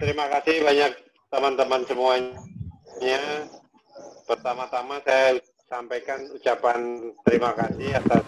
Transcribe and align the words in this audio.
terima 0.00 0.26
kasih 0.32 0.64
banyak 0.64 0.92
teman-teman 1.28 1.84
semuanya. 1.84 3.20
Pertama-tama 4.24 4.98
saya 5.04 5.36
sampaikan 5.68 6.24
ucapan 6.32 7.12
terima 7.22 7.52
kasih 7.54 8.00
atas 8.00 8.24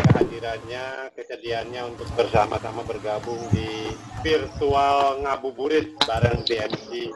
kehadirannya, 0.00 1.12
kesediaannya 1.14 1.82
untuk 1.94 2.08
bersama-sama 2.16 2.82
bergabung 2.82 3.38
di 3.52 3.92
virtual 4.24 5.20
ngabuburit 5.22 5.92
bareng 6.08 6.42
TMC. 6.48 7.12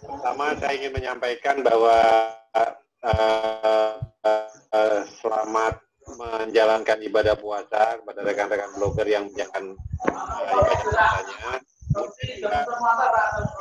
Pertama 0.00 0.56
saya 0.58 0.72
ingin 0.74 0.92
menyampaikan 0.96 1.60
bahwa 1.60 1.98
uh, 2.56 2.72
uh, 3.04 3.92
uh, 4.72 5.00
selamat 5.22 5.78
menjalankan 6.18 6.98
ibadah 7.04 7.38
puasa 7.38 8.00
kepada 8.02 8.20
rekan-rekan 8.26 8.70
blogger 8.74 9.06
yang 9.06 9.28
menjalankan 9.30 9.78
uh, 10.10 10.50
ibadah 10.50 10.76
puasanya. 10.82 11.71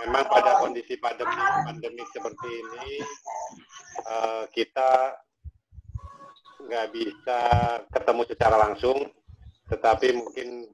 Memang 0.05 0.25
pada 0.32 0.51
kondisi 0.64 0.96
pandemi 0.97 1.36
pandemi 1.68 2.04
seperti 2.15 2.50
ini 2.50 2.89
uh, 4.07 4.43
kita 4.55 5.19
nggak 6.61 6.88
bisa 6.93 7.39
ketemu 7.89 8.21
secara 8.29 8.55
langsung, 8.69 8.97
tetapi 9.68 10.14
mungkin 10.14 10.69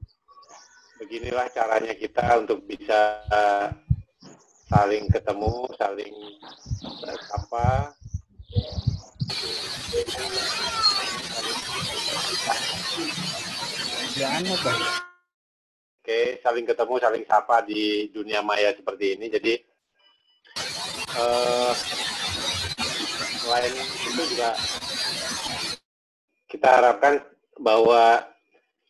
beginilah 1.00 1.48
caranya 1.54 1.94
kita 1.96 2.22
untuk 2.38 2.62
bisa 2.68 3.24
saling 4.68 5.08
ketemu, 5.08 5.64
saling 5.80 6.14
apa 7.32 7.96
Oke, 16.08 16.40
saling 16.40 16.64
ketemu, 16.64 16.94
saling 17.04 17.24
sapa 17.28 17.60
di 17.68 18.08
dunia 18.08 18.40
maya 18.40 18.72
seperti 18.72 19.12
ini. 19.12 19.28
Jadi 19.28 19.60
uh, 21.20 21.76
itu 24.08 24.22
juga 24.32 24.56
kita 26.48 26.68
harapkan 26.80 27.20
bahwa 27.60 28.24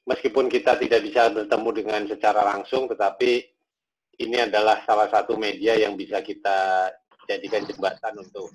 meskipun 0.07 0.47
kita 0.47 0.79
tidak 0.79 1.03
bisa 1.03 1.27
bertemu 1.35 1.69
dengan 1.75 2.03
secara 2.07 2.55
langsung, 2.55 2.87
tetapi 2.87 3.43
ini 4.23 4.39
adalah 4.39 4.87
salah 4.87 5.11
satu 5.11 5.35
media 5.35 5.75
yang 5.75 5.99
bisa 5.99 6.23
kita 6.23 6.87
jadikan 7.27 7.67
jembatan 7.67 8.15
untuk 8.15 8.47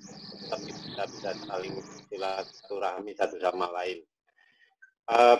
kita 0.88 1.04
bisa 1.12 1.36
saling 1.52 1.84
silaturahmi 2.08 3.12
satu 3.12 3.36
sama 3.44 3.68
lain. 3.76 4.00
Uh, 5.04 5.36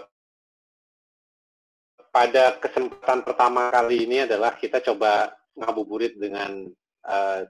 pada 2.15 2.63
kesempatan 2.63 3.27
pertama 3.27 3.75
kali 3.75 4.07
ini 4.07 4.23
adalah 4.23 4.55
kita 4.55 4.79
coba 4.79 5.35
ngabuburit 5.59 6.15
dengan 6.15 6.71
uh, 7.11 7.43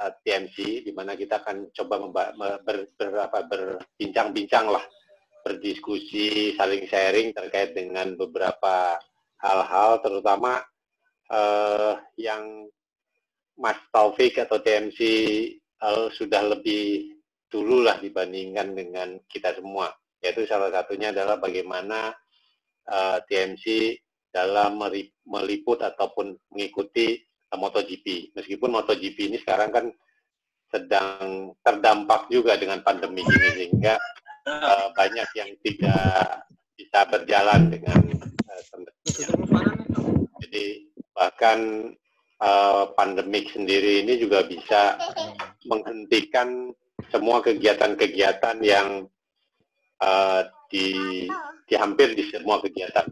uh, 0.00 0.12
TMC, 0.24 0.88
di 0.88 0.92
mana 0.96 1.12
kita 1.12 1.44
akan 1.44 1.68
coba 1.76 2.08
ber, 2.08 2.64
ber, 2.64 2.88
berbincang-bincang 3.52 4.72
lah, 4.72 4.80
berdiskusi, 5.44 6.56
saling 6.56 6.88
sharing 6.88 7.36
terkait 7.36 7.76
dengan 7.76 8.16
beberapa 8.16 8.96
hal-hal, 9.44 10.00
terutama 10.00 10.64
uh, 11.28 12.00
yang 12.16 12.64
Mas 13.60 13.76
Taufik 13.92 14.40
atau 14.40 14.56
TMC 14.56 15.00
uh, 15.84 16.08
sudah 16.16 16.48
lebih 16.48 17.12
dulu 17.52 17.84
lah 17.84 18.00
dibandingkan 18.00 18.72
dengan 18.72 19.20
kita 19.28 19.52
semua. 19.52 19.92
Yaitu 20.24 20.48
salah 20.48 20.72
satunya 20.72 21.12
adalah 21.12 21.36
bagaimana 21.36 22.16
uh, 22.88 23.16
eh, 23.16 23.18
TMC 23.28 23.64
dalam 24.28 24.80
meliput 25.28 25.80
ataupun 25.80 26.36
mengikuti 26.52 27.20
uh, 27.52 27.58
MotoGP. 27.58 28.36
Meskipun 28.36 28.72
MotoGP 28.72 29.32
ini 29.32 29.38
sekarang 29.40 29.70
kan 29.72 29.86
sedang 30.68 31.56
terdampak 31.64 32.28
juga 32.28 32.60
dengan 32.60 32.84
pandemi 32.84 33.24
ini 33.24 33.48
sehingga 33.56 33.96
uh, 34.44 34.92
banyak 34.92 35.28
yang 35.32 35.50
tidak 35.64 36.44
bisa 36.76 37.00
berjalan 37.08 37.72
dengan 37.72 38.00
uh, 38.48 38.62
Jadi 40.44 40.64
bahkan 41.16 41.92
uh, 42.42 42.92
pandemik 42.94 43.50
sendiri 43.50 44.04
ini 44.04 44.20
juga 44.20 44.44
bisa 44.44 45.00
menghentikan 45.66 46.70
semua 47.08 47.40
kegiatan-kegiatan 47.40 48.58
yang 48.60 49.08
uh, 50.02 50.42
di 50.68 51.26
di 51.68 51.74
hampir 51.76 52.16
di 52.16 52.24
semua 52.32 52.58
kegiatan. 52.64 53.04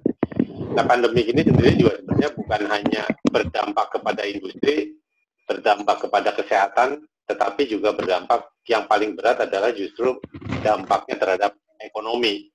Nah, 0.73 0.85
pandemi 0.85 1.29
ini 1.29 1.45
sendiri 1.45 1.77
juga 1.77 1.93
sebenarnya 2.01 2.31
bukan 2.33 2.63
hanya 2.73 3.03
berdampak 3.29 3.87
kepada 3.97 4.25
industri, 4.25 4.97
berdampak 5.45 6.09
kepada 6.09 6.33
kesehatan, 6.33 7.05
tetapi 7.29 7.63
juga 7.69 7.93
berdampak 7.93 8.49
yang 8.67 8.89
paling 8.89 9.15
berat 9.15 9.45
adalah 9.45 9.71
justru 9.73 10.17
dampaknya 10.65 11.17
terhadap 11.21 11.53
ekonomi. 11.81 12.49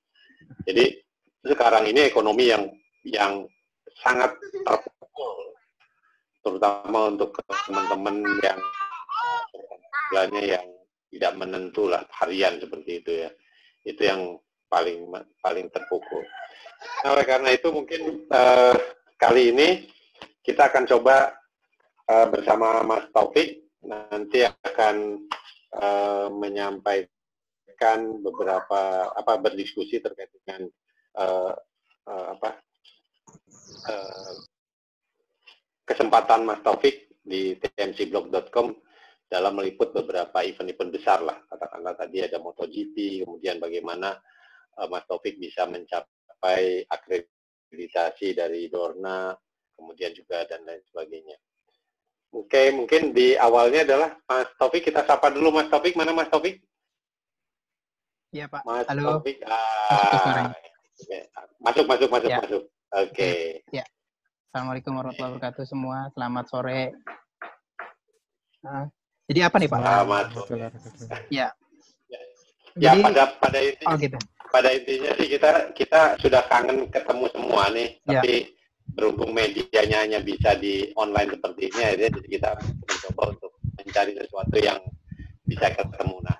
Jadi 0.65 0.97
sekarang 1.45 1.89
ini 1.89 2.09
ekonomi 2.09 2.49
yang 2.49 2.69
yang 3.05 3.45
sangat 4.01 4.33
terpukul, 4.65 5.53
terutama 6.45 7.09
untuk 7.09 7.33
teman-teman 7.65 8.21
yang 8.41 8.59
yang 10.41 10.65
tidak 11.11 11.33
menentu 11.37 11.89
lah 11.89 12.03
harian 12.21 12.57
seperti 12.61 12.91
itu 13.01 13.11
ya. 13.27 13.29
Itu 13.81 14.01
yang 14.05 14.21
paling 14.71 15.11
paling 15.43 15.67
terpukul. 15.67 16.23
Nah, 17.03 17.11
oleh 17.11 17.25
karena 17.27 17.51
itu 17.51 17.67
mungkin 17.69 18.25
uh, 18.31 18.73
kali 19.19 19.51
ini 19.51 19.91
kita 20.41 20.71
akan 20.71 20.87
coba 20.87 21.35
uh, 22.07 22.27
bersama 22.31 22.79
Mas 22.87 23.05
Taufik 23.11 23.67
nanti 23.83 24.47
akan 24.47 25.27
uh, 25.75 26.27
menyampaikan 26.31 28.23
beberapa 28.23 29.11
apa 29.11 29.37
berdiskusi 29.43 29.99
terkait 29.99 30.31
dengan 30.41 30.71
uh, 31.19 31.53
uh, 32.07 32.25
apa 32.39 32.49
uh, 33.91 34.33
kesempatan 35.85 36.47
Mas 36.47 36.63
Taufik 36.63 37.11
di 37.21 37.59
tmcblog.com 37.59 38.73
dalam 39.31 39.55
meliput 39.55 39.95
beberapa 39.95 40.43
event-event 40.43 40.91
besar 40.91 41.23
lah 41.23 41.39
katakanlah 41.47 41.95
tadi 41.95 42.19
ada 42.19 42.35
MotoGP 42.41 43.23
kemudian 43.23 43.63
bagaimana 43.63 44.19
Mas 44.89 45.05
Taufik 45.05 45.37
bisa 45.37 45.67
mencapai 45.69 46.85
akreditasi 46.89 48.33
dari 48.33 48.71
Dorna, 48.71 49.35
kemudian 49.77 50.13
juga 50.13 50.45
dan 50.49 50.65
lain 50.65 50.81
sebagainya. 50.89 51.37
Oke, 52.31 52.71
mungkin 52.71 53.11
di 53.11 53.35
awalnya 53.35 53.83
adalah 53.83 54.09
Mas 54.23 54.47
Taufik, 54.55 54.87
kita 54.87 55.03
sapa 55.03 55.29
dulu 55.29 55.51
Mas 55.51 55.67
Taufik. 55.67 55.99
Mana 55.99 56.15
Mas 56.15 56.31
Taufik? 56.31 56.63
Iya 58.31 58.47
Pak. 58.47 58.63
Mas 58.63 58.87
Halo. 58.87 59.19
Taufik. 59.19 59.43
Ah, 59.43 60.55
masuk, 61.59 61.85
masuk, 61.85 62.07
masuk, 62.07 62.29
ya. 62.31 62.39
masuk. 62.39 62.63
Oke. 62.95 63.11
Okay. 63.11 63.39
Ya. 63.75 63.83
Assalamualaikum 64.51 64.95
warahmatullahi 64.95 65.35
wabarakatuh 65.35 65.65
semua. 65.67 66.07
Selamat 66.15 66.45
sore. 66.47 66.95
Nah, 68.63 68.87
jadi 69.27 69.51
apa 69.51 69.55
nih 69.59 69.67
Pak? 69.67 69.79
Selamat 69.79 70.25
sore. 70.31 70.67
Ya. 71.27 71.51
Ya, 72.79 72.95
jadi, 72.95 73.03
pada 73.03 73.23
pada 73.35 73.59
itu. 73.59 73.83
Oh 73.83 73.99
gitu 73.99 74.15
pada 74.51 74.69
intinya 74.75 75.15
sih 75.15 75.27
kita 75.31 75.71
kita 75.73 76.19
sudah 76.19 76.43
kangen 76.51 76.91
ketemu 76.91 77.25
semua 77.31 77.71
nih, 77.71 77.97
yeah. 78.03 78.19
tapi 78.19 78.51
berhubung 78.91 79.31
medianya 79.31 80.03
hanya 80.03 80.19
bisa 80.19 80.59
di 80.59 80.91
online 80.99 81.31
seperti 81.39 81.71
ini, 81.71 81.95
jadi 81.95 82.19
kita 82.27 82.49
mencoba 82.59 83.23
untuk 83.31 83.51
mencari 83.79 84.11
sesuatu 84.19 84.57
yang 84.59 84.79
bisa 85.47 85.71
ketemu. 85.71 86.15
Nah, 86.27 86.37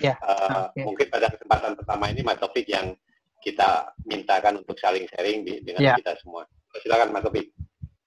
yeah. 0.00 0.16
Ya, 0.16 0.24
uh, 0.24 0.72
okay. 0.72 0.84
mungkin 0.88 1.06
pada 1.12 1.28
kesempatan 1.28 1.76
pertama 1.76 2.08
ini 2.08 2.24
Mas 2.24 2.40
Topik 2.40 2.64
yang 2.68 2.96
kita 3.44 3.92
mintakan 4.08 4.64
untuk 4.64 4.80
saling 4.80 5.04
sharing 5.12 5.44
di, 5.44 5.60
dengan 5.60 5.92
yeah. 5.92 5.96
kita 6.00 6.16
semua. 6.24 6.48
Silakan 6.80 7.12
Mas 7.12 7.24
Topik. 7.24 7.52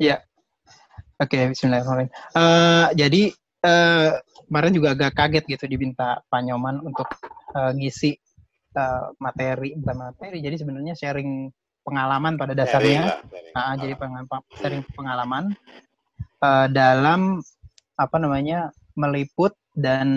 Iya. 0.02 0.26
Oke, 1.20 1.36
okay, 1.36 1.44
Bismillahirrahmanirrahim. 1.52 2.12
Uh, 2.32 2.88
jadi 2.96 3.22
uh, 3.68 4.24
kemarin 4.48 4.72
juga 4.74 4.96
agak 4.96 5.12
kaget 5.14 5.44
gitu 5.46 5.66
diminta 5.68 6.24
Pak 6.26 6.42
Nyoman 6.48 6.80
untuk 6.82 7.06
uh, 7.54 7.76
ngisi 7.76 8.16
uh, 8.80 9.12
materi 9.20 9.76
bukan 9.76 9.98
materi 10.00 10.40
jadi 10.40 10.56
sebenarnya 10.56 10.96
sharing 10.96 11.52
pengalaman 11.84 12.38
pada 12.38 12.54
dasarnya. 12.56 13.20
sharing, 13.20 13.28
sharing. 13.28 13.56
Uh, 13.58 13.74
jadi 13.82 13.94
pengalaman, 13.98 14.42
sharing 14.62 14.84
pengalaman 14.94 15.44
uh, 16.44 16.68
dalam 16.70 17.22
apa 18.00 18.18
namanya 18.22 18.72
meliput 18.96 19.56
dan 19.76 20.08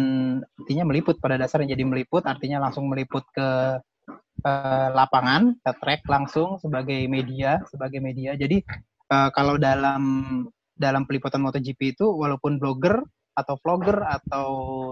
artinya 0.58 0.84
meliput 0.86 1.18
pada 1.18 1.38
dasarnya. 1.38 1.74
Jadi 1.74 1.84
meliput 1.86 2.22
artinya 2.26 2.62
langsung 2.62 2.90
meliput 2.90 3.26
ke 3.34 3.48
uh, 4.42 4.88
lapangan 4.92 5.54
ke 5.62 5.70
track 5.78 6.02
langsung 6.06 6.58
sebagai 6.58 7.06
media 7.06 7.62
sebagai 7.70 8.02
media. 8.02 8.34
Jadi 8.34 8.62
uh, 9.10 9.30
kalau 9.34 9.58
dalam 9.58 10.02
dalam 10.74 11.06
peliputan 11.06 11.42
MotoGP 11.42 11.94
itu 11.94 12.06
walaupun 12.10 12.58
blogger 12.58 13.02
atau 13.32 13.56
vlogger 13.64 13.96
atau 14.04 14.48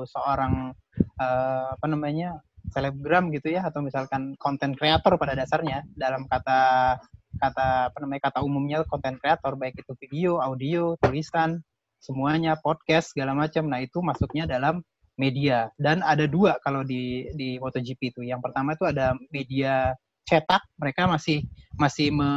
seorang 0.08 0.72
uh, 1.20 1.66
apa 1.76 1.86
namanya 1.90 2.40
selebgram 2.68 3.32
gitu 3.32 3.50
ya 3.56 3.64
atau 3.64 3.80
misalkan 3.80 4.36
konten 4.36 4.76
kreator 4.76 5.16
pada 5.16 5.32
dasarnya 5.32 5.82
dalam 5.96 6.28
kata 6.28 6.96
kata 7.40 7.88
apa 7.88 7.98
namanya 8.02 8.28
kata 8.28 8.44
umumnya 8.44 8.84
konten 8.84 9.16
kreator 9.16 9.56
baik 9.56 9.80
itu 9.80 9.92
video, 9.96 10.42
audio, 10.42 10.98
tulisan 11.00 11.62
semuanya 12.00 12.56
podcast 12.60 13.12
segala 13.16 13.36
macam. 13.36 13.68
Nah 13.68 13.80
itu 13.80 14.00
masuknya 14.00 14.48
dalam 14.48 14.82
media 15.20 15.68
dan 15.76 16.00
ada 16.00 16.24
dua 16.24 16.56
kalau 16.64 16.80
di 16.80 17.28
di 17.36 17.60
MotoGP 17.60 18.16
itu. 18.16 18.20
Yang 18.24 18.40
pertama 18.50 18.72
itu 18.74 18.84
ada 18.88 19.12
media 19.28 19.92
cetak, 20.24 20.62
mereka 20.78 21.10
masih 21.10 21.42
masih 21.74 22.14
me, 22.14 22.30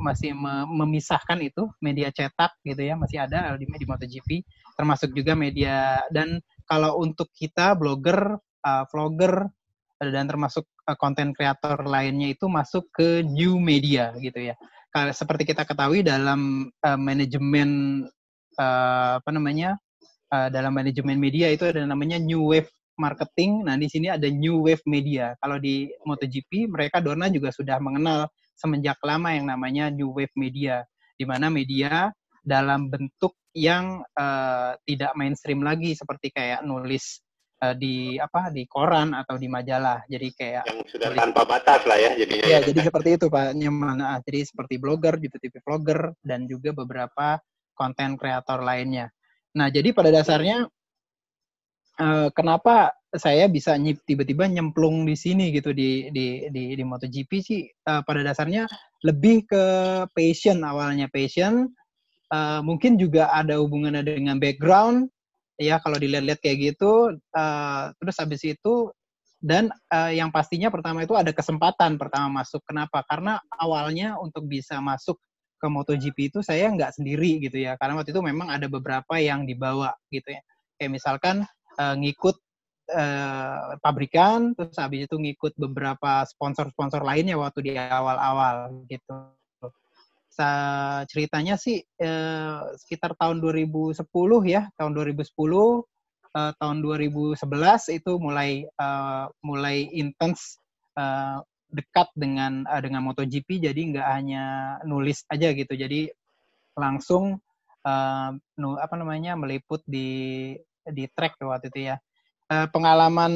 masih 0.00 0.32
me, 0.32 0.64
memisahkan 0.64 1.38
itu 1.44 1.68
media 1.78 2.08
cetak 2.08 2.56
gitu 2.64 2.82
ya, 2.82 2.96
masih 2.96 3.20
ada 3.20 3.54
di, 3.60 3.68
di 3.68 3.86
MotoGP, 3.86 4.42
termasuk 4.80 5.12
juga 5.12 5.36
media 5.36 6.00
dan 6.08 6.40
kalau 6.64 7.00
untuk 7.00 7.28
kita 7.32 7.76
blogger, 7.76 8.36
uh, 8.64 8.84
vlogger 8.90 9.46
dan 9.98 10.30
termasuk 10.30 10.62
konten 11.02 11.30
uh, 11.30 11.34
kreator 11.34 11.82
lainnya 11.82 12.30
itu 12.30 12.46
masuk 12.46 12.86
ke 12.94 13.26
new 13.26 13.58
media 13.58 14.14
gitu 14.22 14.52
ya. 14.52 14.54
Kalau 14.88 15.12
seperti 15.12 15.44
kita 15.44 15.66
ketahui 15.66 16.06
dalam 16.06 16.70
uh, 16.86 16.98
manajemen 16.98 18.02
uh, 18.56 19.18
apa 19.20 19.30
namanya 19.34 19.76
uh, 20.32 20.48
dalam 20.48 20.72
manajemen 20.72 21.18
media 21.18 21.50
itu 21.50 21.66
ada 21.68 21.84
namanya 21.84 22.16
new 22.16 22.46
wave 22.46 22.70
marketing. 22.98 23.62
Nah, 23.64 23.78
di 23.78 23.86
sini 23.86 24.10
ada 24.10 24.26
new 24.26 24.66
wave 24.66 24.82
media. 24.84 25.32
Kalau 25.38 25.56
di 25.62 25.86
MotoGP, 26.02 26.66
mereka 26.68 26.98
Dorna 26.98 27.30
juga 27.30 27.54
sudah 27.54 27.78
mengenal 27.78 28.26
semenjak 28.58 28.98
lama 29.06 29.30
yang 29.30 29.46
namanya 29.46 29.88
new 29.88 30.10
wave 30.10 30.34
media, 30.34 30.82
di 31.14 31.22
mana 31.22 31.46
media 31.46 32.10
dalam 32.42 32.90
bentuk 32.90 33.38
yang 33.54 34.02
uh, 34.18 34.74
tidak 34.82 35.14
mainstream 35.14 35.62
lagi 35.62 35.94
seperti 35.94 36.34
kayak 36.34 36.66
nulis 36.66 37.22
uh, 37.62 37.74
di 37.74 38.16
apa 38.18 38.50
di 38.54 38.64
koran 38.64 39.14
atau 39.14 39.34
di 39.36 39.50
majalah. 39.50 40.02
Jadi 40.06 40.28
kayak 40.34 40.64
yang 40.66 40.80
sudah 40.86 41.08
nulis, 41.10 41.20
tanpa 41.20 41.42
batas 41.44 41.82
lah 41.84 41.98
ya 41.98 42.10
jadinya. 42.14 42.44
Ya, 42.46 42.58
jadi 42.62 42.80
seperti 42.86 43.08
itu 43.18 43.26
Pak 43.28 43.54
Nyaman. 43.54 43.96
Nah, 44.02 44.18
jadi 44.22 44.40
seperti 44.46 44.74
blogger, 44.78 45.18
gitu 45.18 45.36
TV 45.38 45.54
vlogger 45.62 46.14
dan 46.22 46.46
juga 46.46 46.70
beberapa 46.72 47.38
konten 47.74 48.18
kreator 48.18 48.62
lainnya. 48.62 49.10
Nah, 49.54 49.70
jadi 49.70 49.90
pada 49.94 50.10
dasarnya 50.10 50.66
uh, 51.98 52.28
kenapa 52.34 52.94
saya 53.08 53.48
bisa 53.48 53.72
tiba-tiba 54.04 54.44
nyemplung 54.44 55.08
di 55.08 55.16
sini 55.16 55.48
gitu 55.48 55.72
di 55.72 56.12
di 56.12 56.44
di, 56.52 56.76
di 56.76 56.84
MotoGP 56.84 57.30
sih 57.40 57.64
uh, 57.88 58.04
pada 58.04 58.20
dasarnya 58.20 58.68
lebih 59.00 59.48
ke 59.48 59.64
passion 60.12 60.60
awalnya 60.60 61.08
passion 61.08 61.72
uh, 62.28 62.60
mungkin 62.60 63.00
juga 63.00 63.32
ada 63.32 63.56
hubungannya 63.56 64.04
dengan 64.04 64.36
background 64.36 65.08
ya 65.58 65.82
kalau 65.82 65.98
dilihat-lihat 65.98 66.38
kayak 66.38 66.58
gitu 66.74 67.18
uh, 67.34 67.82
terus 67.98 68.16
habis 68.16 68.42
itu 68.46 68.94
dan 69.38 69.70
uh, 69.94 70.10
yang 70.10 70.34
pastinya 70.34 70.66
pertama 70.66 71.06
itu 71.06 71.14
ada 71.14 71.30
kesempatan 71.30 71.94
pertama 71.94 72.42
masuk. 72.42 72.58
Kenapa? 72.66 73.06
Karena 73.06 73.38
awalnya 73.54 74.18
untuk 74.18 74.50
bisa 74.50 74.82
masuk 74.82 75.14
ke 75.58 75.66
MotoGP 75.66 76.34
itu 76.34 76.38
saya 76.42 76.70
nggak 76.74 76.98
sendiri 76.98 77.38
gitu 77.46 77.62
ya. 77.62 77.78
Karena 77.78 77.98
waktu 78.02 78.10
itu 78.10 78.22
memang 78.22 78.50
ada 78.50 78.66
beberapa 78.66 79.14
yang 79.22 79.46
dibawa 79.46 79.94
gitu 80.10 80.34
ya. 80.34 80.42
Kayak 80.74 80.90
misalkan 80.90 81.36
uh, 81.78 81.94
ngikut 81.94 82.34
uh, 82.94 83.78
pabrikan 83.78 84.58
terus 84.58 84.74
habis 84.74 85.06
itu 85.06 85.14
ngikut 85.14 85.54
beberapa 85.54 86.26
sponsor-sponsor 86.26 87.06
lainnya 87.06 87.38
waktu 87.38 87.62
di 87.62 87.72
awal-awal 87.78 88.74
gitu 88.90 89.37
Sa 90.38 90.50
ceritanya 91.10 91.58
sih 91.58 91.82
uh, 91.98 92.70
sekitar 92.78 93.18
tahun 93.18 93.42
2010 93.42 93.98
ya 94.46 94.70
tahun 94.78 94.92
2010 94.94 95.26
uh, 95.34 96.52
tahun 96.62 96.76
2011 96.78 97.34
itu 97.98 98.12
mulai 98.22 98.70
uh, 98.78 99.26
mulai 99.42 99.90
intens 99.90 100.62
uh, 100.94 101.42
dekat 101.74 102.08
dengan 102.14 102.62
uh, 102.70 102.80
dengan 102.80 103.02
MotoGP. 103.02 103.66
Jadi 103.66 103.80
nggak 103.94 104.08
hanya 104.08 104.44
nulis 104.86 105.26
aja 105.26 105.50
gitu. 105.52 105.74
Jadi 105.74 106.06
langsung 106.78 107.42
uh, 107.82 108.30
nu, 108.56 108.78
apa 108.78 108.94
namanya 108.94 109.34
meliput 109.34 109.82
di 109.84 110.54
di 110.86 111.04
track 111.12 111.42
waktu 111.42 111.68
itu 111.74 111.80
ya. 111.92 111.96
Uh, 112.48 112.64
pengalaman 112.72 113.34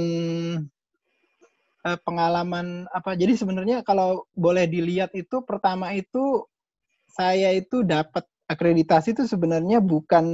uh, 1.84 1.98
pengalaman 2.06 2.88
apa? 2.88 3.12
Jadi 3.18 3.36
sebenarnya 3.36 3.84
kalau 3.84 4.24
boleh 4.32 4.64
dilihat 4.64 5.12
itu 5.12 5.44
pertama 5.44 5.92
itu 5.92 6.46
saya 7.12 7.52
itu 7.52 7.84
dapat 7.84 8.24
akreditasi 8.48 9.16
itu 9.16 9.24
sebenarnya 9.28 9.84
bukan 9.84 10.24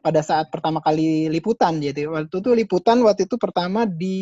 pada 0.00 0.24
saat 0.24 0.48
pertama 0.48 0.80
kali 0.80 1.28
liputan 1.28 1.76
jadi 1.76 2.08
waktu 2.08 2.32
itu 2.40 2.50
liputan 2.56 3.04
waktu 3.04 3.28
itu 3.28 3.36
pertama 3.36 3.84
di 3.84 4.18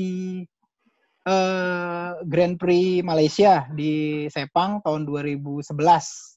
uh, 1.28 2.18
Grand 2.24 2.56
Prix 2.58 3.04
Malaysia 3.04 3.68
di 3.70 4.26
Sepang 4.32 4.80
tahun 4.82 5.04
2011 5.06 5.68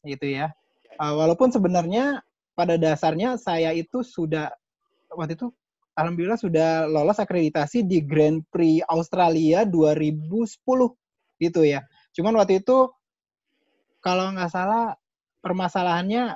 gitu 0.05 0.25
ya. 0.27 0.51
Uh, 0.99 1.17
walaupun 1.17 1.49
sebenarnya 1.49 2.21
pada 2.53 2.75
dasarnya 2.75 3.39
saya 3.39 3.73
itu 3.73 4.03
sudah 4.05 4.51
waktu 5.15 5.33
itu 5.39 5.49
alhamdulillah 5.95 6.39
sudah 6.39 6.85
lolos 6.85 7.17
akreditasi 7.19 7.87
di 7.87 8.03
Grand 8.03 8.43
Prix 8.51 8.83
Australia 8.85 9.63
2010 9.65 10.59
gitu 11.41 11.61
ya. 11.65 11.81
Cuman 12.13 12.37
waktu 12.37 12.61
itu 12.61 12.91
kalau 14.01 14.33
nggak 14.33 14.51
salah 14.51 14.97
permasalahannya 15.41 16.35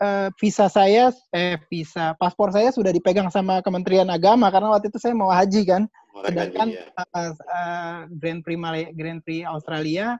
uh, 0.00 0.28
visa 0.40 0.66
saya 0.66 1.12
eh 1.30 1.60
visa 1.70 2.16
paspor 2.18 2.50
saya 2.50 2.72
sudah 2.74 2.90
dipegang 2.90 3.28
sama 3.30 3.60
Kementerian 3.62 4.08
Agama 4.10 4.50
karena 4.50 4.74
waktu 4.74 4.90
itu 4.90 4.98
saya 4.98 5.14
mau 5.14 5.30
haji 5.30 5.62
kan. 5.68 5.82
Sedangkan 6.24 6.68
ya. 6.70 6.84
uh, 6.94 7.32
uh, 7.34 7.98
Grand 8.18 8.40
Prix 8.42 8.58
Malay 8.58 8.90
Grand 8.94 9.20
Prix 9.22 9.42
Australia 9.46 10.16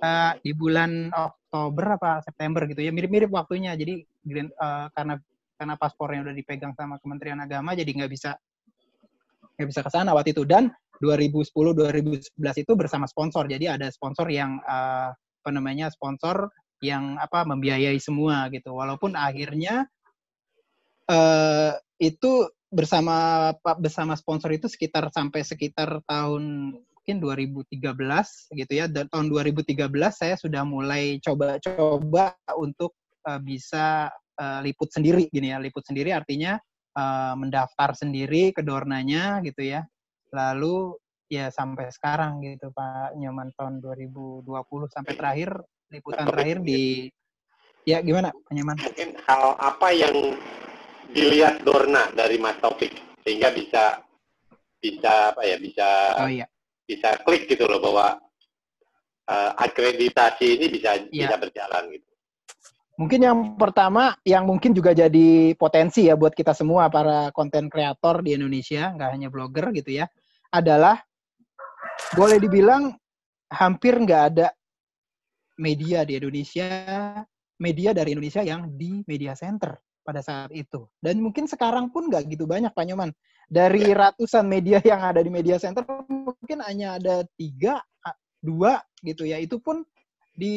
uh, 0.00 0.32
di 0.40 0.52
bulan 0.52 1.10
Oktober 1.12 1.96
apa 1.98 2.20
September 2.24 2.64
gitu 2.68 2.80
ya 2.80 2.92
mirip-mirip 2.92 3.28
waktunya. 3.32 3.74
Jadi 3.76 4.04
Grand, 4.24 4.52
uh, 4.60 4.88
karena 4.92 5.16
karena 5.60 5.74
paspornya 5.76 6.24
udah 6.24 6.34
dipegang 6.36 6.72
sama 6.72 6.96
Kementerian 7.00 7.40
Agama 7.40 7.76
jadi 7.76 7.88
nggak 7.92 8.10
bisa 8.12 8.32
nggak 9.60 9.68
bisa 9.68 9.80
ke 9.84 9.90
sana 9.92 10.16
waktu 10.16 10.32
itu 10.32 10.48
dan 10.48 10.72
2010 11.00 11.52
2011 11.52 12.36
itu 12.36 12.72
bersama 12.76 13.08
sponsor. 13.08 13.48
Jadi 13.48 13.68
ada 13.68 13.88
sponsor 13.88 14.28
yang 14.28 14.60
uh, 14.68 15.12
apa 15.40 15.50
namanya 15.56 15.88
sponsor 15.88 16.52
yang 16.84 17.16
apa 17.20 17.44
membiayai 17.44 17.96
semua 18.00 18.48
gitu. 18.52 18.76
Walaupun 18.76 19.16
akhirnya 19.16 19.88
uh, 21.08 21.72
itu 22.00 22.48
bersama 22.70 23.50
bersama 23.80 24.14
sponsor 24.14 24.54
itu 24.54 24.68
sekitar 24.68 25.10
sampai 25.10 25.42
sekitar 25.44 26.00
tahun 26.08 26.76
mungkin 26.76 27.16
2013 27.20 27.80
gitu 28.56 28.72
ya. 28.72 28.88
Dan 28.88 29.08
tahun 29.08 29.28
2013 29.28 29.76
saya 30.12 30.34
sudah 30.40 30.64
mulai 30.64 31.20
coba-coba 31.20 32.36
untuk 32.56 32.96
uh, 33.28 33.40
bisa 33.40 34.08
uh, 34.40 34.60
liput 34.64 34.88
sendiri 34.92 35.28
gini 35.28 35.52
ya. 35.52 35.60
Liput 35.60 35.84
sendiri 35.84 36.16
artinya 36.16 36.56
uh, 36.96 37.34
mendaftar 37.36 37.92
sendiri 37.92 38.56
ke 38.56 38.64
Dornanya 38.64 39.44
gitu 39.44 39.64
ya. 39.64 39.84
Lalu 40.32 40.96
ya 41.30 41.46
sampai 41.54 41.94
sekarang 41.94 42.42
gitu 42.42 42.74
Pak 42.74 43.14
Nyoman 43.14 43.54
tahun 43.54 43.78
2020 43.78 44.50
sampai 44.90 45.14
terakhir 45.14 45.50
liputan 45.86 46.26
terakhir 46.26 46.58
di 46.58 47.06
ya 47.86 48.02
gimana 48.02 48.34
Pak 48.34 48.50
Nyoman? 48.50 48.76
Mungkin 48.82 49.10
hal 49.30 49.54
apa 49.62 49.88
yang 49.94 50.34
dilihat 51.14 51.62
Dorna 51.62 52.10
dari 52.18 52.36
Mas 52.42 52.58
Taufik 52.58 52.98
sehingga 53.22 53.54
bisa 53.54 54.02
bisa 54.82 55.30
apa 55.30 55.42
ya 55.46 55.56
bisa 55.62 55.88
oh, 56.18 56.30
iya. 56.30 56.46
bisa 56.82 57.14
klik 57.22 57.46
gitu 57.46 57.70
loh 57.70 57.78
bahwa 57.78 58.18
uh, 59.30 59.50
akreditasi 59.54 60.58
ini 60.58 60.66
bisa 60.66 60.98
iya. 61.14 61.30
bisa 61.30 61.36
berjalan 61.38 61.94
gitu. 61.94 62.10
Mungkin 63.00 63.20
yang 63.24 63.38
pertama 63.56 64.12
yang 64.28 64.44
mungkin 64.44 64.76
juga 64.76 64.92
jadi 64.92 65.56
potensi 65.56 66.04
ya 66.04 66.20
buat 66.20 66.36
kita 66.36 66.52
semua 66.52 66.92
para 66.92 67.32
konten 67.32 67.72
kreator 67.72 68.20
di 68.20 68.36
Indonesia, 68.36 68.92
nggak 68.92 69.10
hanya 69.16 69.28
blogger 69.32 69.72
gitu 69.72 70.04
ya, 70.04 70.04
adalah 70.52 71.00
boleh 72.14 72.38
dibilang 72.42 72.94
hampir 73.50 73.98
nggak 73.98 74.22
ada 74.34 74.48
media 75.60 76.06
di 76.08 76.16
Indonesia, 76.16 76.70
media 77.60 77.90
dari 77.92 78.16
Indonesia 78.16 78.40
yang 78.40 78.72
di 78.74 79.04
media 79.04 79.36
center 79.36 79.76
pada 80.00 80.24
saat 80.24 80.50
itu. 80.56 80.88
Dan 80.96 81.20
mungkin 81.20 81.44
sekarang 81.44 81.92
pun 81.92 82.08
nggak 82.08 82.32
gitu 82.32 82.48
banyak 82.48 82.72
Pak 82.72 82.84
Nyoman. 82.88 83.12
Dari 83.50 83.90
ya. 83.90 84.08
ratusan 84.08 84.46
media 84.46 84.78
yang 84.90 85.04
ada 85.04 85.20
di 85.20 85.28
media 85.28 85.60
center 85.60 85.84
mungkin 86.08 86.64
hanya 86.64 86.96
ada 86.96 87.26
tiga, 87.36 87.84
dua 88.40 88.80
gitu 89.04 89.28
ya. 89.28 89.36
Itu 89.36 89.60
pun 89.60 89.84
di 90.32 90.56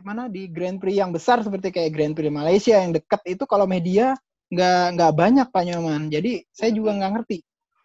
mana 0.00 0.32
di 0.32 0.48
Grand 0.48 0.80
Prix 0.80 0.96
yang 0.96 1.12
besar 1.12 1.44
seperti 1.44 1.68
kayak 1.68 1.92
Grand 1.92 2.14
Prix 2.16 2.32
Malaysia 2.32 2.80
yang 2.80 2.96
dekat 2.96 3.20
itu 3.28 3.44
kalau 3.44 3.68
media 3.68 4.16
nggak 4.50 4.96
nggak 4.96 5.12
banyak 5.12 5.46
Pak 5.52 5.64
Nyoman. 5.68 6.08
Jadi 6.08 6.42
saya 6.48 6.72
juga 6.72 6.96
nggak 6.96 7.12
ngerti 7.12 7.38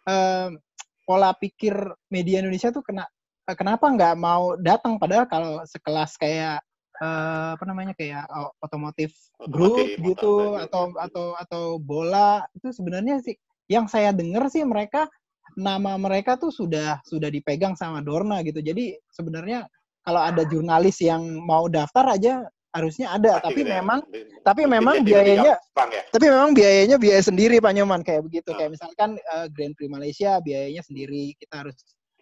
uh, 0.08 0.50
pola 1.06 1.32
pikir 1.38 1.72
media 2.10 2.42
Indonesia 2.42 2.74
tuh 2.74 2.82
kena 2.82 3.06
kenapa 3.54 3.86
nggak 3.86 4.14
mau 4.18 4.58
datang 4.58 4.98
padahal 4.98 5.30
kalau 5.30 5.62
sekelas 5.62 6.18
kayak 6.18 6.58
uh, 6.98 7.54
apa 7.54 7.64
namanya 7.64 7.94
kayak 7.94 8.26
otomotif 8.58 9.14
grup 9.48 9.78
gitu 10.02 10.58
atau 10.58 10.90
atau 10.98 11.26
atau 11.38 11.64
bola 11.78 12.42
itu 12.58 12.74
sebenarnya 12.74 13.22
sih 13.22 13.38
yang 13.70 13.86
saya 13.86 14.10
dengar 14.10 14.50
sih 14.50 14.66
mereka 14.66 15.06
nama 15.54 15.94
mereka 15.94 16.34
tuh 16.34 16.50
sudah 16.50 16.98
sudah 17.06 17.30
dipegang 17.30 17.78
sama 17.78 18.02
Dorna 18.02 18.42
gitu. 18.42 18.58
Jadi 18.58 18.98
sebenarnya 19.08 19.64
kalau 20.02 20.22
ada 20.22 20.42
jurnalis 20.46 20.98
yang 21.02 21.22
mau 21.42 21.66
daftar 21.66 22.14
aja 22.14 22.46
harusnya 22.76 23.06
ada, 23.08 23.32
Masih 23.40 23.44
tapi 23.48 23.60
memang 23.64 24.00
tapi 24.44 24.62
memang 24.68 25.00
biayanya 25.00 25.56
ya? 25.56 26.00
tapi 26.12 26.26
memang 26.28 26.52
biayanya 26.52 26.96
biaya 27.00 27.22
sendiri 27.24 27.56
Pak 27.58 27.72
Nyoman 27.72 28.04
kayak 28.04 28.22
begitu. 28.28 28.52
Nah. 28.52 28.56
Kayak 28.60 28.70
misalkan 28.76 29.10
uh, 29.32 29.46
Grand 29.48 29.74
Prix 29.74 29.88
Malaysia 29.88 30.38
biayanya 30.44 30.84
sendiri, 30.84 31.32
kita 31.40 31.64
harus 31.64 31.76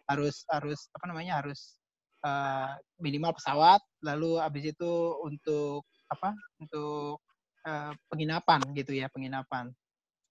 harus 0.07 0.37
harus 0.49 0.81
apa 0.95 1.05
namanya? 1.11 1.43
harus 1.43 1.77
uh, 2.23 2.73
minimal 3.03 3.35
pesawat, 3.35 3.83
lalu 4.07 4.39
habis 4.39 4.71
itu 4.71 4.93
untuk 5.27 5.83
apa? 6.09 6.31
untuk 6.63 7.19
uh, 7.67 7.93
penginapan 8.07 8.63
gitu 8.79 8.95
ya, 8.95 9.11
penginapan. 9.11 9.75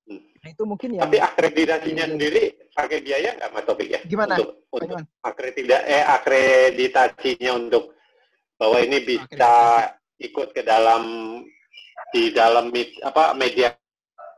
Hmm. 0.03 0.19
Nah, 0.19 0.49
itu 0.51 0.63
mungkin 0.67 0.89
ya. 0.99 1.01
Tapi 1.07 1.17
akreditasinya 1.19 2.05
sendiri 2.11 2.43
pakai 2.75 2.99
biaya 2.99 3.39
nggak 3.39 3.51
Mas 3.55 3.63
Topik 3.63 3.87
ya? 3.87 3.99
Gimana? 4.03 4.35
Untuk, 4.35 4.67
untuk 4.71 4.99
akredita 5.23 5.77
eh 5.87 6.03
akreditasinya 6.03 7.51
untuk 7.55 7.95
bahwa 8.59 8.77
ini 8.83 8.97
bisa 9.03 9.51
ikut 10.23 10.55
ke 10.55 10.63
dalam 10.63 11.03
di 12.15 12.31
dalam 12.31 12.71
apa 13.03 13.35
media 13.35 13.75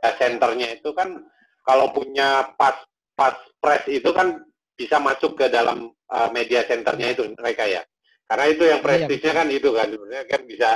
centernya 0.01 0.82
itu 0.82 0.92
kan 0.92 1.22
kalau 1.65 1.89
punya 1.94 2.54
pas 2.58 2.77
pas 3.15 3.36
press 3.62 3.86
itu 3.89 4.10
kan 4.12 4.44
bisa 4.75 5.00
masuk 5.00 5.39
ke 5.39 5.48
dalam 5.48 5.89
uh, 6.12 6.30
media 6.36 6.68
centernya 6.68 7.15
itu 7.15 7.24
mereka 7.39 7.63
ya. 7.65 7.82
Karena 8.25 8.46
itu 8.50 8.63
yang 8.65 8.82
iya, 8.82 8.86
prestisnya 8.86 9.34
kan 9.38 9.48
itu 9.54 9.70
kan 9.72 9.88
sebenarnya 9.88 10.25
kan 10.25 10.42
bisa 10.50 10.70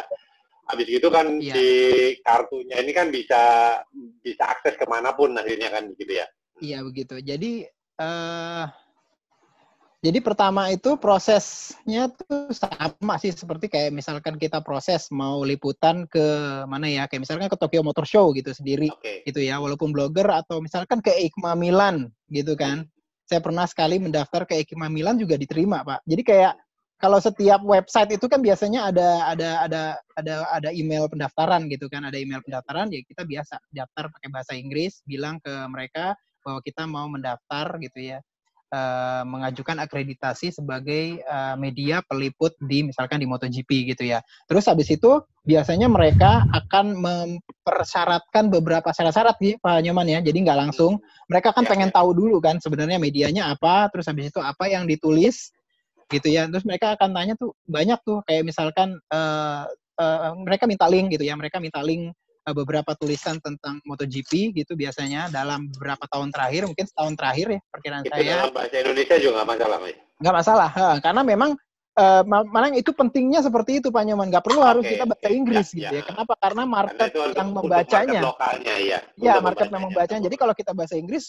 habis 0.69 0.87
itu 0.87 1.07
kan 1.09 1.25
iya. 1.41 1.53
di 1.53 1.69
kartunya 2.21 2.77
ini 2.77 2.91
kan 2.93 3.09
bisa 3.09 3.41
bisa 4.21 4.43
akses 4.53 4.77
ke 4.77 4.85
mana 4.85 5.17
pun 5.17 5.33
akhirnya 5.33 5.73
kan 5.73 5.89
begitu 5.89 6.21
ya 6.21 6.27
iya 6.61 6.85
begitu 6.85 7.17
jadi 7.25 7.65
uh, 7.97 8.69
jadi 9.99 10.23
pertama 10.23 10.71
itu 10.71 10.95
prosesnya 10.95 12.07
tuh 12.07 12.55
sama 12.55 13.19
sih 13.19 13.35
seperti 13.35 13.67
kayak 13.67 13.91
misalkan 13.91 14.39
kita 14.39 14.63
proses 14.63 15.11
mau 15.11 15.43
liputan 15.43 16.07
ke 16.07 16.23
mana 16.71 16.87
ya 16.87 17.03
kayak 17.03 17.27
misalkan 17.27 17.51
ke 17.51 17.59
Tokyo 17.59 17.83
Motor 17.83 18.07
Show 18.07 18.31
gitu 18.31 18.55
sendiri 18.55 18.87
okay. 18.95 19.27
gitu 19.27 19.43
ya 19.43 19.59
walaupun 19.59 19.91
blogger 19.91 20.23
atau 20.31 20.63
misalkan 20.63 21.03
ke 21.03 21.11
EICMA 21.11 21.51
Milan 21.59 22.07
gitu 22.31 22.55
kan. 22.55 22.87
Saya 23.27 23.43
pernah 23.43 23.67
sekali 23.67 23.99
mendaftar 23.99 24.47
ke 24.47 24.63
EICMA 24.63 24.87
Milan 24.87 25.19
juga 25.19 25.35
diterima 25.35 25.83
pak. 25.83 26.07
Jadi 26.07 26.23
kayak 26.23 26.55
kalau 26.95 27.19
setiap 27.19 27.59
website 27.67 28.15
itu 28.15 28.31
kan 28.31 28.39
biasanya 28.39 28.95
ada 28.95 29.35
ada 29.35 29.49
ada 29.67 29.83
ada 30.15 30.35
ada 30.47 30.69
email 30.71 31.11
pendaftaran 31.11 31.67
gitu 31.67 31.91
kan. 31.91 32.07
Ada 32.07 32.23
email 32.23 32.39
pendaftaran 32.39 32.87
ya 32.87 33.03
kita 33.03 33.27
biasa 33.27 33.59
daftar 33.75 34.07
pakai 34.15 34.31
bahasa 34.31 34.55
Inggris 34.55 35.03
bilang 35.03 35.43
ke 35.43 35.51
mereka 35.67 36.15
bahwa 36.39 36.63
kita 36.63 36.87
mau 36.87 37.11
mendaftar 37.11 37.75
gitu 37.83 38.15
ya 38.15 38.23
uh, 38.73 39.23
mengajukan 39.25 39.77
akreditasi 39.81 40.53
sebagai 40.53 41.21
uh, 41.25 41.57
media 41.57 42.01
peliput 42.05 42.55
di 42.61 42.85
misalkan 42.85 43.21
di 43.21 43.27
MotoGP 43.29 43.93
gitu 43.93 44.03
ya. 44.09 44.21
Terus 44.45 44.65
habis 44.69 44.89
itu 44.89 45.21
biasanya 45.45 45.89
mereka 45.89 46.45
akan 46.53 46.97
mempersyaratkan 46.97 48.53
beberapa 48.53 48.93
syarat-syarat 48.93 49.37
nih 49.41 49.57
Pak 49.61 49.79
Nyoman 49.85 50.07
ya. 50.07 50.19
Jadi 50.21 50.37
nggak 50.45 50.59
langsung. 50.69 51.01
Mereka 51.29 51.53
kan 51.53 51.65
ya, 51.65 51.69
pengen 51.69 51.89
ya. 51.91 51.95
tahu 51.97 52.09
dulu 52.13 52.37
kan 52.41 52.61
sebenarnya 52.61 52.97
medianya 53.01 53.53
apa 53.53 53.89
terus 53.89 54.05
habis 54.09 54.29
itu 54.29 54.39
apa 54.41 54.69
yang 54.69 54.85
ditulis 54.85 55.53
gitu 56.09 56.27
ya. 56.29 56.45
Terus 56.49 56.65
mereka 56.65 56.97
akan 56.97 57.09
tanya 57.13 57.33
tuh 57.37 57.53
banyak 57.65 57.99
tuh. 58.05 58.21
Kayak 58.25 58.49
misalkan 58.49 58.97
uh, 59.13 59.65
uh, 59.97 60.31
mereka 60.37 60.69
minta 60.69 60.85
link 60.85 61.13
gitu 61.13 61.25
ya. 61.25 61.33
Mereka 61.33 61.57
minta 61.57 61.81
link 61.81 62.13
beberapa 62.53 62.91
tulisan 62.97 63.37
tentang 63.39 63.81
MotoGP 63.85 64.55
gitu 64.55 64.73
biasanya 64.75 65.29
dalam 65.29 65.69
beberapa 65.75 66.05
tahun 66.09 66.29
terakhir 66.33 66.69
mungkin 66.69 66.85
setahun 66.87 67.13
terakhir 67.15 67.47
ya 67.57 67.59
perkiraan 67.71 68.03
itu 68.05 68.11
saya. 68.13 68.33
dalam 68.35 68.51
bahasa 68.53 68.75
Indonesia 68.79 69.15
juga 69.19 69.33
nggak 69.41 69.49
masalah 69.49 69.77
mas. 69.81 69.95
Nggak 70.19 70.35
masalah 70.35 70.69
ha, 70.69 70.87
karena 70.99 71.21
memang 71.23 71.51
uh, 71.95 72.21
malah 72.27 72.69
itu 72.75 72.91
pentingnya 72.91 73.39
seperti 73.39 73.79
itu 73.79 73.87
Pak 73.89 74.03
Nyoman. 74.03 74.27
Nggak 74.29 74.45
perlu 74.45 74.61
okay. 74.61 74.69
harus 74.69 74.83
kita 74.87 75.05
bahasa 75.07 75.27
Inggris 75.31 75.67
ya, 75.71 75.79
gitu 75.79 75.95
ya. 75.95 75.99
ya. 75.99 76.03
Kenapa? 76.07 76.33
Karena 76.39 76.63
market 76.67 77.09
karena 77.11 77.19
yang 77.19 77.49
untuk, 77.49 77.57
membacanya 77.57 78.21
untuk 78.21 78.23
market 78.23 78.29
lokalnya 78.29 78.75
ya 78.79 78.99
ya 79.19 79.33
market 79.39 79.67
yang 79.71 79.83
membacanya 79.87 80.21
jadi 80.27 80.35
kalau 80.39 80.53
kita 80.55 80.71
bahasa 80.75 80.95
Inggris 80.95 81.25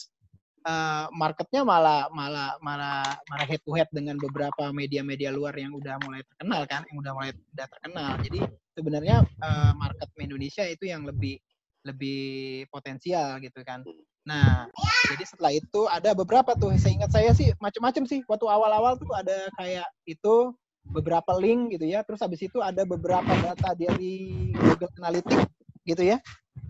uh, 0.65 1.07
marketnya 1.15 1.63
malah 1.65 2.09
malah 2.13 2.57
malah 2.61 3.17
malah 3.29 3.47
head 3.47 3.63
to 3.65 3.73
head 3.77 3.89
dengan 3.93 4.17
beberapa 4.21 4.73
media-media 4.75 5.33
luar 5.33 5.57
yang 5.57 5.73
udah 5.77 5.97
mulai 6.05 6.21
terkenal 6.25 6.63
kan, 6.69 6.83
yang 6.91 6.99
udah 7.01 7.13
mulai 7.13 7.31
udah 7.33 7.67
terkenal. 7.69 8.11
Jadi 8.25 8.41
sebenarnya 8.77 9.17
uh, 9.41 9.73
market 9.77 10.09
Indonesia 10.21 10.65
itu 10.67 10.85
yang 10.89 11.05
lebih 11.05 11.41
lebih 11.85 12.65
potensial 12.69 13.41
gitu 13.41 13.65
kan. 13.65 13.81
Nah, 14.29 14.69
jadi 15.09 15.25
setelah 15.25 15.53
itu 15.57 15.89
ada 15.89 16.13
beberapa 16.13 16.53
tuh, 16.53 16.77
saya 16.77 16.93
ingat 16.93 17.11
saya 17.11 17.31
sih 17.33 17.57
macam-macam 17.57 18.05
sih. 18.05 18.21
Waktu 18.29 18.47
awal-awal 18.47 19.01
tuh 19.01 19.09
ada 19.17 19.49
kayak 19.57 19.89
itu 20.05 20.53
beberapa 20.85 21.33
link 21.41 21.73
gitu 21.73 21.89
ya. 21.89 22.05
Terus 22.05 22.21
habis 22.21 22.45
itu 22.45 22.61
ada 22.61 22.85
beberapa 22.85 23.33
data 23.41 23.73
dari 23.73 24.53
Google 24.53 24.93
Analytics 25.01 25.49
gitu 25.89 26.05
ya 26.05 26.21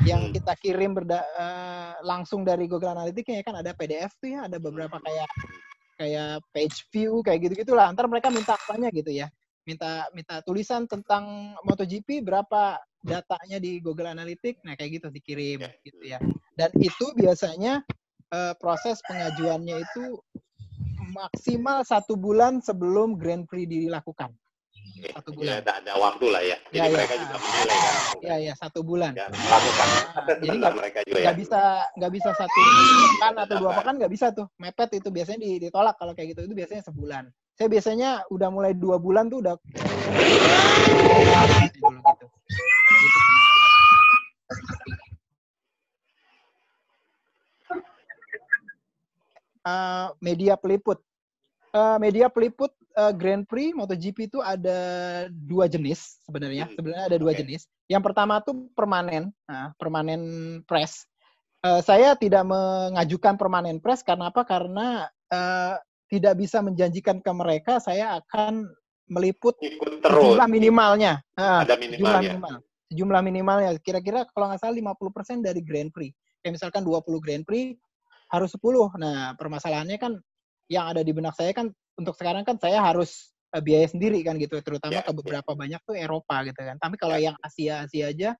yang 0.05 0.29
hmm. 0.29 0.35
kita 0.37 0.53
kirim 0.61 0.97
berda 0.97 1.21
uh, 1.37 1.93
langsung 2.05 2.45
dari 2.45 2.65
Google 2.65 2.97
Analytics 2.97 3.31
ya 3.31 3.43
kan 3.45 3.61
ada 3.61 3.77
PDF 3.77 4.17
tuh 4.17 4.33
ya, 4.33 4.49
ada 4.49 4.57
beberapa 4.57 4.97
kayak 4.97 5.31
kayak 6.01 6.41
page 6.57 6.89
view 6.89 7.21
kayak 7.21 7.49
gitu 7.49 7.65
gitulah. 7.65 7.93
Ntar 7.93 8.09
mereka 8.09 8.33
minta 8.33 8.57
apanya 8.57 8.89
gitu 8.89 9.13
ya, 9.13 9.29
minta 9.69 10.09
minta 10.17 10.41
tulisan 10.41 10.89
tentang 10.89 11.53
MotoGP 11.65 12.25
berapa 12.25 12.81
datanya 13.05 13.61
di 13.61 13.81
Google 13.81 14.13
Analytics, 14.13 14.65
nah 14.65 14.77
kayak 14.77 15.01
gitu 15.01 15.07
dikirim 15.13 15.69
gitu 15.85 16.01
ya. 16.05 16.21
Dan 16.57 16.73
itu 16.81 17.13
biasanya 17.17 17.85
uh, 18.33 18.55
proses 18.57 19.01
pengajuannya 19.05 19.81
itu 19.81 20.21
maksimal 21.11 21.83
satu 21.85 22.17
bulan 22.17 22.65
sebelum 22.65 23.19
Grand 23.19 23.45
Prix 23.45 23.69
dilakukan 23.69 24.33
satu 25.15 25.31
bulan. 25.35 25.51
Ya, 25.51 25.57
ada, 25.63 25.73
ada 25.81 25.93
waktu 25.99 26.27
lah 26.31 26.43
ya. 26.43 26.57
Jadi 26.71 26.79
ya, 26.79 26.85
ya. 26.85 26.95
mereka 26.97 27.15
juga 27.19 27.35
menilai 27.39 27.77
kan. 27.77 27.95
Iya, 28.21 28.37
iya, 28.41 28.53
satu 28.59 28.81
bulan. 28.85 29.13
Ya, 29.17 29.27
melakukan. 29.31 29.89
Nah, 29.91 30.37
jadi 30.41 30.57
nggak 30.61 30.75
mereka 30.77 30.99
juga 31.07 31.19
ya. 31.21 31.33
bisa 31.33 31.61
nggak 31.97 32.13
bisa 32.13 32.31
satu 32.37 32.61
pekan 33.17 33.35
atau 33.39 33.55
dua 33.61 33.71
pekan 33.77 33.95
nggak 34.01 34.13
bisa 34.13 34.27
tuh. 34.35 34.47
Mepet 34.61 34.91
itu 34.97 35.09
biasanya 35.09 35.39
ditolak 35.61 35.95
kalau 35.99 36.13
kayak 36.13 36.35
gitu 36.37 36.41
itu 36.47 36.55
biasanya 36.55 36.83
sebulan. 36.85 37.25
Saya 37.57 37.69
biasanya 37.69 38.11
udah 38.33 38.49
mulai 38.49 38.73
dua 38.73 38.97
bulan 38.97 39.29
tuh 39.29 39.45
udah 39.45 39.55
gitu. 39.61 40.47
gitu. 41.77 42.27
Uh, 49.61 50.09
media 50.25 50.57
peliput. 50.57 51.05
Uh, 51.71 52.03
media 52.03 52.27
peliput 52.27 52.75
uh, 52.99 53.15
Grand 53.15 53.47
Prix 53.47 53.71
MotoGP 53.79 54.27
itu 54.27 54.43
ada 54.43 54.79
dua 55.31 55.71
jenis 55.71 56.19
sebenarnya. 56.27 56.67
Hmm. 56.67 56.75
Sebenarnya 56.75 57.05
ada 57.07 57.19
dua 57.19 57.33
okay. 57.33 57.41
jenis. 57.47 57.71
Yang 57.87 58.03
pertama 58.11 58.43
tuh 58.43 58.71
permanen, 58.75 59.31
nah, 59.47 59.71
permanen 59.79 60.23
press. 60.67 61.07
Uh, 61.61 61.79
saya 61.85 62.17
tidak 62.17 62.43
mengajukan 62.49 63.39
permanen 63.39 63.79
press 63.79 64.03
karena 64.03 64.35
apa? 64.35 64.43
Karena 64.43 65.07
uh, 65.31 65.77
tidak 66.11 66.35
bisa 66.43 66.59
menjanjikan 66.59 67.23
ke 67.23 67.31
mereka 67.31 67.79
saya 67.79 68.19
akan 68.19 68.67
meliput 69.11 69.55
jumlah 70.03 70.47
minimalnya. 70.51 71.23
Ada 71.35 71.79
minimalnya. 71.79 71.99
Jumlah 71.99 72.21
minimal. 72.23 72.55
Jumlah 72.91 73.23
minimalnya 73.23 73.71
kira-kira 73.79 74.27
kalau 74.35 74.51
nggak 74.51 74.63
salah 74.63 74.75
50% 74.75 75.47
dari 75.47 75.63
Grand 75.63 75.91
Prix. 75.95 76.11
Kayak 76.43 76.59
misalkan 76.59 76.83
20 76.83 77.23
Grand 77.23 77.45
Prix 77.47 77.79
harus 78.31 78.51
10. 78.55 78.99
Nah, 78.99 79.35
permasalahannya 79.39 79.99
kan 79.99 80.19
yang 80.71 80.87
ada 80.87 81.03
di 81.03 81.11
benak 81.11 81.35
saya 81.35 81.51
kan 81.51 81.75
untuk 81.99 82.15
sekarang 82.15 82.47
kan 82.47 82.55
saya 82.63 82.79
harus 82.79 83.35
uh, 83.53 83.61
biaya 83.61 83.91
sendiri 83.91 84.23
kan 84.23 84.39
gitu 84.39 84.63
terutama 84.63 85.03
yeah, 85.03 85.05
ke 85.05 85.13
beberapa 85.13 85.51
yeah. 85.53 85.59
banyak 85.59 85.81
tuh 85.83 85.97
Eropa 85.99 86.37
gitu 86.47 86.61
kan. 86.63 86.77
Tapi 86.79 86.95
kalau 86.97 87.19
yeah. 87.19 87.35
yang 87.35 87.37
Asia 87.43 87.75
Asia 87.85 88.05
aja 88.15 88.31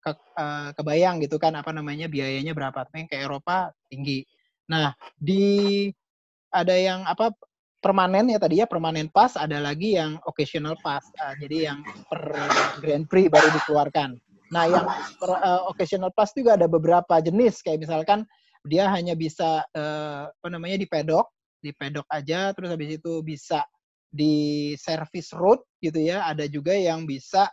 ke, 0.00 0.10
uh, 0.40 0.72
kebayang 0.72 1.20
gitu 1.20 1.36
kan 1.36 1.52
apa 1.54 1.70
namanya 1.70 2.08
biayanya 2.08 2.56
berapa. 2.56 2.88
Tapi 2.88 3.04
yang 3.04 3.10
ke 3.12 3.16
Eropa 3.20 3.70
tinggi. 3.92 4.24
Nah 4.72 4.96
di 5.20 5.86
ada 6.48 6.72
yang 6.72 7.04
apa 7.04 7.36
permanen 7.78 8.32
ya 8.32 8.40
tadi 8.40 8.58
ya 8.58 8.66
permanen 8.66 9.12
pass 9.12 9.36
ada 9.36 9.60
lagi 9.60 9.94
yang 9.94 10.16
occasional 10.24 10.74
pass 10.80 11.04
uh, 11.20 11.36
jadi 11.38 11.70
yang 11.70 11.78
per 12.08 12.32
Grand 12.80 13.04
Prix 13.06 13.28
baru 13.28 13.52
dikeluarkan. 13.60 14.16
Nah 14.48 14.64
yang 14.64 14.88
per, 15.20 15.30
uh, 15.36 15.68
occasional 15.68 16.08
pass 16.16 16.32
juga 16.32 16.56
ada 16.56 16.64
beberapa 16.64 17.20
jenis. 17.20 17.60
Kayak 17.60 17.84
misalkan 17.84 18.24
dia 18.66 18.88
hanya 18.90 19.14
bisa 19.14 19.62
uh, 19.76 20.32
apa 20.32 20.48
namanya 20.48 20.80
di 20.80 20.88
pedok 20.88 21.28
di 21.58 21.70
pedok 21.74 22.06
aja 22.10 22.54
terus 22.54 22.70
habis 22.70 22.98
itu 23.00 23.22
bisa 23.22 23.62
di 24.08 24.72
service 24.80 25.36
road 25.36 25.60
gitu 25.84 26.00
ya 26.00 26.24
ada 26.24 26.48
juga 26.48 26.72
yang 26.72 27.04
bisa 27.04 27.50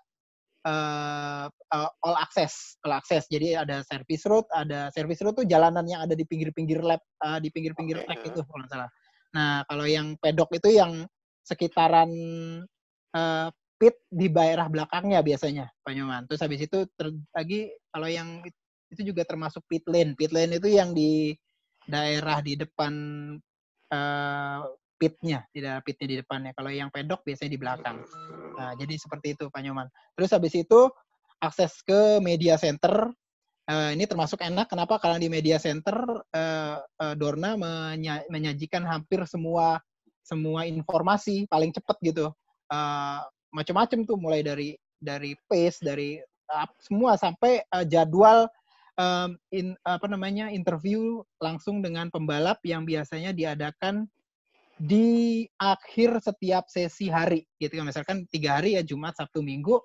uh, 0.66 1.46
uh, 1.52 1.90
all 2.02 2.18
access 2.18 2.76
all 2.84 2.96
access. 2.96 3.30
Jadi 3.30 3.54
ada 3.56 3.86
service 3.86 4.26
road 4.26 4.46
ada 4.52 4.90
service 4.92 5.22
road 5.22 5.38
tuh 5.38 5.48
jalanan 5.48 5.86
yang 5.86 6.04
ada 6.04 6.18
di 6.18 6.26
pinggir-pinggir 6.26 6.82
lab 6.82 7.00
uh, 7.22 7.38
di 7.38 7.54
pinggir-pinggir 7.54 8.04
track 8.04 8.22
itu 8.26 8.42
kalau 8.42 8.66
salah. 8.68 8.90
Nah 9.38 9.62
kalau 9.70 9.86
yang 9.86 10.18
pedok 10.18 10.50
itu 10.58 10.76
yang 10.76 11.06
sekitaran 11.46 12.10
uh, 13.14 13.48
pit 13.76 13.96
di 14.10 14.32
daerah 14.32 14.66
belakangnya 14.72 15.22
biasanya 15.22 15.70
Pak 15.86 15.94
Nyoman. 15.94 16.24
Terus 16.26 16.42
habis 16.42 16.60
itu 16.66 16.78
lagi 17.36 17.70
kalau 17.94 18.10
yang 18.10 18.42
itu 18.90 19.02
juga 19.06 19.28
termasuk 19.28 19.62
pit 19.70 19.86
lane. 19.86 20.18
Pit 20.18 20.34
lane 20.34 20.58
itu 20.58 20.72
yang 20.72 20.96
di 20.96 21.36
daerah 21.86 22.42
di 22.42 22.58
depan 22.58 22.94
uh, 23.96 24.68
pitnya, 25.00 25.48
tidak 25.56 25.88
pitnya 25.88 26.08
di 26.12 26.16
depannya. 26.20 26.52
Kalau 26.52 26.72
yang 26.72 26.92
pedok 26.92 27.24
biasanya 27.24 27.52
di 27.56 27.60
belakang. 27.60 27.98
Nah, 28.60 28.76
jadi 28.76 28.96
seperti 29.00 29.40
itu 29.40 29.48
Pak 29.48 29.62
Nyoman. 29.64 29.88
Terus 30.20 30.32
habis 30.36 30.54
itu 30.56 30.92
akses 31.40 31.80
ke 31.84 32.20
media 32.20 32.56
center 32.60 33.12
uh, 33.70 33.90
ini 33.92 34.06
termasuk 34.06 34.42
enak 34.42 34.70
kenapa? 34.70 35.02
Karena 35.02 35.18
di 35.18 35.30
media 35.30 35.58
center 35.58 35.96
uh, 36.22 36.78
uh, 36.80 37.14
Dorna 37.18 37.58
menya 37.58 38.24
menyajikan 38.30 38.86
hampir 38.86 39.26
semua 39.26 39.82
semua 40.26 40.66
informasi 40.66 41.46
paling 41.50 41.70
cepat 41.74 41.98
gitu. 42.02 42.34
Uh, 42.70 43.22
macam-macam 43.54 44.04
tuh 44.10 44.18
mulai 44.18 44.42
dari 44.42 44.74
dari 44.98 45.38
pace 45.46 45.86
dari 45.86 46.18
uh, 46.50 46.68
semua 46.82 47.14
sampai 47.18 47.62
uh, 47.70 47.86
jadwal 47.86 48.50
um, 49.00 49.36
in, 49.52 49.76
apa 49.84 50.08
namanya 50.08 50.52
interview 50.52 51.24
langsung 51.40 51.80
dengan 51.84 52.12
pembalap 52.12 52.60
yang 52.64 52.84
biasanya 52.84 53.32
diadakan 53.36 54.08
di 54.76 55.48
akhir 55.56 56.20
setiap 56.20 56.68
sesi 56.68 57.08
hari 57.08 57.48
gitu 57.60 57.80
kan. 57.80 57.88
Misalkan 57.88 58.18
tiga 58.28 58.60
hari 58.60 58.76
ya 58.76 58.84
Jumat 58.84 59.16
Sabtu 59.16 59.40
Minggu 59.40 59.80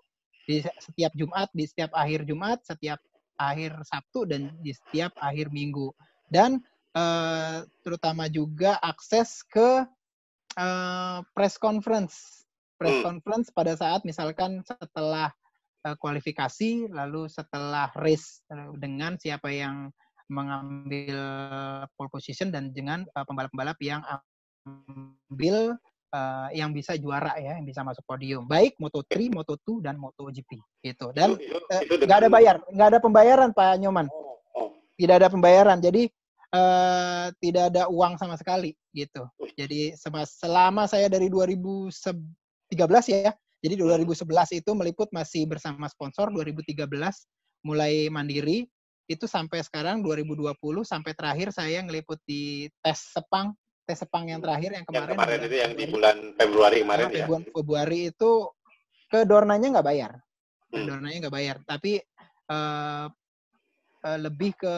di 0.46 0.62
setiap 0.82 1.14
Jumat 1.14 1.46
di 1.54 1.62
setiap 1.62 1.94
akhir 1.94 2.26
Jumat 2.26 2.58
setiap 2.66 2.98
akhir 3.38 3.78
Sabtu 3.86 4.26
dan 4.26 4.50
di 4.60 4.74
setiap 4.74 5.14
akhir 5.22 5.54
Minggu. 5.54 5.94
Dan 6.26 6.58
uh, 6.94 7.62
terutama 7.86 8.26
juga 8.26 8.78
akses 8.82 9.46
ke 9.46 9.86
uh, 10.58 11.18
press 11.34 11.54
conference. 11.54 12.46
Press 12.80 12.98
hmm. 12.98 13.06
conference 13.06 13.48
pada 13.54 13.76
saat 13.78 14.02
misalkan 14.02 14.64
setelah 14.66 15.30
uh, 15.86 15.96
kualifikasi 15.98 16.90
lalu 16.90 17.28
setelah 17.30 17.92
race 17.98 18.44
dengan 18.78 19.16
siapa 19.20 19.50
yang 19.52 19.92
mengambil 20.30 21.18
pole 21.98 22.10
position 22.14 22.54
dan 22.54 22.70
dengan 22.70 23.02
pembalap-pembalap 23.10 23.74
uh, 23.74 23.82
yang 23.82 24.02
ambil 24.06 25.74
uh, 26.14 26.48
yang 26.54 26.70
bisa 26.74 26.98
juara 26.98 27.34
ya, 27.38 27.58
yang 27.58 27.66
bisa 27.66 27.82
masuk 27.86 28.02
podium. 28.04 28.44
Baik 28.46 28.76
Moto3, 28.78 29.30
Moto2 29.30 29.82
dan 29.82 29.96
MotoGP 29.96 30.58
gitu. 30.84 31.10
Dan 31.14 31.38
eh, 31.38 31.82
nggak 31.86 32.18
uh, 32.18 32.22
ada 32.26 32.30
bayar, 32.30 32.56
nggak 32.70 32.88
ada 32.96 33.00
pembayaran 33.00 33.50
Pak 33.54 33.78
Nyoman. 33.80 34.06
Oh, 34.10 34.38
oh. 34.54 34.68
Tidak 34.98 35.14
ada 35.16 35.28
pembayaran. 35.30 35.78
Jadi 35.78 36.10
uh, 36.54 37.30
tidak 37.38 37.74
ada 37.74 37.86
uang 37.88 38.18
sama 38.18 38.34
sekali 38.36 38.74
gitu. 38.94 39.26
Jadi 39.54 39.94
selama 40.26 40.86
saya 40.90 41.06
dari 41.06 41.30
2013 41.30 41.90
ya, 43.10 43.32
jadi 43.60 43.76
2011 43.76 44.24
itu 44.64 44.70
meliput 44.72 45.12
masih 45.12 45.44
bersama 45.44 45.84
sponsor, 45.92 46.32
2013 46.32 46.88
mulai 47.60 48.08
mandiri, 48.08 48.64
itu 49.04 49.26
sampai 49.28 49.60
sekarang 49.60 50.00
2020 50.00 50.54
sampai 50.86 51.12
terakhir 51.12 51.52
saya 51.52 51.84
ngeliput 51.84 52.16
di 52.24 52.70
tes 52.80 53.10
Sepang 53.10 53.52
tes 53.90 53.98
Sepang 53.98 54.30
yang 54.30 54.38
terakhir 54.38 54.70
yang 54.70 54.86
kemarin. 54.86 55.02
Yang 55.02 55.12
kemarin 55.18 55.38
itu 55.42 55.56
yang 55.58 55.72
di 55.74 55.84
bulan 55.90 56.16
Februari 56.38 56.78
kemarin 56.86 57.06
nah, 57.10 57.18
ya. 57.18 57.26
Bulan 57.26 57.44
Februari 57.50 57.98
itu 58.14 58.30
ke 59.10 59.18
Dornanya 59.26 59.68
nggak 59.74 59.88
bayar. 59.90 60.12
Hmm. 60.70 60.86
Dornanya 60.86 61.18
nggak 61.26 61.34
bayar, 61.34 61.56
tapi 61.66 61.98
uh, 62.46 63.10
uh, 64.06 64.18
lebih 64.22 64.54
ke 64.54 64.76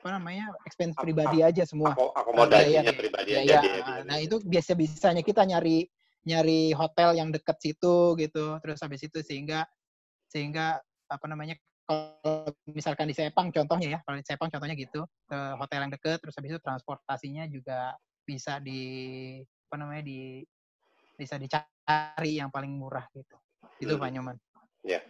apa 0.00 0.16
namanya 0.16 0.54
expense 0.64 0.96
pribadi 0.96 1.42
aja 1.42 1.66
semua. 1.66 1.92
Akomodasinya 1.92 2.94
pribadi 2.94 3.36
aja. 3.36 3.58
Dia, 3.60 4.06
nah 4.06 4.16
itu 4.22 4.38
biasa 4.40 4.72
bisanya 4.78 5.20
kita 5.20 5.42
nyari 5.44 5.84
nyari 6.24 6.76
hotel 6.76 7.16
yang 7.16 7.32
dekat 7.32 7.56
situ 7.60 8.14
gitu, 8.20 8.60
terus 8.60 8.80
habis 8.84 9.00
itu 9.04 9.18
sehingga 9.24 9.64
sehingga 10.28 10.78
apa 11.10 11.26
namanya 11.26 11.56
kalau 11.90 12.54
misalkan 12.70 13.10
di 13.10 13.14
Sepang 13.16 13.50
contohnya 13.50 13.88
ya, 13.96 14.00
kalau 14.06 14.16
di 14.20 14.26
Sepang 14.26 14.46
contohnya 14.46 14.78
gitu, 14.78 15.02
ke 15.26 15.38
hotel 15.58 15.88
yang 15.88 15.92
deket, 15.92 16.22
terus 16.22 16.36
habis 16.38 16.54
itu 16.54 16.60
transportasinya 16.62 17.50
juga 17.50 17.98
bisa 18.22 18.62
di 18.62 18.82
apa 19.42 19.74
namanya 19.74 20.06
di 20.06 20.44
bisa 21.18 21.34
dicari 21.34 22.38
yang 22.38 22.48
paling 22.54 22.70
murah 22.70 23.04
gitu. 23.10 23.36
Itu 23.82 23.98
hmm. 23.98 24.02
Pak 24.02 24.10
Nyoman. 24.14 24.36
Ya. 24.86 25.00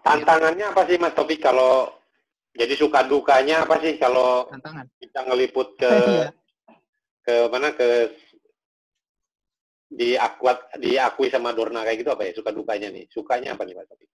Tantangannya 0.00 0.72
apa 0.72 0.86
sih 0.88 0.96
Mas 0.96 1.12
Topik 1.12 1.42
kalau 1.44 1.92
jadi 2.56 2.74
suka 2.78 3.04
dukanya 3.04 3.66
apa 3.66 3.78
sih 3.82 3.98
kalau 4.00 4.48
Tantangan. 4.48 4.86
kita 4.96 5.20
ngeliput 5.28 5.68
ke 5.76 5.90
iya. 6.08 6.28
ke 7.20 7.34
mana 7.52 7.74
ke 7.74 8.14
diakuat 9.90 10.78
diakui 10.78 11.26
sama 11.28 11.50
Dorna 11.50 11.82
kayak 11.82 12.06
gitu 12.06 12.10
apa 12.14 12.22
ya? 12.30 12.32
Suka 12.32 12.54
dukanya 12.54 12.88
nih. 12.94 13.10
Sukanya 13.10 13.58
apa 13.58 13.66
nih 13.66 13.74
Topik? 13.82 14.08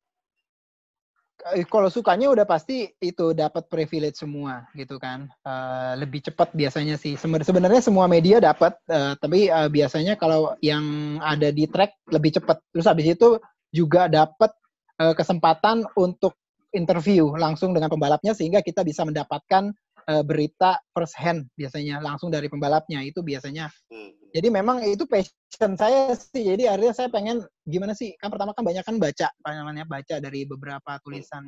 Eh, 1.53 1.67
kalau 1.67 1.91
sukanya 1.91 2.31
udah 2.31 2.47
pasti 2.47 2.89
itu 2.97 3.35
dapat 3.35 3.67
privilege 3.67 4.17
semua 4.17 4.65
gitu 4.73 4.95
kan. 4.97 5.29
Uh, 5.43 5.93
lebih 5.99 6.23
cepat 6.23 6.55
biasanya 6.55 6.95
sih. 6.95 7.19
Sebenarnya 7.19 7.83
semua 7.83 8.07
media 8.07 8.39
dapat 8.39 8.73
uh, 8.87 9.13
tapi 9.19 9.51
uh, 9.51 9.67
biasanya 9.69 10.15
kalau 10.15 10.55
yang 10.63 11.19
ada 11.21 11.51
di 11.51 11.67
track 11.67 12.01
lebih 12.09 12.39
cepat. 12.39 12.63
Terus 12.71 12.87
habis 12.87 13.05
itu 13.13 13.37
juga 13.69 14.07
dapat 14.07 14.55
uh, 14.97 15.13
kesempatan 15.13 15.85
untuk 15.99 16.39
interview 16.71 17.35
langsung 17.35 17.75
dengan 17.75 17.91
pembalapnya 17.91 18.31
sehingga 18.33 18.63
kita 18.63 18.81
bisa 18.81 19.03
mendapatkan 19.03 19.75
uh, 20.09 20.23
berita 20.23 20.77
first 20.93 21.17
hand 21.17 21.49
biasanya 21.57 21.99
langsung 22.01 22.29
dari 22.29 22.47
pembalapnya 22.49 23.01
itu 23.01 23.25
biasanya. 23.25 23.69
Hmm. 23.89 24.13
Jadi 24.35 24.47
memang 24.51 24.83
itu 24.83 25.07
passion 25.07 25.79
saya 25.79 26.11
sih. 26.13 26.43
Jadi 26.43 26.67
akhirnya 26.67 26.93
saya 26.93 27.07
pengen 27.07 27.41
gimana 27.65 27.95
sih? 27.95 28.13
Kan 28.19 28.29
pertama 28.29 28.51
kan 28.51 28.63
banyak 28.67 28.83
kan 28.83 28.95
baca, 28.99 29.27
namanya 29.47 29.87
baca 29.87 30.15
dari 30.19 30.43
beberapa 30.43 30.99
tulisan 31.01 31.47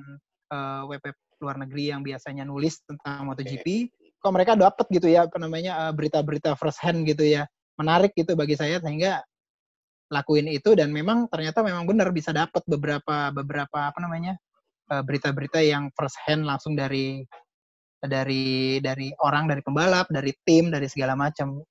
uh, 0.53 0.87
web, 0.87 1.03
web 1.03 1.17
luar 1.37 1.59
negeri 1.61 1.93
yang 1.93 2.01
biasanya 2.01 2.47
nulis 2.47 2.81
tentang 2.87 3.29
MotoGP. 3.29 3.91
Kok 4.17 4.33
mereka 4.33 4.57
dapat 4.57 4.87
gitu 4.89 5.05
ya 5.11 5.29
apa 5.29 5.37
namanya 5.37 5.87
uh, 5.87 5.93
berita-berita 5.93 6.55
first 6.55 6.79
hand 6.81 7.05
gitu 7.05 7.27
ya. 7.27 7.43
Menarik 7.77 8.15
gitu 8.17 8.33
bagi 8.33 8.57
saya 8.57 8.81
sehingga 8.81 9.21
lakuin 10.07 10.47
itu 10.47 10.71
dan 10.71 10.89
memang 10.89 11.27
ternyata 11.27 11.59
memang 11.59 11.83
benar 11.83 12.15
bisa 12.15 12.31
dapat 12.31 12.63
beberapa 12.63 13.27
beberapa 13.35 13.91
apa 13.91 13.99
namanya 13.99 14.39
berita-berita 14.87 15.59
yang 15.59 15.91
first 15.91 16.15
hand 16.23 16.47
langsung 16.47 16.71
dari 16.71 17.27
dari 18.03 18.77
dari 18.83 19.09
orang 19.25 19.49
dari 19.49 19.61
pembalap 19.65 20.09
dari 20.09 20.33
tim 20.45 20.69
dari 20.69 20.85
segala 20.89 21.17
macam. 21.17 21.61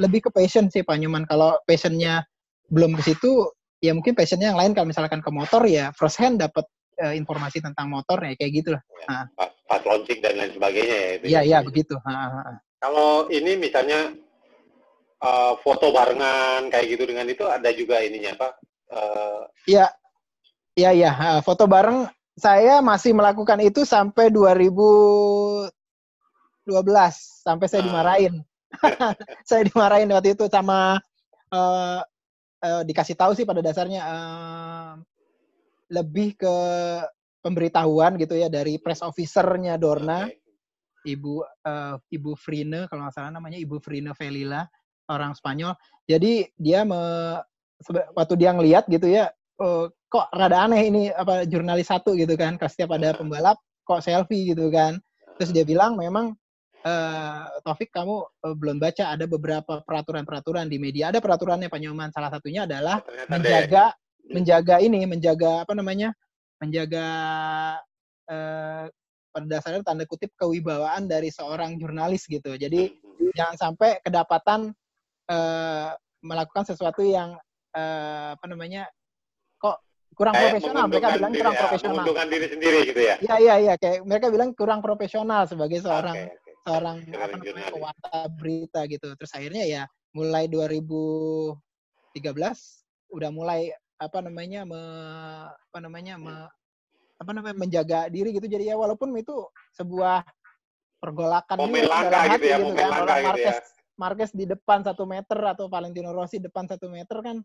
Lebih 0.00 0.28
ke 0.28 0.30
passion 0.32 0.72
sih 0.72 0.80
Pak 0.86 0.96
Nyuman 0.96 1.28
kalau 1.28 1.58
passionnya 1.68 2.24
belum 2.72 2.96
ke 2.96 3.12
situ 3.12 3.52
ya 3.84 3.92
mungkin 3.92 4.16
passionnya 4.16 4.54
yang 4.54 4.58
lain. 4.58 4.72
Kalau 4.72 4.88
misalkan 4.88 5.20
ke 5.20 5.30
motor 5.30 5.62
ya 5.68 5.92
first 5.92 6.16
hand 6.16 6.40
dapat 6.40 6.64
uh, 7.02 7.12
informasi 7.12 7.60
tentang 7.60 7.92
motor 7.92 8.16
ya 8.24 8.32
kayak 8.38 8.52
gitu 8.64 8.68
lah. 8.72 8.82
Ya, 9.04 9.28
pas, 9.36 9.50
pas 9.68 9.82
launching 9.84 10.20
dan 10.24 10.34
lain 10.40 10.52
sebagainya 10.56 10.96
ya 10.96 11.10
iya 11.22 11.40
iya 11.44 11.58
begitu. 11.60 11.98
Ha, 12.02 12.12
ha, 12.12 12.26
ha. 12.40 12.52
kalau 12.80 13.28
ini 13.28 13.58
misalnya 13.60 14.16
uh, 15.20 15.60
foto 15.60 15.92
barengan 15.92 16.72
kayak 16.72 16.96
gitu 16.96 17.04
dengan 17.04 17.28
itu 17.28 17.44
ada 17.44 17.68
juga 17.76 18.00
ininya 18.00 18.32
apa 18.36 18.48
uh, 18.96 19.42
iya. 19.68 19.92
Iya 20.76 20.92
iya. 20.92 21.10
Foto 21.40 21.64
bareng 21.64 22.04
saya 22.36 22.84
masih 22.84 23.16
melakukan 23.16 23.56
itu 23.64 23.88
sampai 23.88 24.28
2012 24.28 25.72
sampai 27.42 27.66
saya 27.66 27.80
ah. 27.80 27.86
dimarahin. 27.88 28.34
saya 29.48 29.64
dimarahin 29.64 30.12
waktu 30.12 30.36
itu 30.36 30.44
sama 30.52 31.00
uh, 31.48 32.00
uh, 32.60 32.82
dikasih 32.84 33.16
tahu 33.16 33.32
sih 33.32 33.48
pada 33.48 33.64
dasarnya 33.64 34.04
uh, 34.04 34.92
lebih 35.88 36.36
ke 36.36 36.56
pemberitahuan 37.40 38.20
gitu 38.20 38.36
ya 38.36 38.52
dari 38.52 38.76
press 38.76 39.00
officernya 39.00 39.78
Dorna, 39.80 40.28
ibu 41.06 41.40
uh, 41.40 41.96
ibu 42.10 42.34
Frine 42.34 42.90
kalau 42.90 43.06
nggak 43.06 43.14
salah 43.14 43.30
namanya 43.32 43.56
ibu 43.56 43.78
Frine 43.78 44.12
Velila 44.12 44.66
orang 45.06 45.32
Spanyol. 45.38 45.72
Jadi 46.10 46.50
dia 46.58 46.82
me, 46.82 46.98
waktu 48.12 48.34
dia 48.34 48.50
ngelihat 48.50 48.90
gitu 48.90 49.06
ya, 49.06 49.30
uh, 49.60 49.86
kok 50.08 50.26
rada 50.32 50.68
aneh 50.68 50.82
ini 50.88 51.02
apa 51.12 51.44
jurnalis 51.48 51.88
satu 51.90 52.14
gitu 52.16 52.36
kan 52.38 52.56
setiap 52.60 52.94
ada 52.96 53.16
pembalap 53.16 53.58
kok 53.86 54.02
selfie 54.02 54.52
gitu 54.52 54.68
kan. 54.68 54.98
Terus 55.38 55.52
dia 55.52 55.64
bilang 55.68 55.94
memang 55.94 56.34
uh, 56.82 57.44
Taufik 57.62 57.92
kamu 57.94 58.24
uh, 58.24 58.54
belum 58.56 58.82
baca 58.82 59.14
ada 59.14 59.24
beberapa 59.28 59.84
peraturan-peraturan 59.86 60.66
di 60.66 60.80
media. 60.80 61.14
Ada 61.14 61.22
peraturannya 61.22 61.70
Pak 61.70 61.80
Nyoman. 61.80 62.10
Salah 62.10 62.32
satunya 62.32 62.66
adalah 62.66 63.00
Ternyata 63.04 63.30
menjaga 63.30 63.84
deh. 63.92 64.32
menjaga 64.34 64.76
ini 64.82 65.00
menjaga 65.06 65.50
apa 65.62 65.72
namanya 65.76 66.10
menjaga 66.58 67.06
uh, 68.32 68.84
pada 69.30 69.46
dasarnya 69.52 69.84
tanda 69.84 70.08
kutip 70.08 70.32
kewibawaan 70.40 71.04
dari 71.04 71.28
seorang 71.28 71.76
jurnalis 71.76 72.24
gitu. 72.24 72.56
Jadi 72.56 72.96
hmm. 72.96 73.36
jangan 73.36 73.56
sampai 73.60 74.00
kedapatan 74.00 74.72
uh, 75.28 75.92
melakukan 76.24 76.64
sesuatu 76.64 77.04
yang 77.04 77.36
uh, 77.76 78.34
apa 78.34 78.46
namanya 78.48 78.88
kurang 80.16 80.32
kayak 80.32 80.44
profesional. 80.56 80.84
Mereka 80.88 81.08
bilang 81.12 81.32
kurang 81.36 81.54
ya, 81.54 81.60
profesional. 81.60 81.94
Menguntungkan 82.00 82.26
diri 82.32 82.46
sendiri 82.48 82.78
gitu 82.88 83.00
ya. 83.04 83.14
Iya 83.20 83.36
iya 83.36 83.54
iya 83.60 83.74
kayak 83.76 83.98
mereka 84.08 84.26
bilang 84.32 84.50
kurang 84.56 84.80
profesional 84.80 85.44
sebagai 85.44 85.78
seorang 85.84 86.16
okay, 86.16 86.32
okay. 86.32 86.54
seorang 86.64 86.96
apa 87.12 87.36
namanya 87.36 87.68
pewarta 87.68 88.16
berita 88.32 88.80
gitu. 88.88 89.12
Terus 89.12 89.32
akhirnya 89.36 89.64
ya 89.68 89.82
mulai 90.16 90.48
2013 90.48 92.16
udah 93.12 93.30
mulai 93.30 93.68
apa 93.96 94.18
namanya 94.24 94.64
me, 94.64 94.80
apa 95.52 95.78
namanya 95.84 96.14
me, 96.16 96.34
apa 97.20 97.30
namanya 97.36 97.56
menjaga 97.60 98.00
diri 98.08 98.32
gitu. 98.32 98.48
Jadi 98.48 98.72
ya 98.72 98.76
walaupun 98.80 99.12
itu 99.20 99.44
sebuah 99.76 100.24
pergolakan 100.96 101.60
momen 101.60 101.84
langka 101.84 102.40
gitu 102.40 102.46
ya, 102.48 102.56
gitu 102.56 102.72
kan. 102.72 102.88
Orang 103.04 103.20
gitu 103.20 103.28
Marquez, 103.28 103.52
ya. 103.52 103.60
Marquez 104.00 104.30
di 104.32 104.44
depan 104.48 104.80
satu 104.80 105.04
meter 105.04 105.38
atau 105.44 105.68
Valentino 105.68 106.12
Rossi 106.16 106.40
depan 106.40 106.64
satu 106.64 106.88
meter 106.88 107.20
kan 107.20 107.36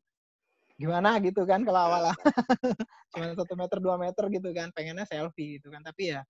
gimana 0.82 1.22
gitu 1.22 1.46
kan 1.46 1.62
kalau 1.62 1.94
awal 1.94 2.04
cuma 3.14 3.38
satu 3.38 3.54
meter 3.54 3.78
dua 3.78 3.96
meter 4.02 4.26
gitu 4.34 4.50
kan 4.50 4.74
pengennya 4.74 5.06
selfie 5.06 5.62
gitu 5.62 5.70
kan. 5.70 5.86
Tapi 5.86 6.18
ya 6.18 6.22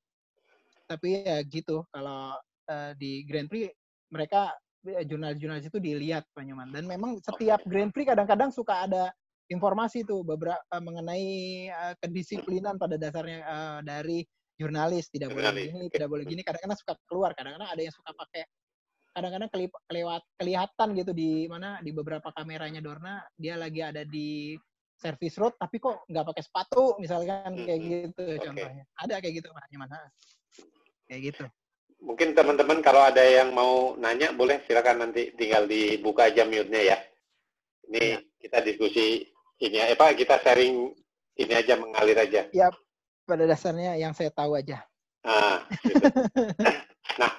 tapi 0.92 1.24
ya 1.24 1.40
gitu 1.48 1.88
kalau 1.88 2.36
uh, 2.68 2.92
di 3.00 3.24
Grand 3.24 3.48
Prix 3.48 3.72
mereka 4.12 4.52
eh, 4.84 5.08
jurnalis-jurnalis 5.08 5.72
itu 5.72 5.80
dilihat 5.80 6.28
Pak 6.36 6.44
Nyoman 6.44 6.76
dan 6.76 6.84
memang 6.84 7.16
setiap 7.24 7.64
Grand 7.64 7.96
Prix 7.96 8.12
kadang-kadang 8.12 8.52
suka 8.52 8.84
ada 8.84 9.08
informasi 9.48 10.04
tuh 10.04 10.28
beberapa 10.28 10.60
uh, 10.72 10.84
mengenai 10.84 11.28
uh, 11.72 11.94
kedisiplinan 12.04 12.76
pada 12.76 13.00
dasarnya 13.00 13.40
uh, 13.48 13.80
dari 13.80 14.28
jurnalis. 14.60 15.08
Tidak 15.08 15.32
boleh 15.32 15.72
gini 15.72 15.88
tidak 15.88 16.08
boleh 16.12 16.24
gini. 16.28 16.44
Kadang-kadang 16.44 16.80
suka 16.80 16.94
keluar 17.08 17.32
kadang-kadang 17.32 17.72
ada 17.72 17.82
yang 17.82 17.96
suka 17.96 18.12
pakai 18.12 18.44
kadang-kadang 19.12 19.50
kelewat 19.88 20.24
kelihatan 20.39 20.88
gitu 20.95 21.12
di 21.12 21.45
mana 21.52 21.84
di 21.84 21.91
beberapa 21.91 22.32
kameranya 22.32 22.80
Dorna 22.80 23.19
dia 23.36 23.60
lagi 23.60 23.84
ada 23.84 24.08
di 24.08 24.56
service 24.95 25.36
road 25.41 25.58
tapi 25.58 25.82
kok 25.82 26.06
nggak 26.08 26.26
pakai 26.32 26.43
sepatu 26.45 26.95
misalkan 27.02 27.58
kayak 27.65 27.80
gitu 27.82 28.24
okay. 28.24 28.39
contohnya. 28.39 28.84
Ada 29.02 29.15
kayak 29.19 29.34
gitu 29.43 29.47
pak 29.52 29.65
mana 29.76 30.00
kayak 31.10 31.21
gitu. 31.34 31.43
Mungkin 32.02 32.34
teman-teman 32.34 32.82
kalau 32.82 33.02
ada 33.06 33.21
yang 33.21 33.54
mau 33.54 33.93
nanya 34.00 34.34
boleh 34.34 34.63
silakan 34.65 35.06
nanti 35.06 35.34
tinggal 35.38 35.69
dibuka 35.69 36.30
aja 36.32 36.47
mute-nya 36.47 36.82
ya. 36.95 36.97
Ini 37.91 38.04
ya. 38.15 38.19
kita 38.41 38.58
diskusi 38.65 39.28
ini 39.62 39.78
ya 39.78 39.93
pak 39.93 40.17
kita 40.17 40.41
sharing 40.41 40.93
ini 41.38 41.54
aja 41.54 41.78
mengalir 41.78 42.17
aja. 42.17 42.47
Ya 42.54 42.71
pada 43.26 43.45
dasarnya 43.45 43.97
yang 43.97 44.13
saya 44.13 44.34
tahu 44.34 44.58
aja. 44.58 44.82
Ah, 45.21 45.62
gitu. 45.86 46.02
nah 47.21 47.30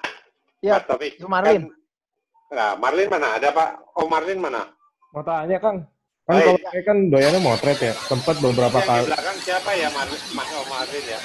Ya, 0.63 0.79
tapi 0.79 1.19
Marlin. 1.27 1.67
Kan, 1.67 2.55
nah, 2.55 2.79
Marlin 2.79 3.11
mana? 3.11 3.35
Ada 3.35 3.51
Pak? 3.51 3.99
Oh, 3.99 4.07
Marlin 4.07 4.39
mana? 4.39 4.71
Mau 5.11 5.19
tanya, 5.27 5.59
Kang. 5.59 5.83
Kan 6.23 6.39
oh, 6.39 6.41
kalau 6.47 6.55
iya. 6.55 6.71
saya 6.71 6.83
kan 6.87 7.11
doyannya 7.11 7.43
motret 7.43 7.79
ya. 7.83 7.91
Sempat 8.07 8.39
beberapa 8.39 8.79
yang 8.79 8.87
kali. 8.87 9.03
Di 9.03 9.11
belakang 9.11 9.39
siapa 9.43 9.71
ya, 9.75 9.91
Marlin? 9.91 10.23
Mas 10.39 10.47
oh, 10.55 10.63
Marlin 10.71 11.03
ya? 11.03 11.19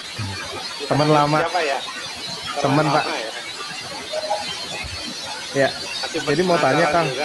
Teman 0.89 1.08
lama. 1.13 1.38
Siapa 1.45 1.62
ya? 1.62 1.80
Teman, 2.58 2.86
Pak. 2.89 3.06
Ya. 5.54 5.54
ya. 5.54 5.69
Jadi 6.17 6.41
mau 6.41 6.58
tanya, 6.58 6.86
Kang. 6.89 7.06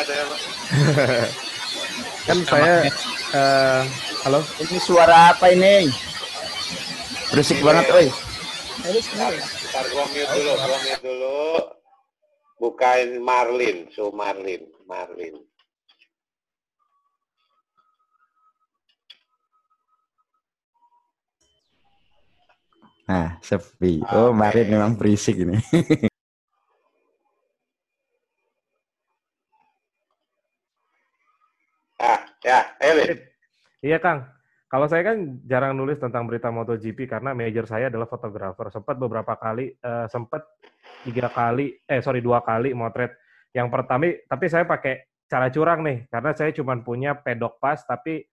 kan 2.28 2.38
saya 2.44 2.92
uh, 3.32 3.80
halo. 4.28 4.44
Ini 4.60 4.78
suara 4.84 5.32
apa 5.32 5.48
ini? 5.48 5.88
Berisik 7.32 7.64
banget, 7.64 7.88
oi. 7.88 8.12
Ntar 8.84 9.84
gua 9.88 10.04
mute 10.12 10.28
dulu, 10.28 10.52
gua 10.60 10.78
mute 10.84 11.00
dulu. 11.00 11.80
Bukan 12.62 13.18
Marlin, 13.18 13.90
so 13.90 14.14
Marlin, 14.14 14.70
Marlin. 14.86 15.34
Nah, 23.10 23.34
sepi. 23.42 23.98
Oh, 24.06 24.30
okay. 24.30 24.38
Marlin 24.38 24.68
memang 24.70 24.94
berisik 24.94 25.42
ini. 25.42 25.58
ah, 31.98 32.22
ya, 32.46 32.78
Elin. 32.78 33.18
Iya, 33.82 33.98
Kang. 33.98 34.22
Kalau 34.72 34.88
saya 34.88 35.04
kan 35.04 35.36
jarang 35.44 35.76
nulis 35.76 36.00
tentang 36.00 36.24
berita 36.24 36.48
MotoGP 36.48 37.04
karena 37.04 37.36
major 37.36 37.68
saya 37.68 37.92
adalah 37.92 38.08
fotografer. 38.08 38.72
Sempat 38.72 38.96
beberapa 38.96 39.36
kali, 39.36 39.76
uh, 39.84 40.08
sempat 40.08 40.48
tiga 41.04 41.28
kali, 41.28 41.76
eh 41.84 42.00
sorry 42.00 42.24
dua 42.24 42.40
kali 42.40 42.72
motret. 42.72 43.12
Yang 43.52 43.68
pertama, 43.68 44.08
tapi 44.24 44.48
saya 44.48 44.64
pakai 44.64 45.04
cara 45.28 45.52
curang 45.52 45.84
nih, 45.84 46.08
karena 46.08 46.32
saya 46.32 46.56
cuma 46.56 46.72
punya 46.80 47.12
pedok 47.12 47.60
pas, 47.60 47.84
tapi 47.84 48.24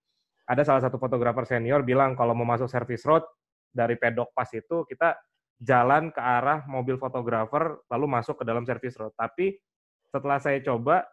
ada 0.48 0.64
salah 0.64 0.80
satu 0.80 0.96
fotografer 0.96 1.44
senior 1.44 1.84
bilang 1.84 2.16
kalau 2.16 2.32
mau 2.32 2.48
masuk 2.48 2.72
service 2.72 3.04
road 3.04 3.22
dari 3.70 4.00
pedok 4.00 4.32
pas 4.32 4.48
itu 4.56 4.88
kita 4.88 5.20
jalan 5.60 6.10
ke 6.10 6.24
arah 6.24 6.64
mobil 6.66 6.96
fotografer 6.96 7.84
lalu 7.92 8.06
masuk 8.08 8.40
ke 8.40 8.44
dalam 8.48 8.64
service 8.64 8.96
road. 8.96 9.12
Tapi 9.12 9.60
setelah 10.08 10.40
saya 10.40 10.64
coba 10.64 11.04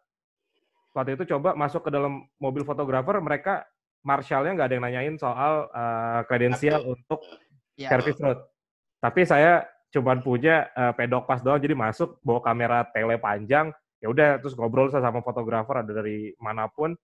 waktu 0.94 1.18
itu 1.18 1.34
coba 1.34 1.58
masuk 1.58 1.84
ke 1.84 1.90
dalam 1.90 2.24
mobil 2.38 2.62
fotografer 2.62 3.18
mereka 3.18 3.66
Marshallnya 4.06 4.54
nggak 4.54 4.68
ada 4.70 4.74
yang 4.78 4.86
nanyain 4.86 5.16
soal 5.18 5.66
kredensial 6.30 6.86
uh, 6.86 6.94
untuk 6.94 7.26
ya. 7.74 7.90
service 7.90 8.22
road. 8.22 8.38
Tapi 9.02 9.26
saya 9.26 9.66
cuma 9.90 10.14
punya 10.22 10.70
uh, 10.78 10.94
pedok 10.94 11.26
pas 11.26 11.42
doang, 11.42 11.58
jadi 11.58 11.74
masuk 11.74 12.22
bawa 12.22 12.38
kamera 12.38 12.86
tele 12.94 13.18
panjang, 13.18 13.74
ya 13.98 14.06
udah 14.06 14.38
terus 14.38 14.54
ngobrol 14.54 14.92
sama 14.92 15.24
fotografer 15.24 15.82
ada 15.82 15.90
dari 15.90 16.30
mana 16.38 16.70
pun, 16.70 16.94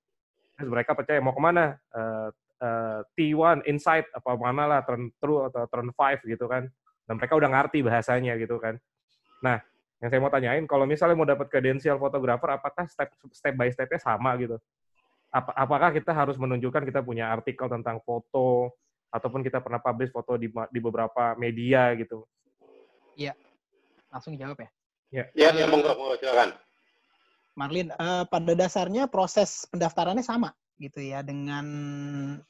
terus 0.55 0.69
mereka 0.71 0.95
percaya 0.95 1.19
mau 1.19 1.35
ke 1.35 1.43
mana, 1.43 1.75
uh, 1.95 2.29
uh, 2.61 3.01
T1 3.17 3.65
inside 3.67 4.07
apa 4.13 4.37
mana 4.37 4.69
lah 4.69 4.81
turn 4.85 5.11
true 5.19 5.47
atau 5.49 5.67
turn 5.73 5.91
5 5.91 6.27
gitu 6.27 6.47
kan, 6.47 6.69
dan 7.09 7.15
mereka 7.17 7.35
udah 7.39 7.49
ngerti 7.49 7.81
bahasanya 7.81 8.37
gitu 8.37 8.61
kan. 8.61 8.77
Nah, 9.41 9.59
yang 10.03 10.09
saya 10.11 10.21
mau 10.21 10.33
tanyain, 10.35 10.67
kalau 10.67 10.85
misalnya 10.85 11.17
mau 11.17 11.27
dapat 11.27 11.47
kredensial 11.49 11.97
fotografer, 11.97 12.51
apakah 12.51 12.85
step 12.91 13.15
step 13.31 13.55
by 13.55 13.71
stepnya 13.71 14.03
sama 14.03 14.35
gitu? 14.37 14.59
Ap 15.33 15.49
apakah 15.57 15.97
kita 15.97 16.13
harus 16.13 16.37
menunjukkan 16.37 16.85
kita 16.85 17.01
punya 17.01 17.33
artikel 17.33 17.67
tentang 17.73 18.05
foto 18.05 18.77
ataupun 19.09 19.41
kita 19.41 19.65
pernah 19.65 19.81
publish 19.81 20.13
foto 20.13 20.37
di, 20.37 20.49
di 20.49 20.81
beberapa 20.81 21.33
media 21.41 21.93
gitu? 21.97 22.25
Iya, 23.17 23.33
langsung 24.13 24.37
jawab 24.37 24.61
ya. 24.61 24.71
Iya, 25.13 25.25
ya, 25.37 25.49
ya, 25.53 25.67
monggo, 25.69 25.93
monggo 25.93 26.17
silakan. 26.17 26.57
Marlin, 27.53 27.93
uh, 28.01 28.25
pada 28.25 28.53
dasarnya 28.57 29.13
proses 29.13 29.69
pendaftarannya 29.69 30.25
sama 30.25 30.57
gitu 30.81 31.05
ya 31.05 31.21
dengan 31.21 31.67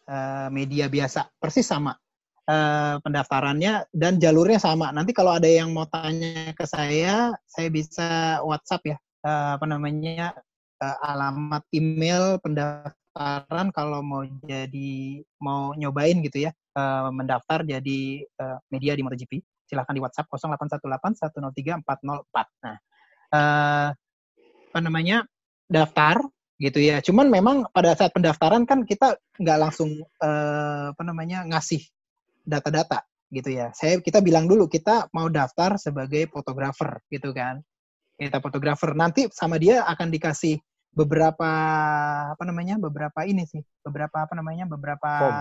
uh, 0.07 0.49
media 0.55 0.87
biasa, 0.87 1.27
persis 1.43 1.67
sama 1.67 1.99
uh, 2.47 3.03
pendaftarannya 3.03 3.91
dan 3.91 4.23
jalurnya 4.23 4.63
sama. 4.63 4.95
Nanti 4.95 5.11
kalau 5.11 5.35
ada 5.35 5.51
yang 5.51 5.75
mau 5.75 5.91
tanya 5.91 6.55
ke 6.55 6.63
saya, 6.67 7.35
saya 7.51 7.69
bisa 7.69 8.39
WhatsApp 8.47 8.95
ya, 8.95 8.97
uh, 9.27 9.59
apa 9.59 9.67
namanya 9.67 10.39
uh, 10.83 10.97
alamat 11.07 11.63
email 11.71 12.43
pendaftaran 12.43 13.71
kalau 13.71 14.03
mau 14.03 14.27
jadi 14.43 15.23
mau 15.39 15.71
nyobain 15.79 16.19
gitu 16.27 16.51
ya 16.51 16.53
uh, 16.75 17.15
mendaftar 17.15 17.63
jadi 17.63 18.27
uh, 18.43 18.59
media 18.75 18.99
di 18.99 19.03
MotoGP 19.07 19.39
silahkan 19.73 19.97
di 19.97 20.03
WhatsApp 20.05 20.29
0818 20.29 21.33
103 21.33 21.81
404. 21.81 22.67
Nah, 22.69 22.77
uh, 23.33 23.89
apa 24.69 24.81
namanya 24.85 25.25
daftar 25.65 26.21
gitu 26.61 26.79
ya. 26.85 27.01
Cuman 27.01 27.33
memang 27.33 27.65
pada 27.73 27.97
saat 27.97 28.13
pendaftaran 28.13 28.69
kan 28.69 28.85
kita 28.85 29.17
nggak 29.41 29.59
langsung 29.59 30.05
uh, 30.21 30.93
apa 30.93 31.03
namanya 31.03 31.49
ngasih 31.49 31.81
data-data 32.45 33.01
gitu 33.33 33.49
ya. 33.49 33.73
Saya 33.73 33.97
kita 34.05 34.21
bilang 34.21 34.45
dulu 34.45 34.69
kita 34.69 35.09
mau 35.17 35.33
daftar 35.33 35.81
sebagai 35.81 36.29
fotografer 36.29 37.01
gitu 37.09 37.33
kan. 37.33 37.65
Kita 38.21 38.45
fotografer 38.45 38.93
nanti 38.93 39.27
sama 39.33 39.57
dia 39.57 39.89
akan 39.89 40.13
dikasih 40.13 40.61
beberapa 40.93 41.51
apa 42.37 42.45
namanya 42.45 42.77
beberapa 42.77 43.25
ini 43.25 43.49
sih 43.49 43.65
beberapa 43.81 44.29
apa 44.29 44.37
namanya 44.37 44.69
beberapa 44.69 45.13
form. 45.25 45.37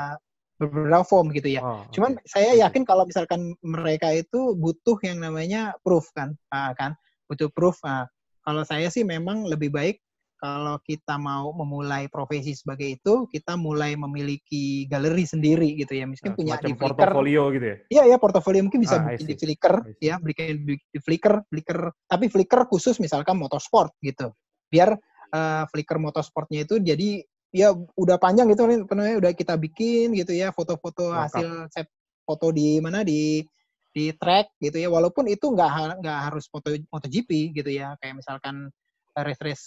beberapa 0.58 1.04
form 1.04 1.28
gitu 1.36 1.50
ya. 1.60 1.62
Oh, 1.62 1.84
Cuman 1.92 2.16
okay. 2.16 2.28
saya 2.28 2.52
yakin 2.68 2.88
kalau 2.88 3.04
misalkan 3.04 3.52
mereka 3.60 4.16
itu 4.16 4.56
butuh 4.56 4.96
yang 5.04 5.20
namanya 5.20 5.76
proof 5.84 6.08
kan, 6.16 6.34
nah, 6.48 6.72
kan 6.80 6.96
butuh 7.28 7.52
proof. 7.52 7.76
Nah, 7.84 8.08
kalau 8.48 8.64
saya 8.64 8.88
sih 8.88 9.04
memang 9.04 9.44
lebih 9.44 9.70
baik 9.76 10.00
kalau 10.42 10.82
kita 10.82 11.22
mau 11.22 11.54
memulai 11.54 12.10
profesi 12.10 12.58
sebagai 12.58 12.98
itu, 12.98 13.30
kita 13.30 13.54
mulai 13.54 13.94
memiliki 13.94 14.90
galeri 14.90 15.22
sendiri 15.22 15.78
gitu 15.78 15.94
ya. 15.94 16.10
Mungkin 16.10 16.34
nah, 16.34 16.38
punya 16.38 16.56
di 16.58 16.74
Flickr. 16.74 16.82
portofolio 16.98 17.44
gitu 17.54 17.66
ya? 17.70 17.78
Iya, 17.94 18.04
ya 18.10 18.18
portofolio 18.18 18.62
mungkin 18.66 18.82
bisa 18.82 18.98
ah, 18.98 19.14
bikin 19.14 19.26
di 19.30 19.36
Flickr, 19.38 19.76
ya, 20.02 20.18
bikin 20.18 20.66
di 20.66 20.98
Flickr, 20.98 21.46
Flickr. 21.46 21.94
Tapi 22.10 22.26
Flickr 22.34 22.66
khusus 22.66 22.98
misalkan 22.98 23.38
motorsport 23.38 23.94
gitu. 24.02 24.34
Biar 24.74 24.98
uh, 25.32 25.64
Flickr 25.72 25.98
motorsportnya 25.98 26.68
itu 26.68 26.78
jadi 26.80 27.24
ya 27.52 27.76
udah 27.76 28.16
panjang 28.16 28.48
gitu 28.48 28.64
nih 28.64 28.88
penuhnya 28.88 29.20
udah 29.20 29.32
kita 29.36 29.60
bikin 29.60 30.16
gitu 30.16 30.32
ya 30.32 30.56
foto-foto 30.56 31.12
hasil 31.12 31.68
set 31.68 31.92
foto 32.24 32.48
di 32.56 32.80
mana 32.80 33.04
di 33.04 33.44
di 33.92 34.16
track 34.16 34.56
gitu 34.64 34.80
ya. 34.80 34.88
Walaupun 34.88 35.28
itu 35.28 35.52
nggak 35.52 36.00
nggak 36.00 36.20
harus 36.32 36.48
foto 36.48 36.72
MotoGP 36.72 37.52
gitu 37.52 37.70
ya 37.70 38.00
kayak 38.00 38.24
misalkan 38.24 38.72
race 39.12 39.44
race 39.44 39.66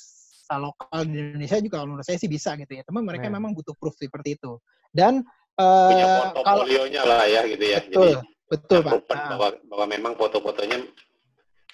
lokal 0.55 1.09
di 1.09 1.18
Indonesia 1.18 1.59
juga 1.59 1.83
kalau 1.83 1.96
menurut 1.96 2.07
saya 2.07 2.16
sih 2.20 2.31
bisa 2.31 2.57
gitu 2.57 2.72
ya. 2.72 2.83
Teman 2.85 3.05
mereka 3.05 3.29
yeah. 3.29 3.37
memang 3.37 3.53
butuh 3.53 3.77
proof 3.77 3.96
seperti 4.00 4.40
itu. 4.40 4.57
Dan 4.94 5.24
uh, 5.61 5.90
punya 5.90 6.07
portofolionya 6.31 7.03
lah 7.05 7.24
ya 7.29 7.42
gitu 7.48 7.64
ya. 7.64 7.81
Betul 7.85 8.09
Jadi, 8.16 8.29
betul 8.48 8.81
pak. 8.87 9.03
bahwa, 9.09 9.48
bahwa 9.66 9.87
memang 9.88 10.12
foto-fotonya 10.14 10.79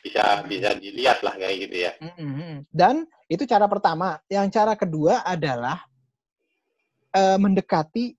bisa 0.00 0.24
bisa 0.48 0.70
dilihat 0.80 1.20
lah 1.20 1.36
kayak 1.36 1.56
gitu 1.68 1.76
ya. 1.86 1.92
Dan 2.72 3.04
itu 3.30 3.46
cara 3.46 3.70
pertama. 3.70 4.18
Yang 4.26 4.58
cara 4.58 4.74
kedua 4.74 5.22
adalah 5.22 5.86
uh, 7.14 7.38
mendekati 7.38 8.18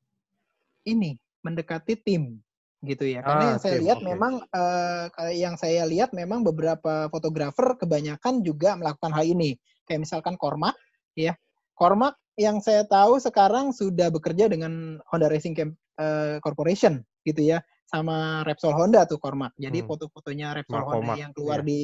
ini, 0.87 1.19
mendekati 1.43 1.99
tim 1.99 2.39
gitu 2.81 3.05
ya. 3.05 3.21
Karena 3.21 3.43
ah, 3.43 3.49
yang 3.53 3.61
saya 3.61 3.77
lihat 3.77 3.99
okay. 4.01 4.07
memang 4.09 4.33
uh, 4.49 5.05
yang 5.29 5.55
saya 5.59 5.83
lihat 5.85 6.09
memang 6.17 6.41
beberapa 6.41 7.11
fotografer 7.13 7.77
kebanyakan 7.77 8.41
juga 8.41 8.73
melakukan 8.79 9.13
hal 9.13 9.27
ini. 9.27 9.59
Kayak 9.85 10.07
misalkan 10.07 10.39
Kormak 10.39 10.73
ya. 11.13 11.37
Kormak 11.77 12.17
yang 12.37 12.57
saya 12.63 12.85
tahu 12.87 13.21
sekarang 13.21 13.73
sudah 13.75 14.09
bekerja 14.09 14.49
dengan 14.49 14.97
Honda 15.09 15.29
Racing 15.29 15.53
Camp, 15.53 15.73
uh, 16.01 16.41
Corporation 16.41 17.03
gitu 17.21 17.53
ya, 17.53 17.61
sama 17.89 18.41
Repsol 18.47 18.73
Honda 18.73 19.05
tuh 19.05 19.21
Cormac. 19.21 19.53
Jadi 19.59 19.83
Hmm. 19.83 19.89
foto-fotonya 19.89 20.61
Repsol 20.61 20.73
Mark 20.77 20.85
Honda 20.89 20.97
Cormac, 20.97 21.17
yang 21.21 21.31
keluar 21.33 21.59
iya. 21.61 21.67
di 21.67 21.81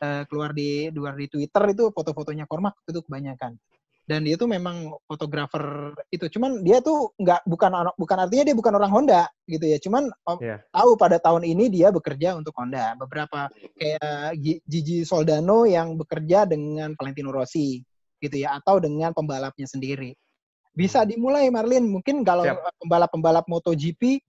uh, 0.00 0.22
keluar 0.26 0.50
di 0.50 0.88
luar 0.90 1.14
di 1.14 1.26
Twitter 1.28 1.62
itu 1.70 1.90
foto-fotonya 1.94 2.46
Cormac 2.48 2.78
itu 2.86 3.02
kebanyakan. 3.04 3.54
Dan 4.04 4.28
dia 4.28 4.36
tuh 4.36 4.44
memang 4.44 4.92
fotografer 5.08 5.96
itu. 6.12 6.28
Cuman 6.28 6.60
dia 6.60 6.84
tuh 6.84 7.16
nggak 7.16 7.48
bukan 7.48 7.72
orang- 7.72 7.96
bukan 7.96 8.16
artinya 8.20 8.44
dia 8.52 8.56
bukan 8.56 8.76
orang 8.76 8.92
Honda 8.92 9.22
gitu 9.48 9.64
ya. 9.64 9.80
Cuman 9.80 10.12
Iya. 10.44 10.60
tahu 10.68 10.90
pada 11.00 11.16
tahun 11.16 11.48
ini 11.48 11.72
dia 11.72 11.88
bekerja 11.88 12.36
untuk 12.36 12.52
Honda. 12.52 12.92
Beberapa 13.00 13.48
kayak 13.80 14.36
Gi- 14.36 14.60
Gigi 14.68 15.08
Soldano 15.08 15.64
yang 15.64 15.96
bekerja 15.96 16.44
dengan 16.44 16.92
Valentino 17.00 17.32
Rossi 17.32 17.80
gitu 18.20 18.36
ya 18.44 18.60
atau 18.60 18.76
dengan 18.76 19.16
pembalapnya 19.16 19.64
sendiri. 19.64 20.12
Bisa 20.76 21.08
dimulai 21.08 21.48
Marlin, 21.48 21.88
mungkin 21.88 22.20
kalau 22.28 22.44
pembalap-pembalap 22.84 23.48
MotoGP 23.48 24.20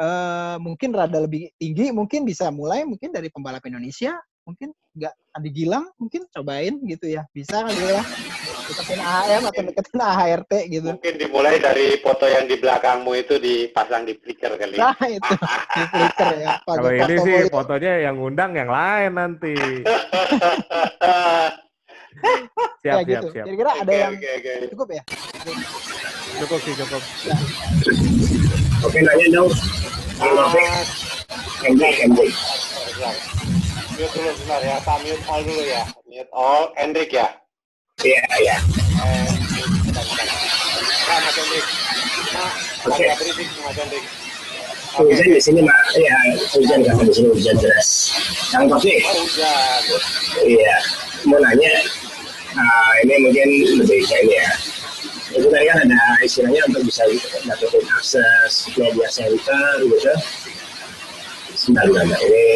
eh 0.00 0.56
mungkin 0.64 0.96
rada 0.96 1.20
lebih 1.20 1.52
tinggi, 1.60 1.92
mungkin 1.92 2.24
bisa 2.24 2.48
mulai 2.48 2.88
mungkin 2.88 3.12
dari 3.12 3.28
pembalap 3.28 3.60
Indonesia, 3.68 4.16
mungkin 4.50 4.70
nggak 4.90 5.14
Andi 5.30 5.50
Gilang 5.54 5.86
mungkin 5.94 6.26
cobain 6.34 6.74
gitu 6.82 7.06
ya. 7.06 7.22
Bisa 7.30 7.62
kali 7.62 7.78
ya. 7.78 8.02
Deketin 8.70 8.98
AHM 9.02 9.42
atau 9.50 9.62
deketin 9.66 9.98
AHRT 9.98 10.52
gitu. 10.70 10.88
Mungkin 10.94 11.14
dimulai 11.18 11.58
dari 11.58 11.98
foto 11.98 12.26
yang 12.26 12.46
di 12.46 12.54
belakangmu 12.58 13.12
itu 13.14 13.34
dipasang 13.38 14.06
di 14.06 14.14
Flickr 14.14 14.54
kali. 14.58 14.78
Nah, 14.78 14.94
itu 15.06 15.30
di 15.78 15.82
Flickr 15.90 16.28
ya. 16.38 16.54
Pakai 16.62 16.74
Kalau 16.78 16.90
ini 16.90 17.02
foto 17.14 17.24
sih 17.26 17.34
mulia. 17.36 17.50
fotonya 17.50 17.92
yang 18.02 18.16
undang 18.18 18.50
yang 18.54 18.70
lain 18.70 19.10
nanti. 19.14 19.54
Siap, 22.80 22.84
ya 22.84 22.94
siap, 23.00 23.06
gitu. 23.06 23.26
siap. 23.32 23.44
Kira-kira 23.46 23.70
ada 23.80 23.86
Oke, 23.86 23.96
yang 23.96 24.12
oke, 24.18 24.30
oke. 24.34 24.52
cukup 24.74 24.88
ya? 24.92 25.02
Cukup 26.42 26.58
sih, 26.64 26.74
cukup. 26.74 27.02
Oke, 28.84 28.98
nanya 29.00 29.26
dong. 29.30 29.50
Hendrik. 31.60 32.32
Sebentar. 32.34 33.39
Mute 34.00 34.16
dulu 34.16 34.32
sebentar 34.32 34.60
ya. 34.64 34.76
Kita 34.80 34.94
mute 35.04 35.24
all 35.28 35.40
dulu 35.44 35.60
ya. 35.68 35.82
Mute 36.08 36.30
all. 36.32 36.62
Hendrik 36.72 37.12
ya. 37.12 37.28
Iya, 38.00 38.22
iya. 38.40 38.56
Eh. 38.96 39.28
Nah, 41.04 41.18
Mas 41.20 41.36
Hendrik. 41.36 41.66
Nah, 42.32 42.50
agak 42.88 43.14
berisik 43.20 43.48
Mas 43.60 43.76
Hendrik. 43.76 44.04
Hujan 44.96 45.28
di 45.36 45.40
sini, 45.44 45.60
Mak. 45.60 45.80
Iya, 46.00 46.16
hujan 46.56 46.80
karena 46.80 47.02
di 47.04 47.12
sini 47.12 47.28
hujan 47.28 47.56
deras. 47.60 47.88
Kang 48.48 48.72
Taufik, 48.72 49.04
Oh, 49.04 49.20
hujan. 49.20 49.80
iya. 50.48 50.76
Mau 51.28 51.36
nanya, 51.36 51.74
ah, 52.56 52.92
ini 53.04 53.14
mungkin 53.20 53.48
lebih 53.84 54.00
kayak 54.08 54.24
ini 54.24 54.34
ya. 54.40 54.50
Itu 55.36 55.46
tadi 55.52 55.68
kan 55.68 55.78
ada 55.84 56.00
istilahnya 56.24 56.64
untuk 56.72 56.88
bisa 56.88 57.04
dapetin 57.44 57.84
akses 58.00 58.64
media 58.80 59.08
center 59.12 59.64
gitu. 59.84 60.12
Sebentar, 61.52 61.84
sebentar. 61.84 62.18
Ini 62.24 62.46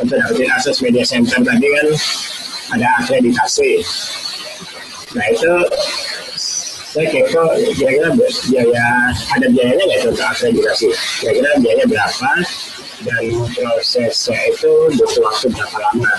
untuk 0.00 0.16
dapetin 0.18 0.50
akses 0.50 0.82
media 0.82 1.04
center 1.06 1.38
tadi 1.42 1.66
kan 1.66 1.88
ada 2.74 2.88
akreditasi. 3.02 3.84
Nah 5.14 5.26
itu 5.30 5.52
saya 6.94 7.06
kepo 7.10 7.42
kira-kira 7.74 8.08
biaya 8.14 8.86
ada 9.34 9.46
biayanya 9.50 9.84
nggak 9.84 10.14
untuk 10.14 10.26
akreditasi? 10.26 10.88
Kira-kira 11.22 11.50
biayanya 11.58 11.86
berapa 11.90 12.32
dan 13.02 13.24
prosesnya 13.54 14.38
itu 14.50 14.70
butuh 14.94 15.22
waktu 15.26 15.46
berapa 15.50 15.78
lama? 15.90 16.14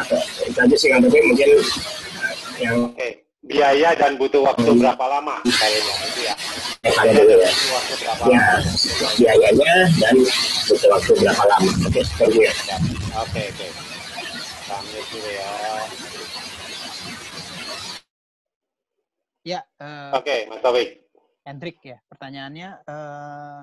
Atau 0.00 0.20
itu 0.44 0.58
aja 0.58 0.76
sih 0.76 0.88
kan 0.92 1.00
tapi 1.00 1.18
mungkin 1.22 1.50
eh, 1.56 2.34
yang 2.60 2.76
Oke. 2.92 3.23
Biaya 3.44 3.92
dan 3.92 4.16
butuh 4.16 4.40
waktu 4.40 4.64
Hmm. 4.66 4.80
berapa 4.80 5.04
lama 5.04 5.36
kayaknya 5.44 5.94
itu 6.08 6.20
ya. 6.24 6.34
ada 6.96 7.12
ya. 7.12 7.50
Butuh 7.52 7.70
waktu 7.76 7.94
berapa 8.00 8.22
Ya 8.24 8.40
lama? 8.40 8.60
biayanya 9.14 9.72
dan 10.00 10.16
butuh 10.64 10.88
waktu 10.88 11.12
berapa 11.20 11.42
lama? 11.44 11.70
Oke, 11.84 12.00
thank 12.16 12.34
you. 12.34 12.48
Oke, 13.14 13.42
oke. 13.52 13.66
Mute 14.64 15.00
dulu 15.12 15.28
ya. 15.28 15.48
Ya, 19.44 19.60
eh, 19.76 20.10
Oke, 20.16 20.36
Mas 20.48 20.60
Taufik. 20.60 20.88
Hendrik 21.44 21.76
ya. 21.84 22.00
Pertanyaannya 22.08 22.68
eh 22.82 23.60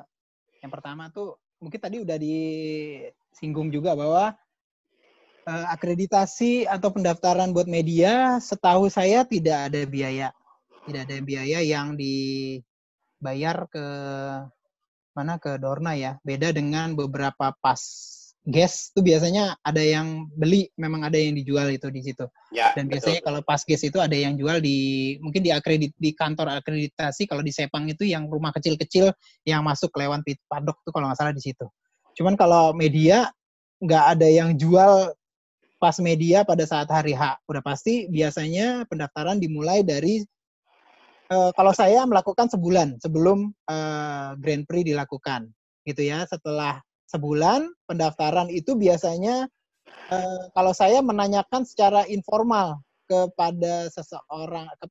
yang 0.62 0.70
pertama 0.70 1.10
tuh 1.10 1.42
mungkin 1.58 1.82
tadi 1.82 1.98
udah 1.98 2.22
disinggung 2.22 3.74
juga 3.74 3.98
bahwa 3.98 4.38
eh, 5.48 5.66
akreditasi 5.72 6.66
atau 6.70 6.90
pendaftaran 6.94 7.54
buat 7.56 7.70
media 7.70 8.38
setahu 8.42 8.90
saya 8.92 9.26
tidak 9.26 9.72
ada 9.72 9.82
biaya. 9.86 10.30
Tidak 10.86 11.02
ada 11.06 11.18
biaya 11.22 11.60
yang 11.62 11.94
dibayar 11.94 13.70
ke 13.70 13.86
mana 15.14 15.38
ke 15.38 15.60
Dorna 15.62 15.94
ya. 15.94 16.18
Beda 16.26 16.50
dengan 16.50 16.98
beberapa 16.98 17.54
pas 17.62 17.82
guest 18.42 18.98
tuh 18.98 19.06
biasanya 19.06 19.54
ada 19.62 19.82
yang 19.86 20.26
beli, 20.34 20.66
memang 20.74 21.06
ada 21.06 21.14
yang 21.14 21.38
dijual 21.38 21.70
itu 21.70 21.94
di 21.94 22.02
situ. 22.02 22.26
Ya, 22.50 22.74
Dan 22.74 22.90
betul. 22.90 22.98
biasanya 22.98 23.22
kalau 23.22 23.40
pas 23.46 23.62
guest 23.62 23.86
itu 23.86 24.02
ada 24.02 24.18
yang 24.18 24.34
jual 24.34 24.58
di 24.58 25.18
mungkin 25.22 25.46
di 25.46 25.54
akredit 25.54 25.94
di 25.94 26.10
kantor 26.18 26.58
akreditasi 26.58 27.30
kalau 27.30 27.46
di 27.46 27.54
Sepang 27.54 27.86
itu 27.86 28.02
yang 28.02 28.26
rumah 28.26 28.50
kecil-kecil 28.50 29.14
yang 29.46 29.62
masuk 29.62 29.94
lewat 29.94 30.26
padok 30.50 30.78
tuh 30.82 30.92
kalau 30.92 31.06
nggak 31.10 31.20
salah 31.22 31.34
di 31.36 31.44
situ. 31.44 31.70
Cuman 32.18 32.34
kalau 32.34 32.74
media 32.74 33.30
nggak 33.82 34.06
ada 34.18 34.28
yang 34.30 34.58
jual 34.58 35.14
pas 35.82 35.98
media 35.98 36.46
pada 36.46 36.62
saat 36.62 36.86
hari 36.94 37.18
H. 37.18 37.42
Udah 37.50 37.66
pasti 37.66 38.06
biasanya 38.06 38.86
pendaftaran 38.86 39.42
dimulai 39.42 39.82
dari 39.82 40.22
eh, 41.34 41.52
kalau 41.58 41.74
saya 41.74 42.06
melakukan 42.06 42.46
sebulan 42.54 43.02
sebelum 43.02 43.50
eh, 43.50 44.30
Grand 44.38 44.64
Prix 44.70 44.94
dilakukan, 44.94 45.50
gitu 45.90 46.06
ya. 46.06 46.22
Setelah 46.30 46.78
sebulan 47.10 47.66
pendaftaran 47.90 48.54
itu 48.54 48.78
biasanya 48.78 49.50
eh, 50.14 50.44
kalau 50.54 50.78
saya 50.78 51.02
menanyakan 51.02 51.66
secara 51.66 52.06
informal 52.06 52.78
kepada 53.10 53.90
seseorang 53.92 54.70
ke, 54.78 54.86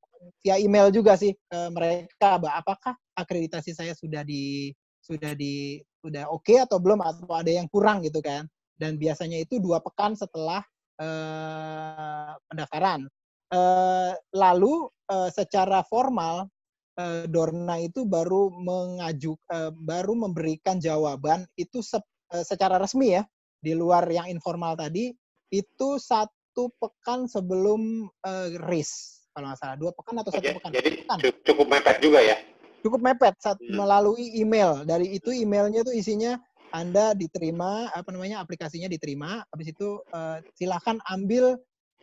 via 0.45 0.59
email 0.61 0.93
juga 0.93 1.17
sih 1.17 1.33
ke 1.33 1.59
mereka 1.73 2.37
apakah 2.37 2.93
akreditasi 3.17 3.73
saya 3.73 3.97
sudah 3.97 4.21
di 4.21 4.69
sudah 5.01 5.33
di 5.33 5.81
sudah 5.97 6.29
oke 6.29 6.53
atau 6.53 6.77
belum 6.77 7.01
atau 7.01 7.33
ada 7.33 7.49
yang 7.49 7.65
kurang 7.65 8.05
gitu 8.05 8.21
kan 8.21 8.45
dan 8.77 9.01
biasanya 9.01 9.41
itu 9.41 9.57
dua 9.57 9.81
pekan 9.81 10.13
setelah 10.13 10.61
eh, 10.99 12.31
pendaftaran 12.47 13.07
Eh, 13.51 14.13
lalu 14.31 14.87
eh, 15.11 15.27
secara 15.27 15.83
formal 15.83 16.47
eh, 16.95 17.27
Dorna 17.27 17.83
itu 17.83 18.07
baru 18.07 18.47
mengaju 18.47 19.35
eh, 19.51 19.71
baru 19.75 20.15
memberikan 20.15 20.79
jawaban 20.79 21.43
itu 21.59 21.83
se- 21.83 21.99
eh, 22.31 22.47
secara 22.47 22.79
resmi 22.79 23.19
ya 23.19 23.27
di 23.59 23.75
luar 23.75 24.07
yang 24.07 24.31
informal 24.31 24.79
tadi 24.79 25.11
itu 25.51 25.99
satu 25.99 26.71
pekan 26.79 27.27
sebelum 27.27 28.07
eh, 28.23 28.55
race 28.63 29.27
kalau 29.35 29.51
nggak 29.51 29.59
salah 29.59 29.75
dua 29.75 29.91
pekan 29.91 30.15
atau 30.23 30.31
satu 30.31 30.43
Jadi- 30.47 30.55
pekan 30.55 30.71
Jadi 30.71 30.89
Pekan. 31.03 31.17
cukup 31.43 31.67
mepet 31.67 31.95
juga 31.99 32.19
ya. 32.23 32.37
cukup 32.81 32.99
mepet 33.03 33.35
saat 33.43 33.59
Hmm. 33.59 33.83
melalui 33.83 34.31
email 34.31 34.87
dari 34.87 35.11
itu 35.11 35.27
emailnya 35.29 35.83
tuh 35.83 35.91
isinya 35.91 36.39
anda 36.71 37.11
diterima 37.11 37.91
apa 37.91 38.09
namanya 38.15 38.39
aplikasinya 38.39 38.87
diterima 38.87 39.43
habis 39.51 39.75
itu 39.75 39.99
eh, 40.15 40.39
silakan 40.55 41.03
ambil 41.11 41.59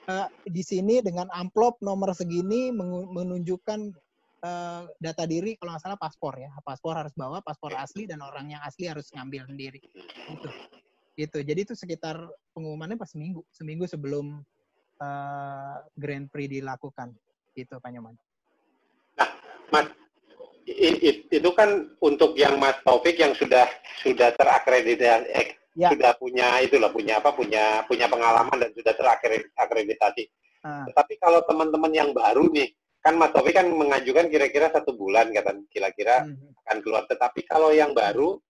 eh, 0.09 0.29
di 0.49 0.63
sini 0.65 1.01
dengan 1.01 1.29
amplop 1.33 1.81
nomor 1.81 2.13
segini 2.13 2.73
menunjukkan 3.13 3.81
eh, 4.45 4.83
data 5.01 5.25
diri 5.25 5.57
kalau 5.57 5.77
nggak 5.77 5.85
salah 5.85 6.01
paspor 6.01 6.35
ya. 6.37 6.53
Paspor 6.65 6.95
harus 6.97 7.13
bawa 7.17 7.41
paspor 7.41 7.75
asli 7.77 8.05
dan 8.05 8.21
orang 8.21 8.53
yang 8.53 8.63
asli 8.65 8.89
harus 8.89 9.09
ngambil 9.13 9.49
sendiri. 9.49 9.81
Gitu. 10.29 10.49
Gitu. 11.19 11.39
Jadi 11.43 11.61
itu 11.65 11.75
sekitar 11.75 12.17
pengumumannya 12.55 13.01
pas 13.01 13.11
seminggu. 13.11 13.43
Seminggu 13.51 13.85
sebelum 13.89 14.41
eh, 15.01 15.77
Grand 15.97 16.27
Prix 16.29 16.61
dilakukan. 16.61 17.13
Gitu 17.57 17.75
Pak 17.81 17.91
Nyoman. 17.91 18.15
Mas, 19.69 19.91
itu 21.33 21.51
kan 21.57 21.89
untuk 22.05 22.37
yang 22.37 22.61
Mas 22.61 22.77
Taufik 22.85 23.17
yang 23.17 23.33
sudah 23.35 23.65
sudah 24.05 24.35
terakreditasi, 24.37 25.27
eh, 25.33 25.49
Ya. 25.79 25.95
sudah 25.95 26.11
punya 26.19 26.59
itulah 26.59 26.91
punya 26.91 27.23
apa 27.23 27.31
punya 27.31 27.87
punya 27.87 28.11
pengalaman 28.11 28.59
dan 28.59 28.71
sudah 28.75 28.93
terakreditasi. 28.99 30.27
Ah. 30.67 30.83
Tapi 30.91 31.15
kalau 31.23 31.39
teman-teman 31.47 31.95
yang 31.95 32.11
baru 32.11 32.51
nih, 32.51 32.75
kan 32.99 33.15
Mas 33.15 33.31
Taufik 33.31 33.55
kan 33.55 33.71
mengajukan 33.71 34.27
kira-kira 34.27 34.75
satu 34.75 34.99
bulan 34.99 35.31
kata 35.31 35.55
kira-kira 35.71 36.27
Mhm. 36.27 36.67
akan 36.67 36.79
keluar. 36.83 37.07
Tetapi 37.07 37.41
kalau 37.47 37.71
yang 37.71 37.95
baru, 37.95 38.43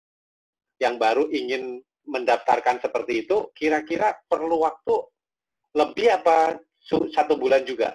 yang 0.81 0.97
baru 0.97 1.29
ingin 1.29 1.85
mendaftarkan 2.09 2.81
seperti 2.81 3.29
itu, 3.29 3.53
kira-kira 3.53 4.17
perlu 4.25 4.65
waktu 4.65 4.97
lebih 5.77 6.09
apa 6.09 6.57
satu 7.13 7.37
bulan 7.37 7.61
juga? 7.69 7.93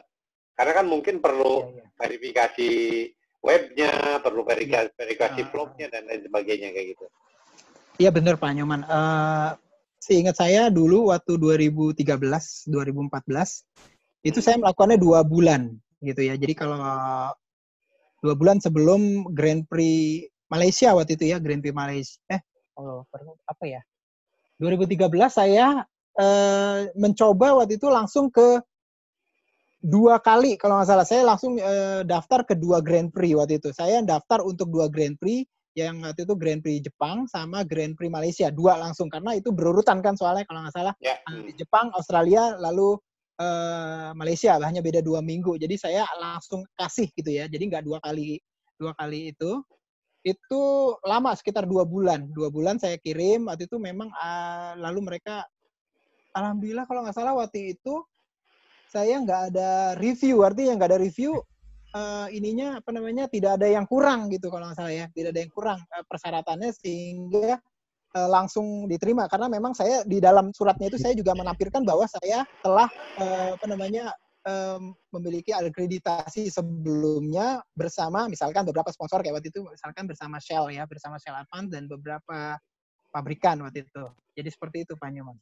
Karena 0.53 0.77
kan 0.77 0.85
mungkin 0.85 1.17
perlu 1.17 1.73
Iya, 1.73 1.81
iya. 1.81 1.85
verifikasi 1.97 2.69
webnya, 3.43 4.23
perlu 4.23 4.47
verifikasi, 4.47 4.95
verifikasi 4.95 5.41
Ah. 5.43 5.47
vlognya 5.51 5.87
dan 5.91 6.07
lain 6.07 6.23
sebagainya 6.23 6.71
kayak 6.71 6.87
gitu. 6.95 7.05
Iya 7.99 8.09
benar 8.09 8.39
Pak 8.39 8.51
Nyoman. 8.55 8.81
Eh 8.87 9.49
seingat 10.03 10.35
saya 10.35 10.67
dulu 10.67 11.11
waktu 11.11 11.39
2013, 11.39 12.67
2014 12.67 13.63
itu 14.23 14.39
saya 14.39 14.59
melakukannya 14.59 14.99
dua 14.99 15.21
bulan. 15.23 15.75
gitu 16.03 16.19
ya. 16.19 16.35
Jadi 16.35 16.51
kalau 16.51 16.75
dua 18.19 18.35
bulan 18.35 18.59
sebelum 18.59 19.23
Grand 19.31 19.63
Prix 19.63 20.27
Malaysia 20.51 20.91
waktu 20.91 21.15
itu 21.15 21.31
ya, 21.31 21.39
Grand 21.39 21.63
Prix 21.63 21.71
Malaysia. 21.71 22.19
Eh, 22.27 22.43
oh, 22.75 23.07
apa 23.47 23.63
ya? 23.63 23.79
2013 24.59 25.31
saya 25.31 25.87
eh, 26.19 26.91
mencoba 26.99 27.55
waktu 27.55 27.79
itu 27.79 27.87
langsung 27.87 28.27
ke 28.27 28.59
dua 29.83 30.15
kali 30.23 30.55
kalau 30.55 30.79
nggak 30.79 30.89
salah. 30.89 31.05
Saya 31.05 31.27
langsung 31.27 31.59
eh, 31.59 32.07
daftar 32.07 32.47
ke 32.47 32.55
dua 32.55 32.79
Grand 32.79 33.11
Prix 33.11 33.35
waktu 33.35 33.59
itu. 33.59 33.69
Saya 33.75 33.99
daftar 33.99 34.39
untuk 34.41 34.71
dua 34.71 34.87
Grand 34.87 35.19
Prix 35.19 35.43
yang 35.75 35.99
waktu 36.07 36.23
itu 36.23 36.33
Grand 36.39 36.63
Prix 36.63 36.87
Jepang 36.87 37.27
sama 37.27 37.67
Grand 37.67 37.93
Prix 37.99 38.07
Malaysia. 38.07 38.47
Dua 38.47 38.79
langsung 38.79 39.11
karena 39.11 39.35
itu 39.35 39.51
berurutan 39.51 39.99
kan 39.99 40.15
soalnya 40.15 40.47
kalau 40.47 40.63
nggak 40.63 40.73
salah. 40.73 40.95
Di 41.27 41.53
Jepang 41.59 41.91
Australia 41.91 42.55
lalu 42.55 42.95
eh, 43.43 44.09
Malaysia. 44.15 44.55
Hanya 44.63 44.79
beda 44.79 45.03
dua 45.03 45.19
minggu. 45.19 45.59
Jadi 45.59 45.75
saya 45.75 46.07
langsung 46.15 46.63
kasih 46.79 47.11
gitu 47.19 47.35
ya. 47.35 47.51
Jadi 47.51 47.67
nggak 47.67 47.83
dua 47.83 47.99
kali 47.99 48.39
dua 48.79 48.95
kali 48.95 49.35
itu. 49.35 49.59
Itu 50.23 50.95
lama 51.03 51.35
sekitar 51.35 51.67
dua 51.67 51.83
bulan. 51.83 52.31
Dua 52.31 52.47
bulan 52.47 52.79
saya 52.79 52.95
kirim. 52.95 53.51
Waktu 53.51 53.67
itu 53.67 53.75
memang 53.75 54.07
ah, 54.15 54.79
lalu 54.79 55.11
mereka 55.11 55.43
alhamdulillah 56.31 56.87
kalau 56.87 57.03
nggak 57.03 57.19
salah 57.19 57.35
waktu 57.35 57.75
itu 57.75 57.99
saya 58.93 59.17
nggak 59.17 59.41
ada 59.49 59.97
review 59.97 60.45
artinya 60.45 60.77
nggak 60.77 60.89
ada 60.93 61.01
review 61.01 61.41
eh, 61.97 62.27
ininya 62.37 62.77
apa 62.77 62.93
namanya 62.93 63.25
tidak 63.25 63.57
ada 63.57 63.65
yang 63.65 63.89
kurang 63.89 64.29
gitu 64.29 64.53
kalau 64.53 64.69
nggak 64.69 64.77
salah 64.77 64.93
ya 64.93 65.05
tidak 65.17 65.33
ada 65.33 65.41
yang 65.41 65.53
kurang 65.53 65.79
eh, 65.81 66.05
persyaratannya 66.05 66.69
sehingga 66.77 67.57
eh, 68.13 68.29
langsung 68.29 68.85
diterima 68.85 69.25
karena 69.25 69.49
memang 69.49 69.73
saya 69.73 70.05
di 70.05 70.21
dalam 70.21 70.53
suratnya 70.53 70.93
itu 70.93 71.01
saya 71.01 71.17
juga 71.17 71.33
menampilkan 71.33 71.81
bahwa 71.81 72.05
saya 72.05 72.45
telah 72.61 72.89
eh, 73.17 73.49
apa 73.57 73.65
namanya 73.65 74.13
em, 74.45 74.93
memiliki 75.09 75.49
akreditasi 75.55 76.53
sebelumnya 76.53 77.65
bersama 77.73 78.29
misalkan 78.29 78.61
beberapa 78.67 78.93
sponsor 78.93 79.25
kayak 79.25 79.41
waktu 79.41 79.49
itu 79.49 79.65
misalkan 79.65 80.05
bersama 80.05 80.37
Shell 80.37 80.69
ya 80.69 80.85
bersama 80.85 81.17
Shell 81.17 81.33
Advance 81.33 81.73
dan 81.73 81.89
beberapa 81.89 82.61
pabrikan 83.09 83.57
waktu 83.65 83.89
itu 83.89 84.05
jadi 84.37 84.49
seperti 84.49 84.85
itu 84.85 84.93
Pak 84.97 85.09
Nyoman. 85.13 85.37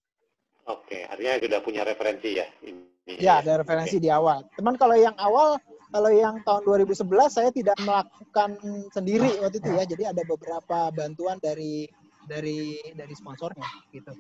Oke, 0.69 1.07
artinya 1.09 1.41
sudah 1.41 1.59
punya 1.65 1.81
referensi 1.81 2.37
ya. 2.37 2.47
Ini, 2.61 3.17
Ya, 3.17 3.41
ada 3.41 3.65
referensi 3.65 3.97
di 3.97 4.13
awal. 4.13 4.45
Teman 4.53 4.77
kalau 4.77 4.93
yang 4.93 5.17
awal, 5.17 5.57
kalau 5.89 6.11
yang 6.13 6.37
tahun 6.45 6.63
2011 6.63 7.33
saya 7.33 7.49
tidak 7.49 7.75
melakukan 7.81 8.55
sendiri 8.93 9.41
waktu 9.41 9.57
itu 9.57 9.69
ya. 9.73 9.83
Jadi 9.89 10.03
ada 10.05 10.23
beberapa 10.23 10.93
bantuan 10.93 11.41
dari 11.41 11.89
dari 12.29 12.77
dari 12.93 13.13
sponsornya 13.17 13.65
gitu. 13.91 14.13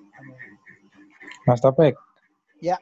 Mas 1.45 1.61
Topik. 1.61 1.93
Ya. 2.59 2.81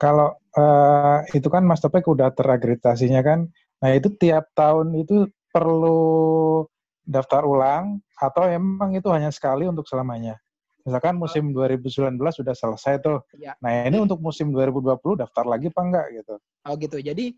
Kalau 0.00 0.34
eh, 0.56 1.18
itu 1.36 1.46
kan 1.52 1.62
Mas 1.62 1.84
Topik 1.84 2.08
udah 2.08 2.32
terakreditasinya 2.32 3.20
kan. 3.20 3.46
Nah 3.84 3.90
itu 3.92 4.08
tiap 4.16 4.50
tahun 4.56 4.96
itu 4.96 5.28
perlu 5.52 6.64
daftar 7.04 7.44
ulang 7.44 8.00
atau 8.16 8.48
emang 8.48 8.96
itu 8.96 9.06
hanya 9.12 9.28
sekali 9.28 9.68
untuk 9.68 9.84
selamanya? 9.84 10.40
Misalkan 10.84 11.16
musim 11.16 11.56
2019 11.56 12.20
sudah 12.20 12.52
selesai 12.52 13.00
tuh. 13.00 13.24
Ya. 13.40 13.56
Nah 13.64 13.88
ini 13.88 13.96
untuk 13.96 14.20
musim 14.20 14.52
2020 14.52 15.24
daftar 15.24 15.44
lagi 15.48 15.72
apa 15.72 15.80
enggak 15.80 16.06
gitu? 16.12 16.34
Oh 16.68 16.74
gitu. 16.76 17.00
Jadi 17.00 17.32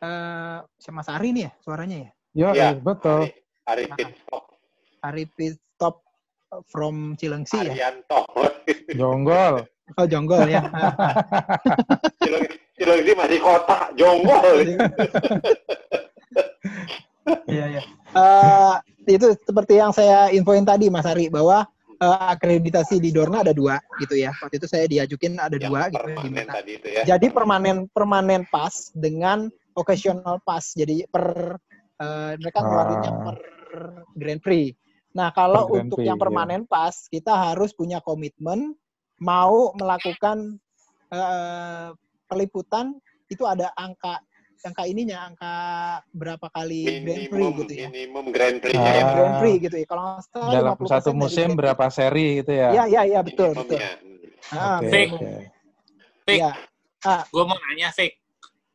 eh 0.00 0.58
sama 0.80 1.04
Mas 1.04 1.08
Ari 1.12 1.28
nih 1.36 1.42
ya 1.44 1.52
suaranya 1.60 1.98
ya. 2.00 2.10
Yo, 2.30 2.48
Ya, 2.56 2.72
eh, 2.72 2.74
betul. 2.80 3.28
Ari, 3.68 3.84
Ari 5.04 5.24
Pitstop, 5.36 6.00
Pitstop 6.00 6.00
from 6.72 7.20
Cilengsi 7.20 7.68
ya. 7.68 7.72
Arianto. 7.76 8.24
Jonggol. 8.98 9.68
Oh 10.00 10.06
Jonggol 10.08 10.48
ya. 10.48 10.64
Cilengsi 12.80 13.12
masih 13.12 13.38
kota, 13.44 13.92
jonggol. 13.92 14.56
Iya, 17.46 17.78
iya. 17.78 17.82
Eh, 18.10 18.74
itu 19.14 19.36
seperti 19.46 19.78
yang 19.78 19.94
saya 19.94 20.34
infoin 20.34 20.66
tadi 20.66 20.90
Mas 20.90 21.06
Ari 21.06 21.30
bahwa 21.30 21.62
eh, 22.00 22.18
akreditasi 22.32 22.96
di 22.98 23.12
Dorna 23.12 23.44
ada 23.44 23.52
dua 23.52 23.76
gitu 24.00 24.16
ya. 24.16 24.32
Waktu 24.40 24.56
itu 24.56 24.66
saya 24.66 24.88
diajukin 24.88 25.36
ada 25.36 25.56
Yang 25.56 25.68
dua 25.68 25.80
gitu 25.92 26.08
diminta. 26.24 26.52
tadi 26.58 26.72
itu 26.80 26.88
ya. 26.88 27.02
Jadi 27.16 27.26
permanen 27.30 27.86
permanen 27.92 28.42
pass 28.48 28.90
dengan 28.96 29.52
occasional 29.76 30.40
pass. 30.42 30.72
Jadi 30.72 31.04
per 31.06 31.56
eh, 32.00 32.32
mereka 32.40 32.58
ngeluarinnya 32.64 33.12
Ah. 33.12 33.22
per 33.28 33.36
Grand 34.16 34.40
Prix. 34.42 34.74
Nah, 35.10 35.28
kalau 35.34 35.66
Per 35.66 35.70
Grand 35.70 35.82
untuk 35.86 35.98
Prix, 36.00 36.08
yang 36.08 36.18
iya. 36.18 36.24
permanen 36.24 36.62
pass, 36.66 37.06
kita 37.06 37.30
harus 37.52 37.70
punya 37.76 38.00
komitmen 38.00 38.72
mau 39.20 39.70
melakukan 39.76 40.56
eh, 41.12 41.88
peliputan 42.24 42.96
itu 43.28 43.42
ada 43.46 43.70
angka 43.74 44.22
angka 44.60 44.84
ininya, 44.84 45.18
angka 45.24 45.54
berapa 46.10 46.46
kali 46.46 47.00
Grand 47.00 47.24
Prix 47.24 47.32
Minimum, 47.32 47.52
gitu 47.58 47.72
ya. 47.74 47.88
minimum 47.88 48.24
Grand 48.28 48.56
Prix-nya 48.58 48.84
Ah. 48.84 48.94
ya. 48.94 49.04
Grand 49.10 49.34
Prix 49.38 49.54
gitu 49.58 49.76
ya. 49.76 49.86
Kalau 49.86 50.02
nggak 50.04 50.20
salah 50.26 50.50
Dalam 50.50 50.74
50% 50.76 50.92
satu 50.92 51.10
musim 51.12 51.48
Prix. 51.48 51.58
berapa 51.58 51.84
seri 51.88 52.26
gitu 52.38 52.52
ya? 52.52 52.68
Iya, 52.70 52.84
iya, 52.86 53.02
iya, 53.06 53.20
betul, 53.20 53.50
betul. 53.54 53.80
Ah, 54.50 54.78
Oke, 54.78 54.88
Fik. 54.88 55.08
oke. 55.10 55.32
Fik, 56.22 56.38
Iya. 56.38 56.50
Ah, 57.00 57.22
gue 57.24 57.42
mau 57.42 57.56
nanya, 57.62 57.88
Fik. 57.90 58.12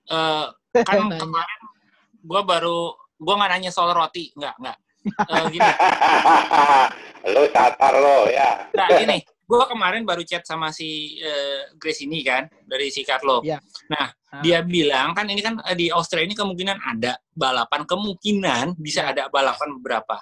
Eh, 0.06 0.46
kan 0.82 0.96
Nanya. 1.06 1.18
kemarin 1.20 1.62
gue 2.20 2.42
baru, 2.44 2.80
gue 3.16 3.34
nggak 3.36 3.52
nanya 3.52 3.70
soal 3.70 3.94
roti, 3.94 4.34
nggak, 4.34 4.56
nggak. 4.58 4.78
Eh, 5.06 5.44
gini, 5.54 5.70
lo 7.30 7.42
satar 7.48 7.94
lo 7.94 8.26
ya. 8.26 8.66
nah 8.74 8.90
gini, 8.92 9.22
gue 9.46 9.62
kemarin 9.70 10.02
baru 10.02 10.26
chat 10.26 10.42
sama 10.42 10.74
si 10.74 11.22
eh, 11.22 11.70
Grace 11.78 12.02
ini 12.02 12.26
kan, 12.26 12.50
dari 12.66 12.90
si 12.90 13.06
Carlo. 13.06 13.46
Iya. 13.46 13.62
Nah, 13.94 14.10
Ah. 14.36 14.44
dia 14.44 14.60
bilang, 14.66 15.16
kan 15.16 15.30
ini 15.30 15.40
kan 15.40 15.62
eh, 15.64 15.78
di 15.78 15.88
Australia 15.88 16.28
ini 16.28 16.36
kemungkinan 16.36 16.76
ada 16.82 17.16
balapan, 17.32 17.86
kemungkinan 17.86 18.76
bisa 18.76 19.06
Iya. 19.06 19.12
ada 19.14 19.24
balapan 19.30 19.78
beberapa. 19.80 20.18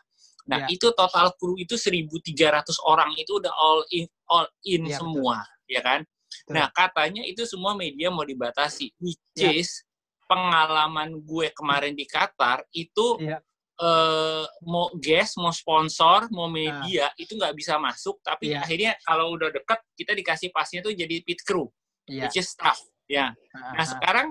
Nah, 0.45 0.67
Iya. 0.67 0.75
itu 0.75 0.91
total 0.91 1.31
kru 1.39 1.55
itu 1.55 1.79
1.300 1.79 2.77
orang 2.83 3.15
itu 3.15 3.39
udah 3.39 3.53
all 3.55 3.81
in, 3.89 4.05
all 4.27 4.45
in 4.67 4.83
betul. 4.85 4.99
semua, 4.99 5.39
ya 5.65 5.79
kan? 5.81 6.03
Betul. 6.03 6.53
Nah, 6.59 6.67
katanya 6.69 7.23
itu 7.23 7.47
semua 7.47 7.73
media 7.73 8.11
mau 8.11 8.27
dibatasi, 8.27 8.91
which 8.99 9.17
Iya. 9.33 9.55
is 9.55 9.81
pengalaman 10.27 11.23
gue 11.23 11.47
kemarin 11.55 11.95
di 11.95 12.03
Qatar 12.03 12.67
itu 12.71 13.17
Iya. 13.17 13.39
Eh, 13.83 14.43
mau 14.63 14.87
guest, 14.95 15.35
mau 15.35 15.51
sponsor, 15.51 16.31
mau 16.31 16.47
media 16.47 17.11
itu 17.19 17.35
nggak 17.35 17.51
bisa 17.51 17.75
masuk, 17.75 18.23
tapi 18.23 18.55
Iya. 18.55 18.63
akhirnya 18.63 18.91
kalau 19.03 19.35
udah 19.35 19.51
deket 19.51 19.79
kita 19.99 20.15
dikasih 20.15 20.49
pasnya 20.55 20.79
tuh 20.79 20.95
jadi 20.95 21.19
pit 21.19 21.43
crew, 21.43 21.67
Iya. 22.07 22.27
which 22.31 22.39
is 22.39 22.47
staff, 22.47 22.79
ya. 23.11 23.35
Ah, 23.51 23.75
Nah 23.75 23.83
ah. 23.83 23.87
sekarang 23.87 24.27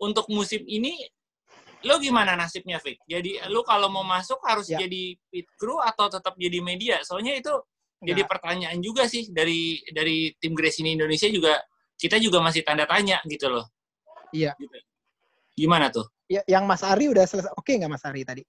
untuk 0.00 0.24
musim 0.32 0.64
ini 0.64 0.96
lo 1.84 2.00
gimana 2.00 2.34
nasibnya, 2.34 2.80
Vic? 2.80 2.98
Jadi 3.04 3.36
lo 3.52 3.60
kalau 3.62 3.92
mau 3.92 4.02
masuk 4.02 4.40
harus 4.48 4.66
Ya. 4.72 4.80
jadi 4.80 5.12
pit 5.28 5.46
crew 5.60 5.76
atau 5.78 6.08
tetap 6.08 6.32
jadi 6.40 6.58
media? 6.64 6.96
Soalnya 7.04 7.36
itu 7.36 7.52
jadi 8.00 8.24
Nggak. 8.24 8.30
pertanyaan 8.32 8.78
juga 8.80 9.04
sih 9.08 9.28
dari 9.28 9.80
dari 9.92 10.32
tim 10.40 10.56
Grace 10.56 10.80
ini 10.80 10.96
Indonesia 10.96 11.28
juga 11.28 11.60
kita 11.96 12.16
juga 12.20 12.40
masih 12.40 12.64
tanda 12.64 12.88
tanya 12.88 13.20
gitu 13.28 13.48
loh. 13.52 13.68
Iya. 14.32 14.56
Gitu. 14.56 14.76
Gimana 15.56 15.88
tuh? 15.92 16.04
Ya, 16.28 16.42
yang 16.48 16.64
Mas 16.66 16.82
Ari 16.84 17.08
udah 17.08 17.24
selesai. 17.24 17.52
Oke 17.56 17.76
nggak 17.78 17.92
Mas 17.92 18.04
Ari 18.04 18.24
tadi? 18.26 18.42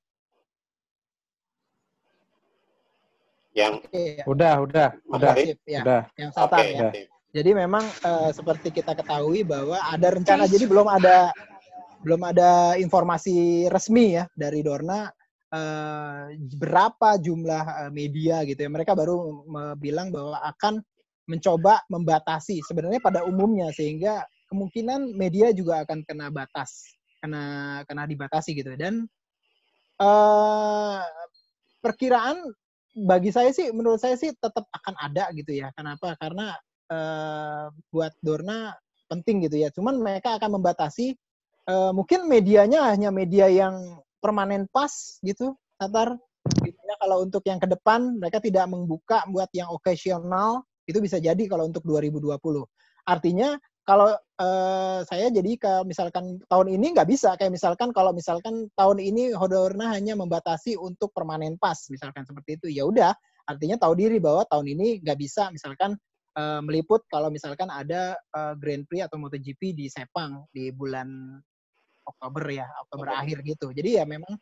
Yang 3.58 3.74
ya. 3.90 4.24
Udah, 4.30 4.54
udah, 4.62 4.90
udah, 5.10 5.34
ya. 5.66 5.82
udah. 5.82 6.02
Yang 6.14 6.32
oke. 6.38 6.38
Satar 6.38 6.66
ya. 6.70 6.90
Jadi 7.34 7.50
memang 7.58 7.84
eh, 7.84 8.30
seperti 8.30 8.70
kita 8.70 8.94
ketahui 8.94 9.42
bahwa 9.42 9.82
ada 9.82 10.14
rencana. 10.14 10.46
Jadi 10.46 10.70
belum 10.70 10.86
ada 10.86 11.34
belum 12.06 12.22
ada 12.22 12.78
informasi 12.78 13.66
resmi 13.74 14.22
ya 14.22 14.30
dari 14.38 14.62
Dorna 14.62 15.10
eh, 15.50 16.38
berapa 16.54 17.18
jumlah 17.18 17.90
eh, 17.90 17.92
media 17.92 18.46
gitu 18.46 18.62
ya. 18.62 18.70
Mereka 18.70 18.94
baru 18.94 19.42
bilang 19.82 20.14
bahwa 20.14 20.38
akan 20.46 20.78
mencoba 21.28 21.82
membatasi 21.90 22.62
sebenarnya 22.64 23.02
pada 23.04 23.26
umumnya 23.26 23.74
sehingga 23.74 24.24
kemungkinan 24.48 25.18
media 25.18 25.52
juga 25.52 25.84
akan 25.84 26.06
kena 26.08 26.32
batas, 26.32 26.88
kena 27.20 27.84
kena 27.90 28.08
dibatasi 28.08 28.56
gitu 28.56 28.78
dan 28.80 29.04
eh 29.98 31.02
perkiraan 31.82 32.38
bagi 32.98 33.30
saya 33.30 33.54
sih 33.54 33.70
menurut 33.70 34.02
saya 34.02 34.18
sih 34.18 34.34
tetap 34.34 34.66
akan 34.74 34.96
ada 34.98 35.30
gitu 35.38 35.54
ya. 35.54 35.70
Kenapa? 35.78 36.18
Karena 36.18 36.58
eh, 36.90 37.66
buat 37.94 38.14
Dorna 38.24 38.74
penting 39.06 39.46
gitu 39.46 39.62
ya. 39.62 39.70
Cuman 39.70 40.02
mereka 40.02 40.36
akan 40.42 40.58
membatasi 40.58 41.14
eh, 41.70 41.92
mungkin 41.94 42.26
medianya 42.26 42.90
hanya 42.90 43.14
media 43.14 43.46
yang 43.52 44.02
permanen 44.18 44.66
pas 44.74 45.22
gitu, 45.22 45.54
Tatar. 45.78 46.18
Gitu 46.64 46.80
ya. 46.80 46.96
Kalau 46.98 47.22
untuk 47.22 47.44
yang 47.46 47.62
ke 47.62 47.70
depan 47.70 48.18
mereka 48.18 48.42
tidak 48.42 48.66
membuka 48.66 49.22
buat 49.30 49.52
yang 49.54 49.70
occasional 49.70 50.66
itu 50.88 50.98
bisa 51.04 51.20
jadi 51.22 51.44
kalau 51.46 51.68
untuk 51.70 51.84
2020. 51.86 52.34
Artinya 53.08 53.56
kalau 53.88 54.12
eh, 54.20 55.00
saya 55.08 55.32
jadi 55.32 55.56
kalau 55.56 55.88
misalkan 55.88 56.44
tahun 56.52 56.76
ini 56.76 56.92
nggak 56.92 57.08
bisa. 57.08 57.40
Kayak 57.40 57.56
misalkan 57.56 57.96
kalau 57.96 58.12
misalkan 58.12 58.68
tahun 58.76 59.00
ini 59.00 59.32
Hodorna 59.32 59.96
hanya 59.96 60.20
membatasi 60.20 60.76
untuk 60.76 61.16
permanen 61.16 61.56
pas 61.56 61.80
misalkan 61.88 62.28
seperti 62.28 62.60
itu 62.60 62.68
ya 62.68 62.84
udah. 62.84 63.16
Artinya 63.48 63.80
tahu 63.80 63.96
diri 63.96 64.20
bahwa 64.20 64.44
tahun 64.52 64.76
ini 64.76 65.00
nggak 65.08 65.16
bisa 65.16 65.48
misalkan 65.56 65.96
eh, 66.36 66.60
meliput 66.60 67.08
kalau 67.08 67.32
misalkan 67.32 67.72
ada 67.72 68.20
eh, 68.20 68.54
Grand 68.60 68.84
Prix 68.84 69.08
atau 69.08 69.24
MotoGP 69.24 69.72
di 69.72 69.88
Sepang 69.88 70.44
di 70.52 70.68
bulan 70.76 71.40
Oktober 72.04 72.44
ya, 72.52 72.68
Oktober 72.84 73.08
akhir 73.24 73.40
gitu. 73.48 73.72
Jadi 73.72 74.00
ya 74.00 74.04
memang 74.04 74.36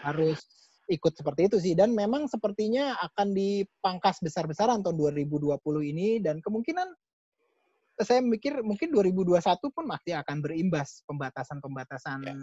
harus 0.00 0.40
ikut 0.88 1.12
seperti 1.12 1.52
itu 1.52 1.56
sih. 1.60 1.76
Dan 1.76 1.92
memang 1.92 2.32
sepertinya 2.32 2.96
akan 3.12 3.36
dipangkas 3.36 4.24
besar-besaran 4.24 4.80
tahun 4.80 4.96
2020 4.96 5.52
ini 5.84 6.24
dan 6.24 6.40
kemungkinan 6.40 6.88
saya 8.04 8.20
mikir 8.20 8.60
mungkin 8.60 8.92
2021 8.92 9.40
pun 9.72 9.84
masih 9.88 10.20
akan 10.20 10.44
berimbas 10.44 11.00
pembatasan-pembatasan 11.08 12.18
Ya. 12.24 12.34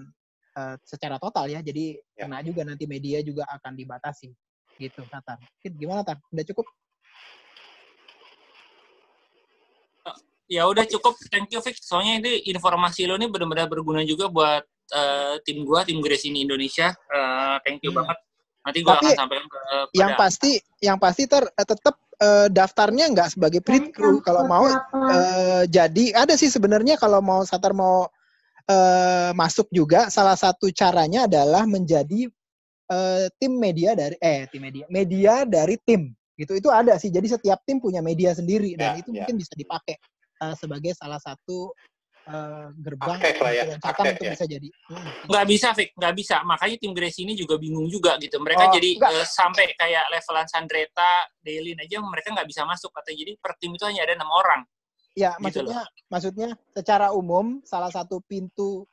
eh, 0.53 0.75
secara 0.85 1.17
total 1.21 1.49
ya. 1.49 1.59
Jadi 1.61 1.97
Ya. 2.17 2.25
kena 2.25 2.41
juga 2.41 2.61
nanti 2.65 2.85
media 2.89 3.21
juga 3.21 3.45
akan 3.49 3.73
dibatasi 3.77 4.33
gitu, 4.77 5.05
Natar. 5.13 5.37
Gimana 5.61 6.01
Tar? 6.01 6.17
Udah 6.33 6.45
cukup? 6.49 6.65
Ya 10.51 10.67
udah 10.67 10.83
cukup. 10.85 11.15
Thank 11.31 11.55
you 11.55 11.61
Fik. 11.63 11.79
Soalnya 11.79 12.19
ini 12.19 12.31
informasi 12.51 13.07
lo 13.07 13.15
ini 13.17 13.25
benar-benar 13.31 13.65
berguna 13.69 14.03
juga 14.05 14.27
buat 14.29 14.61
eh, 14.93 15.35
tim 15.47 15.63
gua, 15.65 15.81
tim 15.87 15.97
Grace 16.03 16.27
ini 16.29 16.45
Indonesia. 16.45 16.91
Eh, 16.93 17.55
thank 17.65 17.81
you 17.81 17.89
Iya. 17.89 17.97
banget. 18.03 18.17
Nanti 18.63 18.79
gua 18.79 18.95
Tapi 18.95 19.05
akan 19.11 19.19
sampaikan 19.19 19.45
ke 19.51 19.59
Yang 19.91 20.11
pasti, 20.15 20.51
yang 20.79 20.97
pasti 20.99 21.23
ter 21.27 21.43
eh, 21.43 21.67
tetap 21.67 21.95
eh, 22.19 22.47
daftarnya 22.47 23.05
nggak 23.11 23.29
sebagai 23.35 23.59
print 23.59 23.91
crew. 23.91 24.23
Kalau 24.23 24.47
mau 24.47 24.65
eh, 24.71 25.63
jadi 25.67 26.05
ada 26.15 26.33
sih 26.39 26.47
sebenarnya 26.47 26.95
kalau 26.95 27.19
mau 27.19 27.43
Satar 27.43 27.75
mau 27.75 28.07
eh, 28.67 29.31
masuk 29.35 29.67
juga 29.69 30.07
salah 30.07 30.39
satu 30.39 30.71
caranya 30.71 31.27
adalah 31.27 31.67
menjadi 31.67 32.31
eh, 32.87 33.25
tim 33.35 33.53
media 33.59 33.95
dari 33.99 34.15
eh 34.23 34.47
tim 34.47 34.63
media 34.63 34.85
media 34.87 35.33
dari 35.43 35.75
tim 35.83 36.15
gitu 36.33 36.57
itu 36.57 36.69
ada 36.73 36.97
sih 36.97 37.13
jadi 37.13 37.29
setiap 37.37 37.61
tim 37.61 37.77
punya 37.77 38.01
media 38.01 38.33
sendiri 38.33 38.73
dan 38.73 38.97
Ya, 38.97 39.05
itu 39.05 39.13
ya. 39.13 39.21
mungkin 39.21 39.35
bisa 39.37 39.53
dipakai 39.53 39.95
eh, 40.41 40.55
sebagai 40.57 40.95
salah 40.97 41.19
satu 41.19 41.75
eh, 42.23 42.67
gerbang 42.79 43.19
Akses 43.19 43.37
lah 43.43 43.51
ya, 43.51 43.63
untuk 43.75 44.23
ya. 44.23 44.31
bisa 44.31 44.45
jadi 44.47 44.69
Hmm. 44.83 45.09
nggak 45.25 45.45
bisa 45.47 45.67
Fik, 45.73 45.89
nggak 45.95 46.13
bisa. 46.15 46.35
Makanya 46.43 46.75
tim 46.77 46.91
Grace 46.91 47.19
ini 47.23 47.33
juga 47.33 47.55
bingung 47.55 47.87
juga 47.87 48.19
gitu. 48.19 48.35
Mereka 48.39 48.67
Oh, 48.67 48.73
jadi 48.75 48.89
eh, 48.99 49.25
sampai 49.27 49.73
kayak 49.73 50.05
levelan 50.11 50.47
Sandreta, 50.47 51.27
Delin 51.39 51.79
aja 51.79 51.97
mereka 52.03 52.35
nggak 52.35 52.47
bisa 52.47 52.67
masuk 52.67 52.91
katanya. 52.91 53.17
Jadi 53.27 53.31
per 53.39 53.51
tim 53.59 53.71
itu 53.73 53.83
hanya 53.87 54.03
ada 54.03 54.13
enam 54.19 54.29
orang. 54.31 54.61
Ya, 55.13 55.37
Gitu 55.37 55.61
maksudnya 55.61 55.81
maksudnya 56.09 56.49
secara 56.73 57.07
umum 57.13 57.61
salah 57.63 57.89
satu 57.93 58.19
pintu 58.25 58.83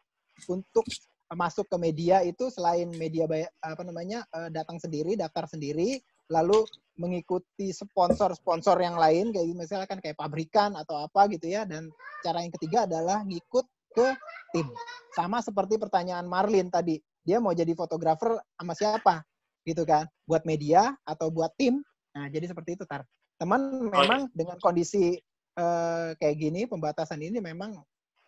untuk 0.49 0.85
masuk 1.31 1.67
ke 1.71 1.77
media 1.79 2.27
itu 2.27 2.51
selain 2.51 2.91
media 2.99 3.27
apa 3.63 3.83
namanya 3.87 4.27
eh, 4.35 4.51
datang 4.51 4.79
sendiri, 4.83 5.15
daftar 5.15 5.47
sendiri, 5.47 6.03
lalu 6.31 6.63
mengikuti 6.97 7.75
sponsor-sponsor 7.75 8.77
yang 8.79 8.95
lain 8.95 9.35
kayak 9.35 9.51
misalnya 9.57 9.89
kan 9.89 9.99
kayak 9.99 10.15
pabrikan 10.15 10.77
atau 10.77 11.01
apa 11.03 11.27
gitu 11.33 11.49
ya 11.51 11.65
dan 11.67 11.89
cara 12.23 12.45
yang 12.45 12.53
ketiga 12.55 12.87
adalah 12.87 13.25
ngikut 13.27 13.67
ke 13.91 14.07
tim. 14.55 14.69
Sama 15.17 15.43
seperti 15.43 15.81
pertanyaan 15.81 16.29
Marlin 16.29 16.71
tadi, 16.71 17.03
dia 17.27 17.43
mau 17.43 17.51
jadi 17.51 17.75
fotografer 17.75 18.39
sama 18.55 18.73
siapa? 18.77 19.27
Gitu 19.67 19.83
kan. 19.83 20.07
Buat 20.29 20.47
media 20.47 20.95
atau 21.03 21.33
buat 21.33 21.51
tim. 21.59 21.83
Nah, 22.15 22.31
jadi 22.31 22.47
seperti 22.47 22.79
itu 22.79 22.85
Tar. 22.87 23.03
Teman 23.41 23.89
memang 23.89 24.29
dengan 24.37 24.61
kondisi 24.61 25.17
eh, 25.57 26.09
kayak 26.15 26.37
gini 26.37 26.69
pembatasan 26.69 27.19
ini 27.25 27.43
memang 27.43 27.81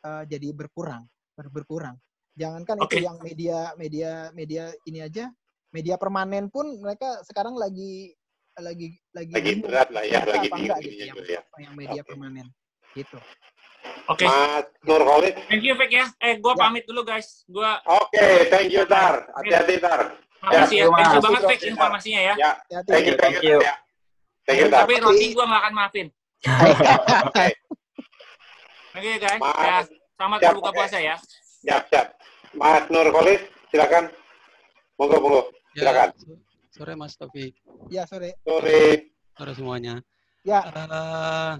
eh, 0.02 0.24
jadi 0.26 0.50
berkurang 0.50 1.06
ber- 1.36 1.52
berkurang 1.52 1.96
jangankan 2.32 2.76
Oke. 2.80 2.96
itu 2.96 3.04
yang 3.04 3.16
media 3.20 3.58
media 3.76 4.10
media 4.32 4.64
ini 4.88 5.04
aja 5.04 5.28
media 5.72 5.96
permanen 5.96 6.46
pun 6.46 6.68
mereka 6.78 7.24
sekarang 7.24 7.56
lagi 7.56 8.12
lagi 8.54 9.00
lagi 9.10 9.32
Lagi 9.32 9.52
berat 9.58 9.88
lah 9.88 10.04
ya, 10.04 10.20
lagi 10.22 10.46
apa 10.46 10.56
enggak 10.60 10.78
bingung 10.78 10.84
gitu 10.86 11.02
yang, 11.02 11.16
dulu 11.16 11.24
ya. 11.26 11.42
yang 11.58 11.74
media 11.74 12.00
Oke. 12.00 12.08
permanen 12.08 12.46
gitu 12.92 13.18
Oke. 14.06 14.22
Mas 14.22 14.66
Nur 14.84 15.02
Khalid. 15.02 15.34
Thank 15.48 15.64
you 15.64 15.74
Fik 15.74 15.90
ya. 15.90 16.06
Eh, 16.20 16.38
gua 16.38 16.54
Ya. 16.54 16.60
pamit 16.60 16.84
dulu 16.86 17.02
guys. 17.02 17.42
Gua 17.46 17.82
Oke, 17.82 18.46
thank 18.46 18.70
you 18.70 18.84
Tar. 18.84 19.26
Hati-hati 19.32 19.74
Tar. 19.78 20.00
makasih 20.38 20.76
ya. 20.78 20.84
terima 20.86 20.94
Thank 20.94 21.02
you 21.02 21.18
kasih, 21.18 21.22
banget. 21.24 21.42
Fik 21.50 21.60
informasinya 21.66 22.20
ya. 22.20 22.34
Ya, 22.36 22.50
Hati-hati. 22.62 22.88
thank 22.92 23.06
you, 23.06 23.16
thank 23.16 23.38
you. 23.42 23.56
Tar, 23.58 23.66
ya. 23.66 23.74
Thank 24.44 24.58
you 24.58 24.68
Tar. 24.68 24.80
Tapi 24.86 24.94
roti 24.98 25.26
gua 25.32 25.44
nggak 25.48 25.62
akan 25.62 25.72
maafin. 25.74 26.06
Oke, 27.26 27.46
Oke 28.92 29.10
guys. 29.18 29.40
Mas. 29.40 29.56
Ya, 29.58 29.78
selamat 30.14 30.38
Siap, 30.38 30.50
berbuka 30.52 30.70
oke. 30.70 30.76
puasa 30.78 30.98
ya. 31.00 31.16
siap, 31.58 31.82
siap. 31.88 32.06
Mas 32.52 32.84
Nur 32.86 33.06
Khalid, 33.08 33.40
silakan. 33.66 34.04
Monggo, 34.94 35.16
monggo. 35.18 35.42
Silakan. 35.72 36.08
so- 36.20 36.40
sore 36.72 36.92
Mas 36.96 37.16
Taufik, 37.16 37.56
ya 37.88 38.04
sore 38.04 38.36
Sore. 38.44 39.12
sore 39.36 39.52
semuanya. 39.56 40.00
ya 40.44 40.60
Eh, 40.64 41.54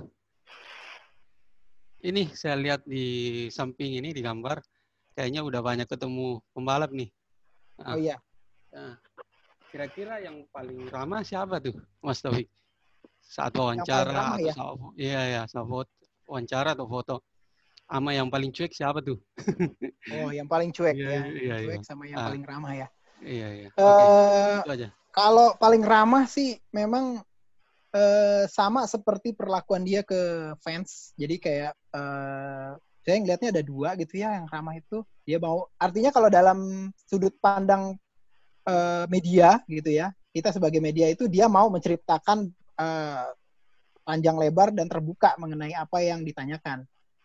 ini 2.03 2.29
saya 2.33 2.57
lihat 2.59 2.83
di 2.85 3.05
samping 3.49 3.97
ini 3.97 4.13
di 4.13 4.21
gambar, 4.21 4.61
kayaknya 5.15 5.41
udah 5.45 5.61
banyak 5.61 5.89
ketemu 5.89 6.41
pembalap 6.53 6.91
nih. 6.93 7.09
oh 7.89 7.97
iya 7.97 8.17
Nah, 8.73 8.97
kira-kira 9.69 10.21
yang 10.25 10.49
paling 10.49 10.89
ramah 10.89 11.21
siapa 11.21 11.61
tuh, 11.61 11.77
Mas 12.01 12.21
Taufik? 12.21 12.49
Saat 13.23 13.53
wawancara 13.57 14.13
ramah 14.13 14.37
atau 14.37 14.45
ya? 14.49 14.53
saat, 14.53 14.77
iya 14.97 15.21
ya, 15.29 15.43
saat 15.45 15.69
foto, 15.69 15.93
wawancara 16.25 16.73
atau 16.73 16.89
foto. 16.89 17.17
Ama 17.93 18.17
yang 18.17 18.33
paling 18.33 18.49
cuek 18.49 18.73
siapa 18.73 19.05
tuh? 19.05 19.21
oh 20.17 20.33
yang 20.33 20.49
paling 20.49 20.73
cuek 20.73 20.97
Iya, 21.01 21.09
ya 21.13 21.23
iya, 21.29 21.55
iya. 21.61 21.69
cuek 21.69 21.85
sama 21.85 22.09
yang 22.09 22.25
Ah. 22.25 22.33
paling 22.33 22.45
ramah 22.49 22.73
ya 22.73 22.89
Iya, 23.23 23.71
aja. 24.67 24.89
kalau 25.15 25.55
paling 25.57 25.83
ramah 25.87 26.27
sih 26.27 26.59
memang 26.75 27.23
eh, 27.95 28.45
sama 28.51 28.89
seperti 28.89 29.37
perlakuan 29.37 29.87
dia 29.87 30.03
ke 30.03 30.53
fans. 30.61 31.15
Jadi 31.15 31.37
kayak 31.39 31.73
eh, 31.95 32.71
saya 33.03 33.17
ngelihatnya 33.19 33.51
ada 33.55 33.63
dua 33.63 33.95
gitu 33.99 34.23
ya 34.23 34.43
yang 34.43 34.47
ramah 34.51 34.75
itu. 34.75 35.05
Dia 35.23 35.39
mau 35.39 35.71
artinya 35.79 36.11
kalau 36.11 36.27
dalam 36.33 36.91
sudut 37.07 37.35
pandang 37.39 37.95
eh, 38.67 39.05
media 39.07 39.63
gitu 39.71 39.91
ya, 39.93 40.11
kita 40.35 40.51
sebagai 40.51 40.83
media 40.83 41.07
itu 41.07 41.29
dia 41.31 41.47
mau 41.47 41.69
menceritakan 41.71 42.51
eh, 42.81 43.29
panjang 44.03 44.35
lebar 44.35 44.75
dan 44.75 44.91
terbuka 44.91 45.39
mengenai 45.39 45.77
apa 45.79 46.03
yang 46.03 46.27
ditanyakan. 46.27 46.83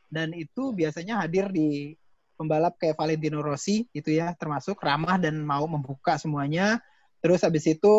Dan 0.07 0.31
itu 0.37 0.71
biasanya 0.71 1.25
hadir 1.25 1.51
di 1.51 1.91
pembalap 2.37 2.77
kayak 2.77 2.95
Valentino 2.95 3.41
Rossi 3.41 3.89
gitu 3.91 4.13
ya, 4.13 4.31
termasuk 4.37 4.77
ramah 4.79 5.17
dan 5.17 5.41
mau 5.41 5.65
membuka 5.65 6.15
semuanya. 6.21 6.77
Terus 7.19 7.41
habis 7.41 7.65
itu 7.65 7.95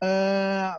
eh 0.00 0.70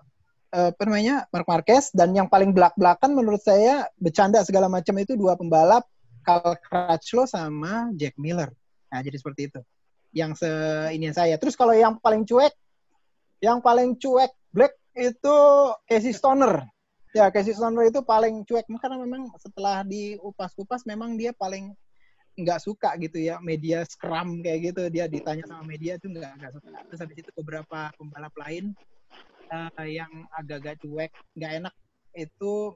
eh, 0.52 0.70
apa 0.72 0.82
namanya 0.84 1.26
Mark 1.32 1.48
Marquez 1.48 1.90
dan 1.96 2.12
yang 2.14 2.28
paling 2.28 2.52
belak-belakan 2.52 3.16
menurut 3.16 3.42
saya 3.42 3.88
bercanda 3.98 4.44
segala 4.44 4.68
macam 4.68 4.94
itu 5.00 5.16
dua 5.16 5.40
pembalap 5.40 5.88
Carl 6.22 6.56
Crutchlow 6.62 7.26
sama 7.26 7.90
Jack 7.98 8.16
Miller. 8.20 8.52
Nah 8.92 9.00
jadi 9.02 9.18
seperti 9.18 9.50
itu. 9.50 9.60
Yang 10.12 10.44
se 10.44 10.52
ini 10.92 11.08
saya. 11.16 11.40
Terus 11.40 11.56
kalau 11.56 11.72
yang 11.72 11.98
paling 11.98 12.28
cuek, 12.28 12.52
yang 13.40 13.64
paling 13.64 13.96
cuek 13.98 14.32
Black 14.52 14.76
itu 14.94 15.38
Casey 15.88 16.12
Stoner. 16.12 16.68
Ya 17.16 17.32
Casey 17.32 17.56
Stoner 17.56 17.88
itu 17.88 18.04
paling 18.04 18.44
cuek 18.44 18.68
karena 18.68 19.00
memang 19.00 19.32
setelah 19.40 19.88
diupas-upas 19.88 20.84
memang 20.84 21.16
dia 21.16 21.32
paling 21.32 21.72
nggak 22.40 22.64
suka 22.64 22.96
gitu 23.00 23.20
ya 23.20 23.44
media 23.44 23.84
scrum 23.84 24.40
kayak 24.40 24.72
gitu 24.72 24.88
dia 24.88 25.06
ditanya 25.12 25.44
sama 25.44 25.68
media 25.68 26.00
itu 26.00 26.08
nggak 26.08 26.32
nggak 26.40 26.52
suka. 26.56 26.78
Terus 26.88 27.00
habis 27.04 27.18
itu 27.20 27.32
beberapa 27.36 27.92
pembalap 28.00 28.34
lain 28.40 28.72
eh, 29.52 29.88
yang 29.92 30.12
agak-agak 30.36 30.80
cuek 30.80 31.12
nggak 31.36 31.52
enak 31.64 31.74
itu 32.16 32.76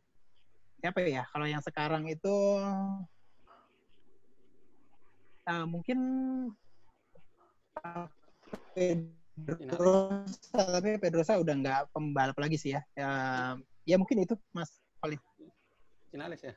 siapa 0.80 1.00
ya 1.08 1.24
kalau 1.32 1.48
yang 1.48 1.64
sekarang 1.64 2.04
itu 2.12 2.36
eh, 5.48 5.66
mungkin 5.66 6.00
Pedrosa 9.36 10.62
tapi 10.80 10.96
Pedrosa 11.00 11.36
udah 11.40 11.56
nggak 11.60 11.82
pembalap 11.92 12.38
lagi 12.40 12.56
sih 12.56 12.72
ya 12.76 12.82
ya, 12.96 13.10
ya 13.84 13.96
mungkin 14.00 14.24
itu 14.24 14.36
Mas 14.56 14.72
Khalid 15.04 15.20
Finales 16.16 16.40
ya. 16.40 16.54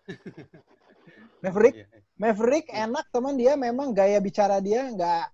Maverick 1.42 1.74
Iya, 1.74 1.86
iya. 1.90 2.00
Maverick 2.14 2.66
Iya. 2.70 2.86
enak 2.86 3.04
teman 3.10 3.34
dia 3.34 3.52
memang 3.58 3.90
gaya 3.90 4.22
bicara 4.22 4.62
dia 4.62 4.86
nggak 4.86 5.24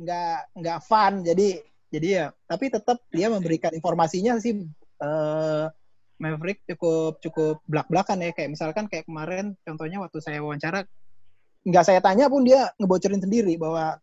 nggak 0.00 0.38
nggak 0.60 0.78
fun 0.84 1.24
jadi 1.24 1.48
jadi 1.92 2.08
ya 2.08 2.26
tapi 2.44 2.68
tetap 2.68 3.00
dia 3.12 3.28
memberikan 3.28 3.72
informasinya 3.72 4.36
sih 4.40 4.64
eh 5.00 5.66
Maverick 6.16 6.64
cukup 6.64 7.20
cukup 7.20 7.60
belak 7.68 7.88
belakan 7.92 8.24
ya 8.24 8.32
kayak 8.32 8.56
misalkan 8.56 8.88
kayak 8.88 9.04
kemarin 9.04 9.52
contohnya 9.64 10.00
waktu 10.00 10.18
saya 10.24 10.40
wawancara 10.40 10.84
nggak 11.64 11.84
saya 11.84 12.00
tanya 12.00 12.32
pun 12.32 12.44
dia 12.44 12.72
ngebocorin 12.80 13.20
sendiri 13.20 13.60
bahwa 13.60 14.00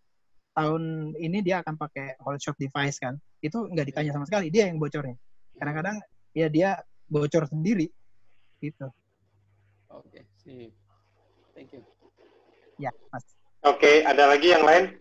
tahun 0.53 1.13
ini 1.17 1.41
dia 1.41 1.65
akan 1.65 1.77
pakai 1.77 2.17
whole 2.21 2.37
shot 2.37 2.57
device 2.61 3.01
kan 3.01 3.17
itu 3.41 3.57
nggak 3.57 3.89
ditanya 3.89 4.13
sama 4.13 4.25
sekali 4.29 4.53
dia 4.53 4.69
yang 4.69 4.77
bocornya 4.77 5.17
kadang-kadang 5.57 5.97
ya 6.37 6.49
dia 6.49 6.81
bocor 7.09 7.49
sendiri 7.49 7.89
gitu 8.61 8.89
Oke, 9.93 10.25
sip. 10.41 10.73
Thank 11.53 11.77
you. 11.77 11.81
ya 12.81 12.89
mas 13.13 13.21
Oke, 13.63 14.01
ada 14.01 14.27
lagi 14.33 14.49
yang 14.49 14.65
lain? 14.65 14.97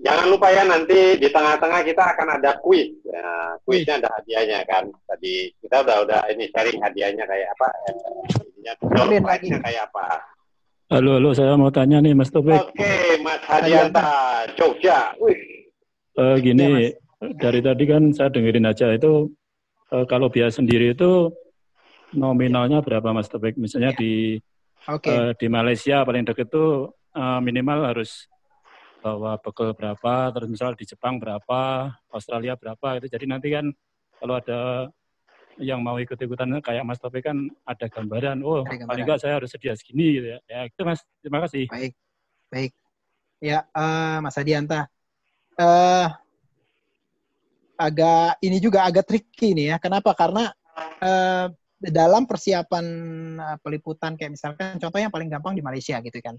Jangan 0.00 0.26
lupa 0.30 0.48
ya 0.50 0.62
nanti 0.64 1.18
di 1.20 1.28
tengah-tengah 1.28 1.84
kita 1.84 2.02
akan 2.16 2.38
ada 2.40 2.58
quiz. 2.58 2.90
Ya, 3.04 3.54
quiznya 3.62 3.98
ada 4.02 4.08
hadiahnya 4.18 4.62
kan. 4.66 4.88
Tadi 5.06 5.52
kita 5.62 5.82
udah 5.84 5.96
udah 6.06 6.20
ini 6.32 6.48
sharing 6.50 6.78
hadiahnya 6.82 7.26
kayak 7.26 7.50
apa? 7.54 7.68
Eh, 7.86 9.20
lagi. 9.22 9.48
kayak 9.52 9.90
apa? 9.90 10.06
Halo, 10.88 11.20
halo, 11.20 11.30
saya 11.36 11.52
mau 11.54 11.68
tanya 11.68 12.00
nih 12.00 12.16
Mas 12.16 12.32
Topik. 12.32 12.56
Oke, 12.56 13.20
Mas 13.20 13.44
Hadianta, 13.44 14.48
Jogja. 14.56 15.12
Wih, 15.20 15.36
Eh, 16.18 16.34
Iya, 16.34 16.42
gini, 16.42 16.70
dari 17.38 17.62
tadi 17.62 17.84
kan 17.86 18.10
saya 18.10 18.26
dengerin 18.34 18.66
aja 18.66 18.90
itu 18.90 19.30
eh, 19.94 20.04
kalau 20.10 20.26
biaya 20.26 20.50
sendiri 20.50 20.98
itu 20.98 21.30
nominalnya 22.12 22.80
berapa 22.80 23.12
Mas 23.12 23.28
Topik? 23.28 23.56
Misalnya 23.60 23.92
di 23.96 24.38
Oke. 24.88 25.08
eh, 25.12 25.32
di 25.36 25.46
Malaysia 25.52 26.04
paling 26.04 26.24
deket 26.24 26.48
itu 26.48 26.88
eh, 27.16 27.40
minimal 27.44 27.92
harus 27.92 28.28
bawa 28.98 29.38
bekal 29.38 29.70
berapa, 29.78 30.34
terus 30.34 30.48
misal 30.50 30.74
di 30.74 30.82
Jepang 30.82 31.22
berapa, 31.22 31.92
Australia 32.10 32.58
berapa 32.58 32.98
itu. 32.98 33.06
Jadi 33.06 33.24
nanti 33.30 33.48
kan 33.54 33.70
kalau 34.18 34.34
ada 34.42 34.90
yang 35.58 35.82
mau 35.82 35.98
ikut-ikutan 35.98 36.58
kayak 36.62 36.86
Mas 36.86 36.98
Topik 37.02 37.26
kan 37.26 37.50
ada 37.66 37.86
gambaran, 37.86 38.42
oh 38.42 38.62
Ada 38.62 38.74
gambaran. 38.74 38.88
paling 38.90 39.04
enggak 39.06 39.20
saya 39.22 39.34
harus 39.38 39.50
sedia 39.50 39.74
segini 39.74 40.18
gitu 40.18 40.26
ya. 40.34 40.38
Ya 40.46 40.60
itu 40.66 40.80
Mas, 40.82 41.02
terima 41.22 41.38
kasih. 41.46 41.66
Baik, 41.70 41.92
baik. 42.50 42.72
Ya, 43.38 43.66
eh, 43.70 44.16
Mas 44.22 44.38
Adianta. 44.38 44.90
Eh, 45.58 46.06
agak 47.78 48.42
ini 48.42 48.58
juga 48.58 48.82
agak 48.86 49.06
tricky 49.06 49.54
nih 49.54 49.74
ya. 49.74 49.76
Kenapa? 49.78 50.10
Karena 50.14 50.50
eh, 51.02 51.46
dalam 51.78 52.26
persiapan 52.26 52.84
eh, 53.38 53.58
peliputan 53.62 54.18
kayak 54.18 54.34
misalkan 54.34 54.76
contoh 54.82 54.98
yang 54.98 55.14
paling 55.14 55.30
gampang 55.30 55.54
di 55.54 55.62
Malaysia 55.62 55.98
gitu 56.02 56.18
kan. 56.18 56.34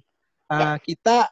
Eh, 0.49 0.77
kita 0.83 1.31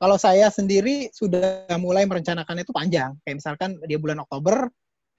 kalau 0.00 0.16
saya 0.18 0.50
sendiri 0.50 1.08
sudah 1.14 1.70
mulai 1.78 2.04
merencanakan 2.08 2.64
itu 2.64 2.72
panjang. 2.74 3.14
Kayak 3.22 3.36
misalkan 3.40 3.70
di 3.84 3.94
bulan 4.00 4.24
Oktober 4.24 4.68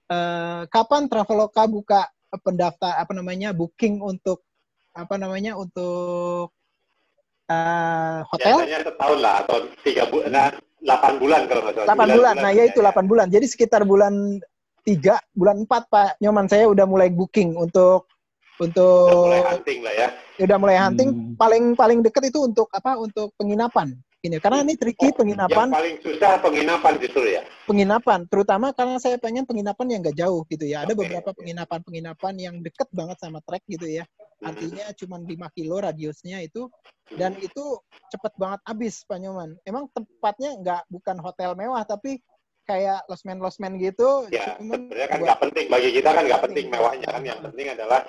eh, 0.10 0.62
kapan 0.70 1.08
Traveloka 1.08 1.64
buka 1.70 2.02
pendaftar 2.36 3.00
apa 3.00 3.14
namanya 3.16 3.56
booking 3.56 4.04
untuk 4.04 4.44
apa 4.96 5.16
namanya 5.20 5.56
untuk 5.60 6.52
eh, 7.48 8.20
hotel 8.26 8.64
biasanya 8.64 8.80
setahun 8.90 9.20
lah 9.22 9.36
atau 9.46 9.58
tiga 9.84 10.04
bulan, 10.10 10.30
nah, 10.34 10.50
8 10.86 11.22
bulan 11.22 11.42
kalau 11.50 11.62
nggak 11.66 11.76
salah. 11.82 11.98
8 11.98 12.18
bulan. 12.18 12.36
Nah, 12.40 12.52
ya 12.54 12.64
itu 12.70 12.80
8 12.80 13.10
bulan. 13.10 13.28
Jadi 13.34 13.46
sekitar 13.50 13.82
bulan 13.84 14.38
3, 14.86 15.18
bulan 15.34 15.66
4 15.66 15.90
Pak 15.90 16.10
Nyoman 16.22 16.46
saya 16.46 16.70
udah 16.70 16.86
mulai 16.86 17.10
booking 17.10 17.58
untuk 17.58 18.06
untuk 18.56 19.28
Mulai 19.28 19.44
hunting 19.52 19.80
lah 19.84 19.94
ya. 19.94 20.08
udah 20.36 20.58
mulai 20.60 20.78
hunting 20.78 21.10
Hmm. 21.12 21.36
paling 21.36 21.64
paling 21.76 22.00
deket 22.00 22.32
itu 22.32 22.40
untuk 22.44 22.68
apa? 22.72 22.96
Untuk 22.96 23.32
penginapan. 23.36 23.92
Ini 24.20 24.42
karena 24.42 24.66
ini 24.66 24.74
tricky 24.74 25.14
Yang 25.14 25.22
penginapan, 25.22 25.68
paling 25.70 25.96
susah 26.02 26.42
penginapan 26.42 26.94
justru 26.98 27.30
ya. 27.30 27.46
penginapan 27.70 28.20
terutama 28.26 28.74
karena 28.74 28.98
saya 28.98 29.22
pengen 29.22 29.46
penginapan 29.46 29.86
yang 29.86 30.00
nggak 30.02 30.18
jauh 30.18 30.42
gitu 30.50 30.66
ya. 30.66 30.82
Ada 30.82 30.98
Oke, 30.98 31.06
beberapa 31.06 31.30
penginapan-penginapan 31.32 32.34
yang 32.36 32.56
deket 32.58 32.90
banget 32.90 33.18
sama 33.22 33.38
trek 33.46 33.62
gitu 33.70 33.86
ya. 33.86 34.02
Hmm. 34.42 34.50
Artinya 34.50 34.86
cuma 34.98 35.16
5 35.22 35.30
kilo 35.54 35.78
radiusnya 35.78 36.42
itu 36.42 36.66
dan 37.14 37.38
itu 37.38 37.64
cepet 38.10 38.34
banget 38.36 38.66
habis 38.66 39.06
Pak 39.06 39.18
Nyoman. 39.22 39.54
Emang 39.62 39.86
tempatnya 39.94 40.58
nggak 40.58 40.82
bukan 40.90 41.18
hotel 41.22 41.54
mewah 41.54 41.86
tapi 41.86 42.18
kayak 42.66 43.06
losmen 43.06 43.38
losmen 43.38 43.78
gitu. 43.78 44.26
Ya, 44.34 44.58
cuman 44.58 44.90
sebenarnya 44.90 45.06
kan 45.06 45.20
nggak 45.22 45.40
penting 45.40 45.66
bagi 45.70 45.90
kita 45.94 46.10
kan 46.10 46.24
nggak 46.26 46.42
penting 46.50 46.66
Penting. 46.66 46.74
mewahnya 46.74 47.08
kan. 47.08 47.22
Yang 47.22 47.40
penting 47.46 47.68
adalah 47.78 48.02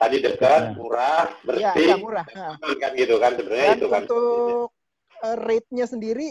tadi 0.00 0.16
dekat, 0.24 0.80
murah, 0.80 1.28
ya, 1.28 1.44
bersih, 1.44 1.86
ya 1.92 1.96
murah. 2.00 2.24
Nah. 2.32 2.56
kan 2.80 2.90
gitu 2.96 3.20
kan 3.20 3.36
sebenarnya 3.36 3.68
Dan 3.68 3.76
itu 3.76 3.88
kan. 3.92 4.02
untuk 4.08 4.66
eh, 5.20 5.36
rate-nya 5.36 5.86
sendiri 5.86 6.28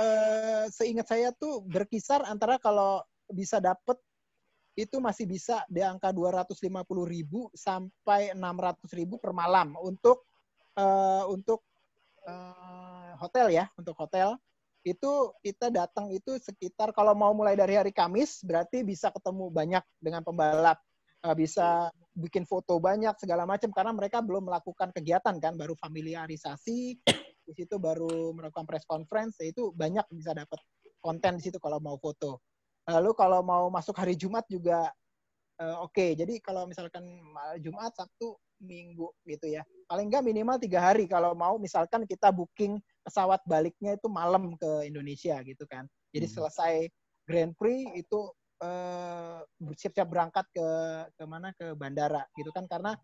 eh, 0.00 0.64
seingat 0.72 1.06
saya 1.12 1.28
tuh 1.36 1.60
berkisar 1.68 2.24
antara 2.24 2.56
kalau 2.56 3.04
bisa 3.28 3.60
dapet 3.60 4.00
itu 4.72 4.96
masih 5.04 5.28
bisa 5.28 5.60
di 5.68 5.84
angka 5.84 6.08
250.000 6.16 6.64
ribu 7.04 7.52
sampai 7.52 8.32
600.000 8.32 8.96
ribu 8.96 9.20
per 9.20 9.36
malam 9.36 9.76
untuk 9.84 10.24
eh, 10.80 11.24
untuk 11.28 11.60
eh, 12.24 13.12
hotel 13.20 13.52
ya 13.52 13.68
untuk 13.76 13.92
hotel 14.00 14.40
itu 14.82 15.30
kita 15.44 15.70
datang 15.70 16.10
itu 16.10 16.34
sekitar 16.42 16.90
kalau 16.90 17.14
mau 17.14 17.30
mulai 17.30 17.54
dari 17.54 17.78
hari 17.78 17.94
Kamis 17.94 18.42
berarti 18.42 18.82
bisa 18.82 19.14
ketemu 19.14 19.46
banyak 19.52 19.84
dengan 20.02 20.26
pembalap 20.26 20.80
Bisa 21.38 21.86
bikin 22.18 22.42
foto 22.42 22.82
banyak 22.82 23.14
segala 23.16 23.46
macam 23.46 23.70
karena 23.70 23.94
mereka 23.94 24.18
belum 24.18 24.50
melakukan 24.50 24.90
kegiatan 24.90 25.38
kan 25.38 25.54
baru 25.54 25.72
familiarisasi 25.78 26.98
di 27.46 27.52
situ 27.54 27.78
baru 27.78 28.34
melakukan 28.34 28.66
press 28.68 28.84
conference 28.84 29.38
ya 29.40 29.54
itu 29.54 29.70
banyak 29.72 30.04
bisa 30.12 30.34
dapat 30.34 30.58
konten 31.02 31.38
di 31.38 31.42
situ 31.46 31.62
kalau 31.62 31.78
mau 31.78 31.94
foto. 31.98 32.42
Lalu 32.86 33.14
kalau 33.14 33.40
mau 33.46 33.70
masuk 33.70 33.94
hari 33.94 34.18
Jumat 34.18 34.42
juga 34.50 34.90
eh, 35.62 35.76
oke. 35.78 36.18
Jadi 36.18 36.42
kalau 36.42 36.66
misalkan 36.66 37.02
ma- 37.30 37.58
Jumat 37.62 37.94
Sabtu 37.94 38.34
Minggu 38.62 39.10
gitu 39.26 39.50
ya. 39.50 39.66
Paling 39.90 40.06
nggak 40.06 40.22
minimal 40.22 40.56
tiga 40.62 40.78
hari 40.90 41.10
kalau 41.10 41.34
mau. 41.34 41.58
Misalkan 41.58 42.06
kita 42.06 42.30
booking 42.30 42.78
pesawat 43.02 43.42
baliknya 43.42 43.98
itu 43.98 44.06
malam 44.06 44.54
ke 44.54 44.86
Indonesia 44.86 45.42
gitu 45.42 45.66
kan. 45.66 45.86
Jadi 46.14 46.26
Hmm. 46.30 46.34
selesai 46.38 46.74
Grand 47.26 47.54
Prix 47.58 47.90
itu 47.98 48.30
eh, 48.62 49.40
siap-siap 49.74 50.08
berangkat 50.08 50.46
ke 50.54 50.68
ke 51.18 51.24
mana 51.26 51.50
ke 51.54 51.74
bandara 51.74 52.22
gitu 52.38 52.54
kan. 52.54 52.64
Karena 52.70 52.94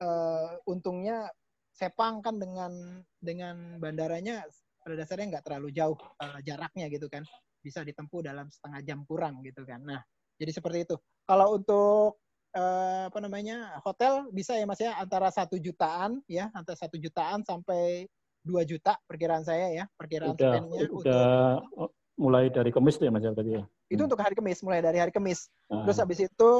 eh, 0.00 0.52
untungnya 0.68 1.28
Sepang 1.70 2.20
kan 2.20 2.36
dengan 2.36 3.00
dengan 3.22 3.78
bandaranya 3.78 4.42
pada 4.82 4.98
dasarnya 4.98 5.38
nggak 5.38 5.44
terlalu 5.46 5.72
jauh 5.72 5.96
eh, 6.20 6.40
jaraknya 6.44 6.92
gitu 6.92 7.08
kan. 7.08 7.24
Bisa 7.60 7.80
ditempuh 7.80 8.20
dalam 8.20 8.50
setengah 8.52 8.80
jam 8.84 9.00
kurang 9.08 9.40
gitu 9.40 9.64
kan. 9.64 9.80
Nah 9.80 10.02
jadi 10.36 10.50
seperti 10.52 10.84
itu. 10.84 10.96
Kalau 11.24 11.56
untuk 11.56 12.20
eh, 12.52 13.08
apa 13.08 13.18
namanya 13.22 13.80
hotel 13.86 14.28
bisa 14.34 14.58
ya 14.58 14.66
mas 14.68 14.82
ya. 14.82 14.98
Antara 14.98 15.32
satu 15.32 15.56
jutaan 15.56 16.20
ya. 16.28 16.52
Antara 16.52 16.76
satu 16.76 16.98
jutaan 17.00 17.46
sampai 17.46 18.04
dua 18.42 18.66
juta 18.66 18.98
perkiraan 19.06 19.46
saya 19.46 19.70
ya. 19.72 19.84
Perkiraan 19.94 20.36
Udah, 20.36 20.52
spendnya 20.52 20.80
udah 20.90 21.90
mulai 22.20 22.52
dari 22.52 22.68
kemis 22.68 23.00
tuh 23.00 23.08
ya 23.08 23.12
Mas 23.12 23.24
ya 23.24 23.32
tadi 23.32 23.56
ya. 23.56 23.64
itu 23.88 24.02
untuk 24.04 24.20
hari 24.20 24.36
Kamis 24.36 24.60
mulai 24.60 24.84
dari 24.84 25.00
hari 25.00 25.08
Kamis 25.08 25.48
Ah, 25.72 25.88
Terus 25.88 25.98
habis 25.98 26.18
itu 26.20 26.50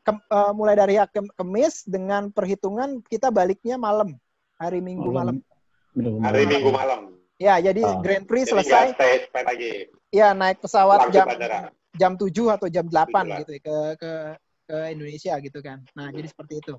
kem- 0.00 0.24
eh, 0.24 0.52
mulai 0.56 0.74
dari 0.74 0.96
hari 0.96 1.12
Kamis 1.36 1.84
dengan 1.84 2.32
perhitungan 2.32 3.04
kita 3.04 3.28
baliknya 3.28 3.76
malam, 3.76 4.16
hari 4.56 4.80
Minggu 4.80 5.12
malam. 5.12 5.44
Minggu 5.92 6.18
Hari 6.18 6.40
malam. 6.40 6.50
Minggu 6.50 6.70
malam. 6.72 7.00
Ya, 7.36 7.58
jadi 7.58 7.82
Ah. 7.84 7.98
Grand 8.00 8.24
Prix 8.24 8.48
Jadi 8.48 8.64
selesai, 8.64 8.86
ya 10.08 10.32
naik 10.32 10.62
pesawat 10.62 11.04
Langsung 11.04 11.12
jam 11.12 11.26
bandara. 11.28 11.58
jam 11.94 12.12
7 12.14 12.46
atau 12.48 12.66
jam 12.70 12.86
8 12.86 13.10
Tujuh 13.10 13.28
lah. 13.28 13.38
gitu 13.44 13.52
ya, 13.52 13.60
ke 13.60 13.76
ke 14.00 14.12
ke 14.64 14.76
Indonesia 14.90 15.34
gitu 15.38 15.58
kan. 15.60 15.78
Nah, 15.92 16.08
jadi 16.08 16.24
seperti 16.24 16.58
itu. 16.58 16.74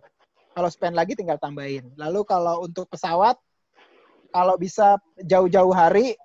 Kalau 0.51 0.69
spend 0.71 0.95
lagi 0.95 1.13
tinggal 1.13 1.36
tambahin. 1.38 1.91
Lalu 1.95 2.23
kalau 2.23 2.63
untuk 2.63 2.88
pesawat 2.88 3.36
kalau 4.32 4.55
bisa 4.55 4.95
jauh-jauh 5.21 5.69
hari 5.69 6.15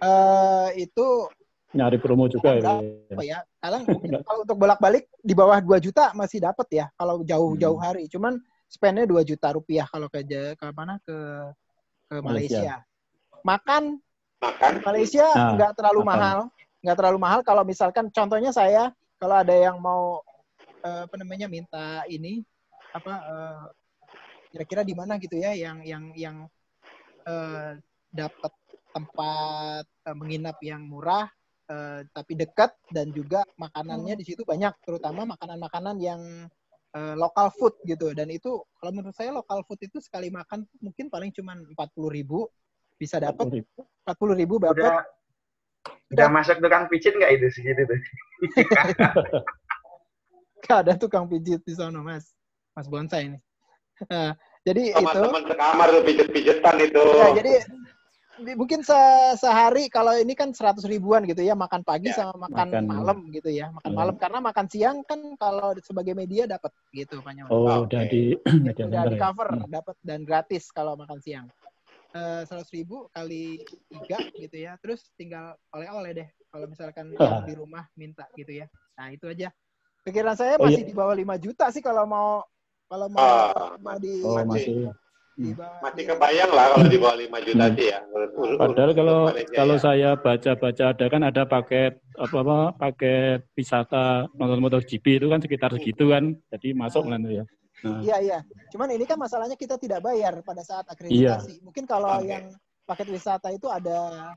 eh 0.00 0.68
itu 0.80 1.06
Nyari 1.74 1.98
promo 1.98 2.30
juga 2.30 2.54
ya. 2.54 2.78
apa 2.78 3.22
ya 3.26 3.38
kadang 3.58 3.82
kalau 4.22 4.46
untuk 4.46 4.54
bolak-balik 4.54 5.10
di 5.18 5.34
bawah 5.34 5.58
2 5.58 5.74
juta 5.82 6.14
masih 6.14 6.38
dapat 6.38 6.66
ya 6.70 6.86
kalau 6.94 7.26
jauh-jauh 7.26 7.74
Hmm. 7.74 7.86
hari 7.90 8.06
cuman 8.06 8.38
spendnya 8.70 9.02
2 9.10 9.26
juta 9.26 9.50
rupiah 9.50 9.82
kalau 9.90 10.06
ke 10.06 10.22
ke 10.54 10.66
mana 10.70 11.02
ke 11.02 11.16
ke 12.06 12.14
Malaysia, 12.22 12.62
Malaysia. 12.62 12.74
makan 13.42 13.82
Makan. 14.38 14.70
di 14.70 14.80
Malaysia 14.86 15.26
Nah, 15.34 15.50
nggak 15.58 15.72
terlalu 15.74 16.00
makan. 16.02 16.10
mahal 16.14 16.38
nggak 16.78 16.96
terlalu 17.00 17.18
mahal 17.18 17.40
kalau 17.42 17.62
misalkan 17.66 18.06
contohnya 18.14 18.54
saya 18.54 18.94
kalau 19.18 19.34
ada 19.42 19.54
yang 19.56 19.82
mau 19.82 20.22
eh, 20.78 21.10
apa 21.10 21.14
namanya 21.18 21.50
minta 21.50 22.06
ini 22.06 22.38
apa 22.94 23.12
eh, 23.18 23.62
kira-kira 24.54 24.86
di 24.86 24.94
mana 24.94 25.18
gitu 25.18 25.34
ya 25.34 25.58
yang 25.58 25.82
yang 25.82 26.14
yang 26.14 26.36
eh, 27.26 27.82
dapat 28.14 28.52
tempat 28.94 29.84
eh, 30.06 30.14
menginap 30.14 30.56
yang 30.62 30.86
murah 30.86 31.26
eh, 31.66 32.06
tapi 32.14 32.38
dekat 32.38 32.70
dan 32.94 33.10
juga 33.10 33.42
makanannya 33.58 34.14
di 34.14 34.24
situ 34.24 34.46
banyak 34.46 34.70
terutama 34.86 35.26
makanan-makanan 35.34 35.98
yang 35.98 36.22
eh, 36.94 37.14
lokal 37.18 37.50
food 37.50 37.74
gitu. 37.82 38.14
Dan 38.14 38.30
itu 38.30 38.62
kalau 38.78 38.92
menurut 38.94 39.18
saya 39.18 39.34
lokal 39.34 39.66
food 39.66 39.82
itu 39.82 39.98
sekali 39.98 40.30
makan 40.30 40.62
mungkin 40.78 41.10
paling 41.10 41.34
cuma 41.34 41.58
empat 41.58 41.90
puluh 41.90 42.14
ribu. 42.14 42.46
Bisa 42.94 43.18
dapat 43.18 43.58
empat 43.74 44.16
puluh 44.16 44.38
ribu. 44.38 44.62
Udah 44.62 44.70
dapat 44.70 45.04
udah 46.14 46.28
masuk 46.30 46.62
tukang 46.62 46.86
pijit 46.86 47.18
nggak 47.18 47.32
itu 47.34 47.46
segitu 47.50 47.82
tuh? 47.90 47.98
Gak 50.64 50.78
ada 50.88 50.96
tukang 50.96 51.28
pijit 51.28 51.60
di 51.60 51.74
sana 51.76 52.00
mas. 52.00 52.32
Mas 52.72 52.88
bonsai 52.88 53.28
ini. 53.28 53.38
Nah, 54.08 54.32
jadi 54.64 54.96
itu 54.96 54.98
Teman-teman 55.04 55.42
sekamar 55.44 55.86
tuh 55.92 56.02
pijet-pijetan 56.08 56.76
itu. 56.80 57.02
ya 57.14 57.28
jadi 57.36 57.52
di- 57.60 57.68
mungkin 58.34 58.82
se- 58.82 59.34
sehari 59.38 59.86
kalau 59.86 60.10
ini 60.18 60.34
kan 60.34 60.50
100 60.50 60.82
ribuan 60.90 61.22
gitu 61.22 61.38
ya 61.46 61.54
makan 61.54 61.86
pagi 61.86 62.10
Ya, 62.10 62.18
sama 62.26 62.50
makan, 62.50 62.68
makan. 62.68 62.82
malam 62.90 63.18
gitu 63.30 63.46
ya 63.50 63.70
makan 63.70 63.90
Hmm. 63.94 63.98
malam 63.98 64.14
karena 64.18 64.38
makan 64.42 64.66
siang 64.66 64.96
kan 65.06 65.20
kalau 65.38 65.70
sebagai 65.78 66.18
media 66.18 66.50
dapat 66.50 66.74
gitu 66.90 67.22
Nyaman. 67.22 67.50
Oh, 67.50 67.86
Oke. 67.86 67.86
udah 67.86 68.02
di 68.10 68.22
media 68.66 68.84
udah 68.90 69.02
di 69.06 69.16
ya. 69.16 69.20
cover 69.22 69.48
Hmm. 69.54 69.70
dapat 69.70 69.96
dan 70.02 70.20
gratis 70.26 70.64
kalau 70.74 70.98
makan 70.98 71.18
siang 71.22 71.46
seratus 72.46 72.70
ribu 72.70 73.10
kali 73.10 73.58
tiga 73.90 74.22
gitu 74.38 74.54
ya 74.54 74.78
terus 74.78 75.10
tinggal 75.18 75.58
oleh-oleh 75.74 76.10
deh 76.14 76.28
kalau 76.46 76.70
misalkan 76.70 77.10
Ah. 77.18 77.42
di 77.42 77.52
rumah 77.58 77.82
minta 77.98 78.22
gitu 78.38 78.54
ya 78.54 78.70
nah 78.94 79.10
itu 79.10 79.26
aja 79.26 79.50
pikiran 80.06 80.38
saya 80.38 80.54
Oh, 80.62 80.70
masih 80.70 80.86
iya. 80.86 80.88
di 80.90 80.94
bawah 80.94 81.14
5 81.18 81.34
juta 81.42 81.66
sih 81.74 81.82
kalau 81.82 82.06
mau 82.06 82.46
kalau 82.86 83.10
mau 83.10 83.26
Ah, 83.50 83.74
mau 83.82 83.98
di 83.98 84.22
Oh, 84.22 84.46
Masih. 84.46 84.94
Masih. 85.34 85.52
Bawah, 85.54 85.78
Masih 85.82 86.02
kebayang 86.06 86.50
lah 86.50 86.64
kalau 86.70 86.86
di 86.86 86.98
bawah 86.98 87.16
5 87.16 87.38
juta 87.42 87.64
Hmm. 87.64 87.74
sih 87.74 87.86
ya. 87.90 87.98
Menurut- 88.06 88.58
Padahal 88.58 88.90
kalau 88.94 89.18
Malaysia 89.26 89.54
kalau 89.54 89.74
ya. 89.74 89.82
saya 89.82 90.10
baca-baca 90.14 90.84
ada 90.88 91.04
kan 91.06 91.22
ada 91.22 91.42
paket 91.44 91.92
apa 92.14 92.36
apa 92.38 92.56
paket 92.78 93.38
wisata 93.52 94.04
nonton 94.32 94.60
MotoGP 94.60 95.06
itu 95.18 95.26
kan 95.26 95.40
sekitar 95.40 95.70
segitu 95.74 96.04
kan. 96.08 96.24
Jadi 96.50 96.68
masuk 96.72 97.04
kan 97.04 97.20
ya. 97.24 97.44
Nah, 97.84 98.00
Iya 98.00 98.16
iya. 98.22 98.38
Cuman 98.70 98.88
ini 98.90 99.04
kan 99.04 99.18
masalahnya 99.18 99.54
kita 99.54 99.76
tidak 99.76 100.00
bayar 100.00 100.38
pada 100.40 100.62
saat 100.62 100.86
Iya. 100.86 101.36
akreditasi. 101.36 101.60
Mungkin 101.60 101.84
kalau 101.84 102.16
Oke. 102.16 102.30
yang 102.30 102.44
paket 102.84 103.08
wisata 103.10 103.50
itu 103.50 103.66
ada 103.66 104.30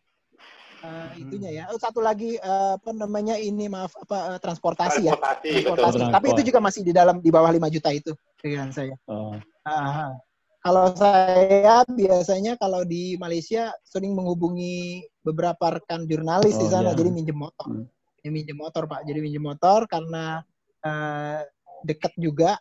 eh, 0.77 1.09
itunya 1.17 1.49
ya. 1.51 1.63
Oh, 1.69 1.79
satu 1.79 1.99
lagi 1.99 2.37
eh, 2.37 2.73
apa 2.75 2.91
namanya 2.93 3.33
ini 3.33 3.65
maaf 3.65 3.97
apa 3.97 4.35
eh, 4.35 4.39
transportasi, 4.39 5.09
ya. 5.09 5.13
Transportasi, 5.13 5.49
betul. 5.49 5.73
Transportasi. 5.73 5.97
Transport. 5.97 6.13
Tapi 6.13 6.27
itu 6.33 6.41
juga 6.45 6.59
masih 6.61 6.81
di 6.85 6.93
dalam 6.93 7.15
di 7.17 7.29
bawah 7.29 7.49
5 7.49 7.65
juta 7.67 7.89
itu 7.89 8.13
pikiran 8.37 8.69
saya. 8.69 8.93
oh, 9.07 9.33
Ah, 9.65 10.13
kalau 10.61 10.91
saya 10.93 11.85
biasanya 11.87 12.57
kalau 12.59 12.83
di 12.83 13.15
Malaysia 13.15 13.71
sering 13.85 14.13
menghubungi 14.17 15.05
beberapa 15.21 15.79
rekan 15.79 16.03
jurnalis 16.09 16.57
di 16.57 16.67
Oh, 16.67 16.71
sana, 16.71 16.91
iya. 16.91 16.97
jadi 16.97 17.09
minjem 17.13 17.37
motor. 17.37 17.67
Hmm. 17.67 17.85
Jadi 18.19 18.29
minjem 18.33 18.57
motor 18.57 18.83
pak, 18.89 19.05
jadi 19.07 19.19
minjem 19.21 19.43
motor 19.43 19.85
karena 19.87 20.41
eh, 20.83 21.41
dekat 21.85 22.13
juga, 22.17 22.57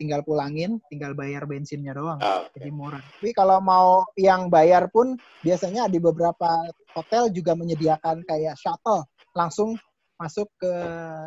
tinggal 0.00 0.24
pulangin, 0.24 0.80
tinggal 0.88 1.12
bayar 1.12 1.44
bensinnya 1.44 1.92
doang, 1.92 2.20
Ah, 2.22 2.46
oke. 2.46 2.56
jadi 2.56 2.70
murah. 2.72 3.04
Tapi 3.04 3.30
kalau 3.36 3.60
mau 3.60 4.06
yang 4.16 4.48
bayar 4.48 4.88
pun 4.88 5.18
biasanya 5.44 5.88
di 5.92 6.00
beberapa 6.00 6.64
hotel 6.96 7.28
juga 7.32 7.52
menyediakan 7.52 8.24
kayak 8.24 8.56
shuttle 8.56 9.04
langsung 9.36 9.76
masuk 10.16 10.48
ke 10.56 10.72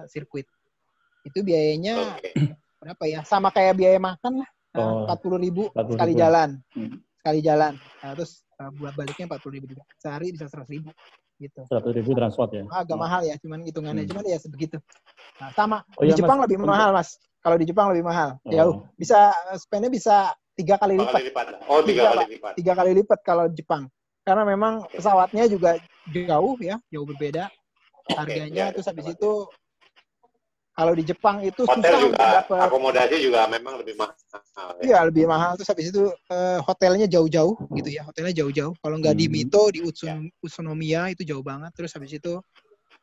sirkuit. 0.10 0.46
Itu 1.26 1.42
biayanya 1.46 2.18
Oke. 2.18 2.34
berapa 2.82 3.04
ya? 3.10 3.20
Sama 3.26 3.50
kayak 3.54 3.78
biaya 3.78 3.98
makan 4.02 4.42
lah, 4.42 4.50
empat 4.74 5.18
puluh 5.22 5.38
ribu 5.38 5.70
40.000. 5.70 5.94
sekali 5.94 6.14
jalan, 6.18 6.50
Hmm. 6.74 6.98
sekali 7.22 7.40
jalan. 7.46 7.74
Nah, 7.78 8.12
terus 8.18 8.32
uh, 8.58 8.72
buat 8.74 8.94
baliknya 8.98 9.26
empat 9.30 9.40
puluh 9.46 9.54
ribu 9.62 9.66
juga. 9.70 9.86
Sehari 10.02 10.34
bisa 10.34 10.50
seratus 10.50 10.72
ribu, 10.74 10.90
gitu. 11.38 11.62
seratus 11.70 11.94
ribu 11.94 12.10
transport 12.18 12.50
ya. 12.58 12.66
Agak 12.74 12.98
mahal 12.98 13.22
ya, 13.24 13.38
cuman 13.38 13.62
hitungannya, 13.64 14.04
Hmm. 14.04 14.12
cuman 14.18 14.24
ya 14.26 14.38
sebegitu. 14.42 14.82
Nah, 15.38 15.54
sama 15.54 15.86
Oh, 15.94 16.02
di 16.02 16.10
iya, 16.10 16.18
Jepang 16.18 16.42
Mas. 16.42 16.46
lebih 16.50 16.58
mahal 16.66 16.90
mas. 16.94 17.10
Kalau 17.44 17.58
di 17.60 17.66
Jepang 17.68 17.88
lebih 17.94 18.06
mahal, 18.08 18.40
Oh. 18.42 18.50
jauh. 18.50 18.76
Bisa 18.98 19.30
spendnya 19.60 19.92
bisa 19.94 20.32
tiga 20.58 20.80
kali 20.82 20.98
lipat, 20.98 21.14
kali 21.14 21.26
lipat. 21.30 21.46
Oh, 21.70 21.80
tiga 21.86 22.02
Tiga, 22.02 22.10
kali 22.18 22.26
lipat. 22.38 22.54
tiga 22.58 22.74
kali 22.74 22.92
lipat 22.98 23.20
kalau 23.22 23.46
Jepang. 23.54 23.84
Karena 24.24 24.44
memang 24.48 24.88
pesawatnya 24.90 25.46
juga 25.52 25.76
jauh 26.08 26.56
ya, 26.64 26.80
jauh 26.90 27.06
berbeda. 27.06 27.52
Harganya 28.14 28.68
ya, 28.70 28.74
terus 28.76 28.88
habis 28.88 29.06
itu 29.10 29.32
kalau 30.74 30.94
di 30.98 31.04
Jepang 31.06 31.38
itu 31.46 31.70
Hotel 31.70 31.82
susah 31.86 32.00
juga, 32.02 32.26
dapat 32.42 32.58
akomodasi 32.66 33.16
juga 33.22 33.46
memang 33.46 33.78
lebih 33.78 33.94
mahal. 33.94 34.18
ya. 34.82 34.84
Iya 34.84 35.00
lebih 35.08 35.26
mahal 35.30 35.54
terus 35.56 35.70
habis 35.70 35.94
itu 35.94 36.04
eh, 36.10 36.60
hotelnya 36.66 37.06
jauh-jauh 37.08 37.56
gitu 37.78 37.90
ya 37.94 38.02
hotelnya 38.04 38.34
jauh-jauh 38.34 38.74
kalau 38.82 38.98
nggak 38.98 39.16
di 39.16 39.26
Hmm. 39.30 39.34
Mito 39.38 39.64
di 39.70 39.80
Utsun, 39.86 40.28
Utsunomiya 40.42 41.14
itu 41.14 41.22
jauh 41.24 41.46
banget 41.46 41.72
terus 41.78 41.94
habis 41.94 42.12
itu 42.12 42.42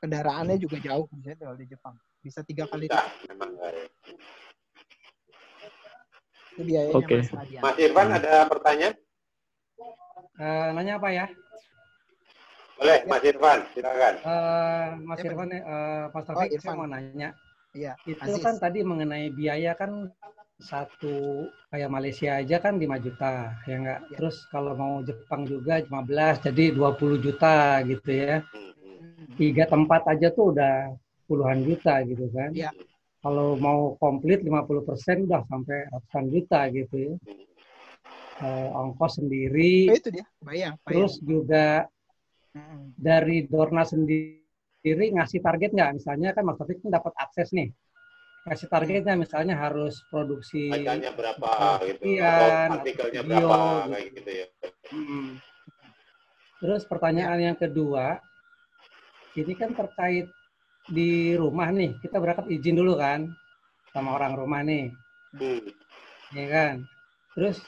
kendaraannya 0.03 0.59
juga 0.59 0.77
jauh 0.83 1.07
bisa 1.15 1.39
kalau 1.39 1.57
di 1.57 1.67
Jepang 1.71 1.95
bisa 2.21 2.45
tiga 2.45 2.67
kali 2.69 2.91
Bisa, 2.91 3.01
memang 3.33 3.55
ya. 3.57 3.71
itu 6.51 6.63
biayanya 6.67 6.97
Oke. 7.01 7.17
Mas 7.17 7.31
Radian. 7.33 7.63
Mas 7.65 7.77
Irfan 7.81 8.09
ada 8.13 8.35
pertanyaan? 8.51 8.95
Eh, 10.41 10.69
nanya 10.77 10.93
apa 11.01 11.09
ya? 11.09 11.27
Boleh, 12.77 12.99
Mas 13.09 13.23
Irfan, 13.25 13.59
silakan. 13.73 14.15
Eh, 14.21 14.89
Mas? 15.05 15.19
Irfan, 15.21 15.49
eh, 15.53 15.63
Mas 16.13 16.25
Oh, 16.29 16.35
Taufik, 16.37 16.51
Irfan. 16.57 16.65
saya 16.65 16.77
mau 16.77 16.89
nanya. 16.89 17.31
Iya 17.71 17.95
Itu 18.03 18.19
Aziz. 18.35 18.43
kan 18.43 18.55
tadi 18.59 18.83
mengenai 18.83 19.31
biaya 19.31 19.79
kan 19.79 20.11
satu 20.61 21.49
kayak 21.73 21.89
Malaysia 21.89 22.37
aja 22.37 22.61
kan 22.61 22.77
5 22.77 23.01
juta, 23.01 23.57
ya 23.65 23.77
enggak? 23.81 24.01
Ya. 24.13 24.17
Terus 24.21 24.37
kalau 24.53 24.77
mau 24.77 25.01
Jepang 25.01 25.49
juga 25.49 25.81
15, 25.81 26.37
jadi 26.45 26.75
20 26.77 27.17
juta 27.17 27.81
gitu 27.87 28.11
ya. 28.13 28.45
Hmm, 28.45 28.73
hmm. 28.77 28.97
Hmm. 29.01 29.27
Tiga 29.41 29.65
tempat 29.71 30.03
aja 30.11 30.29
tuh 30.35 30.53
udah 30.53 30.93
puluhan 31.25 31.65
juta 31.65 32.03
gitu 32.05 32.29
kan. 32.35 32.51
Iya. 32.53 32.71
Kalau 33.21 33.57
mau 33.57 33.95
komplit 34.01 34.41
50% 34.45 35.29
udah 35.29 35.45
sampai 35.49 35.89
ratusan 35.93 36.25
juta 36.33 36.61
gitu 36.73 36.95
ya. 36.97 37.15
Eh, 38.41 38.69
ongkos 38.73 39.21
sendiri, 39.21 39.93
Oh, 39.93 39.97
itu 40.01 40.09
dia 40.09 40.25
bayang, 40.41 40.73
bayang. 40.81 40.89
terus 40.89 41.21
juga 41.21 41.85
Mm-mm. 42.57 42.97
dari 42.97 43.45
Dorna 43.45 43.85
sendiri 43.85 44.40
ngasih 44.85 45.41
target 45.45 45.71
nggak? 45.77 45.91
Misalnya 46.01 46.29
kan 46.33 46.43
Mas 46.49 46.57
Taufik 46.57 46.81
kan 46.81 46.91
dapat 46.93 47.13
akses 47.21 47.53
nih. 47.53 47.69
Kasih 48.41 48.73
targetnya 48.73 49.21
misalnya 49.21 49.53
harus 49.53 50.01
produksi 50.09 50.73
Bacanya 50.73 51.13
berapa 51.13 51.77
gitu, 51.85 51.85
atau 51.85 51.89
sekian, 51.93 52.69
atau 52.73 52.77
artikelnya 52.81 53.21
video, 53.21 53.37
berapa, 53.37 53.61
gitu. 53.61 53.93
kayak 53.93 54.09
gitu 54.17 54.31
ya. 54.33 54.47
Mm. 54.97 55.29
Terus 56.61 56.83
pertanyaan 56.89 57.41
yang 57.53 57.59
kedua, 57.61 58.17
ini 59.37 59.53
kan 59.53 59.77
terkait 59.77 60.27
di 60.89 61.37
rumah 61.37 61.69
nih, 61.69 62.01
kita 62.01 62.17
berangkat 62.17 62.49
izin 62.49 62.81
dulu 62.81 62.97
kan 62.97 63.29
sama 63.93 64.17
orang 64.17 64.33
rumah 64.33 64.65
nih, 64.65 64.89
Hmm. 65.37 65.63
ya 66.33 66.47
kan? 66.51 66.75
Terus 67.37 67.61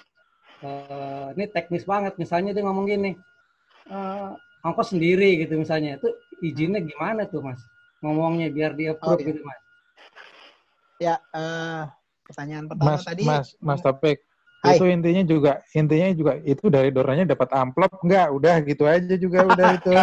eh, 0.65 1.27
ini 1.37 1.45
teknis 1.53 1.85
banget, 1.85 2.17
misalnya 2.17 2.57
dia 2.57 2.65
ngomong 2.65 2.89
gini, 2.89 3.13
eh, 3.93 4.31
ongkos 4.65 4.97
sendiri 4.97 5.43
gitu 5.43 5.61
misalnya, 5.61 6.01
itu 6.01 6.09
izinnya 6.43 6.83
gimana 6.83 7.25
tuh 7.31 7.41
mas? 7.41 7.63
Ngomongnya 8.03 8.51
biar 8.51 8.75
di 8.75 8.91
approve 8.91 9.15
Oh, 9.15 9.19
iya. 9.23 9.29
gitu 9.31 9.41
mas. 9.47 9.61
ya 10.99 11.15
eh, 11.35 11.83
pertanyaan 12.23 12.67
pertama 12.71 12.95
Mas, 12.95 13.03
tadi 13.03 13.23
Mas, 13.27 13.47
Mas 13.59 13.81
Topik, 13.83 14.23
Hai. 14.63 14.79
itu 14.79 14.85
intinya 14.87 15.23
juga, 15.27 15.53
intinya 15.75 16.09
juga 16.15 16.33
itu 16.43 16.71
dari 16.71 16.95
doranya 16.95 17.27
dapat 17.27 17.51
amplop 17.51 17.91
enggak? 18.07 18.31
Udah 18.31 18.55
gitu 18.63 18.87
aja 18.87 19.15
juga 19.19 19.39
udah 19.43 19.67
itu. 19.75 19.91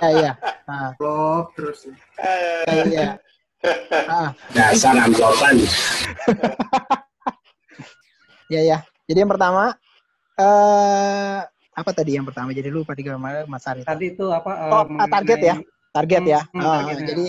ya 0.00 0.10
ya 0.16 0.32
ah, 0.64 0.96
Vlog 0.96 1.52
terus. 1.52 1.92
ya, 2.64 2.84
ya. 2.88 3.08
Ah, 4.08 4.32
Dasar 4.56 4.96
amplopan. 4.96 5.60
ya 8.50 8.60
ya 8.66 8.78
jadi 9.06 9.22
yang 9.22 9.30
pertama 9.30 9.76
eh 10.40 11.38
apa 11.80 11.90
tadi 11.90 12.14
yang 12.14 12.24
pertama 12.24 12.52
jadi 12.52 12.68
lupa 12.68 12.92
tiga 12.92 13.16
kemarin 13.16 13.44
Mas 13.44 13.64
Arif 13.64 13.84
Tadi 13.84 14.12
itu 14.12 14.28
apa? 14.28 14.50
Oh, 14.68 14.84
ah, 14.96 15.08
target 15.08 15.38
ya? 15.40 15.54
mengenai- 15.56 15.68
target 15.90 16.22
ya 16.24 16.40
Hmm, 16.52 16.62
targetnya. 16.62 17.06
jadi 17.08 17.26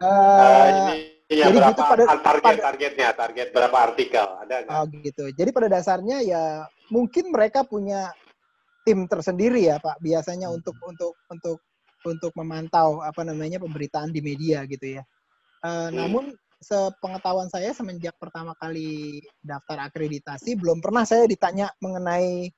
eh 0.00 0.66
ini 0.70 0.94
ya 1.30 1.44
jadi 1.46 1.56
berapa 1.60 1.70
gitu 1.70 1.82
pada- 1.84 2.06
target 2.18 2.42
pada- 2.42 2.64
targetnya, 2.66 3.08
target 3.14 3.46
berapa 3.52 3.76
artikel 3.78 4.26
ada 4.40 4.54
nggak? 4.58 4.72
Oh 4.72 4.84
gitu. 4.98 5.24
Jadi 5.30 5.50
pada 5.50 5.68
dasarnya 5.68 6.16
ya 6.20 6.44
mungkin 6.88 7.30
mereka 7.30 7.62
punya 7.62 8.10
tim 8.82 9.04
tersendiri 9.04 9.62
ya 9.62 9.76
Pak. 9.76 10.00
Biasanya 10.00 10.48
Hmm. 10.48 10.56
untuk 10.58 10.74
untuk 10.82 11.12
untuk 11.28 11.58
untuk 12.00 12.32
memantau 12.34 12.98
apa 12.98 13.22
namanya 13.22 13.60
pemberitaan 13.60 14.08
di 14.08 14.18
media 14.18 14.64
gitu 14.64 14.98
ya. 14.98 15.02
Eh, 15.60 15.68
Hmm. 15.68 15.92
Namun 15.92 16.24
sepengetahuan 16.58 17.48
saya 17.48 17.70
semenjak 17.70 18.16
pertama 18.16 18.52
kali 18.54 19.20
daftar 19.38 19.86
akreditasi 19.86 20.56
belum 20.56 20.80
pernah 20.80 21.04
saya 21.04 21.24
ditanya 21.24 21.72
mengenai 21.78 22.48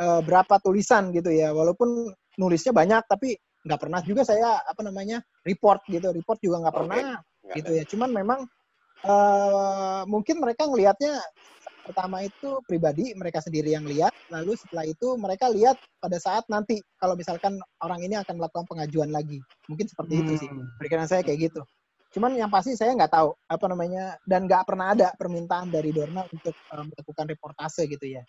eh, 0.00 0.20
berapa 0.24 0.54
tulisan 0.62 1.12
gitu 1.12 1.28
ya. 1.28 1.52
Walaupun 1.52 2.12
nulisnya 2.40 2.72
banyak 2.72 3.04
tapi 3.10 3.36
nggak 3.62 3.78
pernah 3.78 4.00
juga 4.02 4.22
saya 4.26 4.62
apa 4.64 4.80
namanya 4.86 5.20
report 5.44 5.84
gitu. 5.90 6.08
Report 6.14 6.38
juga 6.40 6.64
nggak 6.64 6.76
pernah 6.76 7.20
Nggak 7.20 7.56
gitu 7.58 7.70
ada. 7.74 7.78
ya. 7.78 7.84
Cuman 7.88 8.10
memang 8.14 8.40
eh 9.02 10.02
mungkin 10.06 10.38
mereka 10.38 10.70
ngelihatnya 10.70 11.18
pertama 11.82 12.22
itu 12.22 12.62
pribadi 12.64 13.10
mereka 13.18 13.42
sendiri 13.42 13.74
yang 13.74 13.82
lihat, 13.82 14.14
lalu 14.30 14.54
setelah 14.54 14.86
itu 14.86 15.18
mereka 15.18 15.50
lihat 15.50 15.74
pada 15.98 16.14
saat 16.22 16.46
nanti 16.46 16.78
kalau 16.96 17.18
misalkan 17.18 17.58
orang 17.82 18.00
ini 18.06 18.14
akan 18.22 18.38
melakukan 18.38 18.66
pengajuan 18.70 19.10
lagi, 19.10 19.42
mungkin 19.66 19.90
seperti 19.90 20.22
itu 20.22 20.32
sih. 20.38 20.48
Hmm. 20.50 20.70
Perkiraan 20.78 21.10
saya 21.10 21.26
kayak 21.26 21.50
gitu. 21.50 21.62
Cuman 22.12 22.36
yang 22.36 22.52
pasti 22.52 22.76
saya 22.76 22.92
nggak 22.92 23.08
tahu 23.08 23.32
apa 23.48 23.64
namanya 23.72 24.20
dan 24.28 24.44
nggak 24.44 24.68
pernah 24.68 24.92
ada 24.92 25.08
permintaan 25.16 25.72
dari 25.72 25.96
Dorna 25.96 26.28
untuk 26.28 26.52
eh, 26.52 26.84
melakukan 26.84 27.24
reportase 27.24 27.88
gitu 27.88 28.04
ya. 28.04 28.22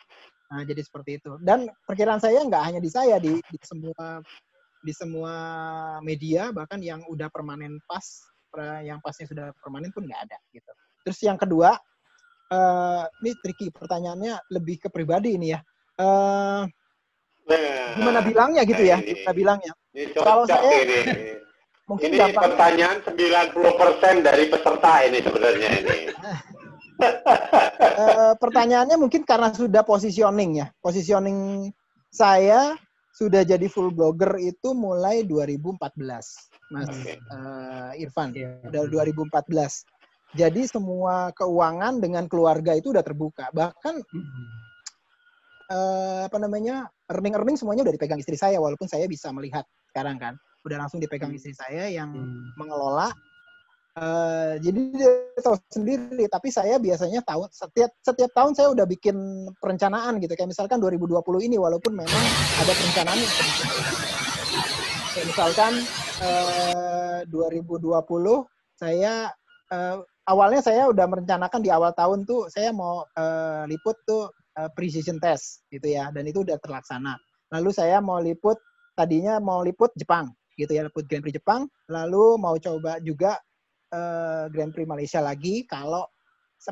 Nah 0.56 0.64
jadi 0.64 0.80
seperti 0.80 1.20
itu. 1.20 1.36
Dan 1.44 1.68
perkiraan 1.84 2.24
saya 2.24 2.40
nggak 2.48 2.64
hanya 2.64 2.80
di 2.80 2.88
saya 2.88 3.20
di, 3.20 3.44
di 3.44 3.60
semua 3.60 4.24
di 4.84 4.92
semua 4.96 5.34
media 6.04 6.52
bahkan 6.56 6.80
yang 6.80 7.04
udah 7.12 7.28
permanen 7.28 7.80
pas 7.88 8.04
yang 8.86 9.02
pasnya 9.02 9.26
sudah 9.28 9.48
permanen 9.60 9.92
pun 9.92 10.08
nggak 10.08 10.32
ada 10.32 10.38
gitu. 10.56 10.72
Terus 11.04 11.20
yang 11.26 11.36
kedua, 11.36 11.76
eh 12.54 13.04
ini 13.20 13.32
tricky 13.44 13.68
pertanyaannya 13.74 14.48
lebih 14.54 14.88
ke 14.88 14.88
pribadi 14.88 15.36
ini 15.36 15.52
ya. 15.52 15.60
Nah, 16.00 16.70
gimana 18.00 18.20
bilangnya 18.24 18.62
gitu 18.64 18.84
ya? 18.86 18.98
ini. 19.04 19.12
Gimana 19.12 19.34
bilangnya? 19.36 19.74
Ini 19.92 20.04
Kalau 20.16 20.46
saya- 20.48 20.72
ini. 20.86 21.43
Mungkin 21.84 22.16
Ini 22.16 22.18
gampang. 22.20 22.56
pertanyaan 22.56 22.98
90% 23.04 24.24
dari 24.24 24.44
peserta 24.48 24.94
ini 25.04 25.20
sebenarnya 25.20 25.70
ini. 25.84 25.98
Eh, 27.94 28.34
pertanyaannya 28.40 28.98
mungkin 28.98 29.22
karena 29.28 29.54
sudah 29.54 29.86
positioning 29.86 30.64
ya. 30.64 30.68
Positioning 30.82 31.70
saya 32.10 32.74
sudah 33.14 33.46
jadi 33.46 33.70
full 33.70 33.94
blogger 33.94 34.42
itu 34.42 34.74
mulai 34.74 35.22
2014, 35.28 35.94
Mas 36.74 36.90
Oke. 36.90 37.14
eh, 37.22 38.02
Irfan. 38.02 38.34
Iya. 38.34 38.66
Udah 38.66 38.84
2014. 38.90 39.86
Jadi 40.34 40.66
semua 40.66 41.30
keuangan 41.38 42.02
dengan 42.02 42.26
keluarga 42.26 42.74
itu 42.74 42.90
udah 42.90 43.06
terbuka. 43.06 43.54
Bahkan 43.54 43.96
eh, 45.70 46.22
apa 46.26 46.38
namanya 46.42 46.90
earning 47.14 47.38
earning 47.38 47.58
semuanya 47.60 47.86
udah 47.86 47.94
dipegang 47.94 48.18
istri 48.18 48.38
saya 48.40 48.58
walaupun 48.58 48.90
saya 48.90 49.06
bisa 49.06 49.30
melihat 49.30 49.66
sekarang 49.94 50.18
kan 50.18 50.34
udah 50.64 50.78
langsung 50.80 51.03
dipegang 51.03 51.32
istri 51.36 51.51
saya 51.51 51.91
yang 51.91 52.16
mengelola. 52.55 53.11
Eh, 53.93 54.57
jadi 54.57 54.80
dia 54.97 55.11
tahu 55.38 55.53
sendiri 55.70 56.26
tapi 56.26 56.49
saya 56.49 56.82
biasanya 56.82 57.22
tahun 57.22 57.45
setiap 57.53 57.93
setiap 58.01 58.34
tahun 58.34 58.57
saya 58.57 58.74
udah 58.74 58.89
bikin 58.89 59.45
perencanaan 59.61 60.18
gitu. 60.18 60.34
Kayak 60.34 60.49
misalkan 60.49 60.82
2020 60.82 61.22
ini 61.45 61.61
walaupun 61.61 61.93
memang 61.93 62.24
ada 62.57 62.74
perencanaan 62.74 63.22
kayak 65.14 65.28
misalkan 65.30 65.74
eh, 66.26 67.22
2020 67.30 67.93
saya 68.82 69.30
eh, 69.70 69.97
awalnya 70.26 70.66
saya 70.66 70.89
udah 70.89 71.05
merencanakan 71.05 71.61
di 71.61 71.70
awal 71.70 71.93
tahun 71.93 72.26
tuh 72.26 72.49
saya 72.49 72.74
mau 72.74 73.05
eh, 73.14 73.70
liput 73.70 73.97
tuh 74.09 74.34
precision 74.78 75.18
test 75.18 75.66
gitu 75.74 75.89
ya 75.89 76.09
dan 76.09 76.26
itu 76.26 76.41
udah 76.41 76.57
terlaksana. 76.57 77.14
Lalu 77.53 77.70
saya 77.74 78.01
mau 78.01 78.18
liput 78.18 78.57
tadinya 78.97 79.38
mau 79.38 79.61
liput 79.61 79.93
Jepang 79.97 80.34
gitu 80.58 80.72
ya 80.72 80.86
liput 80.86 81.06
Grand 81.06 81.24
Prix 81.24 81.36
Jepang. 81.38 81.68
Lalu 81.89 82.38
mau 82.38 82.56
coba 82.58 83.01
juga 83.01 83.38
eh, 83.91 84.45
Grand 84.54 84.72
Prix 84.72 84.88
Malaysia 84.88 85.20
lagi 85.20 85.66
kalau 85.68 86.06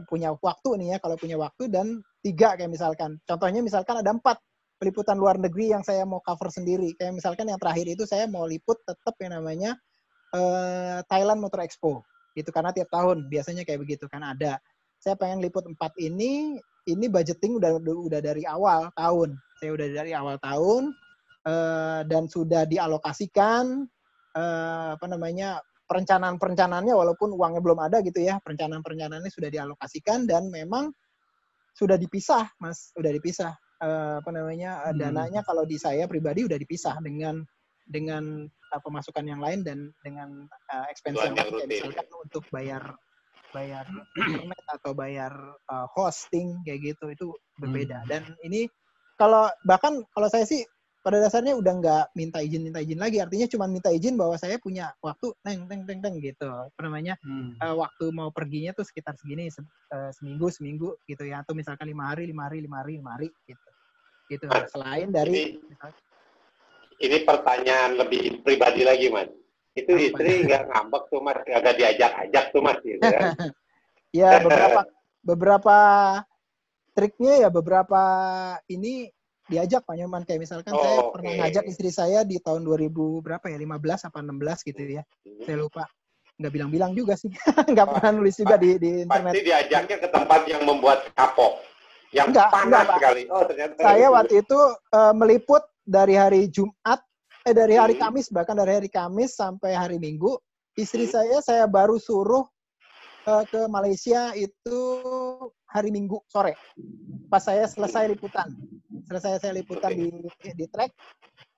punya 0.08 0.32
waktu 0.40 0.80
nih 0.80 0.88
ya 0.96 0.98
kalau 1.04 1.20
punya 1.20 1.36
waktu 1.36 1.68
dan 1.68 2.00
tiga 2.24 2.56
kayak 2.56 2.72
misalkan. 2.72 3.20
Contohnya 3.28 3.60
misalkan 3.60 4.00
ada 4.00 4.16
empat 4.16 4.40
peliputan 4.80 5.20
luar 5.20 5.38
negeri 5.38 5.76
yang 5.76 5.84
saya 5.84 6.08
mau 6.08 6.24
cover 6.24 6.48
sendiri. 6.48 6.96
Kayak 6.96 7.20
misalkan 7.20 7.46
yang 7.52 7.60
terakhir 7.60 7.86
itu 7.92 8.08
saya 8.08 8.26
mau 8.26 8.48
liput 8.48 8.80
tetap 8.88 9.14
yang 9.20 9.36
namanya 9.36 9.76
eh, 10.32 11.00
Thailand 11.06 11.44
Motor 11.44 11.68
Expo. 11.68 12.02
Gitu 12.32 12.48
karena 12.50 12.72
tiap 12.72 12.88
tahun 12.88 13.28
biasanya 13.28 13.68
kayak 13.68 13.84
begitu 13.84 14.08
kan 14.08 14.24
ada. 14.24 14.58
Saya 15.02 15.18
pengen 15.18 15.44
liput 15.44 15.66
empat 15.68 15.98
ini 16.00 16.56
ini 16.88 17.06
budgeting 17.12 17.60
udah 17.60 17.78
udah 17.84 18.22
dari 18.24 18.48
awal 18.48 18.90
tahun. 18.96 19.36
Saya 19.60 19.76
udah 19.76 19.88
dari 19.92 20.12
awal 20.16 20.40
tahun 20.40 20.94
eh, 21.48 22.02
dan 22.06 22.24
sudah 22.30 22.66
dialokasikan 22.70 23.86
eh, 24.38 24.90
apa 24.96 25.06
namanya 25.10 25.60
perencanaan-perencanaannya 25.92 26.96
walaupun 26.96 27.36
uangnya 27.36 27.60
belum 27.60 27.80
ada 27.84 28.00
gitu 28.00 28.24
ya 28.24 28.40
perencanaan-perencanaannya 28.40 29.28
sudah 29.28 29.50
dialokasikan 29.52 30.24
dan 30.24 30.48
memang 30.48 30.88
sudah 31.76 32.00
dipisah 32.00 32.48
mas. 32.64 32.96
Sudah 32.96 33.12
dipisah. 33.12 33.52
Eh, 33.82 34.16
apa 34.22 34.30
namanya 34.30 34.88
Hmm. 34.88 35.00
dananya 35.02 35.42
kalau 35.42 35.66
di 35.66 35.76
saya 35.76 36.06
pribadi 36.06 36.46
udah 36.46 36.56
dipisah 36.56 37.02
dengan 37.02 37.42
dengan 37.90 38.48
pemasukan 38.72 39.26
yang 39.28 39.42
lain 39.44 39.68
dan 39.68 39.92
dengan 40.06 40.48
eh, 40.72 40.86
expense 40.94 41.20
yang 41.20 41.36
lain. 41.36 41.68
misalkan 41.68 42.08
untuk 42.24 42.46
bayar 42.54 42.96
bayar 43.52 43.84
internet 44.16 44.64
atau 44.80 44.96
bayar 44.96 45.34
hosting 45.92 46.56
kayak 46.64 46.96
gitu 46.96 47.12
itu 47.12 47.28
berbeda. 47.60 48.08
Dan 48.08 48.24
ini 48.48 48.64
kalau 49.20 49.52
bahkan 49.68 50.00
kalau 50.16 50.32
saya 50.32 50.48
sih 50.48 50.64
pada 51.02 51.18
dasarnya 51.18 51.58
udah 51.58 51.74
nggak 51.82 52.06
minta 52.14 52.40
izin 52.46 52.62
minta 52.62 52.78
izin 52.78 53.02
lagi 53.02 53.18
artinya 53.18 53.50
cuma 53.50 53.66
minta 53.66 53.90
izin 53.90 54.14
bahwa 54.14 54.38
saya 54.38 54.62
punya 54.62 54.94
waktu 55.02 55.34
teng 55.42 55.66
teng 55.66 55.82
teng 55.90 56.00
teng 56.00 56.16
gitu 56.22 56.46
apa 56.46 56.80
namanya 56.86 57.18
eh, 57.58 57.74
waktu 57.74 58.06
mau 58.14 58.30
perginya 58.30 58.70
tuh 58.78 58.86
sekitar 58.86 59.18
segini 59.18 59.50
se- 59.50 59.66
eh, 59.66 60.12
seminggu 60.14 60.48
seminggu 60.54 61.02
gitu 61.10 61.26
ya 61.26 61.42
atau 61.42 61.58
misalkan 61.58 61.90
lima 61.90 62.14
hari 62.14 62.30
lima 62.30 62.46
hari 62.46 62.62
lima 62.62 62.86
hari 62.86 63.02
lima 63.02 63.12
hari 63.18 63.30
gitu 63.50 63.70
gitu 64.30 64.46
selain 64.70 65.10
dari 65.10 65.58
Ini 67.02 67.26
pertanyaan 67.26 67.98
lebih 67.98 68.46
pribadi 68.46 68.86
lagi, 68.86 69.10
Mas. 69.10 69.26
Itu 69.74 69.98
istri 69.98 70.46
nggak 70.46 70.70
ngambek 70.70 71.10
tuh, 71.10 71.18
Mas. 71.18 71.42
Agak 71.50 71.74
diajak-ajak 71.82 72.54
tuh, 72.54 72.62
Mas. 72.62 72.78
Gitu, 72.86 73.02
kan? 73.02 73.34
ya 74.22 74.38
beberapa 74.38 74.82
beberapa 75.26 75.78
triknya 76.94 77.48
ya 77.48 77.50
beberapa 77.50 78.02
ini 78.70 79.10
diajak 79.52 79.84
Pak 79.84 79.96
Nyoman. 80.00 80.24
Kayak 80.24 80.48
misalkan 80.48 80.72
saya 80.72 80.98
Oh, 81.04 81.12
pernah 81.12 81.32
ngajak 81.44 81.64
istri 81.68 81.92
saya 81.92 82.24
di 82.24 82.40
tahun 82.40 82.64
2000 82.64 82.88
berapa 83.20 83.46
ya? 83.52 83.58
15 83.60 84.08
apa 84.08 84.18
16 84.24 84.68
gitu 84.72 84.82
ya. 84.88 85.04
Hmm. 85.28 85.44
saya 85.44 85.58
lupa. 85.60 85.84
Nggak 86.40 86.52
bilang-bilang 86.58 86.92
juga 86.96 87.14
sih. 87.20 87.30
Nggak 87.76 87.88
pernah 87.92 88.12
nulis 88.16 88.36
juga 88.40 88.56
di, 88.58 88.80
di 88.80 89.04
internet. 89.06 89.36
Pasti 89.36 89.44
diajaknya 89.46 89.98
ke 90.00 90.08
tempat 90.10 90.42
yang 90.48 90.62
membuat 90.64 91.06
kapok. 91.14 91.60
Yang 92.12 92.28
Enggak, 92.36 92.48
panas 92.52 92.68
enggak, 92.68 92.98
sekali. 93.00 93.24
Oh, 93.32 93.44
ternyata 93.48 93.74
saya 93.80 94.08
waktu 94.12 94.34
itu 94.44 94.60
eh, 94.92 95.14
meliput 95.16 95.64
dari 95.88 96.16
hari 96.20 96.42
Jumat 96.52 97.00
eh 97.42 97.56
dari 97.58 97.74
hari 97.74 97.98
Kamis 97.98 98.30
bahkan 98.30 98.54
dari 98.54 98.78
hari 98.78 98.90
Kamis 98.92 99.34
sampai 99.34 99.74
hari 99.74 99.98
Minggu 99.98 100.38
istri 100.78 101.10
saya 101.10 101.42
saya 101.42 101.66
baru 101.66 101.98
suruh 101.98 102.46
eh, 103.26 103.44
ke 103.50 103.66
Malaysia 103.66 104.36
itu 104.38 104.80
hari 105.72 105.90
Minggu 105.90 106.20
sore 106.28 106.54
pas 107.32 107.40
saya 107.40 107.64
selesai 107.64 108.12
liputan 108.12 108.48
selesai 109.08 109.40
saya 109.40 109.54
liputan 109.56 109.96
di 109.96 110.12
di 110.52 110.66
trek 110.68 110.92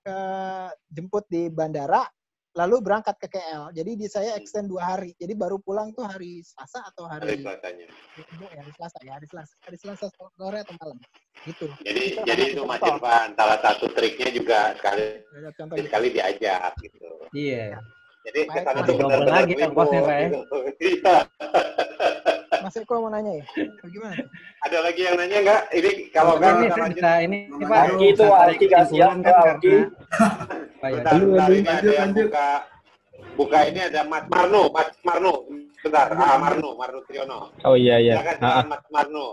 eh, 0.06 0.70
jemput 0.94 1.26
di 1.26 1.50
bandara 1.50 2.06
lalu 2.54 2.78
berangkat 2.78 3.18
ke 3.18 3.26
KL 3.34 3.74
jadi 3.74 3.92
di 3.98 4.06
saya 4.06 4.38
extend 4.38 4.70
dua 4.70 4.94
hari 4.94 5.10
jadi 5.18 5.34
baru 5.34 5.58
pulang 5.58 5.90
tuh 5.90 6.06
hari 6.06 6.38
Selasa 6.46 6.86
atau 6.86 7.10
Hari 7.10 7.26
hari 7.26 7.42
Selasanya. 7.42 7.86
Ya 8.38 8.60
hari 8.62 8.72
Selasa 8.78 8.98
ya 9.02 9.12
hari 9.18 9.26
Selasa 9.26 9.54
hari 9.66 9.76
Selasa 9.82 10.06
sore 10.14 10.58
atau 10.62 10.74
malam 10.78 10.98
gitu 11.44 11.66
Jadi 11.82 12.02
Itu 12.14 12.22
jadi 12.22 12.42
itu 12.54 12.62
Mas 12.62 12.78
contoh. 12.78 13.02
Irfan, 13.02 13.28
salah 13.34 13.58
satu 13.58 13.84
triknya 13.90 14.28
juga 14.30 14.58
sekali 14.78 15.04
contoh 15.58 15.74
gitu. 15.74 15.86
sekali 15.90 16.06
diajak 16.14 16.72
gitu. 16.78 17.10
Iya. 17.34 17.82
Jadi 18.24 18.40
Baik, 18.48 18.56
ke 18.56 18.60
sana 18.64 18.80
Mas. 18.80 18.86
tuh 18.88 18.94
benar-benar 18.96 19.34
lagi 19.44 19.54
Pak, 19.58 19.70
ya. 19.92 20.18
gitu. 20.30 20.40
Iya. 20.94 21.16
Mas 22.64 22.76
Eko 22.80 22.94
mau 23.04 23.12
nanya 23.12 23.32
ya 23.36 23.44
bagaimana? 23.84 24.16
Ada 24.64 24.78
lagi 24.80 25.00
yang 25.04 25.16
nanya 25.20 25.38
nggak? 25.44 25.62
Ini 25.70 25.90
kalau 26.10 26.32
nggak 26.40 26.48
ini 26.50 26.64
kita 26.64 26.72
saya 26.72 26.80
lanjut. 26.80 26.96
bisa 26.96 27.10
ini 27.20 27.38
ini 27.44 27.64
Pak 27.68 27.80
Anggi 27.84 28.06
itu 28.08 28.16
bisa 28.16 28.32
tarik 28.32 28.56
Anggi 28.56 28.66
kasih 28.66 28.96
ya, 28.96 29.06
kesimpulan 29.06 29.20
kan 29.20 29.34
Anggi. 29.34 29.76
karena 30.80 31.00
Bentar, 31.04 31.12
bentar, 31.16 31.48
ini 31.48 31.68
ada 31.68 31.90
yang 31.92 32.10
buka 32.12 32.48
buka 33.36 33.58
ini 33.68 33.80
ada 33.84 34.00
Mas 34.08 34.24
Marno, 34.28 34.62
Mas 34.72 34.88
Marno. 35.04 35.34
Bentar, 35.84 36.06
ah 36.16 36.36
Marno, 36.40 36.68
Marno 36.76 36.98
Triono. 37.04 37.38
Oh 37.68 37.76
iya 37.76 37.96
iya. 38.00 38.14
Silakan, 38.20 38.36
Ah, 38.40 38.40
silakan 38.40 38.66
Mas 38.72 38.84
Marno. 38.88 39.26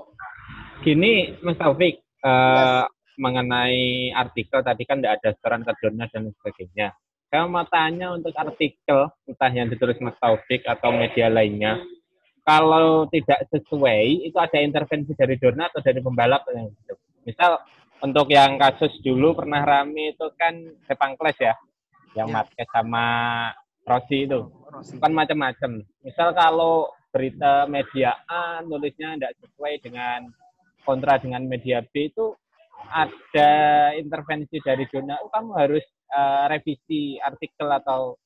Gini 0.84 1.14
Mas 1.40 1.56
Taufik, 1.56 1.96
eh, 2.04 2.84
mengenai 3.16 4.12
artikel 4.12 4.60
tadi 4.60 4.84
kan 4.84 5.00
tidak 5.00 5.22
ada 5.22 5.30
setoran 5.38 5.62
ke 5.64 5.72
dan 6.12 6.24
sebagainya. 6.36 6.88
Saya 7.32 7.48
mau 7.48 7.64
tanya 7.64 8.12
untuk 8.12 8.36
artikel, 8.36 9.08
entah 9.24 9.52
yang 9.56 9.72
ditulis 9.72 9.96
Mas 10.04 10.20
Taufik 10.20 10.68
atau 10.68 10.92
media 10.92 11.32
lainnya, 11.32 11.80
kalau 12.42 13.06
tidak 13.14 13.46
sesuai, 13.54 14.26
itu 14.26 14.38
ada 14.38 14.58
intervensi 14.58 15.14
dari 15.14 15.38
donor 15.38 15.70
atau 15.70 15.82
dari 15.86 16.02
pembalap 16.02 16.42
gitu. 16.50 16.94
Misal 17.22 17.62
untuk 18.02 18.34
yang 18.34 18.58
kasus 18.58 18.90
dulu 19.06 19.38
pernah 19.38 19.62
rame 19.62 20.18
itu 20.18 20.26
kan 20.34 20.58
Sepang 20.90 21.14
Clash 21.22 21.38
ya, 21.38 21.54
yang 22.18 22.34
Ya. 22.34 22.34
Marquez 22.42 22.70
sama 22.74 23.06
Rossi 23.86 24.26
itu. 24.26 24.50
Kan 24.98 25.14
macam-macam. 25.14 25.86
Misal 26.02 26.34
kalau 26.34 26.90
berita 27.14 27.70
media 27.70 28.18
A 28.26 28.64
nulisnya 28.66 29.20
tidak 29.20 29.36
sesuai 29.44 29.74
dengan 29.84 30.32
kontra 30.82 31.20
dengan 31.22 31.46
media 31.46 31.84
B 31.84 32.10
itu 32.10 32.34
ada 32.90 33.52
intervensi 33.94 34.58
dari 34.64 34.88
zona 34.90 35.20
oh, 35.22 35.30
kamu 35.30 35.52
harus 35.54 35.86
eh, 36.10 36.44
revisi 36.50 37.22
artikel 37.22 37.70
atau 37.70 38.18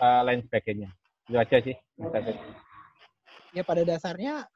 eh, 0.00 0.20
lain 0.24 0.40
sebagainya. 0.48 0.88
Itu 1.28 1.36
aja 1.36 1.58
sih. 1.60 1.76
Mas 2.00 2.10
David. 2.14 2.69
Ya 3.54 3.62
pada 3.66 3.82
dasarnya 3.82 4.46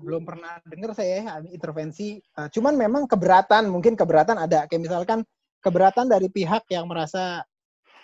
belum 0.00 0.22
pernah 0.24 0.62
dengar 0.64 0.94
saya 0.96 1.20
ya, 1.20 1.34
intervensi. 1.52 2.16
Eh, 2.18 2.48
cuman 2.54 2.74
memang 2.78 3.04
keberatan 3.04 3.68
mungkin 3.68 3.98
keberatan 3.98 4.40
ada. 4.40 4.64
Kayak 4.70 4.88
misalkan 4.88 5.18
keberatan 5.60 6.08
dari 6.08 6.30
pihak 6.32 6.64
yang 6.72 6.88
merasa 6.88 7.44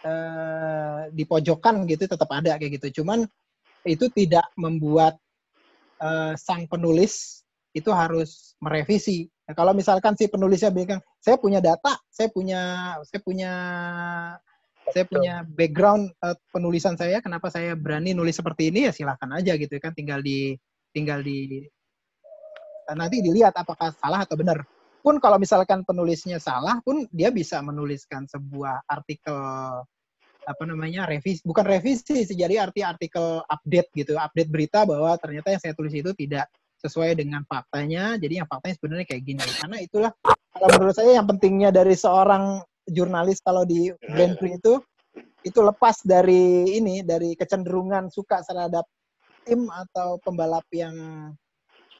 eh, 0.04 1.00
dipojokkan 1.14 1.86
gitu 1.88 2.04
tetap 2.04 2.28
ada 2.34 2.58
kayak 2.60 2.82
gitu. 2.82 3.02
Cuman 3.02 3.24
itu 3.86 4.10
tidak 4.12 4.44
membuat 4.58 5.16
eh, 6.02 6.34
sang 6.36 6.68
penulis 6.68 7.46
itu 7.72 7.88
harus 7.92 8.56
merevisi. 8.60 9.28
Nah, 9.46 9.54
kalau 9.54 9.70
misalkan 9.76 10.18
si 10.18 10.26
penulisnya 10.26 10.74
bilang 10.74 10.98
saya 11.22 11.38
punya 11.38 11.62
data 11.62 11.94
saya 12.10 12.26
punya 12.32 12.60
saya 13.06 13.20
punya 13.22 13.52
saya 14.90 15.04
punya 15.06 15.42
background 15.46 16.14
eh, 16.22 16.36
penulisan 16.54 16.94
saya 16.94 17.18
kenapa 17.18 17.50
saya 17.50 17.74
berani 17.74 18.14
nulis 18.14 18.38
seperti 18.38 18.70
ini 18.70 18.86
ya 18.90 18.92
silahkan 18.94 19.30
aja 19.34 19.58
gitu 19.58 19.74
kan 19.82 19.90
tinggal 19.96 20.22
di 20.22 20.54
tinggal 20.94 21.20
di 21.22 21.66
eh, 22.86 22.96
nanti 22.96 23.18
dilihat 23.22 23.54
apakah 23.56 23.90
salah 23.98 24.22
atau 24.22 24.38
benar. 24.38 24.62
Pun 25.02 25.22
kalau 25.22 25.38
misalkan 25.38 25.86
penulisnya 25.86 26.42
salah 26.42 26.82
pun 26.82 27.06
dia 27.14 27.30
bisa 27.30 27.62
menuliskan 27.62 28.26
sebuah 28.26 28.90
artikel 28.90 29.38
apa 30.46 30.62
namanya 30.62 31.10
revisi 31.10 31.42
bukan 31.42 31.66
revisi 31.66 32.22
sih 32.22 32.38
jadi 32.38 32.70
arti 32.70 32.78
artikel 32.78 33.42
update 33.50 33.90
gitu 33.98 34.14
update 34.14 34.46
berita 34.46 34.86
bahwa 34.86 35.18
ternyata 35.18 35.50
yang 35.50 35.58
saya 35.58 35.74
tulis 35.74 35.90
itu 35.90 36.14
tidak 36.14 36.46
sesuai 36.78 37.18
dengan 37.18 37.42
faktanya 37.50 38.14
jadi 38.14 38.42
yang 38.42 38.48
faktanya 38.50 38.74
sebenarnya 38.78 39.06
kayak 39.10 39.22
gini. 39.26 39.42
Karena 39.42 39.78
itulah 39.82 40.12
kalau 40.54 40.68
menurut 40.78 40.94
saya 40.94 41.18
yang 41.18 41.26
pentingnya 41.26 41.70
dari 41.74 41.94
seorang 41.98 42.62
jurnalis 42.88 43.42
kalau 43.42 43.66
di 43.66 43.90
Grand 44.14 44.38
Prix 44.38 44.58
itu 44.58 44.74
itu 45.46 45.60
lepas 45.62 46.02
dari 46.02 46.74
ini 46.74 47.06
dari 47.06 47.38
kecenderungan 47.38 48.10
suka 48.10 48.42
terhadap 48.42 48.82
tim 49.46 49.70
atau 49.70 50.18
pembalap 50.18 50.66
yang 50.74 50.94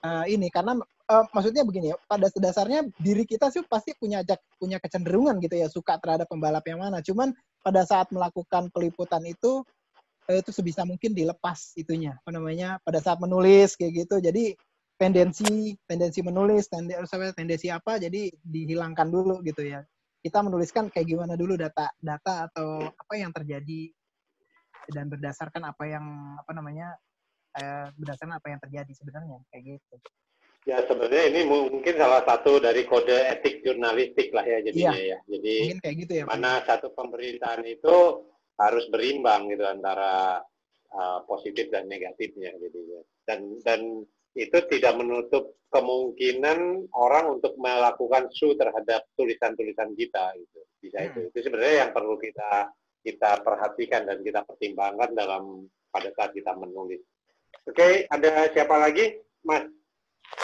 uh, 0.03 0.25
ini. 0.27 0.51
Karena 0.51 0.75
uh, 0.83 1.25
maksudnya 1.31 1.63
begini 1.63 1.95
ya 1.95 1.97
pada 2.11 2.27
dasarnya 2.35 2.91
diri 2.99 3.23
kita 3.23 3.55
sih 3.55 3.63
pasti 3.71 3.95
punya 3.95 4.27
punya 4.59 4.83
kecenderungan 4.83 5.39
gitu 5.39 5.55
ya 5.55 5.71
suka 5.71 5.95
terhadap 6.03 6.27
pembalap 6.27 6.67
yang 6.67 6.83
mana. 6.83 6.99
Cuman 6.99 7.31
pada 7.63 7.87
saat 7.87 8.11
melakukan 8.11 8.67
peliputan 8.75 9.23
itu 9.23 9.63
uh, 10.27 10.35
itu 10.35 10.51
sebisa 10.51 10.83
mungkin 10.83 11.15
dilepas 11.15 11.79
itunya. 11.79 12.19
Apa 12.27 12.35
namanya 12.35 12.83
pada 12.83 12.99
saat 12.99 13.23
menulis 13.23 13.79
kayak 13.79 14.07
gitu. 14.07 14.19
Jadi 14.19 14.59
tendensi 14.97 15.77
tendensi 15.85 16.25
menulis 16.25 16.73
tendensi 16.73 17.05
tendensi 17.37 17.69
apa 17.69 18.01
jadi 18.01 18.33
dihilangkan 18.41 19.13
dulu 19.13 19.45
gitu 19.45 19.61
ya 19.61 19.85
kita 20.21 20.39
menuliskan 20.43 20.91
kayak 20.91 21.07
gimana 21.07 21.35
dulu 21.39 21.55
data 21.55 21.93
data 22.01 22.51
atau 22.51 22.83
apa 22.91 23.15
yang 23.15 23.31
terjadi 23.31 23.93
dan 24.91 25.11
berdasarkan 25.11 25.63
apa 25.67 25.85
yang 25.87 26.05
apa 26.39 26.51
namanya 26.55 26.95
eh, 27.59 27.87
berdasarkan 27.95 28.39
apa 28.39 28.47
yang 28.53 28.61
terjadi 28.63 28.93
sebenarnya 28.95 29.39
kayak 29.51 29.79
gitu. 29.79 29.97
Ya 30.67 30.83
sebenarnya 30.83 31.31
ini 31.31 31.41
mungkin 31.47 31.95
salah 31.95 32.27
satu 32.27 32.59
dari 32.59 32.83
kode 32.83 33.15
etik 33.15 33.63
jurnalistik 33.63 34.35
lah 34.35 34.43
ya 34.43 34.59
jadinya 34.67 34.99
iya, 34.99 35.15
ya. 35.15 35.19
Jadi 35.31 35.55
mungkin 35.63 35.83
kayak 35.83 35.97
gitu 36.03 36.13
ya. 36.19 36.25
Mana 36.27 36.53
Pak. 36.59 36.67
satu 36.67 36.89
pemberitaan 36.91 37.63
itu 37.63 37.97
harus 38.59 38.85
berimbang 38.91 39.47
gitu 39.47 39.63
antara 39.63 40.43
uh, 40.91 41.19
positif 41.31 41.71
dan 41.71 41.87
negatifnya 41.87 42.51
gitu 42.59 42.83
ya. 42.83 43.03
Dan 43.31 43.63
dan 43.63 43.81
itu 44.37 44.59
tidak 44.69 44.95
menutup 45.01 45.57
kemungkinan 45.73 46.93
orang 46.93 47.41
untuk 47.41 47.57
melakukan 47.57 48.29
su 48.31 48.53
terhadap 48.55 49.09
tulisan-tulisan 49.17 49.97
kita 49.97 50.37
gitu. 50.37 50.61
Bisa 50.79 50.99
hmm. 51.01 51.09
itu. 51.09 51.19
Itu 51.33 51.39
sebenarnya 51.49 51.89
yang 51.89 51.91
perlu 51.97 52.21
kita 52.21 52.71
kita 53.07 53.41
perhatikan 53.41 54.03
dan 54.05 54.19
kita 54.21 54.43
pertimbangkan 54.45 55.15
dalam 55.15 55.65
pada 55.89 56.11
saat 56.13 56.35
kita 56.37 56.53
menulis. 56.59 57.01
Oke, 57.67 57.75
okay, 57.75 57.93
ada 58.13 58.51
siapa 58.53 58.77
lagi? 58.77 59.17
Mas 59.47 59.65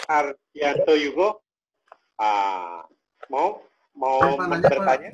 Aryanto 0.09 0.95
Yugo. 0.95 1.43
Ah, 2.17 2.83
mau 3.29 3.61
mau 3.93 4.19
bertanya? 4.39 5.11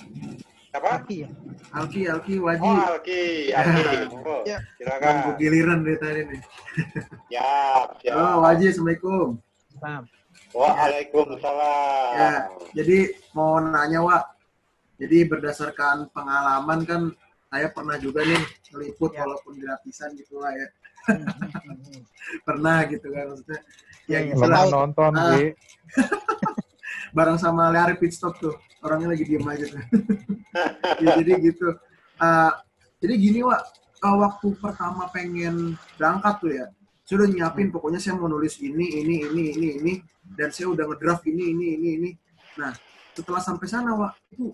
Siapa? 0.69 1.01
Alki 1.01 1.15
ya. 1.25 1.29
Alki, 1.73 2.01
Alki 2.05 2.33
Waji. 2.37 2.61
Oh, 2.61 2.77
Alki, 2.77 3.21
Alki. 3.57 3.97
Oh, 4.29 4.41
ya. 4.45 4.57
Silakan. 4.77 5.33
Giliran 5.41 5.81
dari 5.81 5.97
tadi 5.97 6.21
nih. 6.29 6.41
ya, 7.35 7.49
ya. 8.05 8.13
Oh, 8.13 8.45
Waji, 8.45 8.69
Assalamualaikum. 8.69 9.41
Salam. 9.81 10.03
Waalaikumsalam. 10.53 12.09
Ya, 12.13 12.33
jadi 12.77 13.17
mau 13.33 13.57
nanya, 13.57 14.05
Wak. 14.05 14.23
Jadi 15.01 15.17
berdasarkan 15.25 16.11
pengalaman 16.13 16.79
kan 16.85 17.01
saya 17.49 17.73
pernah 17.73 17.97
juga 17.97 18.21
nih 18.21 18.41
meliput 18.75 19.15
ya. 19.15 19.25
walaupun 19.25 19.57
gratisan 19.57 20.13
gitu 20.13 20.37
lah 20.37 20.53
ya. 20.53 20.67
pernah 22.47 22.85
gitu 22.85 23.07
kan 23.09 23.25
maksudnya. 23.33 23.61
Ya, 24.05 24.19
ya 24.21 24.33
pernah 24.37 24.63
nonton 24.69 25.11
uh. 25.17 25.49
Bareng 27.15 27.37
sama 27.41 27.69
Larry 27.73 27.97
Pitstop 27.97 28.37
tuh 28.37 28.55
orangnya 28.85 29.15
lagi 29.15 29.23
diem 29.25 29.45
aja 29.45 29.65
tuh. 29.67 29.83
ya, 31.03 31.19
jadi 31.19 31.31
gitu. 31.41 31.67
Uh, 32.19 32.51
jadi 32.99 33.13
gini 33.15 33.39
Wak, 33.47 33.61
uh, 34.03 34.17
waktu 34.19 34.47
pertama 34.59 35.07
pengen 35.11 35.79
berangkat 35.95 36.35
tuh 36.43 36.51
ya, 36.51 36.65
saya 37.07 37.25
udah 37.25 37.29
nyiapin 37.31 37.67
hmm. 37.71 37.75
pokoknya 37.75 37.99
saya 37.99 38.19
mau 38.19 38.27
nulis 38.27 38.59
ini, 38.59 39.01
ini, 39.01 39.25
ini, 39.25 39.43
ini, 39.55 39.67
ini, 39.81 39.93
dan 40.35 40.51
saya 40.51 40.69
udah 40.69 40.85
ngedraft 40.85 41.25
ini, 41.25 41.55
ini, 41.55 41.65
ini, 41.79 41.89
ini. 41.97 42.09
Nah, 42.59 42.75
setelah 43.15 43.41
sampai 43.41 43.67
sana, 43.67 43.95
Wak, 43.95 44.13
itu 44.35 44.51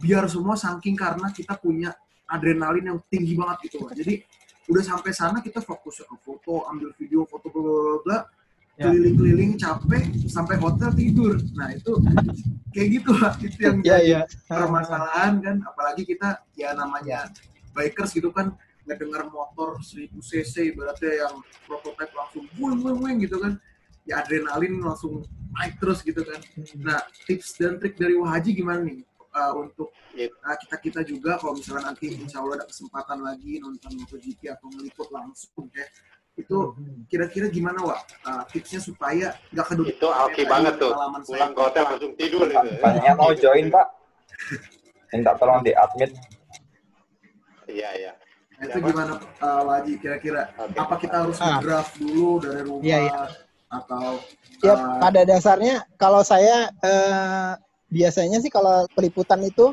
biar 0.00 0.24
semua 0.30 0.54
saking 0.54 0.94
karena 0.94 1.28
kita 1.34 1.58
punya 1.58 1.92
adrenalin 2.28 2.84
yang 2.84 2.98
tinggi 3.08 3.32
banget 3.32 3.72
gitu 3.72 3.88
Jadi 3.88 4.20
udah 4.68 4.84
sampai 4.84 5.12
sana 5.16 5.40
kita 5.40 5.64
fokus 5.64 6.04
ke 6.04 6.16
foto, 6.20 6.68
ambil 6.68 6.92
video, 6.96 7.24
foto 7.24 7.48
bla 7.48 7.62
bla 7.64 7.98
bla. 8.04 8.18
Keliling-keliling 8.78 9.52
capek 9.58 10.04
sampai 10.30 10.54
hotel 10.62 10.90
tidur. 10.94 11.34
Nah 11.58 11.74
itu 11.74 11.98
kayak 12.70 12.88
gitu 12.94 13.10
lah 13.18 13.34
itu 13.42 13.58
yang 13.58 13.78
ya, 13.86 13.98
jadi 13.98 14.10
ya. 14.14 14.20
permasalahan 14.46 15.32
kan. 15.42 15.56
Apalagi 15.66 16.06
kita 16.06 16.46
ya 16.54 16.72
namanya 16.78 17.26
bikers 17.74 18.14
gitu 18.14 18.30
kan 18.30 18.54
ngedengar 18.88 19.28
motor 19.28 19.76
1000 19.84 20.16
cc 20.16 20.72
berarti 20.72 21.20
yang 21.20 21.44
prototipe 21.68 22.08
langsung 22.16 22.48
wing 22.56 22.80
wing 22.80 22.98
wing 23.04 23.16
gitu 23.20 23.36
kan 23.36 23.60
ya 24.08 24.24
adrenalin 24.24 24.80
langsung 24.80 25.28
naik 25.52 25.76
terus 25.76 26.00
gitu 26.00 26.24
kan 26.24 26.40
hmm. 26.40 26.80
nah 26.80 27.04
tips 27.28 27.60
dan 27.60 27.76
trik 27.76 28.00
dari 28.00 28.16
Wahaji 28.16 28.56
gimana 28.56 28.80
nih 28.88 29.04
uh, 29.36 29.52
untuk 29.60 29.92
uh, 29.92 30.56
kita 30.64 30.76
kita 30.80 31.00
juga 31.04 31.36
kalau 31.36 31.60
misalnya 31.60 31.92
nanti 31.92 32.16
insya 32.16 32.40
Allah 32.40 32.64
ada 32.64 32.66
kesempatan 32.66 33.20
lagi 33.20 33.60
nonton 33.60 33.92
MotoGP 34.00 34.40
atau 34.48 34.72
meliput 34.72 35.08
langsung 35.12 35.68
ya 35.76 35.84
itu 36.38 36.56
kira-kira 37.10 37.50
gimana 37.50 37.82
Wak? 37.82 38.00
Uh, 38.22 38.42
tipsnya 38.54 38.78
supaya 38.78 39.34
nggak 39.50 39.66
kedua 39.74 39.86
itu 39.90 40.06
oke 40.06 40.42
banget 40.46 40.74
tuh. 40.78 40.94
pulang 41.26 41.52
ke 41.52 41.60
hotel 41.60 41.84
langsung 41.90 42.12
tidur 42.14 42.46
gitu 42.46 42.68
banyak 42.78 43.14
mau 43.18 43.34
join 43.34 43.66
Pak. 43.68 43.86
Minta 45.10 45.34
tolong 45.34 45.66
di 45.66 45.74
admit 45.74 46.14
iya 47.68 47.90
iya. 47.94 48.12
Nah, 48.58 48.64
itu 48.66 48.78
gimana 48.90 49.12
uh, 49.38 49.62
Waji 49.70 50.02
kira-kira? 50.02 50.50
Okay. 50.50 50.78
apa 50.82 50.94
kita 50.98 51.16
harus 51.22 51.38
ah. 51.38 51.62
draft 51.62 51.94
dulu 51.94 52.42
dari 52.42 52.66
rumah 52.66 52.82
iya, 52.82 52.98
iya. 53.06 53.22
atau 53.70 54.18
ya 54.66 54.74
uh, 54.74 54.98
pada 54.98 55.22
dasarnya 55.22 55.86
kalau 55.94 56.26
saya 56.26 56.66
uh, 56.82 57.54
biasanya 57.86 58.42
sih 58.42 58.50
kalau 58.50 58.90
peliputan 58.98 59.46
itu 59.46 59.70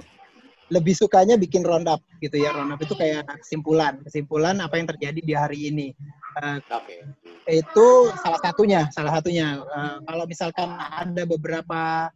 lebih 0.74 0.98
sukanya 0.98 1.38
bikin 1.38 1.62
roundup 1.62 2.02
gitu 2.22 2.42
ya. 2.42 2.54
Roundup 2.54 2.82
itu 2.82 2.98
kayak 2.98 3.28
kesimpulan 3.42 4.02
kesimpulan 4.02 4.58
apa 4.62 4.78
yang 4.82 4.88
terjadi 4.90 5.20
di 5.22 5.34
hari 5.34 5.60
ini. 5.70 5.88
Uh, 6.36 6.60
okay. 6.68 7.00
itu 7.48 7.88
salah 8.20 8.42
satunya 8.42 8.90
salah 8.92 9.14
satunya. 9.16 9.62
Uh, 9.62 10.02
kalau 10.04 10.26
misalkan 10.26 10.70
ada 10.78 11.24
beberapa 11.24 12.10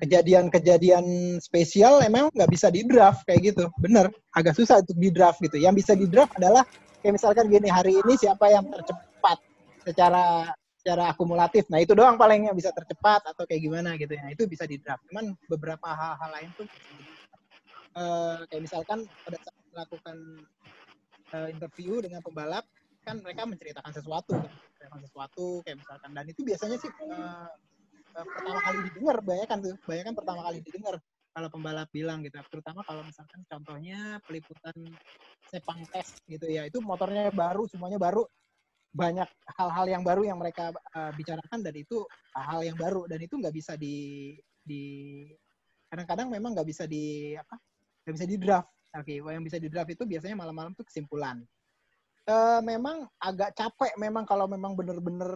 kejadian 0.00 0.48
kejadian-kejadian 0.48 1.04
spesial 1.44 2.00
emang 2.00 2.32
nggak 2.32 2.48
bisa 2.48 2.72
di 2.72 2.80
draft 2.88 3.28
kayak 3.28 3.52
gitu. 3.52 3.68
Bener 3.76 4.08
agak 4.32 4.56
susah 4.56 4.80
untuk 4.80 4.96
di 4.96 5.12
draft 5.12 5.44
gitu. 5.44 5.60
Yang 5.60 5.84
bisa 5.84 5.92
di 5.92 6.08
draft 6.08 6.32
adalah 6.40 6.64
kayak 7.04 7.20
misalkan 7.20 7.52
gini 7.52 7.68
hari 7.68 8.00
ini 8.00 8.16
siapa 8.16 8.48
yang 8.48 8.64
tercepat 8.72 9.38
secara 9.84 10.48
secara 10.80 11.12
akumulatif. 11.12 11.68
Nah 11.68 11.84
itu 11.84 11.92
doang 11.92 12.16
paling 12.16 12.48
yang 12.48 12.56
bisa 12.56 12.72
tercepat 12.72 13.20
atau 13.28 13.44
kayak 13.44 13.60
gimana 13.60 14.00
gitu 14.00 14.16
ya. 14.16 14.32
Itu 14.32 14.48
bisa 14.48 14.64
di 14.64 14.80
draft. 14.80 15.04
Cuman 15.12 15.36
beberapa 15.44 15.92
hal-hal 15.92 16.30
lain 16.32 16.48
tuh 16.56 16.66
uh, 18.00 18.40
kayak 18.48 18.62
misalkan 18.64 19.04
pada 19.28 19.38
saat 19.44 19.60
melakukan 19.70 20.16
uh, 21.36 21.48
interview 21.52 22.00
dengan 22.00 22.24
pembalap 22.24 22.64
kan 23.00 23.16
mereka 23.20 23.48
menceritakan 23.48 23.92
sesuatu, 23.96 24.36
kan? 24.36 24.52
menceritakan 24.52 25.00
sesuatu 25.08 25.44
kayak 25.64 25.78
misalkan 25.80 26.10
dan 26.12 26.24
itu 26.28 26.40
biasanya 26.44 26.76
sih 26.80 26.90
uh, 27.08 27.48
uh, 28.16 28.24
pertama 28.28 28.60
kali 28.60 28.78
didengar, 28.92 29.16
bayangkan 29.24 29.58
tuh, 29.64 29.74
bayangkan 29.88 30.14
pertama 30.16 30.40
kali 30.44 30.58
didengar 30.60 30.96
kalau 31.30 31.48
pembalap 31.48 31.88
bilang 31.94 32.26
gitu, 32.26 32.42
terutama 32.50 32.82
kalau 32.82 33.06
misalkan 33.06 33.40
contohnya 33.46 34.18
peliputan 34.26 34.74
Sepang 35.46 35.82
tes 35.90 36.18
gitu 36.30 36.46
ya, 36.46 36.66
itu 36.66 36.78
motornya 36.78 37.30
baru, 37.30 37.66
semuanya 37.66 37.98
baru, 37.98 38.22
banyak 38.90 39.28
hal-hal 39.54 39.86
yang 39.86 40.02
baru 40.02 40.26
yang 40.26 40.38
mereka 40.38 40.74
uh, 40.94 41.14
bicarakan 41.14 41.62
dan 41.62 41.74
itu 41.78 42.02
hal 42.34 42.60
yang 42.66 42.74
baru. 42.74 43.06
Dan 43.06 43.22
itu 43.22 43.38
nggak 43.38 43.54
bisa 43.54 43.78
di 43.78 44.34
di 44.60 44.82
kadang-kadang 45.90 46.30
memang 46.30 46.54
nggak 46.54 46.68
bisa 46.68 46.86
di 46.86 47.34
apa 47.34 47.58
nggak 48.06 48.14
bisa 48.14 48.26
di 48.28 48.36
draft 48.38 48.70
oke 48.94 49.10
yang 49.10 49.42
bisa 49.42 49.58
di 49.58 49.68
draft 49.70 49.90
itu 49.90 50.02
biasanya 50.06 50.36
malam-malam 50.38 50.74
tuh 50.74 50.86
kesimpulan. 50.86 51.42
Uh, 52.28 52.62
memang 52.62 53.08
agak 53.18 53.56
capek 53.56 53.90
memang 53.98 54.22
kalau 54.22 54.46
memang 54.46 54.76
bener-bener 54.76 55.32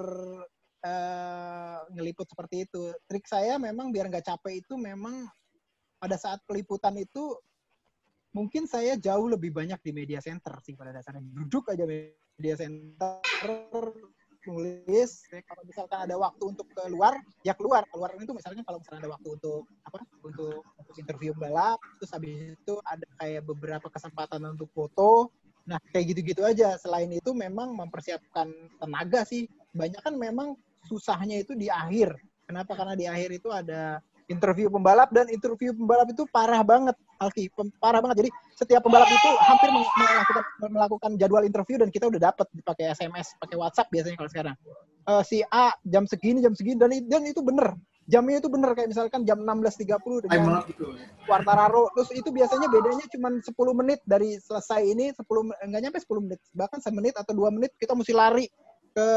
uh, 0.84 1.78
ngeliput 1.94 2.28
seperti 2.28 2.68
itu. 2.68 2.92
Trik 3.08 3.26
saya 3.26 3.58
memang 3.58 3.90
biar 3.90 4.10
nggak 4.10 4.26
capek 4.26 4.62
itu 4.62 4.74
memang 4.78 5.26
pada 5.98 6.18
saat 6.20 6.42
peliputan 6.44 6.94
itu 7.00 7.34
mungkin 8.34 8.66
saya 8.66 8.98
jauh 8.98 9.30
lebih 9.30 9.54
banyak 9.54 9.78
di 9.80 9.90
media 9.94 10.18
center 10.18 10.58
sih 10.60 10.74
pada 10.74 10.90
dasarnya. 10.90 11.22
Duduk 11.24 11.70
aja 11.70 11.86
center 12.42 13.82
nulis 14.44 15.24
kalau 15.48 15.62
misalkan 15.64 15.98
ada 16.04 16.16
waktu 16.20 16.44
untuk 16.52 16.68
keluar 16.76 17.16
ya 17.40 17.56
keluar. 17.56 17.88
Keluar 17.88 18.12
itu 18.20 18.32
misalnya 18.36 18.60
kalau 18.66 18.78
misalnya 18.80 19.08
ada 19.08 19.12
waktu 19.16 19.28
untuk 19.40 19.62
apa 19.88 19.98
untuk 20.20 20.60
untuk 20.76 20.94
interview 21.00 21.32
balap 21.32 21.80
terus 21.96 22.12
habis 22.12 22.52
itu 22.52 22.74
ada 22.84 23.06
kayak 23.20 23.42
beberapa 23.48 23.88
kesempatan 23.88 24.44
untuk 24.52 24.68
foto. 24.76 25.32
Nah 25.64 25.80
kayak 25.96 26.12
gitu-gitu 26.12 26.44
aja. 26.44 26.76
Selain 26.76 27.08
itu 27.08 27.32
memang 27.32 27.72
mempersiapkan 27.72 28.52
tenaga 28.76 29.24
sih. 29.24 29.48
Banyak 29.72 30.00
kan 30.04 30.14
memang 30.20 30.54
susahnya 30.84 31.40
itu 31.40 31.56
di 31.56 31.72
akhir. 31.72 32.12
Kenapa? 32.44 32.76
Karena 32.76 32.92
di 32.92 33.08
akhir 33.08 33.40
itu 33.40 33.48
ada 33.48 34.04
interview 34.28 34.68
pembalap 34.68 35.08
dan 35.12 35.28
interview 35.32 35.72
pembalap 35.72 36.12
itu 36.12 36.28
parah 36.28 36.60
banget 36.60 36.96
Alki 37.22 37.50
parah 37.78 38.00
banget. 38.02 38.26
Jadi 38.26 38.30
setiap 38.54 38.82
pembalap 38.82 39.06
itu 39.06 39.30
hampir 39.46 39.68
melakukan 39.70 40.44
melakukan 40.70 41.10
jadwal 41.18 41.42
interview 41.46 41.76
dan 41.78 41.88
kita 41.90 42.10
udah 42.10 42.30
dapat 42.32 42.46
pakai 42.66 42.94
SMS 42.94 43.34
pakai 43.38 43.56
WhatsApp 43.58 43.90
biasanya 43.90 44.16
kalau 44.18 44.30
sekarang. 44.30 44.56
Uh, 45.04 45.20
si 45.20 45.44
A 45.52 45.76
jam 45.84 46.08
segini 46.08 46.40
jam 46.40 46.56
segini 46.56 46.80
dan 46.80 46.90
dan 47.06 47.22
itu 47.28 47.44
bener. 47.44 47.76
Jamnya 48.04 48.36
itu 48.36 48.52
bener 48.52 48.76
kayak 48.76 48.92
misalkan 48.92 49.24
jam 49.24 49.40
16.30 49.40 50.28
Time 50.28 50.28
dengan 50.28 50.60
gitu. 50.68 50.92
Quartararo. 51.24 51.88
Terus 51.96 52.10
itu 52.12 52.28
biasanya 52.28 52.68
bedanya 52.68 53.04
cuma 53.08 53.32
10 53.32 53.80
menit 53.80 54.00
dari 54.04 54.36
selesai 54.36 54.84
ini 54.84 55.08
10 55.16 55.24
men- 55.24 55.60
enggak 55.64 55.80
nyampe 55.88 55.98
10 56.04 56.24
menit. 56.28 56.40
Bahkan 56.52 56.84
semenit 56.84 57.16
atau 57.16 57.32
dua 57.32 57.48
menit 57.48 57.72
kita 57.80 57.96
mesti 57.96 58.12
lari 58.12 58.44
ke 58.92 59.08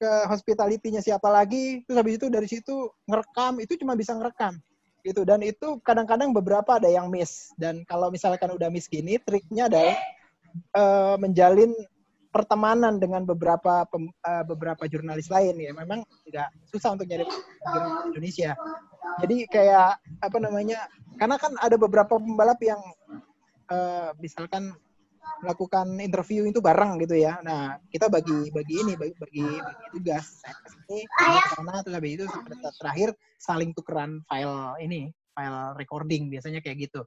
ke 0.00 0.10
hospitality-nya 0.28 1.00
siapa 1.00 1.32
lagi. 1.32 1.80
Terus 1.88 1.96
habis 1.96 2.14
itu 2.20 2.26
dari 2.28 2.48
situ 2.48 2.92
ngerekam. 3.08 3.56
Itu 3.64 3.80
cuma 3.80 3.96
bisa 3.96 4.12
ngerekam 4.12 4.60
gitu. 5.02 5.22
Dan 5.24 5.44
itu 5.44 5.78
kadang-kadang 5.82 6.32
beberapa 6.34 6.76
ada 6.76 6.88
yang 6.88 7.08
miss. 7.08 7.52
Dan 7.56 7.82
kalau 7.84 8.08
misalkan 8.08 8.52
udah 8.52 8.68
miss 8.68 8.86
gini 8.86 9.16
triknya 9.20 9.68
adalah 9.70 9.96
eh, 10.76 11.16
menjalin 11.18 11.72
pertemanan 12.30 13.02
dengan 13.02 13.26
beberapa 13.26 13.82
pem- 13.90 14.14
eh, 14.14 14.44
beberapa 14.46 14.86
jurnalis 14.86 15.28
lain. 15.32 15.58
Ya 15.58 15.72
memang 15.74 16.06
tidak 16.28 16.48
susah 16.70 16.94
untuk 16.94 17.06
nyari 17.10 17.26
jurnalis 17.26 18.06
Indonesia. 18.14 18.50
Jadi 19.20 19.36
kayak 19.50 20.00
apa 20.22 20.38
namanya 20.38 20.86
karena 21.18 21.36
kan 21.36 21.52
ada 21.60 21.76
beberapa 21.76 22.16
pembalap 22.16 22.60
yang 22.62 22.80
eh, 23.70 24.10
misalkan 24.18 24.72
melakukan 25.40 25.86
interview 26.00 26.44
itu 26.48 26.60
bareng 26.60 27.00
gitu 27.00 27.16
ya. 27.16 27.40
Nah 27.40 27.80
kita 27.88 28.12
bagi 28.12 28.52
bagi 28.52 28.74
ini 28.80 28.92
bagi 28.96 29.14
bagi, 29.16 29.44
bagi 29.60 29.84
tugas. 29.96 30.26
Kamu 30.86 31.38
ke 31.40 31.48
sana 31.56 31.74
terus 31.84 31.94
habis 31.96 32.12
itu 32.20 32.24
terakhir 32.80 33.08
saling 33.40 33.70
tukeran 33.72 34.20
file 34.28 34.76
ini 34.80 35.08
file 35.32 35.74
recording 35.80 36.28
biasanya 36.28 36.60
kayak 36.60 36.90
gitu. 36.90 37.00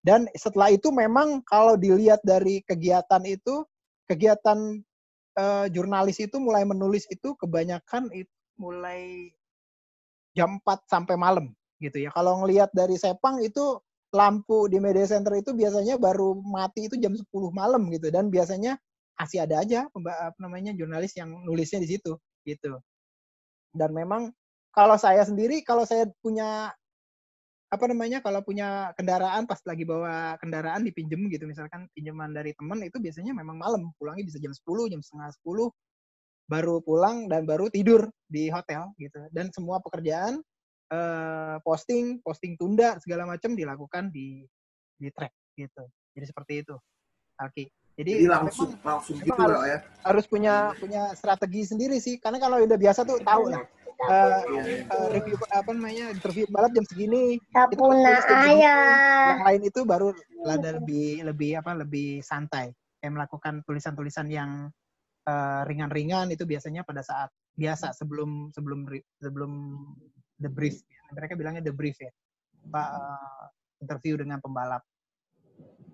Dan 0.00 0.30
setelah 0.32 0.72
itu 0.72 0.88
memang 0.88 1.44
kalau 1.44 1.76
dilihat 1.76 2.24
dari 2.24 2.64
kegiatan 2.64 3.20
itu 3.28 3.66
kegiatan 4.08 4.80
eh, 5.36 5.66
jurnalis 5.74 6.18
itu 6.22 6.40
mulai 6.40 6.64
menulis 6.64 7.04
itu 7.12 7.36
kebanyakan 7.36 8.08
itu 8.14 8.32
mulai 8.60 9.32
jam 10.36 10.60
4 10.62 10.86
sampai 10.86 11.16
malam 11.18 11.52
gitu 11.80 11.96
ya. 12.06 12.10
Kalau 12.12 12.44
ngelihat 12.44 12.70
dari 12.76 12.94
Sepang 13.00 13.40
itu 13.40 13.80
lampu 14.10 14.66
di 14.66 14.82
media 14.82 15.06
center 15.06 15.38
itu 15.38 15.54
biasanya 15.54 15.94
baru 15.96 16.34
mati 16.42 16.90
itu 16.90 16.98
jam 16.98 17.14
10 17.14 17.26
malam 17.54 17.86
gitu. 17.94 18.10
Dan 18.10 18.28
biasanya 18.28 18.78
masih 19.20 19.44
ada 19.44 19.60
aja 19.60 19.84
apa 19.86 20.36
namanya 20.40 20.72
jurnalis 20.72 21.12
yang 21.18 21.30
nulisnya 21.44 21.78
di 21.84 21.88
situ 21.96 22.16
gitu. 22.48 22.80
Dan 23.70 23.92
memang 23.94 24.32
kalau 24.74 24.96
saya 24.98 25.22
sendiri 25.22 25.62
kalau 25.62 25.84
saya 25.86 26.08
punya 26.24 26.72
apa 27.70 27.84
namanya 27.86 28.18
kalau 28.18 28.42
punya 28.42 28.90
kendaraan 28.98 29.46
pas 29.46 29.62
lagi 29.62 29.86
bawa 29.86 30.34
kendaraan 30.42 30.82
dipinjem 30.82 31.30
gitu 31.30 31.46
misalkan 31.46 31.86
pinjaman 31.94 32.34
dari 32.34 32.50
teman 32.58 32.82
itu 32.82 32.98
biasanya 32.98 33.30
memang 33.36 33.60
malam. 33.60 33.94
Pulangnya 34.00 34.26
bisa 34.26 34.42
jam 34.42 34.50
10 34.50 34.90
jam 34.90 35.00
setengah 35.04 35.30
10 35.46 35.70
baru 36.50 36.82
pulang 36.82 37.30
dan 37.30 37.46
baru 37.46 37.70
tidur 37.70 38.10
di 38.26 38.50
hotel 38.50 38.90
gitu. 38.98 39.22
Dan 39.30 39.54
semua 39.54 39.78
pekerjaan 39.78 40.42
eh, 40.90 41.56
posting 41.62 42.18
posting 42.20 42.58
tunda 42.58 42.98
segala 42.98 43.24
macam 43.24 43.54
dilakukan 43.54 44.10
di 44.10 44.42
di 44.98 45.08
track 45.14 45.32
gitu. 45.56 45.84
Jadi 46.12 46.26
seperti 46.26 46.52
itu 46.66 46.76
Alki. 47.40 47.64
Jadi, 48.00 48.24
Jadi 48.24 48.26
langsung 48.32 48.70
memang, 48.72 48.86
langsung 48.96 49.16
memang 49.20 49.28
gitu 49.28 49.40
harus, 49.44 49.60
ya. 49.66 49.78
harus 50.08 50.24
punya 50.24 50.54
punya 50.80 51.02
strategi 51.12 51.60
sendiri 51.68 51.96
sih. 52.00 52.16
Karena 52.16 52.40
kalau 52.40 52.60
udah 52.64 52.78
biasa 52.80 53.04
tuh 53.04 53.20
tahu 53.20 53.52
lah. 53.52 53.64
Eh, 54.00 54.40
eh, 54.64 55.08
review 55.12 55.36
apa 55.52 55.76
namanya 55.76 56.08
interview 56.08 56.48
balap 56.48 56.72
jam 56.72 56.88
segini 56.88 57.36
itu 57.36 57.84
ayah. 58.32 59.36
yang 59.36 59.44
lain 59.44 59.62
itu 59.68 59.84
baru 59.84 60.16
ada 60.48 60.80
lebih 60.80 61.20
lebih 61.20 61.60
apa 61.60 61.76
lebih 61.76 62.24
santai. 62.24 62.72
Kayak 63.00 63.12
melakukan 63.20 63.54
tulisan-tulisan 63.68 64.28
yang 64.32 64.72
ringan-ringan 65.68 66.26
itu 66.34 66.42
biasanya 66.42 66.82
pada 66.82 67.06
saat 67.06 67.30
biasa 67.54 67.94
sebelum 67.94 68.50
sebelum 68.50 68.88
sebelum 69.22 69.52
the 70.40 70.50
brief 70.50 70.80
mereka 71.12 71.36
bilangnya 71.36 71.62
the 71.62 71.74
brief 71.74 71.96
ya 72.00 72.10
Pak 72.72 72.88
eh, 72.96 73.44
interview 73.84 74.16
dengan 74.20 74.40
pembalap 74.40 74.82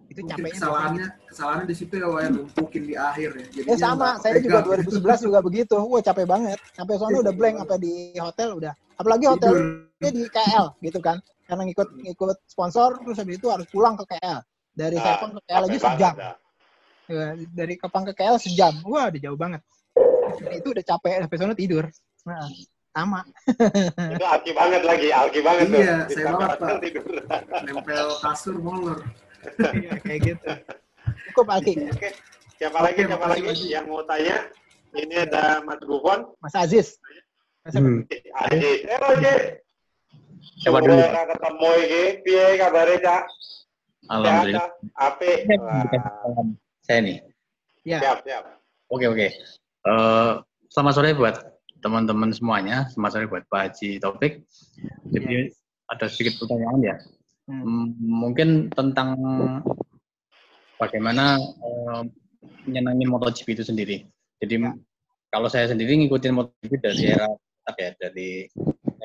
itu 0.06 0.22
Mungkin 0.22 0.38
capeknya 0.38 0.58
kesalahannya 0.62 1.06
kesalahannya 1.28 1.66
di 1.66 1.76
situ 1.76 1.94
ya 1.98 2.06
Wah, 2.06 2.20
ya, 2.22 2.30
lumpukin 2.30 2.82
di 2.86 2.94
akhir 2.94 3.30
ya. 3.34 3.42
Ya 3.42 3.50
Jadinya 3.50 3.76
sama, 3.76 4.08
saya 4.22 4.38
juga 4.38 4.62
kepegang. 4.62 5.18
2011 5.18 5.26
juga 5.26 5.38
begitu. 5.42 5.76
Wah 5.82 5.98
capek 5.98 6.26
banget. 6.30 6.58
Sampai 6.78 6.94
soalnya 6.94 7.20
udah 7.26 7.34
blank, 7.34 7.54
sampai 7.58 7.78
di 7.82 7.92
hotel 8.14 8.48
udah. 8.54 8.72
Apalagi 8.96 9.24
hotelnya 9.26 10.10
di 10.14 10.24
KL 10.30 10.66
gitu 10.78 10.98
kan. 11.02 11.18
Karena 11.50 11.62
ngikut 11.66 11.88
ngikut 12.06 12.38
sponsor, 12.46 13.02
terus 13.02 13.18
habis 13.18 13.34
itu 13.42 13.50
harus 13.50 13.66
pulang 13.66 13.98
ke 13.98 14.06
KL. 14.14 14.38
Dari 14.78 14.94
Nah, 14.94 15.04
Sepang 15.10 15.30
ke 15.34 15.40
KL 15.42 15.62
aja 15.66 15.66
capek 15.66 15.82
sejam. 15.82 16.14
banget, 16.14 16.36
Ya, 17.06 17.26
dari 17.50 17.74
Kepang 17.74 18.04
ke 18.06 18.12
KL 18.14 18.36
sejam. 18.38 18.74
Wah, 18.86 19.10
udah 19.10 19.20
jauh 19.20 19.38
banget. 19.38 19.60
Dan 20.38 20.52
itu 20.54 20.68
udah 20.70 20.84
capek, 20.86 21.12
sampai 21.26 21.38
sana 21.38 21.54
tidur. 21.58 21.84
Nah, 22.26 22.46
sama. 22.96 23.20
Itu 24.16 24.24
alki 24.24 24.52
banget 24.56 24.82
lagi, 24.82 25.08
alki 25.12 25.40
banget 25.44 25.66
tuh. 25.68 25.80
Iya, 25.84 25.96
Di 26.08 26.14
saya 26.16 26.32
banget 26.32 26.48
Pak. 26.56 26.76
tidur. 26.80 27.04
Nempel 27.68 28.06
kasur 28.24 28.56
molor. 28.56 28.98
Iya, 29.76 29.92
kayak 30.00 30.20
gitu. 30.24 30.48
Cukup 31.30 31.46
Alki. 31.52 31.72
Oke, 31.86 32.10
siapa 32.56 32.78
lagi? 32.80 33.00
Oke, 33.04 33.10
Siapa 33.12 33.26
lagi 33.28 33.66
yang 33.68 33.84
mau 33.86 34.00
tanya? 34.02 34.48
Ini 34.96 35.28
ada 35.28 35.60
Mas 35.60 35.78
Gufon. 35.84 36.32
Mas 36.40 36.56
Aziz. 36.56 36.96
Mas 37.62 37.76
Hmm. 37.76 38.00
Aziz. 38.48 38.80
Eh, 38.82 38.96
Oke. 38.96 39.34
Coba 40.64 40.78
dulu. 40.80 40.96
Ketemu 41.04 41.70
iki, 41.84 42.02
piye 42.24 42.44
kabare, 42.56 42.94
Cak? 42.98 43.22
Alhamdulillah. 44.08 44.66
Ah? 44.96 45.06
Apik. 45.12 45.38
Wah, 45.60 45.84
Saya 46.80 46.98
nih. 47.02 47.18
Ya. 47.84 47.98
Siap, 48.00 48.18
siap. 48.24 48.42
Oke 48.88 49.04
oke. 49.04 49.26
Eh, 49.86 50.32
selamat 50.70 50.92
sore 50.94 51.10
buat 51.12 51.34
teman-teman 51.80 52.30
semuanya. 52.32 52.88
Sore 52.92 53.28
buat 53.28 53.44
Pak 53.48 53.60
Haji 53.72 54.00
Taufik. 54.00 54.44
Jadi 55.12 55.52
ada 55.86 56.06
sedikit 56.10 56.42
pertanyaan 56.42 56.80
ya. 56.82 56.96
Hmm, 57.46 57.94
Mungkin 58.02 58.74
tentang 58.74 59.14
bagaimana 60.76 61.38
eh, 61.40 62.02
menyenangi 62.66 63.04
MotoGP 63.06 63.48
itu 63.56 63.64
sendiri. 63.64 63.96
Jadi 64.42 64.60
kalau 65.30 65.48
saya 65.48 65.70
sendiri 65.70 65.96
ngikutin 66.04 66.34
MotoGP 66.34 66.72
dari 66.82 67.02
era 67.14 67.28
apa 67.66 67.78
ya 67.82 67.90
dari 67.98 68.46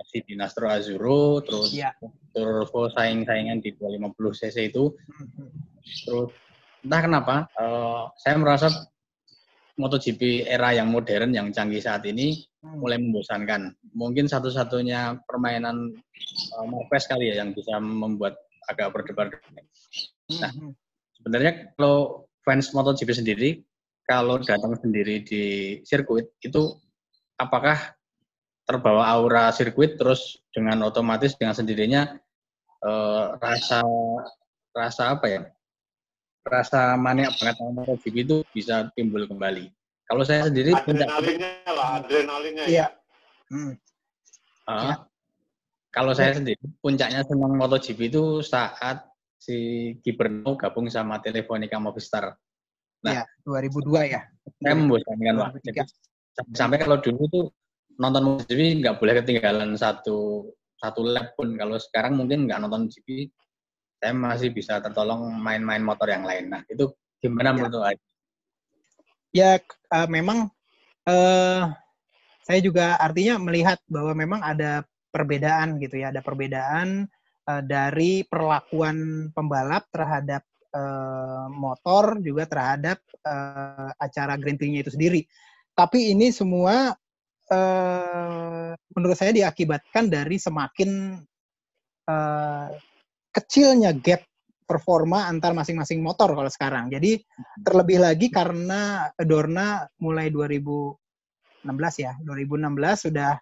FC 0.02 0.22
Dinastro 0.26 0.70
Azzurro, 0.70 1.42
terus 1.46 1.74
Ya. 1.74 1.94
Turbo 2.32 2.88
saing-saingan 2.96 3.60
di 3.60 3.76
250 3.76 4.40
cc 4.40 4.72
itu, 4.72 4.96
terus 6.08 6.32
entah 6.82 7.02
kenapa 7.04 7.36
eh, 7.60 8.04
saya 8.22 8.36
merasa 8.40 8.68
MotoGP 9.82 10.46
era 10.46 10.78
yang 10.78 10.94
modern 10.94 11.34
yang 11.34 11.50
canggih 11.50 11.82
saat 11.82 12.06
ini 12.06 12.38
mulai 12.62 13.02
membosankan. 13.02 13.74
Mungkin 13.98 14.30
satu-satunya 14.30 15.26
permainan 15.26 15.98
uh, 16.56 16.66
Marquez 16.70 17.10
kali 17.10 17.34
ya 17.34 17.42
yang 17.42 17.58
bisa 17.58 17.82
membuat 17.82 18.38
agak 18.70 18.94
berdebar. 18.94 19.34
Nah, 20.38 20.52
sebenarnya 21.18 21.74
kalau 21.74 22.30
fans 22.46 22.70
MotoGP 22.72 23.10
sendiri 23.12 23.50
kalau 24.06 24.38
datang 24.42 24.76
sendiri 24.78 25.24
di 25.26 25.44
sirkuit 25.88 26.36
itu 26.44 26.78
apakah 27.38 27.96
terbawa 28.66 29.10
aura 29.10 29.50
sirkuit 29.56 29.98
terus 29.98 30.42
dengan 30.54 30.84
otomatis 30.86 31.34
dengan 31.38 31.56
sendirinya 31.56 32.18
eh, 32.86 33.26
rasa 33.40 33.82
rasa 34.72 35.16
apa 35.16 35.26
ya 35.28 35.42
rasa 36.46 36.98
maniak 36.98 37.38
banget 37.38 37.56
sama 37.62 37.72
MotoGP 37.86 38.16
itu 38.26 38.38
bisa 38.52 38.90
timbul 38.98 39.30
kembali. 39.30 39.70
Kalau 40.10 40.24
saya 40.26 40.50
sendiri 40.50 40.76
puncak 40.84 41.08
Adrenalinnya 41.08 41.72
lah, 41.72 41.88
adrenalinnya 42.02 42.66
Iya. 42.68 42.88
ya. 42.92 42.98
Hmm. 43.52 43.74
Ah, 44.68 44.98
kalau 45.92 46.12
saya 46.16 46.36
sendiri 46.36 46.60
puncaknya 46.84 47.24
senang 47.24 47.56
MotoGP 47.56 48.00
itu 48.12 48.24
saat 48.44 49.06
si 49.42 49.58
Giberno 50.06 50.54
gabung 50.58 50.88
sama 50.92 51.18
Telefonica 51.24 51.78
Movistar. 51.82 52.36
Nah, 53.02 53.12
Iya, 53.12 53.24
2002 53.46 54.02
ya. 54.06 54.22
saya 54.62 54.76
membosankan 54.78 55.34
Pak. 55.38 55.50
Jadi, 55.66 55.80
sampai 56.54 56.78
kalau 56.82 56.98
dulu 57.02 57.24
tuh 57.30 57.46
nonton 57.98 58.22
MotoGP 58.26 58.82
nggak 58.82 58.98
boleh 59.02 59.14
ketinggalan 59.22 59.74
satu 59.78 60.50
satu 60.82 61.02
lap 61.06 61.38
pun. 61.38 61.54
Kalau 61.58 61.78
sekarang 61.78 62.18
mungkin 62.18 62.50
nggak 62.50 62.62
nonton 62.62 62.90
GP, 62.90 63.30
saya 64.02 64.18
masih 64.18 64.50
bisa 64.50 64.82
tertolong 64.82 65.30
main-main 65.38 65.86
motor 65.86 66.10
yang 66.10 66.26
lain. 66.26 66.50
Nah, 66.50 66.66
itu 66.66 66.90
gimana 67.22 67.54
menurut 67.54 67.86
Adi? 67.86 68.02
ya 69.32 69.62
eh, 69.62 70.08
memang 70.12 70.50
eh 71.08 71.64
saya 72.42 72.60
juga 72.60 72.98
artinya 72.98 73.38
melihat 73.38 73.78
bahwa 73.88 74.12
memang 74.18 74.42
ada 74.42 74.84
perbedaan 75.14 75.78
gitu 75.78 76.02
ya, 76.02 76.10
ada 76.10 76.26
perbedaan 76.26 77.06
eh, 77.46 77.62
dari 77.64 78.26
perlakuan 78.26 79.30
pembalap 79.38 79.86
terhadap 79.94 80.42
eh, 80.74 81.46
motor 81.54 82.18
juga 82.26 82.50
terhadap 82.50 82.98
eh, 83.22 83.90
acara 84.02 84.34
Grand 84.42 84.58
Prix-nya 84.58 84.82
itu 84.82 84.92
sendiri. 84.98 85.22
Tapi 85.78 86.12
ini 86.18 86.34
semua 86.34 86.90
eh, 87.54 88.72
menurut 88.98 89.14
saya 89.16 89.30
diakibatkan 89.30 90.10
dari 90.10 90.42
semakin 90.42 91.22
eh, 92.10 92.68
kecilnya 93.32 93.96
gap 93.96 94.22
performa 94.68 95.28
antar 95.28 95.52
masing-masing 95.52 96.00
motor 96.00 96.32
kalau 96.32 96.48
sekarang. 96.48 96.88
Jadi 96.88 97.20
terlebih 97.60 98.00
lagi 98.00 98.32
karena 98.32 99.12
Dorna 99.20 99.84
mulai 100.00 100.32
2016 100.32 101.68
ya, 102.00 102.16
2016 102.24 103.08
sudah 103.12 103.36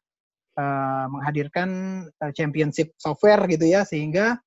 uh, 0.57 1.05
menghadirkan 1.13 1.69
uh, 2.09 2.31
championship 2.33 2.97
software 2.97 3.45
gitu 3.45 3.69
ya 3.69 3.85
sehingga 3.85 4.41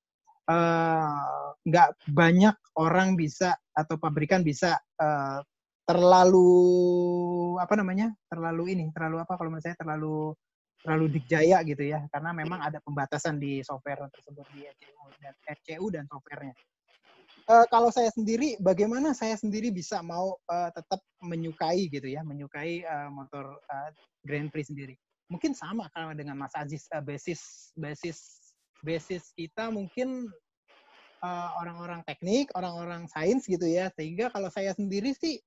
uh, 0.51 1.55
nggak 1.63 1.89
banyak 2.11 2.55
orang 2.75 3.15
bisa 3.15 3.55
atau 3.71 3.95
pabrikan 3.95 4.43
bisa 4.43 4.75
uh, 4.99 5.39
terlalu 5.83 6.49
apa 7.59 7.75
namanya 7.75 8.11
terlalu 8.31 8.71
ini 8.75 8.85
terlalu 8.95 9.19
apa 9.19 9.35
kalau 9.35 9.51
menurut 9.51 9.67
saya 9.67 9.75
terlalu 9.75 10.31
terlalu 10.83 11.17
dikjaya 11.19 11.63
gitu 11.63 11.83
ya 11.87 12.03
karena 12.11 12.35
memang 12.35 12.59
ada 12.59 12.83
pembatasan 12.83 13.39
di 13.39 13.63
software 13.63 14.11
tersebut 14.11 14.45
di 14.51 14.67
RCU 14.67 15.03
dan 15.23 15.33
RCU 15.47 15.85
dan 15.89 16.03
softwarenya. 16.11 16.55
Uh, 17.43 17.67
kalau 17.67 17.91
saya 17.91 18.07
sendiri, 18.07 18.55
bagaimana 18.63 19.11
saya 19.11 19.35
sendiri 19.35 19.67
bisa 19.67 19.99
mau 19.99 20.39
uh, 20.47 20.71
tetap 20.71 21.03
menyukai 21.19 21.91
gitu 21.91 22.07
ya, 22.07 22.23
menyukai 22.23 22.87
uh, 22.87 23.11
motor 23.11 23.59
uh, 23.67 23.91
Grand 24.23 24.47
Prix 24.47 24.71
sendiri. 24.71 24.95
Mungkin 25.27 25.51
sama 25.51 25.91
kalau 25.91 26.15
dengan 26.15 26.39
Mas 26.39 26.55
Aziz, 26.55 26.87
uh, 26.95 27.03
basis 27.03 27.71
basis 27.75 28.39
basis 28.79 29.35
kita 29.35 29.67
mungkin 29.71 30.31
orang-orang 31.59 32.03
uh, 32.03 32.07
teknik, 32.07 32.51
orang-orang 32.55 33.07
sains 33.11 33.43
gitu 33.47 33.67
ya, 33.67 33.91
sehingga 33.95 34.31
kalau 34.31 34.47
saya 34.47 34.71
sendiri 34.75 35.11
sih 35.11 35.39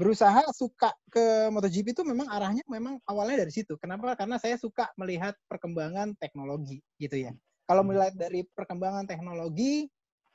berusaha 0.00 0.40
suka 0.56 0.88
ke 1.12 1.52
MotoGP 1.52 1.92
itu 1.92 2.02
memang 2.02 2.24
arahnya 2.32 2.64
memang 2.64 2.96
awalnya 3.04 3.44
dari 3.44 3.52
situ. 3.52 3.76
Kenapa? 3.76 4.16
Karena 4.16 4.40
saya 4.40 4.56
suka 4.56 4.88
melihat 4.96 5.36
perkembangan 5.52 6.16
teknologi 6.16 6.80
gitu 6.96 7.28
ya. 7.28 7.32
Kalau 7.68 7.84
melihat 7.84 8.16
dari 8.16 8.44
perkembangan 8.56 9.04
teknologi, 9.04 9.86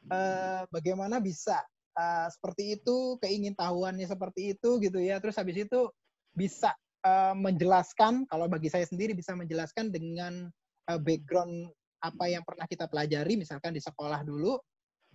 eh, 0.08 0.62
bagaimana 0.70 1.18
bisa 1.18 1.58
eh, 1.98 2.28
seperti 2.30 2.78
itu, 2.78 3.18
keingintahuannya 3.20 4.06
seperti 4.06 4.54
itu 4.54 4.78
gitu 4.78 5.00
ya. 5.02 5.18
Terus 5.18 5.36
habis 5.42 5.66
itu 5.66 5.90
bisa 6.38 6.72
eh, 7.02 7.34
menjelaskan, 7.34 8.30
kalau 8.30 8.46
bagi 8.46 8.70
saya 8.70 8.86
sendiri 8.86 9.18
bisa 9.18 9.34
menjelaskan 9.34 9.90
dengan 9.90 10.48
eh, 10.88 11.00
background 11.02 11.74
apa 11.98 12.30
yang 12.30 12.46
pernah 12.46 12.70
kita 12.70 12.86
pelajari, 12.86 13.42
misalkan 13.42 13.74
di 13.74 13.82
sekolah 13.82 14.22
dulu, 14.22 14.62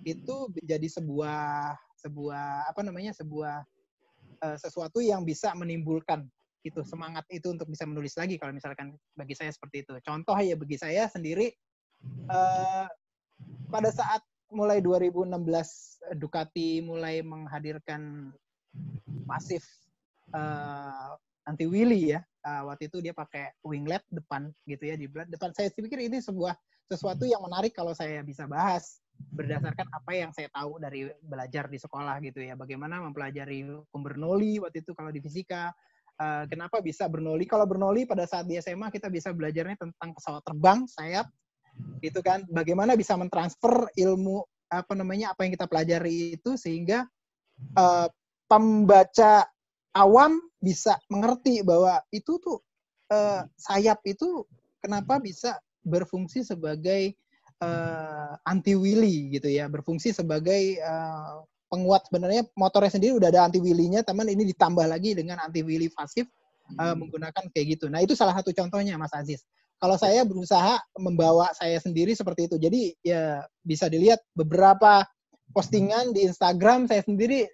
itu 0.03 0.51
menjadi 0.51 0.99
sebuah 0.99 1.79
sebuah 2.03 2.67
apa 2.75 2.83
namanya 2.83 3.15
sebuah 3.15 3.63
uh, 4.43 4.57
sesuatu 4.59 4.99
yang 4.99 5.23
bisa 5.23 5.55
menimbulkan 5.55 6.27
itu 6.63 6.79
semangat 6.87 7.27
itu 7.31 7.51
untuk 7.51 7.67
bisa 7.67 7.83
menulis 7.83 8.15
lagi 8.15 8.39
kalau 8.39 8.55
misalkan 8.55 8.95
bagi 9.19 9.35
saya 9.35 9.51
seperti 9.51 9.83
itu. 9.83 9.99
Contoh 10.03 10.39
ya 10.39 10.55
bagi 10.55 10.79
saya 10.79 11.11
sendiri 11.11 11.51
uh, 12.31 12.87
pada 13.71 13.91
saat 13.91 14.23
mulai 14.53 14.79
2016 14.79 15.33
Ducati 16.21 16.85
mulai 16.85 17.25
menghadirkan 17.25 18.31
pasif 19.27 19.67
uh, 20.31 21.19
anti 21.51 21.67
wheelie 21.67 22.19
ya. 22.19 22.21
Uh, 22.43 22.71
waktu 22.71 22.91
itu 22.91 22.99
dia 23.03 23.15
pakai 23.15 23.55
winglet 23.67 24.03
depan 24.11 24.51
gitu 24.67 24.87
ya 24.87 24.95
di 24.95 25.11
depan. 25.11 25.51
Saya 25.55 25.71
pikir 25.75 25.99
ini 25.99 26.23
sebuah 26.23 26.55
sesuatu 26.87 27.27
yang 27.27 27.43
menarik 27.43 27.75
kalau 27.75 27.95
saya 27.95 28.23
bisa 28.23 28.47
bahas 28.47 29.02
berdasarkan 29.31 29.87
apa 29.93 30.13
yang 30.13 30.31
saya 30.35 30.49
tahu 30.51 30.83
dari 30.83 31.09
belajar 31.23 31.71
di 31.71 31.79
sekolah 31.79 32.19
gitu 32.25 32.43
ya. 32.43 32.59
Bagaimana 32.59 32.99
mempelajari 33.05 33.63
hukum 33.69 34.01
Bernoulli 34.03 34.59
waktu 34.59 34.83
itu 34.83 34.93
kalau 34.97 35.15
di 35.15 35.23
fisika. 35.23 35.71
Uh, 36.21 36.45
kenapa 36.47 36.79
bisa 36.85 37.09
Bernoulli? 37.09 37.49
Kalau 37.49 37.65
Bernoulli 37.65 38.05
pada 38.05 38.29
saat 38.29 38.45
di 38.45 38.61
SMA 38.61 38.93
kita 38.93 39.09
bisa 39.09 39.33
belajarnya 39.33 39.81
tentang 39.81 40.11
pesawat 40.13 40.45
terbang, 40.45 40.85
sayap, 40.85 41.27
gitu 42.05 42.21
kan. 42.21 42.45
Bagaimana 42.53 42.99
bisa 42.99 43.17
mentransfer 43.17 43.89
ilmu 43.97 44.45
apa 44.73 44.93
namanya 44.97 45.37
apa 45.37 45.45
yang 45.45 45.53
kita 45.53 45.69
pelajari 45.69 46.41
itu 46.41 46.57
sehingga 46.57 47.05
uh, 47.77 48.09
pembaca 48.49 49.45
awam 49.93 50.41
bisa 50.57 50.97
mengerti 51.13 51.61
bahwa 51.61 52.01
itu 52.09 52.41
tuh 52.41 52.61
uh, 53.13 53.45
sayap 53.61 54.01
itu 54.09 54.49
kenapa 54.81 55.21
bisa 55.21 55.61
berfungsi 55.85 56.47
sebagai 56.47 57.13
uh, 57.63 58.35
anti 58.43 58.75
wheelie 58.75 59.31
gitu 59.39 59.47
ya, 59.47 59.71
berfungsi 59.71 60.11
sebagai 60.11 60.83
uh, 60.83 61.47
penguat 61.71 62.05
sebenarnya 62.11 62.45
motornya 62.59 62.93
sendiri 62.93 63.17
udah 63.17 63.31
ada 63.31 63.49
anti 63.49 63.63
wheelie-nya, 63.63 64.03
teman 64.03 64.27
ini 64.29 64.51
ditambah 64.51 64.85
lagi 64.85 65.15
dengan 65.15 65.41
anti 65.41 65.63
wheelie 65.63 65.89
pasif 65.95 66.27
uh, 66.77 66.95
menggunakan 66.99 67.49
kayak 67.55 67.79
gitu. 67.79 67.87
Nah, 67.89 68.03
itu 68.05 68.13
salah 68.13 68.37
satu 68.37 68.53
contohnya 68.53 68.99
Mas 69.01 69.15
Aziz. 69.15 69.47
Kalau 69.83 69.99
saya 69.99 70.23
berusaha 70.23 70.79
membawa 70.95 71.51
saya 71.59 71.75
sendiri 71.83 72.15
seperti 72.15 72.47
itu. 72.47 72.55
Jadi 72.55 72.95
ya 73.03 73.43
bisa 73.67 73.91
dilihat 73.91 74.23
beberapa 74.31 75.03
postingan 75.51 76.15
di 76.15 76.23
Instagram 76.23 76.87
saya 76.87 77.03
sendiri 77.03 77.51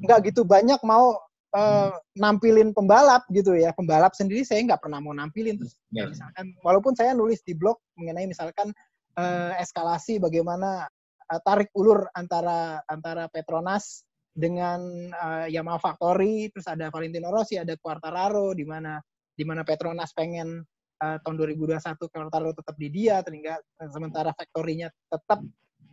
nggak 0.00 0.32
gitu 0.32 0.48
banyak 0.48 0.80
mau 0.80 1.20
uh, 1.52 1.92
nampilin 2.16 2.72
pembalap 2.72 3.28
gitu 3.28 3.52
ya. 3.52 3.76
Pembalap 3.76 4.16
sendiri 4.16 4.48
saya 4.48 4.64
nggak 4.64 4.80
pernah 4.80 4.96
mau 4.96 5.12
nampilin 5.12 5.60
terus. 5.60 5.76
Yeah. 5.92 6.08
Misalkan 6.08 6.56
walaupun 6.64 6.96
saya 6.96 7.12
nulis 7.12 7.44
di 7.44 7.52
blog 7.52 7.76
mengenai 8.00 8.24
misalkan 8.24 8.72
uh, 9.16 9.52
eskalasi 9.58 10.20
bagaimana 10.20 10.84
uh, 11.32 11.40
tarik 11.42 11.72
ulur 11.74 12.06
antara 12.12 12.80
antara 12.86 13.26
Petronas 13.32 14.04
dengan 14.36 14.80
uh, 15.16 15.48
Yamaha 15.48 15.80
Factory, 15.80 16.52
terus 16.52 16.68
ada 16.68 16.92
Valentino 16.92 17.32
Rossi, 17.32 17.56
ada 17.56 17.72
Quartararo 17.80 18.52
di 18.52 18.68
mana 18.68 19.00
di 19.32 19.44
mana 19.48 19.64
Petronas 19.64 20.12
pengen 20.12 20.60
uh, 21.00 21.16
tahun 21.24 21.36
2021 21.56 21.80
Quartararo 22.12 22.52
tetap 22.52 22.76
di 22.76 22.88
dia, 22.92 23.24
sehingga 23.24 23.56
sementara 23.88 24.36
Factory-nya 24.36 24.92
tetap 25.08 25.40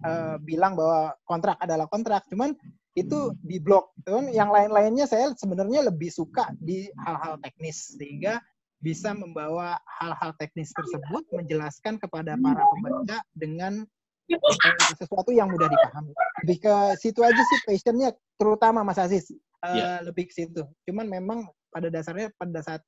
uh, 0.03 0.35
bilang 0.43 0.75
bahwa 0.75 1.15
kontrak 1.23 1.55
adalah 1.63 1.87
kontrak. 1.87 2.27
Cuman 2.27 2.51
itu 2.93 3.33
di 3.41 3.57
blok. 3.57 3.95
Yang 4.05 4.49
lain-lainnya 4.53 5.05
saya 5.09 5.33
sebenarnya 5.33 5.89
lebih 5.89 6.13
suka 6.13 6.51
di 6.59 6.85
hal-hal 6.99 7.41
teknis 7.41 7.97
sehingga 7.97 8.37
bisa 8.83 9.15
membawa 9.15 9.79
hal-hal 9.87 10.35
teknis 10.35 10.75
tersebut 10.75 11.23
menjelaskan 11.31 11.95
kepada 11.95 12.35
para 12.35 12.59
pembaca 12.75 13.17
dengan 13.31 13.87
uh, 14.27 14.93
sesuatu 14.99 15.31
yang 15.31 15.47
mudah 15.47 15.71
dipahami. 15.71 16.11
Lebih 16.43 16.57
ke 16.67 16.75
situ 16.99 17.23
aja 17.23 17.39
sih 17.39 17.59
passionnya, 17.63 18.11
terutama 18.35 18.83
Mas 18.83 18.99
Aziz. 18.99 19.31
Uh, 19.63 19.71
eh, 19.71 19.75
yeah. 19.79 19.95
Lebih 20.03 20.27
ke 20.27 20.33
situ. 20.35 20.67
Cuman 20.83 21.07
memang 21.07 21.47
pada 21.71 21.87
dasarnya 21.87 22.35
pada 22.35 22.59
saat 22.59 22.83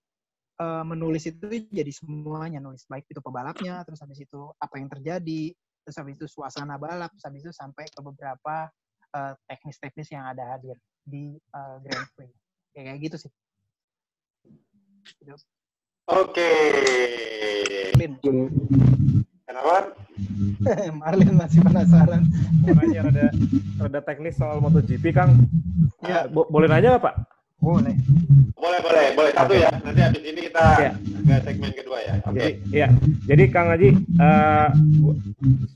uh, 0.59 0.83
menulis 0.83 1.31
itu 1.31 1.47
jadi 1.71 1.91
semuanya 1.95 2.59
nulis 2.59 2.83
baik 2.91 3.07
itu 3.07 3.23
pebalapnya, 3.23 3.79
terus 3.87 4.03
habis 4.03 4.19
itu 4.19 4.51
apa 4.59 4.75
yang 4.75 4.91
terjadi, 4.91 5.55
terus 5.87 5.95
habis 5.95 6.19
itu 6.19 6.27
suasana 6.27 6.75
balap, 6.75 7.07
terus 7.15 7.23
habis 7.23 7.41
itu 7.47 7.55
sampai 7.55 7.87
ke 7.87 7.99
beberapa 8.03 8.67
teknis-teknis 9.47 10.11
uh, 10.11 10.13
yang 10.19 10.25
ada 10.27 10.43
hadir 10.59 10.75
di 11.07 11.39
uh, 11.55 11.79
Grand 11.79 12.11
Prix. 12.19 12.35
Kayak 12.75 12.99
gitu 12.99 13.17
sih. 13.23 13.31
Gitu. 15.23 15.31
Oke. 16.05 16.51
Kenapa? 19.45 19.97
Marlin 21.01 21.33
masih 21.33 21.59
penasaran. 21.65 22.29
Mau 22.61 22.77
nanya 22.77 23.09
rada, 23.09 23.27
rada 23.81 23.99
teknis 24.05 24.37
soal 24.37 24.61
MotoGP, 24.61 25.09
Kang. 25.09 25.49
Ya. 26.05 26.29
Bo 26.29 26.45
boleh 26.45 26.69
nanya 26.69 26.95
nggak, 26.95 27.05
Pak? 27.09 27.15
Boleh. 27.66 27.95
Boleh, 28.53 28.80
boleh, 28.86 29.05
boleh. 29.18 29.32
Satu 29.34 29.57
okay. 29.57 29.66
ya. 29.66 29.70
Nanti 29.82 30.01
habis 30.05 30.22
ini 30.22 30.39
kita 30.45 30.63
ya. 30.78 30.91
ke 30.93 31.36
segmen 31.42 31.71
kedua 31.74 31.97
ya. 31.97 32.13
Oke. 32.29 32.37
Okay. 32.37 32.51
Iya. 32.70 32.87
Jadi 33.25 33.43
Kang 33.50 33.74
Haji, 33.74 33.89
uh, 34.21 34.70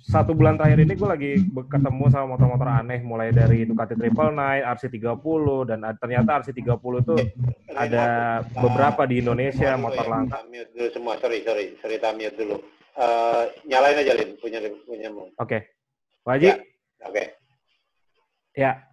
satu 0.05 0.37
bulan 0.37 0.61
terakhir 0.61 0.85
ini 0.85 0.93
gue 0.93 1.09
lagi 1.09 1.31
ketemu 1.49 2.05
sama 2.13 2.37
motor-motor 2.37 2.69
aneh, 2.69 3.01
mulai 3.01 3.33
dari 3.33 3.65
Ducati 3.65 3.97
Triple 3.97 4.37
Nine, 4.37 4.69
RC30, 4.69 5.33
dan 5.65 5.79
ternyata 5.97 6.45
RC30 6.45 6.93
itu 7.01 7.15
ada 7.73 8.05
beberapa 8.53 9.09
di 9.09 9.25
Indonesia 9.25 9.73
motor 9.73 10.05
ya. 10.05 10.11
langka. 10.13 10.39
Dulu 10.45 10.89
semua. 10.93 11.17
Sorry, 11.17 11.41
sorry. 11.41 11.73
Sorry, 11.81 11.97
mute 11.97 12.37
dulu. 12.37 12.61
Uh, 12.93 13.49
nyalain 13.65 13.97
aja, 13.97 14.13
Lin. 14.13 14.37
Punya, 14.37 14.61
punya. 14.85 15.09
Oke. 15.09 15.33
Okay. 15.41 15.61
Haji? 16.29 16.53
Ya. 16.53 16.55
Oke. 17.09 17.13
Okay. 17.17 17.25
Ya, 18.57 18.88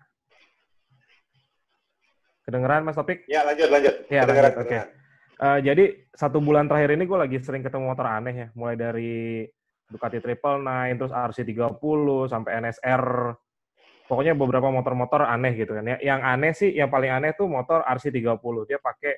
Kedengeran 2.47 2.87
Mas 2.87 2.95
Topik? 2.95 3.27
Ya 3.27 3.43
lanjut 3.43 3.69
lanjut. 3.69 3.95
Ya 4.07 4.23
lanjut. 4.23 4.55
Oke. 4.55 4.71
Okay. 4.71 4.81
Uh, 5.37 5.59
jadi 5.61 6.07
satu 6.17 6.41
bulan 6.41 6.65
terakhir 6.71 6.97
ini 6.97 7.05
gue 7.05 7.19
lagi 7.19 7.37
sering 7.45 7.61
ketemu 7.61 7.93
motor 7.93 8.09
aneh 8.09 8.33
ya, 8.33 8.49
mulai 8.57 8.79
dari 8.79 9.45
Ducati 9.91 10.23
Triple 10.23 10.65
Nine, 10.65 10.97
terus 10.97 11.13
RC30 11.13 11.77
sampai 12.31 12.51
NSR. 12.65 13.05
Pokoknya 14.07 14.39
beberapa 14.39 14.71
motor-motor 14.71 15.27
aneh 15.27 15.59
gitu 15.59 15.75
kan. 15.75 15.85
Ya, 15.85 15.99
yang 15.99 16.23
aneh 16.23 16.55
sih, 16.55 16.71
yang 16.71 16.89
paling 16.89 17.11
aneh 17.11 17.35
tuh 17.35 17.51
motor 17.51 17.83
RC30. 17.83 18.55
Dia 18.71 18.79
pakai 18.79 19.13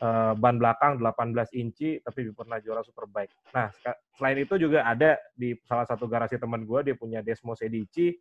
uh, 0.00 0.32
ban 0.38 0.56
belakang 0.56 1.02
18 1.02 1.58
inci, 1.58 1.98
tapi 1.98 2.30
pernah 2.30 2.62
juara 2.62 2.86
Superbike. 2.86 3.34
Nah, 3.50 3.68
selain 4.14 4.38
itu 4.38 4.54
juga 4.56 4.86
ada 4.86 5.18
di 5.34 5.58
salah 5.66 5.84
satu 5.84 6.06
garasi 6.06 6.38
teman 6.38 6.62
gue, 6.62 6.80
dia 6.86 6.94
punya 6.94 7.18
Desmo 7.18 7.58
Sedici, 7.58 8.14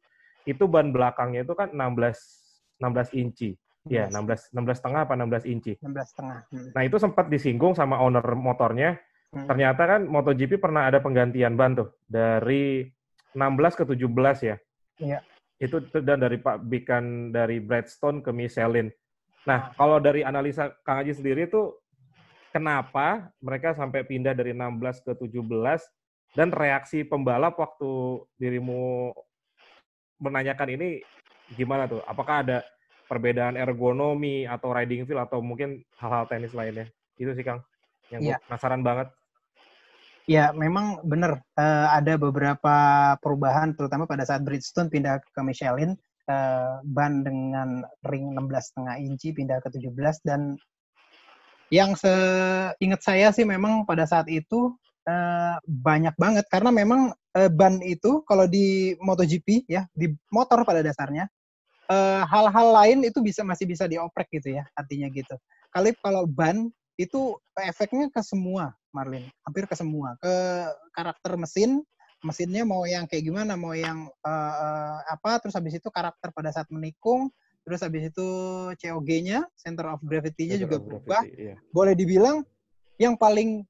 itu 0.43 0.63
ban 0.65 0.89
belakangnya 0.89 1.45
itu 1.45 1.53
kan 1.53 1.69
16 1.69 2.81
16 2.81 3.13
inci. 3.21 3.53
Iya, 3.89 4.13
16 4.13 4.53
16 4.53 4.77
setengah 4.77 5.09
apa 5.09 5.13
16 5.17 5.49
inci. 5.49 5.73
16 5.81 6.11
setengah. 6.13 6.39
Hmm. 6.53 6.69
Nah, 6.77 6.83
itu 6.85 6.97
sempat 7.01 7.25
disinggung 7.33 7.73
sama 7.73 7.97
owner 7.97 8.21
motornya. 8.37 9.01
Hmm. 9.33 9.47
Ternyata 9.49 9.83
kan 9.87 10.01
MotoGP 10.05 10.61
pernah 10.61 10.85
ada 10.91 11.01
penggantian 11.01 11.57
ban 11.57 11.73
tuh 11.73 11.89
dari 12.05 12.85
16 13.33 13.79
ke 13.79 13.83
17 13.87 14.37
ya. 14.45 14.55
Iya. 15.01 15.19
Itu 15.57 15.81
dan 16.01 16.21
dari 16.21 16.37
Pak 16.37 16.61
Bikan 16.67 17.33
dari 17.33 17.57
Bradstone 17.57 18.21
ke 18.21 18.29
Michelin. 18.29 18.93
Nah, 19.49 19.73
kalau 19.73 19.97
dari 19.97 20.21
analisa 20.21 20.69
Kang 20.85 21.01
Haji 21.01 21.17
sendiri 21.17 21.49
tuh 21.49 21.81
kenapa 22.53 23.33
mereka 23.41 23.73
sampai 23.73 24.05
pindah 24.05 24.37
dari 24.37 24.53
16 24.53 25.01
ke 25.01 25.11
17 25.17 25.41
dan 26.37 26.53
reaksi 26.53 27.01
pembalap 27.01 27.57
waktu 27.57 28.21
dirimu 28.37 29.09
menanyakan 30.21 30.77
ini 30.77 31.01
gimana 31.57 31.89
tuh? 31.89 32.05
Apakah 32.05 32.45
ada 32.45 32.57
perbedaan 33.11 33.59
ergonomi 33.59 34.47
atau 34.47 34.71
riding 34.71 35.03
feel 35.03 35.19
atau 35.19 35.43
mungkin 35.43 35.83
hal-hal 35.99 36.31
teknis 36.31 36.55
lainnya? 36.55 36.87
Itu 37.19 37.35
sih 37.35 37.43
Kang. 37.43 37.59
Yang 38.07 38.31
gua 38.31 38.37
penasaran 38.47 38.79
banget. 38.79 39.07
Ya, 40.31 40.55
memang 40.55 41.03
benar 41.03 41.43
eh, 41.59 41.87
ada 41.91 42.15
beberapa 42.15 42.75
perubahan, 43.19 43.75
terutama 43.75 44.07
pada 44.07 44.23
saat 44.23 44.39
Bridgestone 44.47 44.87
pindah 44.87 45.19
ke 45.19 45.41
Michelin, 45.43 45.99
eh, 46.31 46.73
ban 46.87 47.19
dengan 47.27 47.83
ring 48.07 48.31
16,5 48.31 48.95
inci 48.95 49.35
pindah 49.35 49.59
ke 49.59 49.67
17 49.75 50.23
dan 50.23 50.55
yang 51.71 51.95
seingat 51.95 53.01
saya 53.03 53.31
sih 53.31 53.47
memang 53.47 53.83
pada 53.83 54.07
saat 54.07 54.31
itu 54.31 54.71
eh, 55.03 55.55
banyak 55.67 56.15
banget. 56.15 56.45
Karena 56.47 56.71
memang 56.71 57.11
eh, 57.35 57.51
ban 57.51 57.83
itu 57.83 58.23
kalau 58.23 58.47
di 58.47 58.95
MotoGP 59.03 59.67
ya 59.67 59.83
di 59.91 60.11
motor 60.31 60.63
pada 60.63 60.79
dasarnya 60.79 61.27
eh, 61.89 62.23
hal-hal 62.27 62.67
lain 62.75 62.99
itu 63.07 63.23
bisa 63.23 63.41
masih 63.41 63.65
bisa 63.65 63.89
dioprek 63.89 64.29
gitu 64.29 64.57
ya 64.59 64.67
artinya 64.77 65.07
gitu. 65.09 65.35
Kali 65.71 65.95
kalau 66.03 66.27
ban 66.27 66.67
itu 66.99 67.39
efeknya 67.57 68.11
ke 68.11 68.21
semua 68.21 68.75
Marlin, 68.91 69.23
hampir 69.47 69.65
ke 69.65 69.73
semua, 69.73 70.19
ke 70.19 70.33
karakter 70.91 71.39
mesin, 71.39 71.79
mesinnya 72.21 72.67
mau 72.67 72.83
yang 72.83 73.07
kayak 73.07 73.23
gimana, 73.23 73.55
mau 73.55 73.71
yang 73.71 74.05
eh, 74.07 74.53
eh, 74.61 74.97
apa, 75.15 75.39
terus 75.41 75.55
habis 75.55 75.79
itu 75.79 75.87
karakter 75.87 76.29
pada 76.35 76.51
saat 76.51 76.67
menikung, 76.69 77.31
terus 77.63 77.81
habis 77.81 78.11
itu 78.11 78.27
COG-nya, 78.75 79.47
center 79.55 79.95
of 79.95 80.03
gravity-nya 80.03 80.59
juga 80.59 80.77
of 80.77 80.85
berubah. 80.85 81.23
gravity, 81.23 81.39
iya. 81.39 81.55
Boleh 81.71 81.95
dibilang 81.95 82.43
yang 82.99 83.15
paling 83.17 83.65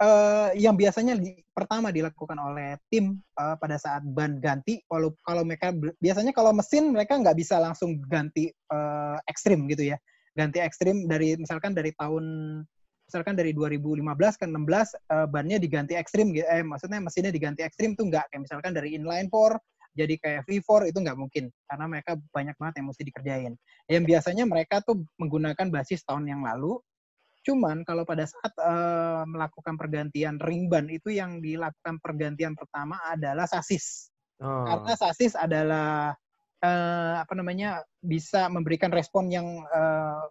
eh, 0.00 0.48
yang 0.56 0.74
biasanya 0.74 1.14
di- 1.20 1.44
pertama 1.52 1.92
dilakukan 1.92 2.38
oleh 2.40 2.80
tim 2.88 3.20
eh, 3.20 3.56
pada 3.60 3.76
saat 3.76 4.02
ban 4.02 4.40
ganti, 4.40 4.80
walau 4.88 5.12
kalau 5.22 5.44
mereka 5.44 5.70
biasanya 6.00 6.32
kalau 6.32 6.56
mesin 6.56 6.90
mereka 6.90 7.20
nggak 7.20 7.36
bisa 7.36 7.60
langsung 7.60 8.00
ganti 8.08 8.48
eh, 8.48 9.18
ekstrim 9.28 9.68
gitu 9.68 9.92
ya, 9.92 9.96
ganti 10.32 10.58
ekstrim 10.58 11.04
dari 11.04 11.36
misalkan 11.36 11.76
dari 11.76 11.92
tahun 11.94 12.24
misalkan 13.10 13.34
dari 13.34 13.50
2015 13.50 14.38
ke 14.38 14.46
16 14.46 14.54
eh, 14.54 15.26
bannya 15.26 15.58
diganti 15.58 15.98
ekstrim 15.98 16.30
gitu, 16.30 16.46
eh 16.46 16.62
maksudnya 16.62 17.02
mesinnya 17.02 17.34
diganti 17.34 17.66
ekstrim 17.66 17.98
tuh 17.98 18.06
nggak. 18.06 18.30
Kayak 18.30 18.42
misalkan 18.46 18.72
dari 18.72 18.94
inline 18.94 19.26
4 19.26 19.58
jadi 19.90 20.14
kayak 20.22 20.46
V4 20.46 20.94
itu 20.94 20.98
nggak 21.02 21.18
mungkin. 21.18 21.44
Karena 21.66 21.84
mereka 21.90 22.14
banyak 22.30 22.54
banget 22.54 22.74
yang 22.78 22.86
mesti 22.86 23.02
dikerjain. 23.02 23.52
Yang 23.90 24.04
biasanya 24.06 24.44
mereka 24.46 24.78
tuh 24.86 25.02
menggunakan 25.18 25.66
basis 25.74 26.06
tahun 26.06 26.30
yang 26.30 26.46
lalu 26.46 26.78
Cuman 27.40 27.82
kalau 27.88 28.04
pada 28.04 28.28
saat 28.28 28.52
eh, 28.52 29.22
melakukan 29.24 29.74
pergantian 29.80 30.36
ring 30.40 30.68
ban 30.68 30.86
itu 30.92 31.08
yang 31.12 31.40
dilakukan 31.40 31.96
pergantian 32.04 32.52
pertama 32.52 33.00
adalah 33.08 33.48
sasis. 33.48 34.12
Oh. 34.40 34.64
Karena 34.68 34.92
sasis 34.96 35.32
adalah 35.36 36.12
eh, 36.60 37.14
apa 37.20 37.32
namanya 37.32 37.80
bisa 38.00 38.48
memberikan 38.52 38.92
respon 38.92 39.32
yang 39.32 39.64
eh, 39.64 40.24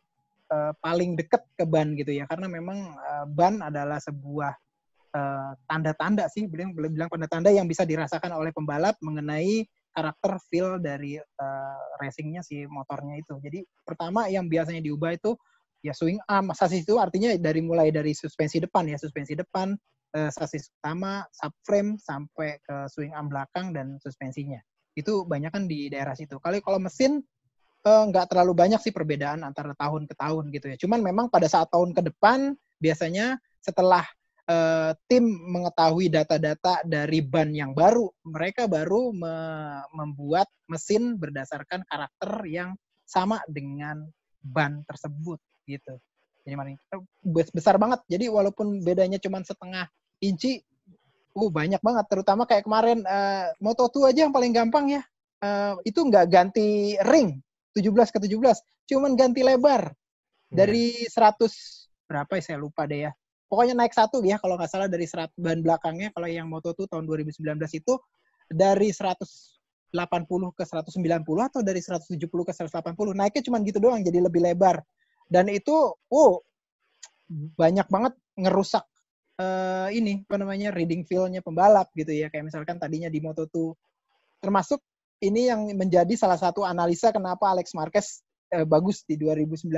eh, 0.53 0.73
paling 0.77 1.17
dekat 1.17 1.41
ke 1.57 1.65
ban 1.65 1.97
gitu 1.97 2.13
ya. 2.13 2.29
Karena 2.29 2.45
memang 2.45 2.93
eh, 2.93 3.25
ban 3.29 3.61
adalah 3.61 3.97
sebuah 3.97 4.53
tanda-tanda 5.65 6.29
sih, 6.29 6.45
bilang 6.45 6.69
boleh 6.69 6.93
bilang 6.93 7.09
tanda-tanda 7.09 7.49
yang 7.49 7.65
bisa 7.65 7.81
dirasakan 7.81 8.29
oleh 8.29 8.53
pembalap 8.53 8.93
mengenai 9.01 9.65
karakter 9.89 10.37
feel 10.47 10.77
dari 10.79 11.17
eh, 11.19 11.79
racingnya 11.99 12.45
si 12.45 12.63
motornya 12.69 13.17
itu. 13.19 13.35
Jadi 13.41 13.65
pertama 13.83 14.29
yang 14.29 14.45
biasanya 14.45 14.79
diubah 14.79 15.17
itu 15.17 15.33
ya 15.79 15.95
swing 15.95 16.19
arm 16.27 16.51
sasis 16.51 16.83
itu 16.83 16.99
artinya 16.99 17.31
dari 17.39 17.63
mulai 17.63 17.89
dari 17.89 18.11
suspensi 18.11 18.59
depan 18.59 18.87
ya 18.91 18.97
suspensi 18.99 19.33
depan 19.35 19.73
eh, 20.15 20.31
sasis 20.33 20.73
utama 20.79 21.23
subframe 21.31 21.95
sampai 22.01 22.57
ke 22.63 22.89
swing 22.89 23.13
arm 23.13 23.29
belakang 23.29 23.71
dan 23.71 23.97
suspensinya. 24.01 24.59
Itu 24.97 25.23
banyak 25.23 25.51
kan 25.53 25.63
di 25.69 25.87
daerah 25.87 26.17
situ. 26.17 26.41
Kali 26.41 26.59
kalau 26.59 26.81
mesin 26.81 27.21
eh, 27.85 28.03
nggak 28.09 28.33
terlalu 28.33 28.53
banyak 28.57 28.81
sih 28.81 28.93
perbedaan 28.93 29.45
antara 29.45 29.73
tahun 29.77 30.09
ke 30.09 30.15
tahun 30.17 30.43
gitu 30.53 30.65
ya. 30.73 30.77
Cuman 30.79 30.99
memang 31.05 31.25
pada 31.29 31.47
saat 31.47 31.69
tahun 31.69 31.93
ke 31.93 32.01
depan 32.11 32.57
biasanya 32.81 33.37
setelah 33.61 34.03
eh, 34.49 34.91
tim 35.07 35.23
mengetahui 35.25 36.09
data-data 36.09 36.81
dari 36.83 37.21
ban 37.21 37.53
yang 37.53 37.71
baru 37.77 38.09
mereka 38.25 38.65
baru 38.65 39.13
me- 39.13 39.85
membuat 39.93 40.49
mesin 40.67 41.15
berdasarkan 41.15 41.85
karakter 41.85 42.45
yang 42.49 42.73
sama 43.05 43.41
dengan 43.49 44.05
ban 44.39 44.85
tersebut 44.85 45.41
gitu. 45.69 45.93
Jadi 46.43 46.55
maling 46.57 46.77
bes- 47.21 47.53
besar 47.53 47.77
banget. 47.77 48.01
Jadi 48.09 48.25
walaupun 48.25 48.81
bedanya 48.81 49.21
cuma 49.21 49.37
setengah 49.45 49.85
inci, 50.17 50.65
uh 51.37 51.49
banyak 51.53 51.77
banget. 51.79 52.05
Terutama 52.09 52.49
kayak 52.49 52.65
kemarin 52.65 53.05
eh, 53.05 53.53
Moto2 53.61 54.09
aja 54.09 54.25
yang 54.25 54.33
paling 54.33 54.49
gampang 54.49 54.97
ya. 54.97 55.01
Eh, 55.45 55.73
itu 55.85 56.01
nggak 56.01 56.25
ganti 56.27 56.97
ring 57.05 57.37
17 57.77 58.09
ke 58.09 58.19
17, 58.19 58.33
cuman 58.89 59.13
ganti 59.13 59.45
lebar 59.45 59.93
dari 60.49 61.05
100 61.05 61.85
berapa 62.09 62.41
ya 62.41 62.41
saya 62.41 62.57
lupa 62.57 62.89
deh 62.89 63.05
ya. 63.05 63.11
Pokoknya 63.49 63.77
naik 63.77 63.93
satu 63.93 64.21
ya 64.25 64.41
kalau 64.41 64.57
nggak 64.57 64.69
salah 64.69 64.89
dari 64.89 65.05
100 65.05 65.33
ban 65.37 65.61
belakangnya 65.61 66.09
kalau 66.13 66.27
yang 66.29 66.49
Moto2 66.49 66.85
tahun 66.89 67.05
2019 67.05 67.45
itu 67.77 67.93
dari 68.49 68.89
180 68.93 70.57
ke 70.57 70.63
190 70.65 71.49
atau 71.49 71.61
dari 71.61 71.81
170 71.81 72.17
ke 72.19 72.53
180 72.53 73.13
naiknya 73.13 73.41
cuma 73.45 73.57
gitu 73.61 73.77
doang 73.81 74.01
jadi 74.01 74.21
lebih 74.21 74.41
lebar 74.41 74.81
dan 75.29 75.45
itu 75.47 75.93
oh 76.11 76.41
banyak 77.55 77.85
banget 77.85 78.13
ngerusak 78.35 78.83
eh, 79.37 79.87
ini 79.93 80.25
apa 80.25 80.35
namanya 80.41 80.73
reading 80.73 81.05
feel-nya 81.05 81.39
pembalap 81.45 81.87
gitu 81.93 82.11
ya. 82.11 82.27
Kayak 82.27 82.51
misalkan 82.51 82.81
tadinya 82.81 83.07
di 83.07 83.21
Moto2 83.21 83.77
termasuk 84.41 84.81
ini 85.21 85.51
yang 85.51 85.67
menjadi 85.75 86.11
salah 86.15 86.39
satu 86.39 86.63
analisa 86.63 87.11
kenapa 87.11 87.51
Alex 87.51 87.75
Marquez 87.75 88.23
eh, 88.51 88.65
bagus 88.65 89.03
di 89.05 89.15
2019 89.19 89.69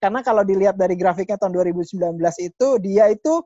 karena 0.00 0.20
kalau 0.20 0.42
dilihat 0.44 0.76
dari 0.76 0.98
grafiknya 0.98 1.40
tahun 1.40 1.52
2019 1.56 2.18
itu 2.40 2.68
dia 2.80 3.08
itu 3.12 3.40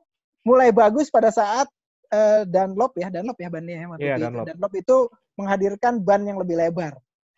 mulai 0.47 0.71
bagus 0.71 1.11
pada 1.11 1.29
saat 1.29 1.67
eh, 2.09 2.43
Dunlop 2.47 2.95
ya 2.97 3.11
Dunlop 3.11 3.37
ya 3.37 3.49
bannya 3.51 3.75
ya 3.75 3.87
Iya, 3.99 4.15
itu. 4.15 4.23
Dunlop. 4.25 4.45
Dunlop 4.47 4.73
itu 4.75 4.97
menghadirkan 5.39 5.93
ban 6.03 6.21
yang 6.23 6.39
lebih 6.39 6.55
lebar 6.59 6.95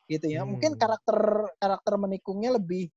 gitu 0.09 0.26
ya. 0.30 0.45
Mungkin 0.45 0.77
karakter 0.77 1.49
karakter 1.57 1.93
menikungnya 1.97 2.57
lebih 2.57 2.89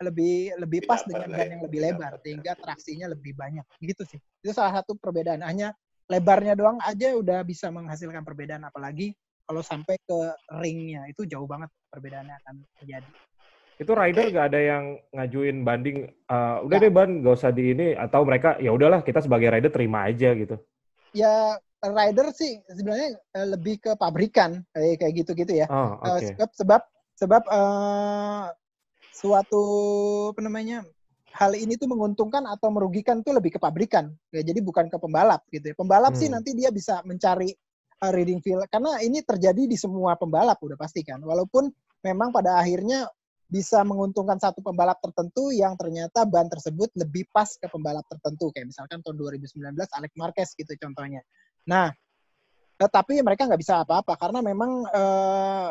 lebih 0.00 0.56
lebih 0.56 0.80
pas 0.88 1.04
dengan 1.04 1.28
ban 1.28 1.48
yang 1.48 1.62
lebih 1.62 1.80
lebar 1.84 2.12
sehingga 2.24 2.56
traksinya 2.56 3.06
lebih 3.12 3.36
banyak. 3.36 3.64
Gitu 3.84 4.02
sih. 4.08 4.20
Itu 4.40 4.56
salah 4.56 4.80
satu 4.80 4.96
perbedaan. 4.96 5.44
Hanya 5.44 5.76
lebarnya 6.08 6.56
doang 6.56 6.80
aja 6.80 7.12
udah 7.14 7.44
bisa 7.44 7.68
menghasilkan 7.68 8.24
perbedaan 8.24 8.64
apalagi 8.64 9.12
kalau 9.44 9.60
sampai 9.60 10.00
ke 10.00 10.18
ringnya. 10.56 11.04
Itu 11.12 11.28
jauh 11.28 11.44
banget 11.44 11.68
perbedaannya 11.92 12.34
akan 12.44 12.54
terjadi. 12.80 13.12
Itu 13.80 13.96
rider 13.96 14.28
gak 14.28 14.46
ada 14.52 14.60
yang 14.60 14.84
ngajuin 15.16 15.64
banding, 15.64 16.04
"Eh, 16.04 16.56
udah 16.68 16.76
deh 16.80 16.92
ban, 16.92 17.24
gak 17.24 17.32
usah 17.40 17.48
di 17.48 17.72
ini, 17.72 17.96
atau 17.96 18.28
mereka 18.28 18.60
ya 18.60 18.76
udahlah 18.76 19.00
kita 19.00 19.24
sebagai 19.24 19.48
rider 19.48 19.72
terima 19.72 20.04
aja 20.08 20.32
gitu. 20.36 20.56
ya 21.10 21.58
rider 21.82 22.30
sih 22.30 22.62
sebenarnya 22.70 23.18
eh, 23.34 23.46
lebih 23.50 23.82
ke 23.82 23.90
pabrikan 23.98 24.62
kayak 24.70 25.10
gitu-gitu 25.10 25.64
ya. 25.64 25.66
Oh, 25.66 25.98
Eh, 26.06 26.22
oke. 26.22 26.26
sebab 26.38 26.50
sebab 26.54 26.82
sebab 27.18 27.42
eh, 27.50 28.46
suatu 29.20 29.62
apa 30.32 30.40
namanya 30.40 30.80
hal 31.36 31.52
ini 31.54 31.78
tuh 31.78 31.86
menguntungkan 31.86 32.42
atau 32.48 32.72
merugikan 32.72 33.22
tuh 33.22 33.36
lebih 33.36 33.56
ke 33.56 33.60
pabrikan. 33.60 34.10
Ya, 34.34 34.42
jadi 34.42 34.58
bukan 34.64 34.90
ke 34.90 34.96
pembalap 34.98 35.46
gitu 35.52 35.72
ya. 35.72 35.74
Pembalap 35.76 36.16
sih 36.18 36.26
Hmm. 36.26 36.40
nanti 36.40 36.56
dia 36.56 36.72
bisa 36.72 37.04
mencari 37.06 37.52
eh, 38.00 38.12
reading 38.16 38.40
feel 38.40 38.64
karena 38.72 38.96
ini 39.04 39.20
terjadi 39.20 39.68
di 39.68 39.76
semua 39.76 40.16
pembalap 40.16 40.58
udah 40.58 40.76
pasti 40.80 41.04
kan. 41.04 41.20
Walaupun 41.20 41.68
memang 42.02 42.32
pada 42.32 42.58
akhirnya 42.58 43.06
bisa 43.50 43.82
menguntungkan 43.82 44.38
satu 44.38 44.62
pembalap 44.62 45.02
tertentu 45.02 45.50
yang 45.50 45.74
ternyata 45.74 46.22
ban 46.22 46.46
tersebut 46.46 46.94
lebih 46.94 47.26
pas 47.34 47.50
ke 47.58 47.66
pembalap 47.66 48.06
tertentu 48.06 48.54
kayak 48.54 48.70
misalkan 48.70 49.02
tahun 49.02 49.18
2019 49.18 49.74
Alex 49.74 50.12
Marquez 50.14 50.54
gitu 50.54 50.70
contohnya. 50.78 51.18
Nah, 51.66 51.90
tetapi 52.78 53.18
mereka 53.20 53.50
nggak 53.50 53.60
bisa 53.60 53.82
apa-apa 53.82 54.14
karena 54.16 54.38
memang 54.40 54.86
eh, 54.86 55.70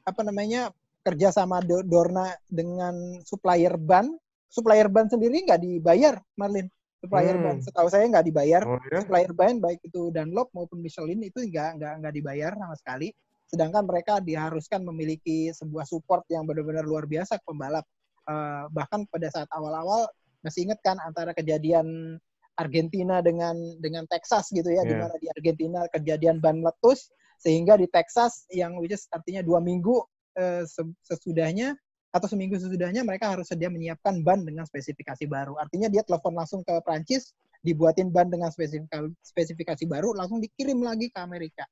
apa 0.00 0.20
namanya 0.24 0.72
kerja 1.00 1.32
sama 1.32 1.64
Do- 1.64 1.84
Dorna 1.84 2.28
dengan 2.46 2.94
supplier 3.24 3.74
ban, 3.80 4.12
supplier 4.46 4.86
ban 4.92 5.08
sendiri 5.08 5.44
nggak 5.46 5.60
dibayar, 5.60 6.20
Marlin. 6.36 6.68
Supplier 7.00 7.36
Hmm. 7.40 7.44
ban, 7.48 7.56
setahu 7.64 7.88
saya 7.88 8.04
nggak 8.12 8.26
dibayar. 8.28 8.62
Oh, 8.68 8.76
ya? 8.92 9.00
Supplier 9.00 9.32
ban 9.32 9.56
baik 9.56 9.80
itu 9.80 10.12
Dunlop 10.12 10.52
maupun 10.52 10.84
Michelin 10.84 11.16
itu 11.24 11.40
nggak 11.40 11.80
nggak 11.80 11.92
nggak 12.04 12.12
dibayar 12.12 12.52
sama 12.52 12.76
sekali. 12.76 13.08
Sedangkan 13.48 13.88
mereka 13.88 14.20
diharuskan 14.20 14.84
memiliki 14.84 15.48
sebuah 15.50 15.88
support 15.88 16.28
yang 16.28 16.44
benar-benar 16.44 16.84
luar 16.84 17.08
biasa 17.08 17.40
ke 17.40 17.44
pembalap. 17.48 17.88
Eh, 18.28 18.64
bahkan 18.70 19.08
pada 19.08 19.32
saat 19.32 19.48
awal-awal 19.48 20.04
masih 20.44 20.68
ingat 20.68 20.78
kan 20.84 21.00
antara 21.00 21.32
kejadian 21.32 22.20
Argentina 22.54 23.24
dengan 23.24 23.56
dengan 23.80 24.04
Texas 24.04 24.52
gitu 24.52 24.68
ya, 24.68 24.84
di 24.84 24.92
Iya. 24.92 25.00
mana 25.00 25.16
di 25.16 25.28
Argentina 25.32 25.80
kejadian 25.88 26.44
ban 26.44 26.60
meletus 26.60 27.08
sehingga 27.40 27.80
di 27.80 27.88
Texas 27.88 28.44
yang 28.52 28.76
which 28.76 28.92
is 28.92 29.08
artinya 29.08 29.40
dua 29.40 29.64
minggu 29.64 30.04
eh, 30.36 30.62
se- 30.66 30.96
sesudahnya 31.06 31.74
atau 32.10 32.26
seminggu 32.26 32.58
sesudahnya 32.58 33.06
mereka 33.06 33.30
harus 33.30 33.46
sedia 33.46 33.70
menyiapkan 33.70 34.18
ban 34.26 34.42
dengan 34.42 34.66
spesifikasi 34.66 35.30
baru. 35.30 35.54
Artinya 35.62 35.86
dia 35.86 36.02
telepon 36.02 36.34
langsung 36.34 36.66
ke 36.66 36.74
Prancis, 36.82 37.30
dibuatin 37.62 38.10
ban 38.10 38.26
dengan 38.26 38.50
spesifikasi, 38.50 39.14
spesifikasi 39.22 39.84
baru, 39.86 40.10
langsung 40.18 40.42
dikirim 40.42 40.82
lagi 40.82 41.06
ke 41.06 41.18
Amerika. 41.22 41.62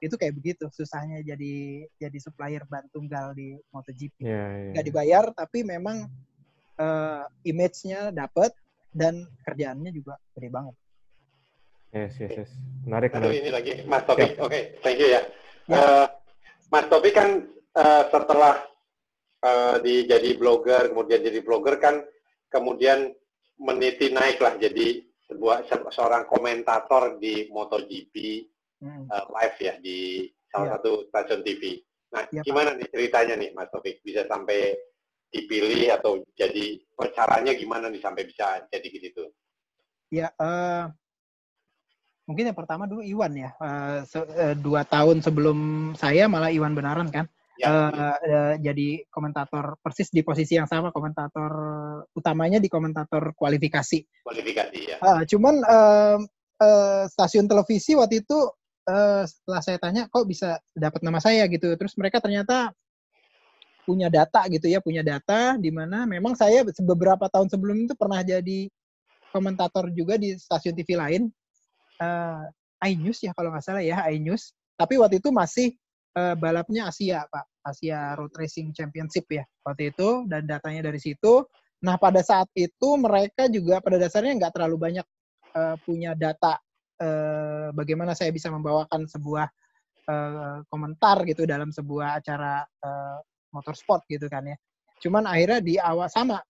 Itu 0.00 0.16
kayak 0.16 0.36
begitu 0.36 0.68
susahnya 0.72 1.20
jadi 1.24 1.84
jadi 2.00 2.18
supplier 2.20 2.64
ban 2.68 2.84
tunggal 2.92 3.36
di 3.36 3.56
MotoGP. 3.72 4.16
Iya, 4.20 4.44
iya. 4.48 4.72
Nggak 4.76 4.86
dibayar, 4.88 5.24
tapi 5.36 5.58
memang 5.64 6.08
eh, 6.80 7.24
image-nya 7.48 8.12
dapet 8.12 8.52
dan 8.96 9.28
kerjaannya 9.44 9.92
juga 9.92 10.16
gede 10.36 10.48
banget. 10.48 10.74
Yes, 11.92 12.12
yes, 12.20 12.32
yes. 12.44 12.50
Menarik, 12.84 13.12
Aduh, 13.16 13.32
menarik. 13.32 13.40
ini 13.40 13.50
lagi 13.52 13.72
Mas 13.88 14.04
Topik. 14.04 14.36
Oke, 14.40 14.76
thank 14.84 15.00
you 15.00 15.08
ya. 15.08 15.20
Eh, 15.68 16.06
Mas 16.68 16.84
Topik 16.92 17.16
kan 17.16 17.44
eh, 17.76 18.02
setelah 18.08 18.54
eh, 19.38 19.76
di 19.80 19.94
jadi 20.04 20.30
blogger, 20.34 20.90
kemudian 20.90 21.20
jadi 21.20 21.40
blogger 21.40 21.76
kan 21.76 22.00
kemudian 22.48 23.12
meniti 23.56 24.08
naik 24.08 24.38
lah 24.38 24.56
jadi 24.56 25.00
sebuah 25.26 25.66
se- 25.66 25.90
seorang 25.90 26.24
komentator 26.24 27.16
di 27.16 27.48
MotoGP 27.48 28.14
Hmm. 28.76 29.08
eh, 29.08 29.24
live 29.32 29.58
ya 29.58 29.74
di 29.80 29.98
salah 30.52 30.68
Iya. 30.68 30.72
satu 30.76 30.92
stasiun 31.08 31.40
TV. 31.40 31.80
Nah, 32.12 32.22
Pak. 32.24 32.44
gimana 32.44 32.76
nih 32.76 32.88
ceritanya 32.92 33.34
nih 33.34 33.50
Mas 33.50 33.72
Topik 33.72 34.04
bisa 34.04 34.28
sampai 34.28 34.76
dipilih 35.26 35.96
atau 35.96 36.20
jadi 36.32 36.76
caranya 37.12 37.52
gimana 37.52 37.88
nih 37.88 37.98
sampai 37.98 38.28
bisa 38.28 38.62
jadi 38.68 38.88
gitu? 38.88 39.32
Ya, 40.08 40.28
eh, 40.30 40.84
mungkin 42.24 42.46
yang 42.46 42.58
pertama 42.58 42.84
dulu 42.84 43.00
Iwan 43.00 43.32
ya. 43.34 43.50
Se- 44.04 44.28
eh, 44.28 44.54
dua 44.54 44.84
tahun 44.84 45.18
sebelum 45.20 45.58
saya 45.96 46.28
malah 46.28 46.52
Iwan 46.52 46.76
benaran 46.76 47.08
kan. 47.08 47.26
Ya, 47.56 47.68
Eh, 47.72 48.16
eh, 48.28 48.54
jadi 48.60 48.88
komentator 49.08 49.80
persis 49.80 50.12
di 50.12 50.20
posisi 50.20 50.60
yang 50.60 50.68
sama, 50.68 50.92
komentator 50.92 51.52
utamanya 52.12 52.60
di 52.60 52.68
komentator 52.68 53.32
kualifikasi. 53.32 54.04
Kualifikasi 54.20 54.78
ya. 54.84 54.96
Ah, 55.00 55.24
cuman 55.24 55.64
eh, 55.64 56.18
eh, 56.60 57.04
stasiun 57.08 57.48
televisi 57.48 57.96
waktu 57.96 58.20
itu 58.20 58.38
eh, 58.84 59.24
setelah 59.24 59.60
saya 59.64 59.78
tanya 59.80 60.02
kok 60.12 60.28
bisa 60.28 60.60
dapat 60.76 61.00
nama 61.00 61.16
saya 61.16 61.48
gitu, 61.48 61.72
terus 61.80 61.96
mereka 61.96 62.20
ternyata 62.20 62.76
punya 63.88 64.12
data 64.12 64.44
gitu 64.52 64.68
ya, 64.68 64.82
punya 64.84 65.00
data 65.00 65.56
di 65.56 65.72
mana 65.72 66.04
memang 66.04 66.36
saya 66.36 66.60
beberapa 66.84 67.30
tahun 67.32 67.48
sebelum 67.48 67.88
itu 67.88 67.94
pernah 67.96 68.20
jadi 68.20 68.68
komentator 69.32 69.88
juga 69.96 70.20
di 70.20 70.36
stasiun 70.36 70.76
TV 70.76 70.90
lain, 70.98 71.22
eh 72.04 72.44
iNews 72.92 73.24
ya 73.24 73.32
kalau 73.32 73.48
nggak 73.54 73.64
salah 73.64 73.80
ya 73.80 74.04
iNews. 74.12 74.52
Tapi 74.76 75.00
waktu 75.00 75.24
itu 75.24 75.32
masih 75.32 75.72
eh, 76.16 76.34
balapnya 76.34 76.88
Asia 76.88 77.28
pak, 77.28 77.44
Asia 77.60 78.16
Road 78.16 78.32
Racing 78.32 78.72
Championship 78.72 79.28
ya 79.28 79.44
waktu 79.62 79.92
itu 79.92 80.24
dan 80.26 80.48
datanya 80.48 80.88
dari 80.88 80.98
situ. 80.98 81.44
Nah 81.84 82.00
pada 82.00 82.24
saat 82.24 82.48
itu 82.56 82.88
mereka 82.96 83.52
juga 83.52 83.84
pada 83.84 84.00
dasarnya 84.00 84.32
nggak 84.40 84.52
terlalu 84.56 84.76
banyak 84.80 85.06
eh, 85.52 85.76
punya 85.84 86.16
data 86.16 86.56
eh, 86.96 87.68
bagaimana 87.76 88.16
saya 88.16 88.32
bisa 88.32 88.48
membawakan 88.48 89.04
sebuah 89.04 89.46
eh, 90.08 90.58
komentar 90.72 91.22
gitu 91.28 91.44
dalam 91.44 91.68
sebuah 91.68 92.24
acara 92.24 92.64
eh, 92.64 93.18
motorsport 93.52 94.08
gitu 94.08 94.26
kan 94.32 94.48
ya. 94.48 94.56
Cuman 94.96 95.28
akhirnya 95.28 95.60
di 95.60 95.76
awal 95.76 96.08
sama 96.08 96.40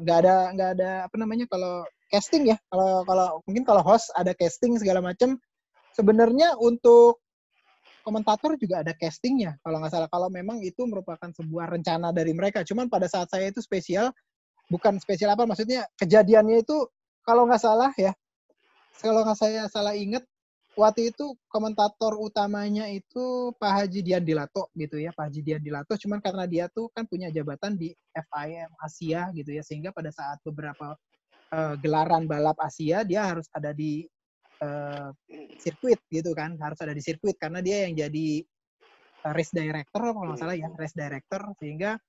nggak 0.00 0.18
ada 0.24 0.36
nggak 0.56 0.70
ada 0.80 0.90
apa 1.04 1.16
namanya 1.20 1.44
kalau 1.44 1.84
casting 2.08 2.48
ya 2.48 2.56
kalau 2.72 3.04
kalau 3.04 3.26
mungkin 3.44 3.68
kalau 3.68 3.84
host 3.84 4.08
ada 4.16 4.32
casting 4.32 4.80
segala 4.80 5.04
macam 5.04 5.36
sebenarnya 5.92 6.56
untuk 6.56 7.20
komentator 8.06 8.54
juga 8.54 8.86
ada 8.86 8.94
castingnya 8.94 9.58
kalau 9.66 9.82
nggak 9.82 9.90
salah. 9.90 10.06
Kalau 10.06 10.30
memang 10.30 10.62
itu 10.62 10.86
merupakan 10.86 11.26
sebuah 11.34 11.74
rencana 11.74 12.14
dari 12.14 12.30
mereka. 12.30 12.62
Cuman 12.62 12.86
pada 12.86 13.10
saat 13.10 13.26
saya 13.26 13.50
itu 13.50 13.58
spesial 13.58 14.14
bukan 14.70 14.98
spesial 14.98 15.34
apa 15.34 15.46
maksudnya 15.46 15.86
kejadiannya 15.98 16.62
itu 16.62 16.86
kalau 17.22 17.46
nggak 17.46 17.62
salah 17.62 17.90
ya 17.94 18.14
kalau 18.98 19.22
nggak 19.22 19.38
saya 19.38 19.70
salah 19.70 19.94
inget 19.94 20.26
waktu 20.74 21.14
itu 21.14 21.38
komentator 21.48 22.18
utamanya 22.18 22.90
itu 22.90 23.54
Pak 23.56 23.72
Haji 23.82 24.00
Dian 24.02 24.24
Dilato 24.26 24.68
gitu 24.74 24.98
ya 24.98 25.14
Pak 25.14 25.30
Haji 25.30 25.40
Dian 25.42 25.62
Dilato 25.62 25.94
cuman 25.94 26.18
karena 26.18 26.44
dia 26.44 26.66
tuh 26.68 26.90
kan 26.92 27.06
punya 27.06 27.30
jabatan 27.30 27.78
di 27.78 27.94
FIM 28.12 28.70
Asia 28.82 29.30
gitu 29.32 29.50
ya 29.54 29.62
sehingga 29.62 29.94
pada 29.94 30.10
saat 30.10 30.42
beberapa 30.42 30.98
eh, 31.54 31.74
gelaran 31.80 32.26
balap 32.26 32.58
Asia 32.58 33.06
dia 33.06 33.22
harus 33.24 33.46
ada 33.54 33.70
di 33.70 34.04
eh, 34.62 35.08
sirkuit 35.60 36.00
gitu 36.08 36.32
kan 36.32 36.56
harus 36.60 36.78
ada 36.80 36.92
di 36.96 37.02
sirkuit 37.04 37.36
karena 37.36 37.60
dia 37.60 37.88
yang 37.88 37.94
jadi 37.96 38.28
eh, 39.24 39.32
race 39.34 39.52
director 39.52 40.02
kalau 40.14 40.32
nggak 40.32 40.40
salah 40.40 40.56
ya 40.56 40.68
race 40.76 40.96
director 40.96 41.42
sehingga 41.60 42.00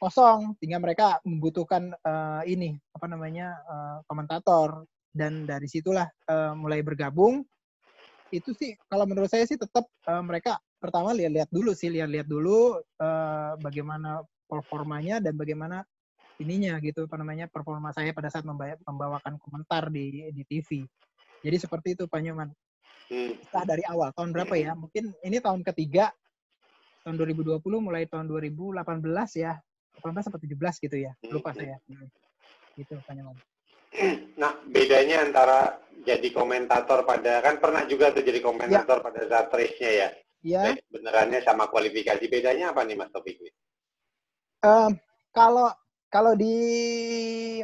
kosong 0.00 0.56
sehingga 0.56 0.80
mereka 0.80 1.20
membutuhkan 1.28 1.92
eh, 1.92 2.42
ini 2.48 2.72
apa 2.96 3.06
namanya 3.06 3.52
eh, 3.60 3.98
komentator. 4.08 4.88
Dan 5.10 5.42
dari 5.42 5.66
situlah 5.66 6.06
eh, 6.06 6.54
mulai 6.54 6.80
bergabung. 6.86 7.42
Itu 8.30 8.54
sih 8.54 8.78
kalau 8.86 9.04
menurut 9.10 9.26
saya 9.26 9.44
sih 9.44 9.58
tetap 9.60 9.84
eh, 9.84 10.22
mereka 10.24 10.56
pertama 10.80 11.12
lihat-lihat 11.12 11.52
dulu 11.52 11.76
sih 11.76 11.92
lihat-lihat 11.92 12.24
dulu 12.24 12.80
eh, 12.80 13.52
bagaimana 13.60 14.24
performanya 14.48 15.20
dan 15.20 15.36
bagaimana 15.36 15.84
ininya 16.40 16.80
gitu 16.80 17.04
apa 17.04 17.20
namanya 17.20 17.52
performa 17.52 17.92
saya 17.92 18.16
pada 18.16 18.32
saat 18.32 18.48
memba- 18.48 18.80
membawakan 18.88 19.36
komentar 19.36 19.92
di 19.92 20.32
di 20.32 20.42
TV 20.48 20.88
jadi 21.40 21.56
seperti 21.56 21.96
itu 21.98 22.04
Pak 22.06 22.20
Nyoman 22.24 22.50
Hmm. 23.10 23.34
setelah 23.42 23.74
dari 23.74 23.82
awal 23.90 24.14
tahun 24.14 24.30
berapa 24.30 24.54
ya 24.54 24.70
mungkin 24.78 25.10
ini 25.26 25.42
tahun 25.42 25.66
ketiga 25.66 26.14
tahun 27.02 27.18
2020 27.18 27.58
mulai 27.82 28.06
tahun 28.06 28.30
2018 28.30 28.78
ya 29.34 29.58
18 29.98 30.30
atau 30.30 30.38
17 30.38 30.78
gitu 30.78 30.94
ya 30.94 31.12
lupa 31.26 31.50
saya 31.50 31.82
Hmm. 31.90 32.06
gitu 32.78 33.02
Pak 33.02 33.14
Nyoman 33.18 33.36
Nah, 34.38 34.54
bedanya 34.70 35.26
antara 35.26 35.82
jadi 36.06 36.30
komentator 36.30 37.02
pada 37.02 37.42
kan 37.42 37.58
pernah 37.58 37.82
juga 37.90 38.14
tuh 38.14 38.22
jadi 38.22 38.38
komentator 38.38 39.02
pada 39.02 39.26
saat 39.26 39.50
race-nya 39.50 39.90
ya. 39.90 40.08
ya 40.46 40.60
Race 40.70 40.86
benerannya 40.88 41.42
sama 41.42 41.66
kualifikasi. 41.66 42.22
Bedanya 42.30 42.70
apa 42.70 42.86
nih 42.86 42.94
Mas 42.94 43.10
Topik? 43.10 43.42
Em, 44.62 44.92
kalau 45.34 45.74
kalau 46.06 46.38
di 46.38 46.54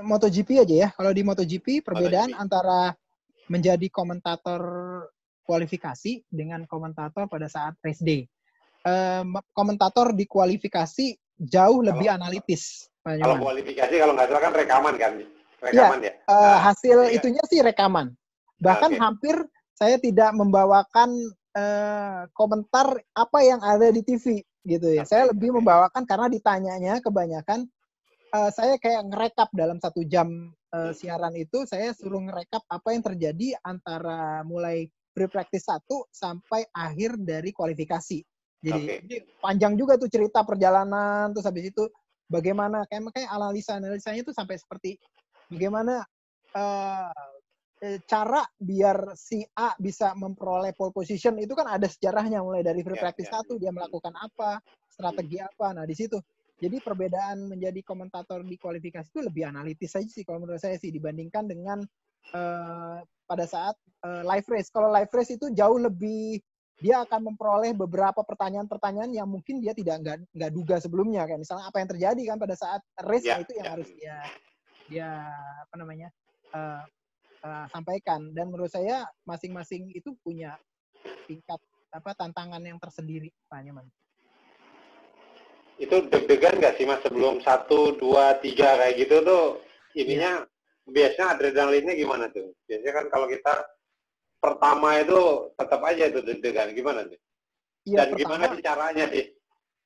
MotoGP 0.02 0.66
aja 0.66 0.76
ya, 0.86 0.88
kalau 0.98 1.14
di 1.14 1.22
MotoGP 1.22 1.86
perbedaan 1.86 2.34
antara 2.34 2.92
menjadi 3.46 3.86
komentator 3.90 4.60
kualifikasi 5.46 6.26
dengan 6.26 6.66
komentator 6.66 7.30
pada 7.30 7.46
saat 7.46 7.78
race 7.80 8.02
day. 8.02 8.26
Em, 8.86 9.34
komentator 9.54 10.14
di 10.14 10.26
kualifikasi 10.26 11.14
jauh 11.38 11.82
lebih 11.82 12.10
analitis, 12.10 12.90
Pak 13.02 13.22
Kalau 13.22 13.38
kualifikasi 13.38 13.94
kalau 13.94 14.12
nggak 14.14 14.26
salah 14.30 14.42
kan 14.42 14.52
rekaman 14.54 14.94
kan? 14.98 15.12
Iya, 15.18 15.28
Rekaman 15.62 15.98
ya. 16.02 16.12
eh, 16.14 16.58
hasil 16.62 16.98
itunya 17.14 17.42
sih 17.48 17.60
rekaman. 17.62 18.12
Bahkan 18.62 18.90
Oke. 18.94 19.00
hampir 19.00 19.36
saya 19.76 19.96
tidak 20.00 20.32
membawakan 20.34 21.10
eh, 21.56 22.20
komentar 22.34 22.98
apa 23.14 23.38
yang 23.42 23.60
ada 23.62 23.88
di 23.92 24.02
TV 24.02 24.42
gitu 24.66 24.88
ya. 24.90 25.06
Saya 25.06 25.30
lebih 25.30 25.54
membawakan 25.54 26.02
karena 26.04 26.26
ditanyanya 26.30 26.94
kebanyakan 27.02 27.66
eh, 28.34 28.50
saya 28.54 28.78
kayak 28.80 29.06
ngerekap 29.12 29.48
dalam 29.54 29.78
satu 29.78 30.02
jam 30.06 30.52
eh, 30.76 30.92
siaran 30.92 31.32
itu 31.32 31.64
saya 31.64 31.96
suruh 31.96 32.20
ngerekap 32.20 32.62
apa 32.68 32.88
yang 32.92 33.02
terjadi 33.02 33.56
antara 33.64 34.44
mulai 34.44 34.86
pre 35.16 35.26
practice 35.32 35.64
1 35.72 35.80
sampai 36.12 36.68
akhir 36.76 37.16
dari 37.16 37.48
kualifikasi. 37.48 38.20
Jadi, 38.60 38.84
jadi 39.04 39.16
panjang 39.40 39.78
juga 39.80 39.96
tuh 39.96 40.12
cerita 40.12 40.44
perjalanan 40.44 41.32
terus 41.32 41.48
habis 41.48 41.72
itu 41.72 41.88
bagaimana 42.26 42.84
kayak 42.88 43.08
makanya 43.08 43.28
analisa 43.32 43.78
analisanya 43.78 44.20
itu 44.26 44.32
sampai 44.34 44.58
seperti 44.58 44.98
bagaimana 45.48 46.02
eh, 46.52 48.00
cara 48.08 48.42
biar 48.56 49.12
si 49.14 49.44
A 49.54 49.76
bisa 49.76 50.16
memperoleh 50.16 50.72
pole 50.72 50.90
position 50.90 51.36
itu 51.36 51.52
kan 51.52 51.68
ada 51.68 51.86
sejarahnya 51.86 52.40
mulai 52.40 52.64
dari 52.64 52.80
free 52.80 52.96
practice 52.96 53.28
satu 53.28 53.60
dia 53.60 53.70
melakukan 53.70 54.16
apa 54.16 54.58
strategi 54.88 55.38
apa. 55.38 55.76
Nah 55.76 55.84
di 55.84 55.92
situ 55.92 56.16
jadi 56.56 56.80
perbedaan 56.80 57.52
menjadi 57.52 57.84
komentator 57.84 58.40
di 58.40 58.56
kualifikasi 58.56 59.12
itu 59.12 59.20
lebih 59.20 59.52
analitis 59.52 59.92
aja 59.92 60.08
sih 60.08 60.24
kalau 60.24 60.40
menurut 60.40 60.60
saya 60.60 60.80
sih 60.80 60.88
dibandingkan 60.88 61.44
dengan 61.44 61.84
eh, 62.32 62.98
pada 63.28 63.44
saat 63.44 63.76
eh, 64.06 64.22
live 64.24 64.48
race. 64.48 64.72
Kalau 64.72 64.88
live 64.88 65.12
race 65.12 65.36
itu 65.36 65.52
jauh 65.52 65.76
lebih 65.76 66.40
dia 66.76 67.00
akan 67.08 67.32
memperoleh 67.32 67.72
beberapa 67.72 68.20
pertanyaan-pertanyaan 68.20 69.08
yang 69.08 69.24
mungkin 69.24 69.64
dia 69.64 69.72
tidak 69.72 70.00
nggak 70.00 70.16
nggak 70.32 70.52
duga 70.52 70.76
sebelumnya. 70.80 71.28
Kayak 71.28 71.44
misalnya 71.44 71.68
apa 71.68 71.76
yang 71.80 71.88
terjadi 71.92 72.22
kan 72.24 72.36
pada 72.40 72.54
saat 72.56 72.80
race 73.04 73.24
Ya, 73.24 73.36
nah 73.36 73.42
itu 73.44 73.52
yang 73.56 73.68
harus 73.76 73.88
dia 73.92 74.16
dia 74.88 75.10
apa 75.60 75.74
namanya 75.76 76.08
eh, 76.56 76.82
eh, 77.44 77.66
sampaikan. 77.68 78.32
Dan 78.32 78.48
menurut 78.48 78.72
saya 78.72 79.04
masing-masing 79.28 79.92
itu 79.92 80.16
punya 80.24 80.56
tingkat 81.28 81.60
apa 81.92 82.16
tantangan 82.16 82.64
yang 82.64 82.80
tersendiri 82.80 83.28
Pak 83.48 83.60
Nyoman. 83.60 83.84
Itu 85.76 86.08
deg-degan 86.08 86.56
nggak 86.56 86.74
sih 86.80 86.88
Mas 86.88 87.04
sebelum 87.04 87.44
satu, 87.44 87.92
dua, 87.96 88.40
tiga 88.40 88.76
kayak 88.76 88.96
gitu 88.96 89.20
tuh 89.20 89.44
ininya 89.92 90.44
biasanya 90.88 91.36
adrenalinnya 91.36 91.92
gimana 91.92 92.32
tuh? 92.32 92.52
Biasanya 92.64 92.92
kan 92.96 93.06
kalau 93.12 93.26
kita 93.28 93.52
pertama 94.40 95.00
itu 95.00 95.20
tetap 95.52 95.80
aja 95.84 96.04
itu 96.08 96.20
deg-degan 96.22 96.72
gimana 96.72 97.04
tuh? 97.04 97.20
Iya, 97.84 97.98
Dan 98.02 98.08
gimana 98.16 98.44
pertama- 98.44 98.56
sih 98.56 98.64
caranya 98.64 99.04
sih 99.12 99.24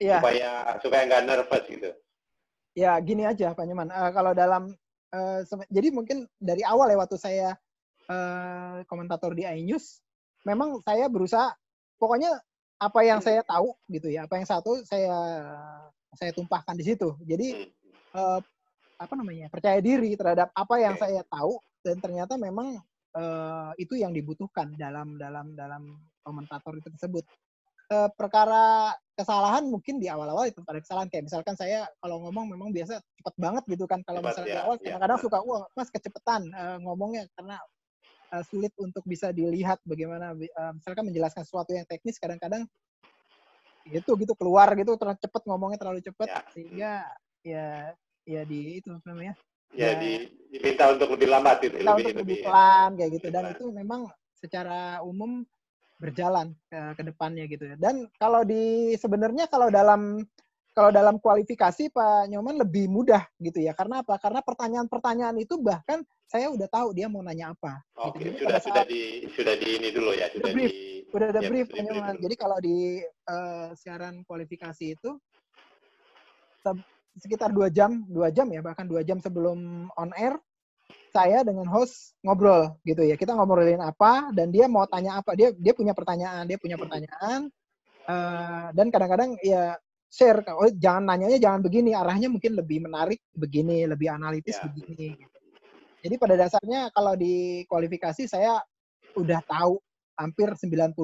Iya. 0.00 0.16
supaya 0.18 0.50
supaya 0.80 1.02
nggak 1.06 1.24
nervous 1.26 1.64
gitu? 1.68 1.90
ya 2.70 2.94
gini 3.02 3.26
aja 3.26 3.50
Pak 3.50 3.66
Nyoman. 3.66 3.90
Eh, 3.90 4.10
kalau 4.14 4.30
dalam 4.30 4.70
sem- 5.42 5.66
jadi 5.68 5.90
mungkin 5.90 6.22
dari 6.38 6.62
awal 6.62 6.86
ya 6.86 6.96
waktu 6.96 7.18
saya 7.18 7.48
eh, 8.06 8.76
komentator 8.86 9.34
di 9.34 9.42
iNews, 9.42 9.98
memang 10.42 10.78
saya 10.82 11.06
berusaha 11.06 11.50
pokoknya 11.94 12.30
apa 12.80 13.00
yang 13.04 13.20
saya 13.20 13.44
tahu 13.44 13.76
gitu 13.92 14.08
ya, 14.08 14.24
apa 14.24 14.40
yang 14.40 14.48
satu 14.48 14.80
saya 14.88 15.12
saya 16.16 16.32
tumpahkan 16.32 16.74
di 16.74 16.84
situ. 16.88 17.12
Jadi 17.28 17.68
eh, 18.16 18.40
apa 19.00 19.12
namanya 19.16 19.52
percaya 19.52 19.78
diri 19.84 20.16
terhadap 20.16 20.48
apa 20.56 20.74
yang 20.80 20.96
saya 20.96 21.20
tahu 21.28 21.60
dan 21.84 22.00
ternyata 22.00 22.40
memang 22.40 22.80
eh, 23.14 23.70
itu 23.76 24.00
yang 24.00 24.16
dibutuhkan 24.16 24.72
dalam 24.80 25.20
dalam 25.20 25.52
dalam 25.52 26.00
komentator 26.24 26.72
itu 26.80 26.88
tersebut. 26.96 27.24
Eh, 27.90 28.10
perkara 28.14 28.94
kesalahan 29.18 29.66
mungkin 29.66 29.98
di 29.98 30.06
awal-awal 30.06 30.46
itu 30.48 30.62
ada 30.64 30.78
kesalahan 30.78 31.10
kayak 31.10 31.26
misalkan 31.26 31.58
saya 31.58 31.84
kalau 31.98 32.22
ngomong 32.22 32.48
memang 32.48 32.70
biasa 32.72 33.02
cepet 33.02 33.34
banget 33.36 33.66
gitu 33.66 33.84
kan 33.84 34.00
kalau 34.06 34.22
misalnya 34.22 34.48
ya, 34.48 34.54
di 34.56 34.62
awal 34.62 34.76
ya. 34.78 34.82
kadang-kadang 34.94 35.18
suka 35.20 35.38
wah 35.44 35.66
mas 35.76 35.90
kecepetan 35.92 36.48
eh, 36.48 36.78
ngomongnya 36.86 37.26
karena 37.36 37.60
eh, 38.30 38.44
sulit 38.46 38.72
untuk 38.78 39.02
bisa 39.06 39.34
dilihat 39.34 39.82
bagaimana 39.82 40.32
eh, 40.38 40.72
misalkan 40.74 41.06
menjelaskan 41.06 41.42
sesuatu 41.42 41.74
yang 41.74 41.86
teknis 41.86 42.16
kadang-kadang 42.16 42.64
gitu 43.88 44.12
gitu 44.20 44.32
keluar 44.36 44.70
gitu 44.76 44.94
terlalu 44.94 45.18
cepet 45.18 45.42
ngomongnya 45.48 45.78
terlalu 45.80 46.00
cepet 46.04 46.28
sehingga 46.52 47.08
ya 47.40 47.96
ya 48.28 48.42
di 48.44 48.78
itu 48.78 48.92
namanya 49.08 49.34
Ya, 49.70 49.94
di, 49.94 50.26
diminta 50.50 50.90
untuk 50.90 51.14
lebih 51.14 51.30
lambat 51.30 51.62
itu, 51.62 51.78
lebih 51.78 51.86
untuk 51.86 52.02
lebih 52.02 52.14
lebih. 52.26 52.38
ya. 52.42 52.46
pelan 52.50 52.90
kayak 52.98 53.10
gitu 53.14 53.26
dan 53.30 53.44
itu 53.54 53.64
memang 53.70 54.00
secara 54.34 54.98
umum 55.06 55.46
berjalan 56.00 56.56
ke, 56.66 56.80
ke 56.98 57.02
depannya 57.06 57.44
gitu 57.46 57.64
ya. 57.70 57.76
Dan 57.78 58.08
kalau 58.18 58.42
di 58.42 58.96
sebenarnya 58.98 59.46
kalau 59.46 59.70
dalam 59.70 60.24
kalau 60.74 60.90
dalam 60.90 61.22
kualifikasi 61.22 61.92
Pak 61.92 62.30
Nyoman 62.32 62.56
lebih 62.66 62.90
mudah 62.90 63.22
gitu 63.38 63.62
ya. 63.62 63.76
Karena 63.76 64.02
apa? 64.02 64.18
Karena 64.18 64.40
pertanyaan-pertanyaan 64.42 65.36
itu 65.38 65.60
bahkan 65.60 66.02
saya 66.30 66.46
udah 66.46 66.68
tahu 66.70 66.94
dia 66.94 67.10
mau 67.10 67.26
nanya 67.26 67.50
apa. 67.50 67.82
Oke, 67.98 68.22
gitu. 68.22 68.46
Sudah 68.46 68.62
pada 68.62 68.62
sudah 68.62 68.82
saat 68.86 68.86
di 68.86 69.02
sudah 69.34 69.54
di 69.58 69.68
ini 69.74 69.88
dulu 69.90 70.10
ya, 70.14 70.30
sudah 70.30 70.46
udah 70.46 70.54
brief, 70.54 70.70
di 70.70 71.10
udah 71.10 71.26
ada 71.26 71.40
ya, 71.42 71.48
brief 71.50 71.66
sudah 71.66 71.74
di 71.74 71.82
brief 71.82 71.90
Nyoman. 71.90 72.14
dulu. 72.14 72.22
Jadi 72.22 72.34
kalau 72.38 72.58
di 72.62 72.76
eh, 73.02 73.68
siaran 73.74 74.14
kualifikasi 74.22 74.84
itu 74.94 75.10
se- 76.62 76.86
sekitar 77.18 77.50
dua 77.50 77.66
jam, 77.66 78.06
dua 78.06 78.30
jam 78.30 78.46
ya 78.46 78.62
bahkan 78.62 78.86
dua 78.86 79.02
jam 79.02 79.18
sebelum 79.18 79.90
on 79.98 80.10
air 80.14 80.38
saya 81.10 81.42
dengan 81.42 81.66
host 81.66 82.14
ngobrol 82.22 82.78
gitu 82.86 83.02
ya. 83.02 83.18
Kita 83.18 83.34
ngobrolin 83.34 83.82
apa 83.82 84.30
dan 84.30 84.54
dia 84.54 84.70
mau 84.70 84.86
tanya 84.86 85.18
apa. 85.18 85.34
Dia 85.34 85.50
dia 85.58 85.74
punya 85.74 85.90
pertanyaan, 85.98 86.46
dia 86.46 86.62
punya 86.62 86.78
pertanyaan. 86.78 87.50
Eh, 88.06 88.66
dan 88.70 88.86
kadang-kadang 88.94 89.34
ya 89.42 89.74
share 90.10 90.42
oh 90.58 90.70
jangan 90.74 91.06
nanyanya 91.10 91.38
jangan 91.38 91.62
begini, 91.62 91.94
arahnya 91.94 92.26
mungkin 92.30 92.54
lebih 92.54 92.86
menarik 92.86 93.18
begini, 93.34 93.86
lebih 93.86 94.10
analitis 94.10 94.58
begini. 94.62 95.29
Gitu. 96.00 96.04
Jadi 96.08 96.14
pada 96.16 96.34
dasarnya 96.40 96.80
kalau 96.96 97.12
di 97.12 97.68
kualifikasi 97.68 98.24
saya 98.24 98.56
udah 99.12 99.44
tahu 99.44 99.76
hampir 100.16 100.48
90% 100.52 100.96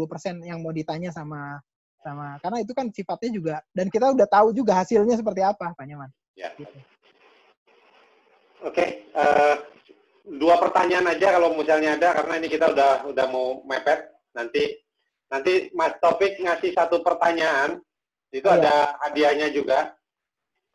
yang 0.45 0.65
mau 0.65 0.73
ditanya 0.73 1.13
sama 1.13 1.61
sama 2.01 2.39
karena 2.39 2.63
itu 2.63 2.73
kan 2.77 2.87
sifatnya 2.93 3.31
juga 3.35 3.57
dan 3.75 3.91
kita 3.91 4.15
udah 4.15 4.29
tahu 4.31 4.55
juga 4.55 4.79
hasilnya 4.79 5.19
seperti 5.19 5.43
apa 5.43 5.75
Pak 5.75 5.85
Nyaman. 5.85 6.11
Ya. 6.39 6.53
Oke, 8.63 9.09
eh, 9.11 9.55
dua 10.39 10.57
pertanyaan 10.61 11.13
aja 11.13 11.35
kalau 11.35 11.57
misalnya 11.57 11.97
ada 11.99 12.15
karena 12.15 12.35
ini 12.41 12.49
kita 12.49 12.73
udah 12.73 12.93
udah 13.11 13.27
mau 13.29 13.61
mepet. 13.67 14.07
Nanti 14.37 14.81
nanti 15.27 15.73
Mas 15.75 15.97
Topik 15.99 16.39
ngasih 16.39 16.77
satu 16.77 17.03
pertanyaan 17.03 17.83
itu 18.31 18.47
Oh, 18.47 18.55
ada 18.55 18.95
hadiahnya 19.07 19.51
juga. 19.51 19.97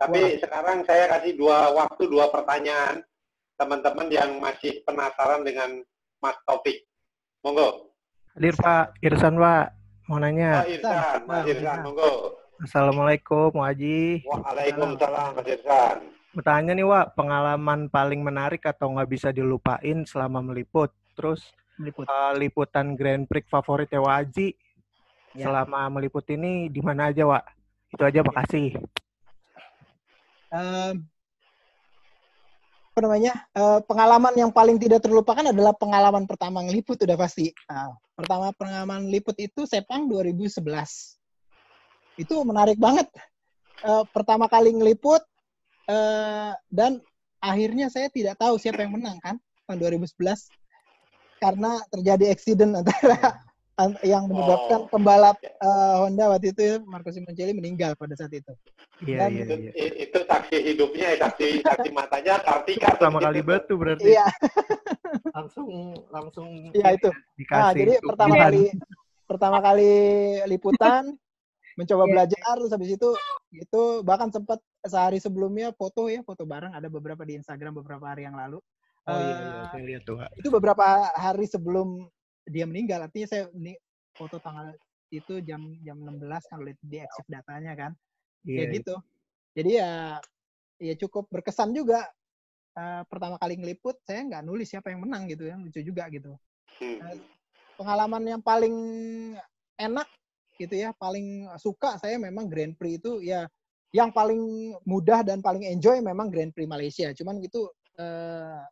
Tapi 0.01 0.41
sekarang 0.41 0.81
saya 0.83 1.05
kasih 1.13 1.37
dua 1.37 1.71
waktu 1.77 2.09
dua 2.09 2.33
pertanyaan 2.33 3.05
teman-teman 3.61 4.09
yang 4.09 4.41
masih 4.41 4.81
penasaran 4.89 5.45
dengan 5.45 5.85
Mas 6.17 6.33
Topik. 6.49 6.81
Monggo. 7.45 7.93
Hadir 8.33 8.57
Pak, 8.57 8.97
Irsan 9.05 9.37
Pak, 9.37 9.65
mau 10.09 10.17
nanya. 10.17 10.65
Pak 10.65 10.69
Irsan, 10.73 11.19
Mas 11.29 11.45
Irsan, 11.45 11.77
monggo. 11.85 12.41
Assalamualaikum, 12.57 13.53
Mu 13.53 13.61
Haji. 13.61 14.25
Waalaikumsalam, 14.25 15.37
Mas 15.37 15.45
Irsan. 15.45 15.97
Bertanya 16.33 16.73
nih, 16.73 16.85
Wak, 16.89 17.13
pengalaman 17.13 17.85
paling 17.85 18.25
menarik 18.25 18.65
atau 18.65 18.97
nggak 18.97 19.09
bisa 19.13 19.29
dilupain 19.29 20.01
selama 20.09 20.41
meliput? 20.41 20.89
Terus 21.13 21.53
meliput. 21.77 22.09
eh, 22.09 22.33
liputan 22.41 22.97
Grand 22.97 23.29
Prix 23.29 23.45
favorit 23.45 23.93
ya, 23.93 24.01
Wak 24.01 24.15
Haji. 24.25 24.57
Ya. 25.37 25.45
Selama 25.45 25.85
meliput 26.01 26.25
ini 26.33 26.65
di 26.65 26.81
mana 26.81 27.13
aja, 27.13 27.29
Wak? 27.29 27.45
Itu 27.93 28.01
aja, 28.01 28.25
makasih. 28.25 28.73
Em, 30.49 31.05
namanya 33.01 33.33
eh, 33.57 33.79
pengalaman 33.83 34.33
yang 34.37 34.51
paling 34.53 34.77
tidak 34.77 35.01
terlupakan 35.01 35.43
adalah 35.49 35.73
pengalaman 35.73 36.29
pertama 36.29 36.61
ngeliput 36.61 37.01
udah 37.01 37.17
pasti. 37.17 37.49
Nah, 37.67 37.97
pertama 38.13 38.53
pengalaman 38.53 39.09
liput 39.09 39.35
itu 39.41 39.65
Sepang 39.65 40.05
2011. 40.07 40.61
Itu 42.15 42.45
menarik 42.45 42.77
banget. 42.77 43.09
Eh, 43.81 44.03
pertama 44.13 44.45
kali 44.45 44.77
ngeliput 44.77 45.25
eh, 45.89 46.53
dan 46.69 47.01
akhirnya 47.41 47.89
saya 47.89 48.07
tidak 48.13 48.37
tahu 48.37 48.61
siapa 48.61 48.85
yang 48.85 48.93
menang 48.93 49.17
kan 49.17 49.41
tahun 49.65 49.97
2011 49.97 50.53
karena 51.41 51.81
terjadi 51.89 52.25
accident 52.29 52.77
antara 52.77 53.17
an- 53.17 53.50
yang 54.01 54.23
menyebabkan 54.25 54.85
pembalap 54.87 55.37
eh, 55.41 55.55
Honda 55.97 56.29
waktu 56.29 56.51
itu 56.51 56.63
Marco 56.83 57.09
Simoncelli 57.09 57.53
meninggal 57.53 57.95
pada 57.95 58.13
saat 58.13 58.31
itu. 58.31 58.51
Iya, 59.01 59.25
Dan- 59.25 59.33
iya, 59.33 59.43
Itu, 59.43 59.55
iya. 59.57 59.71
itu 60.01 60.19
saksi 60.21 60.57
hidupnya, 60.61 61.07
eh, 61.13 61.17
saksi 61.17 61.45
saksi 61.61 61.89
matanya 61.89 62.37
Kartika. 62.39 62.93
Pertama 62.95 63.17
kali 63.17 63.41
batu 63.41 63.73
berarti. 63.75 64.05
Iya. 64.07 64.27
Langsung, 65.35 65.67
langsung 66.07 66.47
Iya 66.71 66.95
itu. 66.95 67.09
dikasih 67.35 67.59
Nah, 67.59 67.71
jadi 67.73 67.93
Tuhan. 67.97 68.09
pertama 68.09 68.35
kali 68.37 68.63
pertama 69.25 69.57
kali 69.59 69.91
liputan 70.45 71.03
mencoba 71.73 72.03
Iya. 72.03 72.11
belajar 72.11 72.53
terus 72.53 72.71
habis 72.71 72.91
itu 72.91 73.09
itu 73.51 73.81
bahkan 74.01 74.27
sempat 74.27 74.59
sehari 74.83 75.19
sebelumnya 75.19 75.71
foto 75.71 76.07
ya 76.07 76.19
foto 76.21 76.43
bareng 76.43 76.71
ada 76.71 76.87
beberapa 76.87 77.23
di 77.23 77.35
Instagram 77.35 77.75
beberapa 77.75 78.07
hari 78.07 78.23
yang 78.23 78.35
lalu. 78.35 78.59
Oh 79.01 79.17
iya, 79.17 79.33
Eh, 79.33 79.39
iya, 79.39 79.63
saya 79.67 79.83
lihat 79.83 80.03
tuh, 80.03 80.17
itu 80.35 80.47
beberapa 80.47 80.83
hari 81.11 81.47
sebelum 81.47 82.05
dia 82.51 82.67
meninggal 82.67 83.07
artinya 83.07 83.27
saya 83.31 83.43
ini 83.55 83.73
foto 84.11 84.37
tanggal 84.43 84.75
itu 85.11 85.39
jam 85.43 85.71
jam 85.83 85.97
16 85.99 86.51
kalau 86.51 86.63
lihat 86.67 86.79
di 86.83 86.97
exif 86.99 87.25
datanya 87.31 87.73
kan. 87.79 87.91
Iya, 88.43 88.55
kayak 88.55 88.67
iya. 88.67 88.75
gitu. 88.79 88.95
Jadi 89.55 89.71
ya 89.79 89.91
ya 90.81 90.93
cukup 90.99 91.31
berkesan 91.31 91.71
juga 91.71 92.11
Eh, 92.71 93.03
pertama 93.11 93.35
kali 93.35 93.59
ngeliput 93.59 93.99
saya 94.07 94.23
nggak 94.23 94.47
nulis 94.47 94.71
siapa 94.71 94.95
yang 94.95 95.03
menang 95.03 95.27
gitu 95.27 95.43
ya 95.43 95.59
lucu 95.59 95.83
juga 95.83 96.07
gitu. 96.07 96.31
Eh, 96.79 97.19
pengalaman 97.75 98.23
yang 98.23 98.39
paling 98.39 98.75
enak 99.75 100.07
gitu 100.55 100.79
ya 100.79 100.95
paling 100.95 101.51
suka 101.59 101.99
saya 101.99 102.15
memang 102.15 102.47
Grand 102.47 102.71
Prix 102.79 103.03
itu 103.03 103.19
ya 103.19 103.43
yang 103.91 104.15
paling 104.15 104.71
mudah 104.87 105.19
dan 105.19 105.43
paling 105.43 105.67
enjoy 105.67 105.99
memang 105.99 106.31
Grand 106.31 106.55
Prix 106.55 106.63
Malaysia. 106.63 107.11
Cuman 107.11 107.43
gitu 107.43 107.67
eh, 107.99 108.63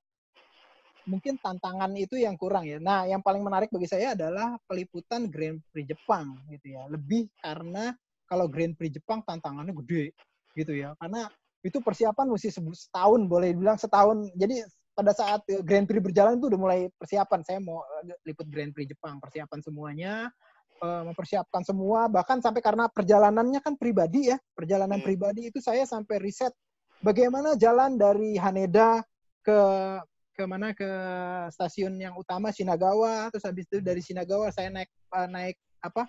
mungkin 1.10 1.42
tantangan 1.42 1.90
itu 1.98 2.22
yang 2.22 2.38
kurang 2.38 2.70
ya. 2.70 2.78
Nah 2.78 3.10
yang 3.10 3.26
paling 3.26 3.42
menarik 3.42 3.74
bagi 3.74 3.90
saya 3.90 4.14
adalah 4.14 4.56
peliputan 4.70 5.26
Grand 5.26 5.58
Prix 5.74 5.90
Jepang 5.90 6.38
gitu 6.54 6.78
ya. 6.78 6.86
Lebih 6.86 7.34
karena 7.42 7.98
kalau 8.30 8.46
Grand 8.46 8.78
Prix 8.78 9.02
Jepang 9.02 9.26
tantangannya 9.26 9.74
gede 9.84 10.14
gitu 10.54 10.78
ya. 10.78 10.94
Karena 11.02 11.26
itu 11.66 11.82
persiapan 11.82 12.30
mesti 12.30 12.54
setahun 12.54 13.22
boleh 13.26 13.58
dibilang 13.58 13.82
setahun. 13.82 14.30
Jadi 14.38 14.62
pada 14.94 15.12
saat 15.18 15.42
Grand 15.66 15.90
Prix 15.90 16.00
berjalan 16.00 16.38
itu 16.38 16.48
udah 16.54 16.60
mulai 16.62 16.80
persiapan. 16.94 17.42
Saya 17.42 17.58
mau 17.58 17.82
eh, 18.06 18.14
liput 18.30 18.46
Grand 18.46 18.70
Prix 18.70 18.94
Jepang 18.94 19.18
persiapan 19.18 19.60
semuanya 19.66 20.30
eh, 20.78 21.04
mempersiapkan 21.10 21.66
semua. 21.66 22.06
Bahkan 22.06 22.46
sampai 22.46 22.62
karena 22.62 22.86
perjalanannya 22.86 23.60
kan 23.66 23.74
pribadi 23.74 24.30
ya 24.30 24.38
perjalanan 24.54 25.02
pribadi 25.02 25.50
itu 25.50 25.58
saya 25.58 25.90
sampai 25.90 26.22
riset 26.22 26.54
bagaimana 27.04 27.56
jalan 27.56 27.96
dari 27.96 28.36
Haneda 28.36 29.04
ke 29.44 29.60
ke 30.40 30.48
mana 30.48 30.72
ke 30.72 30.88
stasiun 31.52 32.00
yang 32.00 32.16
utama 32.16 32.48
Shinagawa. 32.56 33.28
Terus 33.28 33.44
habis 33.44 33.68
itu 33.68 33.84
dari 33.84 34.00
Shinagawa 34.00 34.56
saya 34.56 34.72
naik 34.72 34.88
eh, 34.88 35.28
naik 35.28 35.58
apa? 35.84 36.08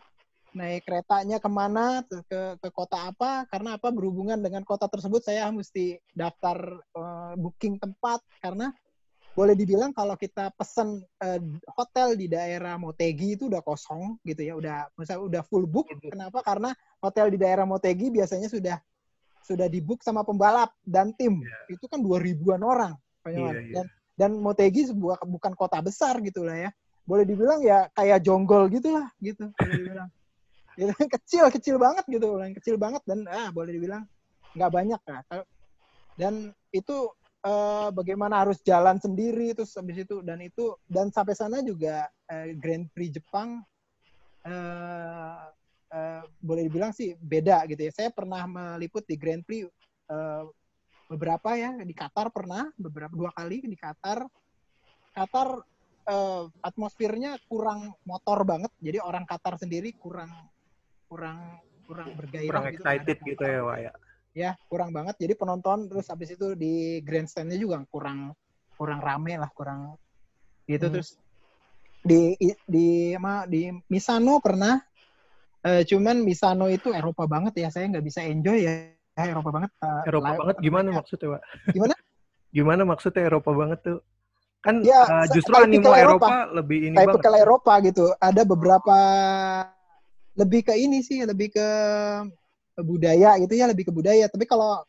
Naik 0.54 0.86
keretanya 0.86 1.42
ke 1.42 1.50
mana 1.50 2.06
ke 2.06 2.54
ke 2.62 2.68
kota 2.70 3.10
apa? 3.10 3.50
Karena 3.50 3.74
apa? 3.74 3.90
Berhubungan 3.90 4.38
dengan 4.38 4.62
kota 4.62 4.86
tersebut 4.86 5.26
saya 5.26 5.50
mesti 5.50 5.98
daftar 6.14 6.78
eh, 6.78 7.34
booking 7.42 7.82
tempat. 7.82 8.22
Karena 8.38 8.70
boleh 9.34 9.58
dibilang 9.58 9.90
kalau 9.90 10.14
kita 10.14 10.54
pesen 10.54 11.02
eh, 11.26 11.42
hotel 11.74 12.14
di 12.14 12.30
daerah 12.30 12.78
Motegi 12.78 13.34
itu 13.34 13.50
udah 13.50 13.66
kosong 13.66 14.22
gitu 14.22 14.46
ya. 14.46 14.54
Udah 14.54 14.86
misalnya 14.94 15.26
udah 15.26 15.42
full 15.42 15.66
book. 15.66 15.90
Kenapa? 15.98 16.38
Karena 16.46 16.70
hotel 17.02 17.34
di 17.34 17.38
daerah 17.42 17.66
Motegi 17.66 18.14
biasanya 18.14 18.46
sudah 18.46 18.78
sudah 19.42 19.66
di 19.66 19.82
book 19.82 20.06
sama 20.06 20.22
pembalap 20.22 20.70
dan 20.86 21.10
tim. 21.18 21.42
Itu 21.66 21.90
kan 21.90 21.98
dua 21.98 22.22
ribuan 22.22 22.62
orang. 22.62 22.94
Iya, 23.28 23.52
iya. 23.52 23.72
dan 23.76 23.86
dan 24.20 24.36
Motegi 24.36 24.92
sebuah 24.92 25.24
bukan 25.24 25.56
kota 25.56 25.80
besar 25.80 26.20
gitu 26.20 26.44
lah 26.44 26.68
ya. 26.68 26.70
Boleh 27.08 27.24
dibilang 27.24 27.64
ya 27.64 27.88
kayak 27.96 28.20
jonggol 28.20 28.68
gitulah 28.68 29.08
gitu. 29.24 29.48
Boleh 29.56 29.76
dibilang. 29.80 30.10
Gitu, 30.78 30.96
kecil 30.96 31.44
kecil 31.52 31.76
banget 31.76 32.06
gitu. 32.08 32.40
Yang 32.40 32.62
kecil 32.62 32.80
banget 32.80 33.02
dan 33.04 33.26
ah 33.28 33.52
boleh 33.52 33.74
dibilang 33.74 34.06
nggak 34.54 34.70
banyak 34.72 35.02
lah. 35.02 35.20
Dan 36.16 36.54
itu 36.72 37.10
eh, 37.44 37.88
bagaimana 37.92 38.46
harus 38.46 38.62
jalan 38.64 38.96
sendiri 38.96 39.52
terus 39.52 39.76
habis 39.76 40.06
itu 40.06 40.22
dan 40.24 40.40
itu 40.40 40.72
dan 40.88 41.12
sampai 41.12 41.36
sana 41.36 41.60
juga 41.60 42.08
eh, 42.32 42.56
Grand 42.56 42.86
Prix 42.96 43.18
Jepang 43.18 43.60
eh, 44.46 45.42
eh, 45.90 46.22
boleh 46.40 46.62
dibilang 46.70 46.94
sih 46.96 47.12
beda 47.18 47.66
gitu 47.68 47.90
ya. 47.90 47.92
Saya 47.92 48.08
pernah 48.14 48.46
meliput 48.46 49.04
di 49.04 49.20
Grand 49.20 49.42
Prix 49.44 49.68
eh, 50.08 50.44
beberapa 51.10 51.58
ya 51.58 51.74
di 51.74 51.90
Qatar 51.90 52.30
pernah 52.30 52.70
beberapa 52.78 53.10
dua 53.10 53.34
kali 53.34 53.66
di 53.66 53.74
Qatar. 53.74 54.22
Qatar 55.10 55.48
eh, 56.06 56.44
atmosfernya 56.62 57.34
kurang 57.50 57.90
motor 58.06 58.46
banget. 58.46 58.70
Jadi 58.78 59.02
orang 59.02 59.26
Qatar 59.26 59.58
sendiri 59.58 59.90
kurang 59.98 60.30
kurang 61.10 61.58
kurang 61.90 62.14
bergairah 62.14 62.46
Kurang 62.46 62.66
gitu. 62.70 62.82
excited 62.86 63.18
gitu 63.26 63.42
ya, 63.42 63.60
Wak 63.66 63.78
ya. 63.82 63.92
Ya, 64.30 64.50
kurang 64.70 64.94
banget. 64.94 65.18
Jadi 65.18 65.34
penonton 65.34 65.90
terus 65.90 66.06
habis 66.06 66.30
itu 66.30 66.54
di 66.54 67.02
grandstandnya 67.02 67.58
juga 67.58 67.82
kurang 67.90 68.30
kurang 68.78 69.02
rame 69.02 69.34
lah, 69.34 69.50
kurang 69.50 69.98
gitu 70.70 70.86
Hmm. 70.86 70.94
terus 70.94 71.18
di 72.06 72.38
di 72.64 73.18
ma 73.18 73.42
di 73.50 73.74
Misano 73.90 74.38
pernah 74.38 74.78
eh, 75.66 75.82
cuman 75.82 76.22
Misano 76.22 76.70
itu 76.70 76.94
Eropa 76.94 77.26
banget 77.26 77.66
ya. 77.66 77.68
Saya 77.74 77.90
nggak 77.90 78.06
bisa 78.06 78.22
enjoy 78.22 78.62
ya. 78.62 78.94
Eropa 79.28 79.50
banget. 79.52 79.70
eh, 79.82 80.02
Eropa 80.08 80.30
banget 80.40 80.56
gimana 80.64 80.88
maksudnya, 80.94 81.28
Wak? 81.36 81.42
Gimana? 81.76 81.94
Gimana 82.50 82.82
maksudnya 82.88 83.22
Eropa 83.28 83.50
banget 83.52 83.78
tuh? 83.84 83.98
Kan 84.60 84.84
Ya, 84.84 85.04
eh, 85.08 85.26
se- 85.28 85.40
justru 85.40 85.56
animo 85.56 85.92
Eropa, 85.92 86.28
Eropa. 86.28 86.36
lebih 86.56 86.78
ini 86.92 86.96
banget. 87.00 87.24
Eropa 87.40 87.72
gitu. 87.84 88.04
Ada 88.20 88.42
beberapa 88.44 88.96
lebih 90.36 90.60
ke 90.68 90.74
ini 90.76 91.00
sih, 91.00 91.24
lebih 91.24 91.52
ke 91.52 91.68
budaya 92.80 93.36
gitu 93.40 93.54
ya, 93.56 93.68
lebih 93.68 93.88
ke 93.88 93.92
budaya. 93.92 94.28
Tapi 94.28 94.44
kalau 94.48 94.80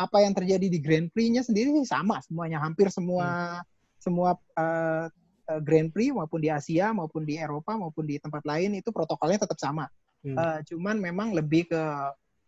apa 0.00 0.16
yang 0.24 0.32
terjadi 0.32 0.66
di 0.66 0.78
Grand 0.80 1.12
Prix-nya 1.12 1.44
sendiri 1.44 1.76
sih 1.76 1.86
sama 1.86 2.18
semuanya, 2.24 2.58
hampir 2.62 2.88
semua 2.88 3.60
semua 4.00 4.32
eh, 4.56 5.06
eh, 5.50 5.60
Grand 5.60 5.92
Prix 5.92 6.08
maupun 6.14 6.40
di 6.40 6.48
Asia 6.48 6.88
maupun 6.96 7.22
di 7.28 7.36
Eropa 7.36 7.76
maupun 7.76 8.08
di 8.08 8.16
tempat 8.16 8.40
lain 8.48 8.80
itu 8.80 8.88
protokolnya 8.90 9.44
tetap 9.44 9.60
sama. 9.60 9.84
Hmm. 10.24 10.36
Eh, 10.36 10.58
cuman 10.72 10.96
memang 10.96 11.36
lebih 11.36 11.68
ke 11.68 11.82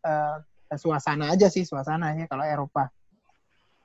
eh, 0.02 0.36
suasana 0.78 1.32
aja 1.32 1.48
sih 1.52 1.64
suasananya 1.66 2.26
kalau 2.28 2.44
Eropa. 2.44 2.88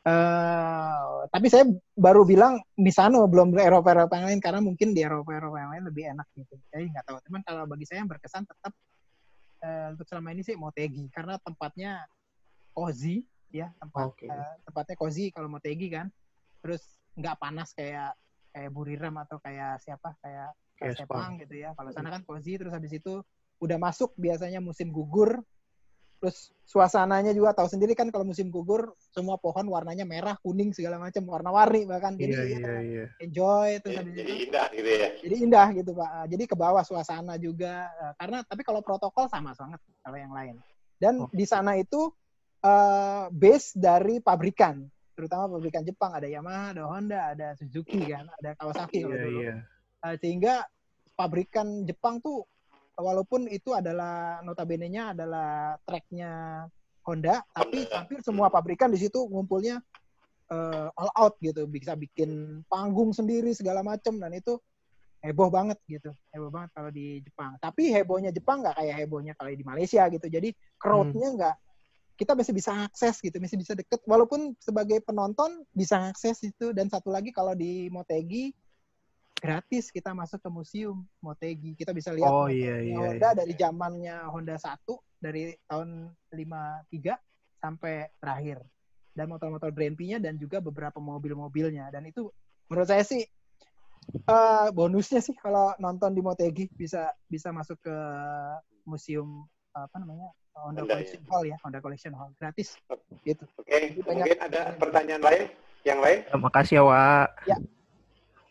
Eh, 0.08 1.18
tapi 1.28 1.48
saya 1.52 1.68
baru 2.00 2.24
bilang 2.24 2.64
Misano 2.80 3.28
belum 3.28 3.60
Eropa 3.60 3.92
Eropa 3.92 4.16
yang 4.16 4.28
lain 4.32 4.40
karena 4.40 4.64
mungkin 4.64 4.96
di 4.96 5.04
Eropa 5.04 5.36
Eropa 5.36 5.60
yang 5.60 5.72
lain 5.76 5.84
lebih 5.84 6.04
enak 6.16 6.28
gitu. 6.32 6.56
Saya 6.72 6.88
nggak 6.88 7.04
tahu. 7.04 7.18
Cuman 7.28 7.42
kalau 7.44 7.68
bagi 7.68 7.84
saya 7.84 8.04
yang 8.06 8.10
berkesan 8.10 8.48
tetap 8.48 8.72
eh, 9.68 9.88
untuk 9.92 10.08
selama 10.08 10.32
ini 10.32 10.48
sih 10.48 10.56
Motegi 10.56 11.12
karena 11.12 11.36
tempatnya 11.44 12.08
cozy 12.72 13.28
ya 13.52 13.68
tempat 13.84 14.08
Oke. 14.08 14.32
eh, 14.32 14.54
tempatnya 14.64 14.96
cozy 14.96 15.28
kalau 15.36 15.52
Motegi 15.52 15.92
kan. 15.92 16.08
Terus 16.64 16.88
nggak 17.20 17.36
panas 17.36 17.76
kayak 17.76 18.16
kayak 18.56 18.72
Buriram 18.72 19.16
atau 19.20 19.44
kayak 19.44 19.84
siapa 19.84 20.16
kayak 20.24 20.56
Kayak 20.78 20.94
Sepang 20.94 21.34
Sepang. 21.36 21.42
gitu 21.42 21.56
ya. 21.58 21.70
Kalau 21.74 21.90
sana 21.90 22.10
kan 22.14 22.22
cozy 22.22 22.54
terus 22.56 22.72
habis 22.72 22.94
itu 22.94 23.20
udah 23.58 23.78
masuk 23.82 24.14
biasanya 24.14 24.62
musim 24.62 24.94
gugur 24.94 25.42
terus 26.18 26.50
suasananya 26.66 27.32
juga 27.32 27.54
tahu 27.54 27.70
sendiri 27.70 27.94
kan 27.94 28.10
kalau 28.10 28.26
musim 28.26 28.50
gugur 28.50 28.92
semua 29.14 29.38
pohon 29.38 29.64
warnanya 29.66 30.02
merah 30.04 30.34
kuning 30.42 30.74
segala 30.74 30.98
macam 30.98 31.24
warna-warni 31.24 31.86
bahkan 31.86 32.18
jadi 32.18 32.34
Iya, 32.34 32.44
ya, 32.44 32.58
iya, 32.58 32.76
iya. 32.82 33.06
enjoy 33.22 33.70
terus 33.80 33.96
habis 33.98 34.14
Jadi 34.14 34.26
itu 34.28 34.44
indah 34.50 34.68
gitu 34.74 34.90
ya. 34.90 35.10
jadi 35.22 35.36
indah 35.46 35.68
gitu 35.74 35.92
pak 35.94 36.10
jadi 36.28 36.44
ke 36.44 36.56
bawah 36.56 36.84
suasana 36.84 37.38
juga 37.38 37.86
Eh, 37.88 38.14
karena 38.18 38.42
tapi 38.44 38.62
kalau 38.62 38.82
protokol 38.82 39.30
sama 39.30 39.54
banget 39.54 39.80
kalau 40.02 40.18
yang 40.18 40.34
lain 40.34 40.56
dan 40.98 41.14
Oh. 41.22 41.30
di 41.30 41.46
sana 41.46 41.78
itu 41.78 42.10
eh, 42.60 43.26
base 43.30 43.78
dari 43.78 44.18
pabrikan 44.18 44.82
terutama 45.14 45.46
pabrikan 45.48 45.82
Jepang 45.82 46.14
ada 46.14 46.26
Yamaha 46.26 46.74
ada 46.74 46.84
Honda 46.86 47.20
ada 47.32 47.48
Suzuki 47.54 48.02
kan 48.04 48.26
ada 48.34 48.54
Kawasaki 48.54 49.06
kalau 49.06 49.14
Iya, 49.14 49.24
dulu 49.24 49.40
iya. 49.40 49.56
Eh, 50.04 50.16
sehingga 50.18 50.66
pabrikan 51.14 51.86
Jepang 51.86 52.18
tuh 52.20 52.46
walaupun 52.98 53.46
itu 53.48 53.72
adalah 53.78 54.42
notabene-nya 54.42 55.14
adalah 55.14 55.78
tracknya 55.86 56.66
Honda, 57.06 57.40
tapi 57.56 57.88
hampir 57.88 58.20
semua 58.26 58.52
pabrikan 58.52 58.92
di 58.92 59.00
situ 59.00 59.24
ngumpulnya 59.32 59.80
eh, 60.52 60.88
all 60.92 61.12
out 61.16 61.40
gitu, 61.40 61.64
bisa 61.70 61.96
bikin 61.96 62.62
panggung 62.68 63.16
sendiri 63.16 63.56
segala 63.56 63.80
macem 63.86 64.20
dan 64.20 64.36
itu 64.36 64.60
heboh 65.24 65.50
banget 65.50 65.80
gitu, 65.88 66.12
heboh 66.36 66.52
banget 66.52 66.70
kalau 66.76 66.92
di 66.92 67.24
Jepang. 67.24 67.56
Tapi 67.64 67.96
hebohnya 67.96 68.36
Jepang 68.36 68.60
nggak 68.60 68.76
kayak 68.76 68.96
hebohnya 69.06 69.34
kalau 69.40 69.50
di 69.54 69.66
Malaysia 69.66 70.04
gitu, 70.12 70.28
jadi 70.28 70.52
crowd-nya 70.78 71.28
nggak 71.38 71.56
kita 72.18 72.34
masih 72.34 72.54
bisa 72.58 72.74
akses 72.74 73.22
gitu, 73.22 73.38
masih 73.38 73.62
bisa 73.62 73.78
deket. 73.78 74.02
Walaupun 74.10 74.58
sebagai 74.58 75.00
penonton 75.06 75.64
bisa 75.72 76.10
akses 76.10 76.42
itu 76.42 76.74
dan 76.74 76.90
satu 76.90 77.14
lagi 77.14 77.30
kalau 77.30 77.54
di 77.54 77.88
Motegi 77.94 78.52
gratis 79.38 79.94
kita 79.94 80.12
masuk 80.12 80.42
ke 80.42 80.50
museum 80.50 81.06
Motegi. 81.22 81.78
Kita 81.78 81.94
bisa 81.94 82.12
lihat 82.12 82.30
Oh 82.30 82.50
iya 82.50 82.82
iya. 82.82 82.98
Honda 82.98 83.30
dari 83.38 83.54
zamannya 83.54 84.16
Honda 84.28 84.58
1 84.58 84.82
dari 85.22 85.54
tahun 85.70 86.12
53 86.34 87.62
sampai 87.62 88.10
terakhir. 88.18 88.58
Dan 89.18 89.34
motor-motor 89.34 89.74
Grand 89.74 89.98
Prix-nya 89.98 90.22
dan 90.22 90.38
juga 90.38 90.62
beberapa 90.62 91.02
mobil-mobilnya. 91.02 91.90
Dan 91.90 92.06
itu 92.06 92.30
menurut 92.70 92.86
saya 92.86 93.02
sih 93.02 93.26
eh, 94.14 94.68
bonusnya 94.74 95.22
sih 95.22 95.34
kalau 95.34 95.74
nonton 95.82 96.14
di 96.14 96.22
Motegi 96.22 96.70
bisa 96.70 97.10
bisa 97.26 97.50
masuk 97.50 97.82
ke 97.82 97.98
museum 98.86 99.46
apa 99.74 100.02
namanya 100.02 100.34
Honda 100.58 100.82
Honda, 100.82 100.94
Collection 100.98 101.22
Hall 101.30 101.44
ya 101.46 101.58
Honda 101.62 101.80
Collection 101.82 102.14
Hall 102.18 102.34
gratis 102.38 102.78
gitu. 103.22 103.46
Oke, 103.62 103.94
banyak- 104.02 104.06
mungkin 104.06 104.38
ada 104.42 104.62
pertanyaan 104.78 105.22
lain? 105.22 105.44
Yang 105.86 106.00
lain? 106.02 106.20
Terima 106.26 106.50
kasih 106.52 106.74
ya, 106.74 106.84
Wak. 106.84 107.30
Ya, 107.46 107.58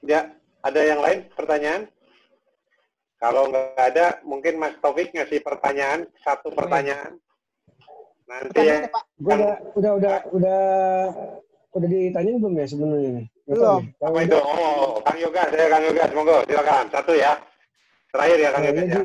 Ya, 0.07 0.21
ada 0.67 0.81
yang 0.83 1.01
lain 1.01 1.19
pertanyaan? 1.39 1.83
Kalau 3.17 3.49
nggak 3.49 3.81
ada, 3.81 4.21
mungkin 4.27 4.61
Mas 4.61 4.77
Taufik 4.83 5.15
ngasih 5.15 5.41
pertanyaan, 5.41 6.05
satu 6.21 6.53
pertanyaan. 6.53 7.17
Nanti 8.27 8.61
ya, 8.61 8.91
Gua 9.23 9.35
udah 9.39 9.55
udah 9.79 9.93
udah 9.97 10.15
udah 10.35 10.61
udah 11.79 11.89
ditanyain 11.89 12.43
belum 12.43 12.59
ya 12.59 12.67
sebenarnya 12.67 13.25
Belum. 13.47 13.87
Kalau 14.03 14.11
apa 14.11 14.19
itu? 14.27 14.37
Oh, 14.43 14.99
Kang 15.07 15.19
Yoga, 15.23 15.43
saya 15.55 15.71
Kang 15.71 15.85
Yoga, 15.87 16.05
monggo, 16.11 16.37
silakan. 16.51 16.85
Satu 16.91 17.15
ya. 17.15 17.39
Terakhir 18.11 18.39
ya 18.43 18.51
Kang 18.51 18.63
Nah, 18.67 18.71
Yoga 18.75 18.83
ya. 18.83 19.01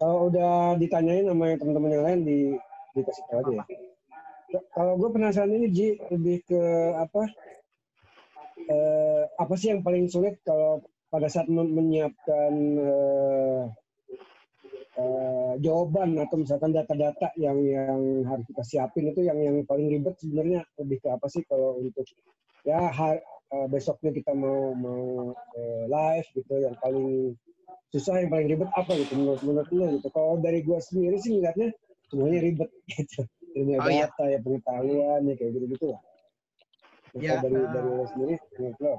Kalau 0.00 0.16
udah 0.32 0.54
ditanyain 0.80 1.24
sama 1.28 1.44
teman-teman 1.54 1.94
yang 1.94 2.04
lain 2.08 2.20
di 2.24 2.38
dikasih 2.96 3.22
tahu 3.28 3.38
aja 3.44 3.52
ya. 3.60 3.64
Kalau 4.72 4.92
gue 4.98 5.10
penasaran 5.12 5.52
ini 5.52 5.68
Ji 5.70 5.88
lebih 6.10 6.42
ke 6.48 6.62
apa? 6.96 7.28
Eh, 8.54 9.22
apa 9.34 9.54
sih 9.58 9.74
yang 9.74 9.82
paling 9.82 10.06
sulit 10.06 10.38
kalau 10.46 10.80
pada 11.10 11.26
saat 11.26 11.50
menyiapkan 11.50 12.52
eh, 12.80 13.62
eh, 14.94 15.52
jawaban 15.58 16.14
atau 16.22 16.38
misalkan 16.38 16.70
data-data 16.70 17.34
yang 17.34 17.58
yang 17.66 18.22
harus 18.24 18.46
kita 18.46 18.62
siapin 18.62 19.10
itu 19.10 19.26
yang 19.26 19.36
yang 19.42 19.56
paling 19.66 19.90
ribet 19.90 20.14
sebenarnya 20.22 20.62
lebih 20.78 21.02
ke 21.02 21.08
apa 21.10 21.26
sih 21.26 21.42
kalau 21.50 21.82
untuk 21.82 22.06
ya 22.62 22.78
har- 22.94 23.22
eh, 23.52 23.66
besoknya 23.68 24.14
kita 24.14 24.32
mau 24.32 24.72
mau 24.78 25.34
eh, 25.58 25.84
live 25.90 26.28
gitu 26.38 26.54
yang 26.62 26.78
paling 26.78 27.34
susah 27.90 28.22
yang 28.22 28.30
paling 28.30 28.48
ribet 28.48 28.70
apa 28.70 28.90
gitu 28.96 29.12
menurut 29.18 29.42
menurut 29.42 29.68
lo 29.74 29.86
gitu? 29.98 30.08
Kalau 30.14 30.38
dari 30.38 30.62
gua 30.62 30.78
sendiri 30.78 31.18
sih 31.18 31.36
ngeliatnya 31.36 31.74
semuanya 32.06 32.38
ribet 32.38 32.70
gitu. 32.94 33.26
Ilmu 33.54 33.78
Oh, 33.78 33.86
iya. 33.86 34.10
data 34.10 34.24
ya 34.30 34.38
pengetahuan 34.42 35.20
ya 35.30 35.34
kayak 35.38 35.50
gitu 35.58 35.66
gitu 35.74 35.86
lah 35.94 36.00
Ya, 37.14 37.38
dari 37.38 37.54
eh, 37.54 37.68
dari 37.70 37.88
lo 37.94 38.04
sendiri 38.10 38.34
menurut 38.58 38.78
lo 38.82 38.94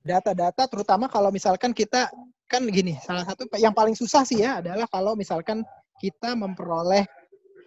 data-data 0.00 0.64
terutama 0.64 1.12
kalau 1.12 1.28
misalkan 1.28 1.76
kita 1.76 2.08
kan 2.48 2.62
gini 2.66 2.96
salah 3.04 3.22
satu 3.28 3.46
yang 3.60 3.76
paling 3.76 3.92
susah 3.92 4.24
sih 4.24 4.42
ya 4.42 4.58
adalah 4.64 4.88
kalau 4.88 5.12
misalkan 5.14 5.62
kita 6.00 6.32
memperoleh 6.32 7.04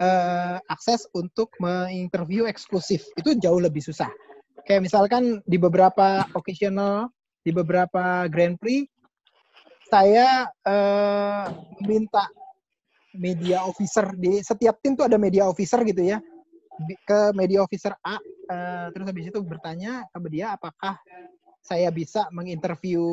eh, 0.02 0.58
akses 0.68 1.06
untuk 1.14 1.54
menginterview 1.62 2.50
eksklusif. 2.50 3.06
Itu 3.14 3.38
jauh 3.38 3.62
lebih 3.62 3.86
susah. 3.86 4.10
Kayak 4.66 4.90
misalkan 4.90 5.40
di 5.46 5.62
beberapa 5.62 6.26
occasional 6.34 7.14
di 7.46 7.52
beberapa 7.54 8.26
Grand 8.32 8.58
Prix 8.58 8.90
saya 9.88 10.50
eh, 10.66 11.46
meminta 11.86 12.26
media 13.14 13.62
officer 13.62 14.10
di 14.18 14.42
setiap 14.42 14.82
tim 14.82 14.98
tuh 14.98 15.06
ada 15.06 15.22
media 15.22 15.46
officer 15.46 15.86
gitu 15.86 16.02
ya 16.02 16.18
ke 17.06 17.20
media 17.38 17.62
officer 17.62 17.94
A 18.02 18.18
eh, 18.50 18.88
terus 18.92 19.06
habis 19.06 19.26
itu 19.30 19.40
bertanya 19.46 20.06
ke 20.10 20.20
dia 20.30 20.58
apakah 20.58 20.98
saya 21.64 21.88
bisa 21.94 22.28
menginterview 22.36 23.04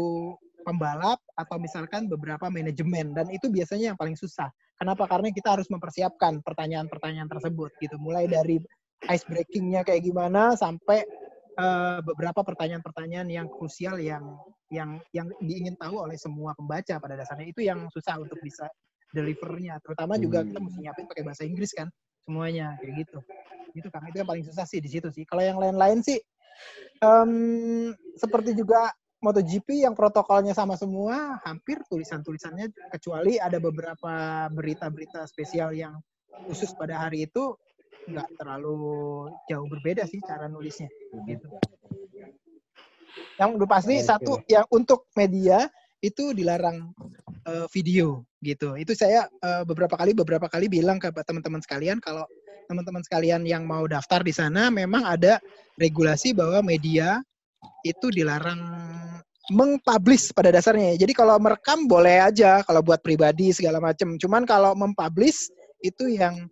pembalap 0.67 1.23
atau 1.39 1.57
misalkan 1.57 2.11
beberapa 2.11 2.51
manajemen 2.53 3.17
dan 3.17 3.31
itu 3.33 3.49
biasanya 3.49 3.95
yang 3.95 3.99
paling 3.99 4.19
susah. 4.19 4.53
Kenapa? 4.77 5.09
Karena 5.09 5.33
kita 5.33 5.57
harus 5.57 5.69
mempersiapkan 5.73 6.41
pertanyaan-pertanyaan 6.45 7.29
tersebut 7.29 7.71
gitu. 7.81 7.97
Mulai 7.97 8.29
dari 8.29 8.61
ice 9.09 9.25
breakingnya 9.25 9.85
kayak 9.85 10.05
gimana 10.05 10.57
sampai 10.57 11.05
eh, 11.57 11.99
beberapa 12.05 12.45
pertanyaan-pertanyaan 12.45 13.29
yang 13.29 13.47
krusial 13.49 13.97
yang 14.01 14.25
yang 14.71 15.03
yang 15.11 15.27
diingin 15.43 15.75
tahu 15.75 15.99
oleh 15.99 16.15
semua 16.15 16.55
pembaca 16.55 16.97
pada 17.03 17.15
dasarnya 17.19 17.49
itu 17.51 17.61
yang 17.65 17.91
susah 17.91 18.21
untuk 18.21 18.39
bisa 18.41 18.69
delivernya. 19.11 19.83
Terutama 19.83 20.15
juga 20.17 20.47
kita 20.47 20.63
mesti 20.63 20.79
nyiapin 20.87 21.07
pakai 21.11 21.25
bahasa 21.27 21.43
Inggris 21.43 21.75
kan. 21.75 21.91
Semuanya 22.31 22.79
kayak 22.79 22.95
gitu. 23.03 23.19
Itu 23.75 23.91
kan 23.91 24.07
itu 24.07 24.23
yang 24.23 24.31
paling 24.31 24.47
susah 24.47 24.63
sih 24.63 24.79
di 24.79 24.87
situ 24.87 25.11
sih. 25.11 25.27
Kalau 25.27 25.43
yang 25.43 25.59
lain-lain 25.59 25.99
sih 26.07 26.23
em, 27.03 27.91
seperti 28.15 28.55
juga 28.55 28.95
MotoGP 29.21 29.85
yang 29.85 29.93
protokolnya 29.93 30.57
sama 30.57 30.81
semua, 30.81 31.37
hampir 31.45 31.83
tulisan-tulisannya 31.91 32.73
kecuali 32.89 33.37
ada 33.37 33.61
beberapa 33.61 34.47
berita-berita 34.49 35.29
spesial 35.29 35.77
yang 35.77 35.99
khusus 36.49 36.73
pada 36.73 36.97
hari 36.97 37.29
itu 37.29 37.53
nggak 38.09 38.41
terlalu 38.41 39.29
jauh 39.45 39.69
berbeda 39.69 40.09
sih 40.09 40.25
cara 40.25 40.49
nulisnya 40.49 40.89
gitu. 41.29 41.53
Yang 43.37 43.51
udah 43.61 43.69
pasti 43.69 44.01
satu 44.01 44.41
yang 44.49 44.65
untuk 44.73 45.05
media 45.13 45.69
itu 46.01 46.33
dilarang 46.33 46.97
eh, 47.47 47.67
video 47.73 48.27
gitu. 48.45 48.77
Itu 48.77 48.93
saya 48.97 49.29
eh, 49.29 49.63
beberapa 49.65 49.95
kali 49.95 50.13
beberapa 50.17 50.47
kali 50.51 50.67
bilang 50.67 51.01
ke 51.01 51.13
teman-teman 51.13 51.63
sekalian 51.63 51.99
kalau 52.03 52.25
teman-teman 52.69 53.03
sekalian 53.03 53.43
yang 53.43 53.67
mau 53.67 53.85
daftar 53.91 54.23
di 54.23 54.31
sana 54.31 54.71
memang 54.71 55.03
ada 55.03 55.43
regulasi 55.75 56.31
bahwa 56.31 56.63
media 56.63 57.19
itu 57.83 58.09
dilarang 58.15 58.63
mengpublish 59.51 60.31
pada 60.31 60.55
dasarnya. 60.55 60.95
ya. 60.95 61.07
Jadi 61.07 61.13
kalau 61.17 61.35
merekam 61.43 61.91
boleh 61.91 62.23
aja 62.23 62.63
kalau 62.63 62.85
buat 62.85 63.03
pribadi 63.03 63.51
segala 63.51 63.83
macam. 63.83 64.15
Cuman 64.15 64.47
kalau 64.47 64.79
mempublish 64.79 65.51
itu 65.83 66.15
yang 66.15 66.47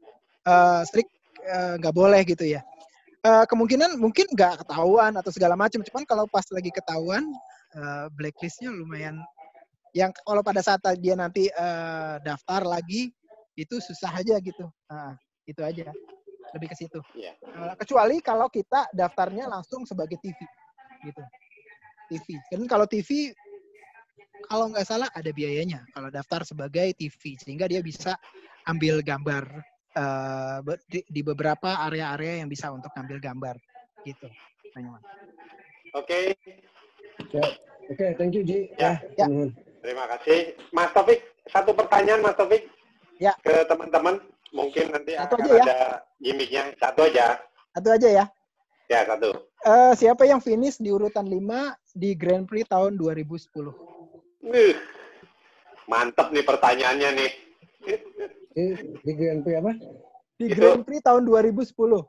eh, 0.47 0.82
strict 0.89 1.12
nggak 1.48 1.94
boleh 1.97 2.28
gitu 2.28 2.44
ya. 2.44 2.60
Eh, 3.19 3.44
kemungkinan 3.51 3.98
mungkin 3.98 4.31
nggak 4.31 4.62
ketahuan 4.62 5.10
atau 5.19 5.31
segala 5.35 5.59
macam. 5.59 5.82
Cuman 5.82 6.06
kalau 6.06 6.24
pas 6.31 6.47
lagi 6.55 6.70
ketahuan 6.70 7.27
eh, 7.74 8.06
blacklistnya 8.15 8.70
lumayan. 8.70 9.19
Yang 9.97 10.20
kalau 10.20 10.43
pada 10.44 10.60
saat 10.60 10.81
dia 11.01 11.15
nanti 11.16 11.48
eh, 11.48 12.15
daftar 12.20 12.62
lagi 12.65 13.12
itu 13.59 13.77
susah 13.81 14.12
aja 14.15 14.36
gitu. 14.39 14.69
Nah, 14.90 15.16
itu 15.48 15.60
aja. 15.65 15.90
Lebih 16.55 16.69
ke 16.73 16.77
situ. 16.77 17.01
Iya. 17.16 17.32
Eh, 17.36 17.74
kecuali 17.81 18.20
kalau 18.20 18.48
kita 18.48 18.89
daftarnya 18.93 19.48
langsung 19.48 19.85
sebagai 19.85 20.16
TV 20.20 20.39
gitu. 21.05 21.23
TV. 22.09 22.27
Kan 22.48 22.65
kalau 22.69 22.86
TV 22.89 23.32
kalau 24.48 24.73
nggak 24.73 24.86
salah 24.89 25.09
ada 25.12 25.28
biayanya 25.28 25.85
kalau 25.93 26.09
daftar 26.09 26.40
sebagai 26.40 26.97
TV 26.97 27.36
sehingga 27.36 27.69
dia 27.69 27.85
bisa 27.85 28.16
ambil 28.65 29.05
gambar 29.05 29.44
eh, 29.97 30.59
be- 30.65 30.85
di, 30.89 31.01
di 31.09 31.20
beberapa 31.20 31.85
area-area 31.89 32.40
yang 32.44 32.48
bisa 32.48 32.73
untuk 32.73 32.93
ambil 32.97 33.20
gambar 33.20 33.56
gitu. 34.05 34.28
Oke, 35.97 36.39
Ya. 37.35 37.44
Oke, 37.93 38.16
thank 38.16 38.32
you 38.32 38.44
Ji. 38.44 38.73
Ya. 38.81 39.01
Ya. 39.16 39.28
Terima 39.89 40.05
kasih. 40.05 40.52
Mas 40.69 40.93
Taufik, 40.93 41.24
satu 41.48 41.73
pertanyaan 41.73 42.20
Mas 42.20 42.36
Taufik 42.36 42.69
Ya. 43.16 43.32
ke 43.40 43.65
teman-teman. 43.65 44.20
Mungkin 44.52 44.93
nanti 44.93 45.16
Satu 45.16 45.40
akan 45.40 45.44
aja 45.48 45.56
ya. 45.56 45.65
ada 45.65 45.78
gimmicknya. 46.20 46.62
Satu 46.77 47.01
aja. 47.09 47.40
Satu 47.73 47.89
aja 47.90 48.09
ya. 48.09 48.24
Ya, 48.89 49.01
satu. 49.05 49.32
Eh, 49.65 49.93
siapa 49.97 50.24
yang 50.24 50.40
finish 50.40 50.77
di 50.77 50.89
urutan 50.89 51.24
5 51.24 51.73
di 51.93 52.12
Grand 52.12 52.44
Prix 52.44 52.65
tahun 52.65 52.97
2010? 52.97 53.73
Wih, 54.40 54.77
mantep 55.85 56.32
nih 56.32 56.44
pertanyaannya 56.44 57.09
nih. 57.12 57.31
Di, 58.55 58.65
di 59.02 59.12
Grand 59.12 59.40
Prix 59.43 59.56
apa? 59.56 59.73
Di 60.39 60.47
Grand 60.48 60.81
Prix 60.85 61.01
tahun 61.02 61.23
2010 61.24 62.09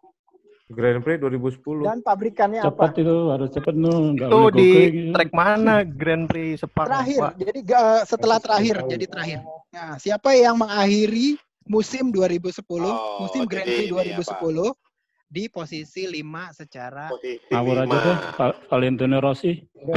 Grand 0.69 1.01
Prix 1.01 1.17
2010. 1.17 1.81
dan 1.81 1.97
pabrikannya 1.99 2.61
apa? 2.61 2.69
Cepat 2.69 2.91
itu 3.01 3.15
harus 3.33 3.49
cepat 3.49 3.73
nu 3.73 4.13
Itu 4.13 4.29
boleh 4.29 4.53
di 4.53 4.69
gitu. 4.69 5.13
track 5.17 5.31
mana 5.33 5.81
Grand 5.81 6.29
Prix 6.29 6.61
Sepang? 6.61 6.85
Terakhir. 6.85 7.19
Pak? 7.19 7.33
Jadi 7.41 7.59
ga- 7.65 8.03
setelah 8.05 8.37
terakhir, 8.37 8.75
jadi 8.85 9.05
terakhir. 9.09 9.39
Nah, 9.73 9.97
siapa 9.97 10.29
yang 10.37 10.53
mengakhiri 10.55 11.41
musim 11.65 12.13
2010, 12.13 12.61
musim 13.17 13.41
Grand 13.49 13.65
Prix 13.65 13.89
ini 13.89 14.13
2010 14.13 14.77
di 15.25 15.45
posisi 15.45 16.05
5 16.05 16.25
secara 16.55 17.09
Ngawur 17.49 17.85
aja 17.85 17.97
deh, 17.97 18.17
Val- 18.33 18.59
Valentino 18.65 19.17
Rossi. 19.17 19.57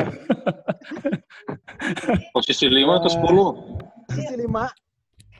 Posisi 2.33 2.65
5 2.65 2.81
atau 2.89 3.11
10? 3.13 4.09
posisi 4.09 4.35
5 4.41 4.57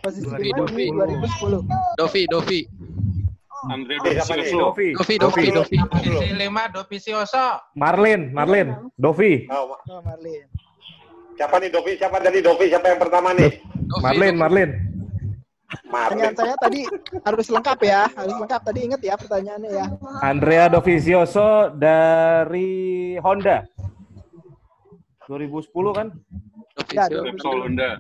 posisi 0.03 0.27
5 0.27 0.37
di 0.37 0.51
2010. 0.91 1.63
2010. 1.63 1.97
Dovi, 1.97 2.23
Dovi. 2.27 2.61
Andre 3.71 3.95
siapa 4.03 4.35
nih? 4.35 4.51
Dovi. 4.51 4.89
Dovi, 4.99 5.15
Dovi, 5.23 5.45
Dovi. 5.55 5.77
Posisi 5.87 6.35
5 6.35 6.75
Dovizioso. 6.75 7.47
Marlin, 7.79 8.35
Marlin, 8.35 8.75
Dovi. 8.99 9.47
Oh, 9.55 9.79
Marlin. 10.03 10.47
siapa 11.39 11.57
nih 11.63 11.71
Dovi? 11.71 11.93
Siapa 11.95 12.17
tadi 12.19 12.39
Dovi? 12.43 12.67
Siapa 12.71 12.87
yang 12.91 13.01
pertama 13.01 13.29
nih? 13.35 13.51
Marlin, 14.03 14.35
Marlin. 14.35 14.71
Pertanyaan 15.73 16.37
saya 16.37 16.55
tadi 16.61 16.85
harus 17.25 17.47
lengkap 17.49 17.79
ya, 17.81 18.05
harus 18.13 18.35
lengkap. 18.37 18.61
Tadi 18.61 18.81
ingat 18.85 19.01
ya 19.01 19.15
pertanyaannya 19.17 19.71
ya. 19.73 19.87
Andrea 20.21 20.65
Dovizioso 20.69 21.73
dari 21.73 23.17
Honda. 23.23 23.65
2010 25.31 25.97
kan? 25.97 26.09
Ya, 26.93 27.09
Honda. 27.47 27.91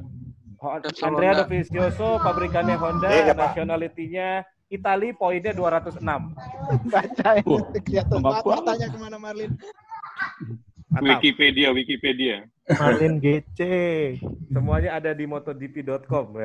Andrea. 1.02 1.32
Dovizioso 1.42 2.20
pabrikannya 2.20 2.76
Honda, 2.76 3.08
siapa? 3.08 3.50
nationality-nya 3.50 4.44
Itali, 4.72 5.12
poinnya 5.12 5.52
206. 5.52 6.00
Baca 6.92 7.28
ini 7.36 7.56
kelihatan 7.84 8.24
banget 8.24 8.42
matanya 8.48 8.88
ke 8.88 8.96
mana 8.96 9.20
Marlin. 9.20 9.52
Wikipedia, 10.96 11.68
Wikipedia. 11.76 12.48
Marlin 12.72 13.20
GC. 13.20 13.60
Semuanya 14.48 14.96
ada 14.96 15.12
di 15.12 15.28
motogp.com. 15.28 16.26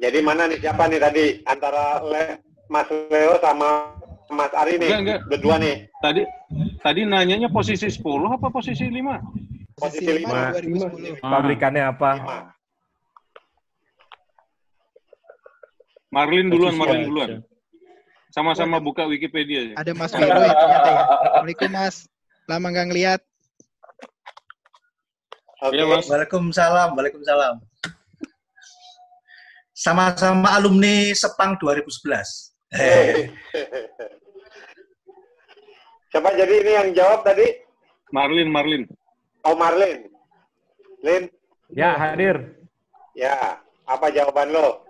Jadi 0.00 0.18
mana 0.24 0.48
nih 0.48 0.58
siapa 0.64 0.88
nih 0.88 1.00
tadi 1.00 1.24
antara 1.44 2.00
Le- 2.00 2.40
Mas 2.70 2.88
Leo 2.88 3.36
sama 3.42 3.98
Mas 4.30 4.52
Ari 4.54 4.78
nih? 4.78 4.88
Enggak, 4.88 5.00
enggak. 5.02 5.20
Berdua 5.28 5.56
nih. 5.58 5.90
Tadi 6.00 6.22
tadi 6.80 7.00
nanyanya 7.04 7.50
posisi 7.52 7.90
10 7.90 8.00
apa 8.30 8.48
posisi 8.48 8.86
5? 8.86 9.49
Posisi 9.80 10.12
lima. 10.20 10.52
2010. 10.52 11.24
Pabrikannya 11.24 11.84
apa? 11.88 12.10
Marlin 16.10 16.50
duluan, 16.50 16.74
Posisi 16.74 16.80
Marlin 16.80 17.02
duluan. 17.08 17.30
Sama-sama 18.30 18.78
buka 18.78 19.08
Wikipedia. 19.10 19.72
ya. 19.72 19.74
Ada 19.80 19.90
Mas 19.96 20.12
Vero 20.14 20.38
ya 20.38 20.54
ternyata 20.54 20.90
ya. 20.90 21.02
Assalamualaikum 21.02 21.70
Mas. 21.72 21.96
Lama 22.46 22.66
nggak 22.70 22.86
ngeliat. 22.90 23.20
Iya, 25.70 25.84
Mas. 25.84 26.06
Waalaikumsalam, 26.06 26.88
Waalaikumsalam. 26.94 27.54
Sama-sama 29.74 30.52
alumni 30.54 31.10
Sepang 31.16 31.56
2011. 31.56 32.52
Eh, 32.70 33.32
Siapa 36.10 36.30
jadi 36.34 36.54
ini 36.58 36.72
yang 36.74 36.88
jawab 36.94 37.22
tadi? 37.22 37.46
Marlin, 38.10 38.50
Marlin. 38.50 38.82
Oh 39.44 39.56
Marlin. 39.56 40.08
Lin, 41.00 41.32
Ya, 41.72 41.96
hadir. 41.96 42.36
ya. 43.16 43.56
Apa 43.88 44.12
jawaban 44.12 44.52
lo? 44.52 44.84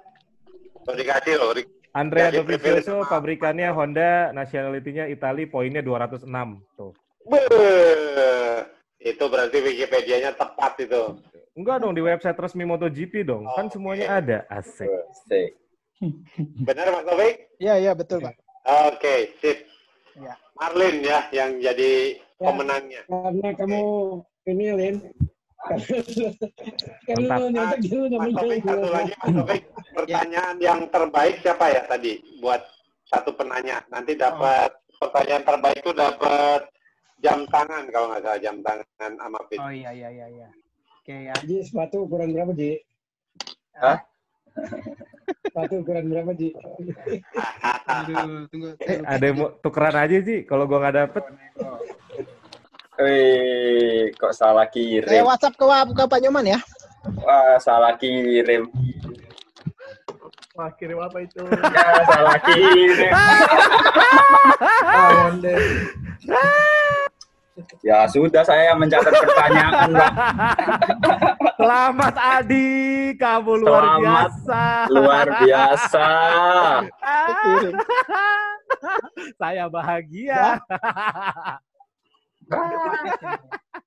Lo 0.85 0.93
dikasih 0.93 1.39
lo. 1.39 1.55
Rik. 1.55 1.69
Andrea 1.91 2.31
Dovizioso 2.31 3.03
pabrikannya 3.07 3.71
Honda, 3.75 4.31
nationality-nya 4.31 5.11
Itali, 5.11 5.47
poinnya 5.47 5.83
206. 5.83 6.27
Tuh. 6.79 6.93
Beuh. 7.27 8.59
Itu 9.01 9.25
berarti 9.27 9.59
Wikipedia-nya 9.65 10.37
tepat 10.37 10.77
itu. 10.83 11.19
Enggak 11.57 11.83
dong 11.83 11.97
di 11.97 12.03
website 12.05 12.39
resmi 12.39 12.63
MotoGP 12.63 13.25
dong. 13.27 13.49
Kan 13.57 13.67
semuanya 13.73 14.21
ada. 14.21 14.39
Asik. 14.51 14.87
Benar 16.65 16.91
Mas 16.95 17.05
Taufik? 17.05 17.35
Iya, 17.61 17.75
iya 17.77 17.93
betul 17.93 18.23
Pak. 18.25 18.35
Oke, 18.93 19.35
sip. 19.41 19.65
Ya. 20.21 20.37
Marlin 20.57 21.01
ya 21.01 21.27
yang 21.33 21.59
jadi 21.59 22.21
pemenangnya. 22.37 23.03
Karena 23.09 23.49
kamu 23.57 23.83
ini 24.49 24.65
Lin. 24.73 24.97
Mantap. 25.61 26.49
Mas 27.21 27.45
namanya. 27.53 27.77
Taufik, 28.33 28.65
satu 28.65 28.89
lagi 28.89 29.13
Mas 29.13 29.33
Taufik. 29.37 29.63
Pertanyaan 29.93 30.57
yang 30.57 30.81
terbaik 30.89 31.37
siapa 31.45 31.67
ya 31.69 31.83
tadi 31.85 32.13
buat 32.41 32.65
satu 33.13 33.37
penanya. 33.37 33.85
Nanti 33.93 34.17
dapat 34.17 34.73
pertanyaan 34.97 35.45
terbaik 35.45 35.79
itu 35.85 35.93
dapat 35.93 36.61
jam 37.21 37.45
tangan 37.53 37.85
kalau 37.93 38.07
nggak 38.09 38.23
salah 38.25 38.41
jam 38.41 38.57
tangan 38.65 39.13
sama 39.21 39.41
Fit. 39.53 39.61
Oh 39.61 39.73
iya 39.73 39.93
iya 39.93 40.09
iya 40.09 40.27
iya. 40.33 40.49
Oke 41.01 41.15
ya. 41.29 41.35
Ji, 41.45 41.61
sepatu 41.61 42.09
ukuran 42.09 42.33
berapa 42.33 42.53
Ji? 42.57 42.81
Hah? 43.77 43.99
Sepatu 45.45 45.85
ukuran 45.85 46.09
berapa 46.09 46.33
Ji? 46.33 46.57
Aduh, 47.89 48.49
tunggu. 48.49 48.69
Eh, 48.81 49.05
ada 49.05 49.25
yang 49.25 49.37
mau 49.37 49.49
tukeran 49.61 49.97
aja 49.97 50.17
sih 50.25 50.49
kalau 50.49 50.65
gua 50.65 50.89
nggak 50.89 50.97
dapet. 50.97 51.25
Wih, 53.01 54.13
kok 54.21 54.37
salah 54.37 54.69
kirim? 54.69 55.25
WhatsApp 55.25 55.57
ke, 55.57 55.65
ke 55.97 56.05
Pak 56.05 56.21
Nyoman 56.21 56.53
ya. 56.53 56.59
Wah, 57.25 57.57
salah 57.57 57.97
kirim. 57.97 58.69
Wah, 60.53 60.69
kirim 60.77 61.01
apa 61.01 61.25
itu? 61.25 61.41
Ya, 61.41 61.89
salah 62.05 62.39
kirim. 62.45 63.13
Ya 67.81 68.05
sudah, 68.09 68.45
saya 68.45 68.73
mencatat 68.77 69.13
pertanyaan, 69.13 69.93
Pak. 69.97 70.13
Selamat 71.61 72.15
Adi, 72.17 72.69
kamu 73.17 73.53
luar 73.65 73.81
Selamat, 73.85 74.01
biasa. 74.01 74.63
luar 74.93 75.27
biasa. 75.45 76.09
Saya 79.41 79.65
bahagia. 79.69 80.61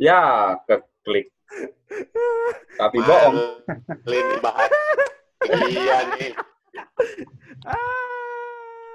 Ya, 0.00 0.56
keklik. 0.64 1.28
Tapi 2.80 2.98
bohong. 3.04 3.36
Ini 4.08 4.36
bahas. 4.40 4.72
Iya 5.44 5.98
nih. 6.16 6.32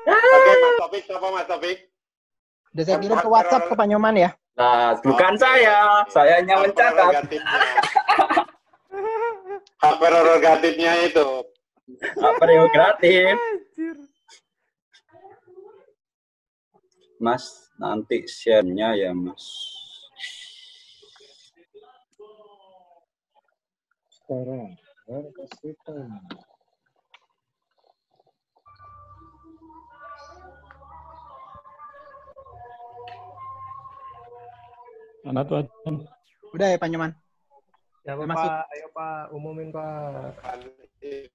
Oke, 0.09 0.51
Mas 0.57 0.73
Topik, 0.81 1.01
siapa 1.05 1.27
Mas 1.29 1.45
Topik? 1.45 1.77
Udah 2.73 2.83
saya 2.89 2.97
kirim 2.97 3.21
ke 3.21 3.29
WhatsApp 3.29 3.69
ke 3.69 3.73
Pak 3.77 3.85
Nyoman 3.85 4.17
ya. 4.17 4.29
Nah, 4.57 4.97
bukan 5.05 5.37
saya. 5.37 6.01
Saya 6.09 6.41
hanya 6.41 6.65
mencatat. 6.65 7.29
Hak 9.77 9.95
prerogatifnya 10.01 10.93
itu. 11.05 11.27
Hak 12.17 12.33
prerogatif. 12.41 13.37
Mas, 17.21 17.64
nanti 17.75 18.23
share-nya 18.27 18.95
ya, 18.95 19.11
Mas. 19.11 19.43
Sekarang, 24.09 24.73
Mana 35.25 35.41
tuh? 35.41 35.65
Udah 36.53 36.67
ya 36.69 36.77
Pak 36.77 36.89
Nyoman. 36.89 37.11
Ya 38.05 38.13
Pak, 38.13 38.25
masuk. 38.29 38.49
ayo 38.49 38.87
Pak, 38.93 39.33
umumin 39.33 39.73
Pak. 39.73 40.37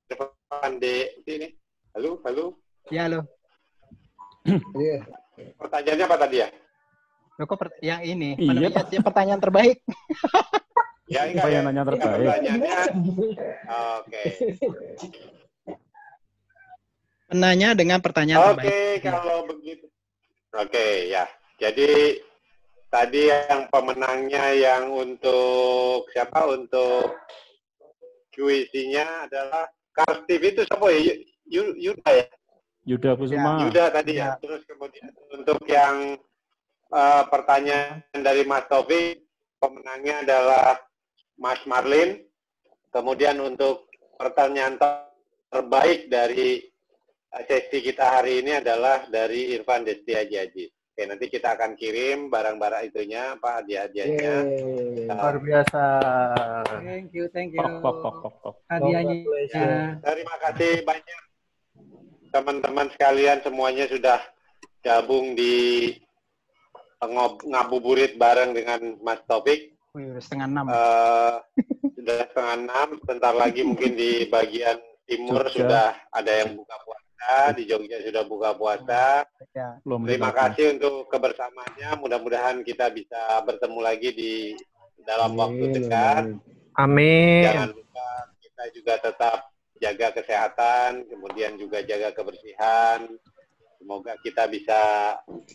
Depan 0.06 0.78
di 0.78 1.10
sini. 1.26 1.50
Halo, 1.98 2.22
halo. 2.22 2.54
Ya 2.94 3.10
lo. 3.10 3.26
Iya. 4.78 5.02
Pertanyaannya 5.58 6.04
apa 6.06 6.16
tadi 6.18 6.36
ya? 6.40 6.48
Lo 7.36 7.44
kok 7.44 7.56
per- 7.56 7.80
yang 7.80 8.00
ini? 8.02 8.36
Iya. 8.36 8.84
Dia 8.86 9.00
pertanyaan 9.00 9.40
terbaik. 9.40 9.78
Ya, 11.10 11.26
enggak 11.26 11.42
Apa 11.42 11.50
ya. 11.50 11.60
terbaik? 11.66 12.22
Pertanyaannya, 12.22 12.78
oke. 13.98 14.22
Penanya 17.26 17.68
dengan 17.74 17.98
pertanyaan 17.98 18.54
Oke, 18.54 18.62
terbaik. 18.62 19.02
kalau 19.02 19.38
begitu. 19.46 19.86
Oke, 20.54 20.86
ya. 21.10 21.26
Jadi 21.58 22.18
tadi 22.86 23.26
yang 23.26 23.66
pemenangnya 23.70 24.54
yang 24.54 24.90
untuk 24.90 26.06
siapa? 26.10 26.46
Untuk 26.46 27.14
QIC-nya 28.30 29.26
adalah 29.26 29.66
Kartif 29.90 30.38
itu 30.42 30.62
siapa 30.62 30.86
ya? 30.90 30.98
Yu- 31.02 31.22
Yu- 31.50 31.76
Yuda 31.90 32.10
ya? 32.14 32.26
Yuda 32.90 33.14
Kusuma. 33.14 33.62
Yuda 33.62 33.84
tadi 33.94 34.18
ya. 34.18 34.34
Terus 34.42 34.66
kemudian 34.66 35.14
untuk 35.30 35.62
yang 35.70 36.18
eh, 36.90 37.22
pertanyaan 37.30 38.02
dari 38.18 38.42
Mas 38.42 38.66
Taufik, 38.66 39.22
pemenangnya 39.62 40.26
adalah 40.26 40.82
Mas 41.38 41.62
Marlin. 41.70 42.26
Kemudian 42.90 43.38
untuk 43.38 43.86
pertanyaan 44.18 44.74
ter- 44.74 45.14
terbaik 45.54 46.10
dari 46.10 46.66
eh, 47.30 47.42
sesi 47.46 47.78
kita 47.78 48.18
hari 48.18 48.42
ini 48.42 48.58
adalah 48.58 49.06
dari 49.06 49.54
Irfan 49.54 49.86
Desti 49.86 50.10
Haji 50.10 50.36
Haji. 50.42 50.64
Oke, 50.90 51.06
nanti 51.06 51.30
kita 51.30 51.54
akan 51.54 51.78
kirim 51.78 52.28
barang-barang 52.28 52.90
itunya, 52.90 53.38
Pak, 53.38 53.62
hadiah-hadiahnya. 53.62 54.34
Luar 55.06 55.38
biasa. 55.38 55.84
Thank 56.82 57.14
you, 57.14 57.30
thank 57.30 57.54
you. 57.54 57.62
Pok, 57.62 57.94
pok, 58.02 58.14
pok, 58.20 58.34
pok. 58.42 58.56
Hadiahnya. 58.66 60.02
Terima 60.02 60.36
kasih 60.42 60.82
banyak 60.82 61.29
teman-teman 62.30 62.86
sekalian 62.94 63.38
semuanya 63.42 63.84
sudah 63.86 64.18
gabung 64.80 65.34
di 65.34 65.92
ngob- 67.02 67.44
ngabuburit 67.44 68.16
bareng 68.16 68.54
dengan 68.54 68.96
Mas 69.00 69.20
Taufik. 69.26 69.74
Wih, 69.90 70.14
udah 70.14 70.22
setengah 70.22 70.46
enam. 70.46 70.64
Eh, 70.70 71.34
sudah 71.98 72.16
setengah 72.30 72.54
enam, 72.62 72.88
sebentar 73.02 73.32
lagi 73.34 73.60
mungkin 73.66 73.98
di 73.98 74.30
bagian 74.30 74.78
timur 75.04 75.42
Jogja. 75.50 75.54
sudah 75.58 75.86
ada 76.14 76.32
yang 76.32 76.54
buka 76.54 76.76
puasa, 76.86 77.34
di 77.58 77.62
Jogja 77.66 77.98
sudah 78.06 78.22
buka 78.22 78.50
puasa. 78.54 79.04
Ya. 79.50 79.82
Belum 79.82 80.06
Terima 80.06 80.30
dilakukan. 80.30 80.54
kasih 80.54 80.66
untuk 80.78 80.94
kebersamaannya. 81.10 81.90
Mudah-mudahan 81.98 82.56
kita 82.62 82.86
bisa 82.94 83.18
bertemu 83.42 83.78
lagi 83.82 84.10
di 84.14 84.32
dalam 85.02 85.34
waktu 85.34 85.64
dekat. 85.74 86.24
Amin. 86.78 87.42
Jangan 87.50 87.70
lupa 87.74 88.08
kita 88.38 88.64
juga 88.70 88.94
tetap 89.02 89.38
jaga 89.80 90.12
kesehatan, 90.12 91.08
kemudian 91.08 91.56
juga 91.56 91.80
jaga 91.82 92.12
kebersihan. 92.12 93.08
Semoga 93.80 94.12
kita 94.20 94.44
bisa 94.44 94.80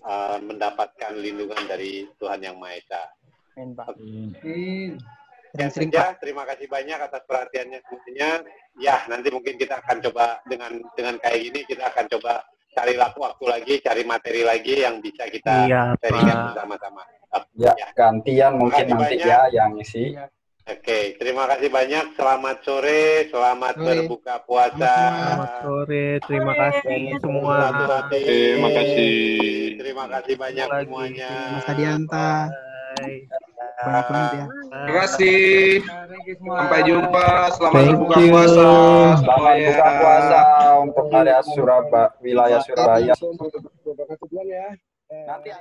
uh, 0.02 0.38
mendapatkan 0.42 1.14
lindungan 1.14 1.62
dari 1.70 2.10
Tuhan 2.18 2.42
Yang 2.42 2.58
Maha 2.58 2.74
Esa. 2.82 3.04
Amin, 3.56 3.70
Pak. 3.78 3.88
Ya 5.56 5.72
saja, 5.72 6.12
terima 6.20 6.44
kasih 6.44 6.68
banyak 6.68 7.00
atas 7.00 7.24
perhatiannya 7.24 7.80
semuanya. 7.88 8.44
Ya, 8.76 9.08
nanti 9.08 9.32
mungkin 9.32 9.56
kita 9.56 9.80
akan 9.80 10.04
coba 10.04 10.44
dengan 10.52 10.84
dengan 11.00 11.16
kayak 11.24 11.40
gini 11.48 11.64
kita 11.64 11.88
akan 11.96 12.06
coba 12.12 12.44
cari 12.76 12.94
waktu 13.00 13.20
waktu 13.24 13.46
lagi, 13.48 13.74
cari 13.80 14.04
materi 14.04 14.44
lagi 14.44 14.84
yang 14.84 15.00
bisa 15.00 15.24
kita 15.32 15.64
Iya, 15.64 15.96
bersama-sama. 15.96 17.08
Ya, 17.56 17.72
gantian 17.96 18.60
mungkin 18.60 18.84
nanti 18.84 19.16
banyak. 19.16 19.24
ya 19.24 19.40
yang 19.56 19.80
isi. 19.80 20.12
Oke, 20.66 21.14
terima 21.22 21.46
kasih 21.46 21.70
banyak. 21.70 22.18
Selamat 22.18 22.58
sore, 22.66 23.30
selamat 23.30 23.78
Sore. 23.78 23.86
berbuka 23.86 24.42
puasa. 24.50 24.94
Selamat 24.98 25.52
sore, 25.62 26.06
terima 26.26 26.54
kasih 26.58 27.02
semua. 27.22 27.56
Terima 28.10 28.70
kasih. 28.74 29.14
Terima 29.78 30.06
kasih 30.10 30.34
banyak 30.34 30.66
semuanya. 30.66 31.30
Mas 31.54 31.70
Adianta. 31.70 32.30
Banyak 32.98 34.06
banget 34.10 34.32
ya. 34.34 34.46
Terima 34.74 35.00
kasih. 35.06 35.44
Sampai 36.42 36.80
jumpa. 36.82 37.28
Selamat 37.54 37.74
Thank 37.78 37.90
berbuka 37.94 38.18
you. 38.18 38.30
puasa. 38.34 38.66
Selamat 39.22 39.22
semuanya. 39.22 39.70
buka 39.70 39.90
puasa 40.02 40.40
untuk 40.82 41.06
area 41.14 41.40
Surabaya, 41.46 42.06
wilayah 42.26 42.60
Surabaya. 42.66 43.14
Ya. 44.50 44.68
Nanti 45.30 45.54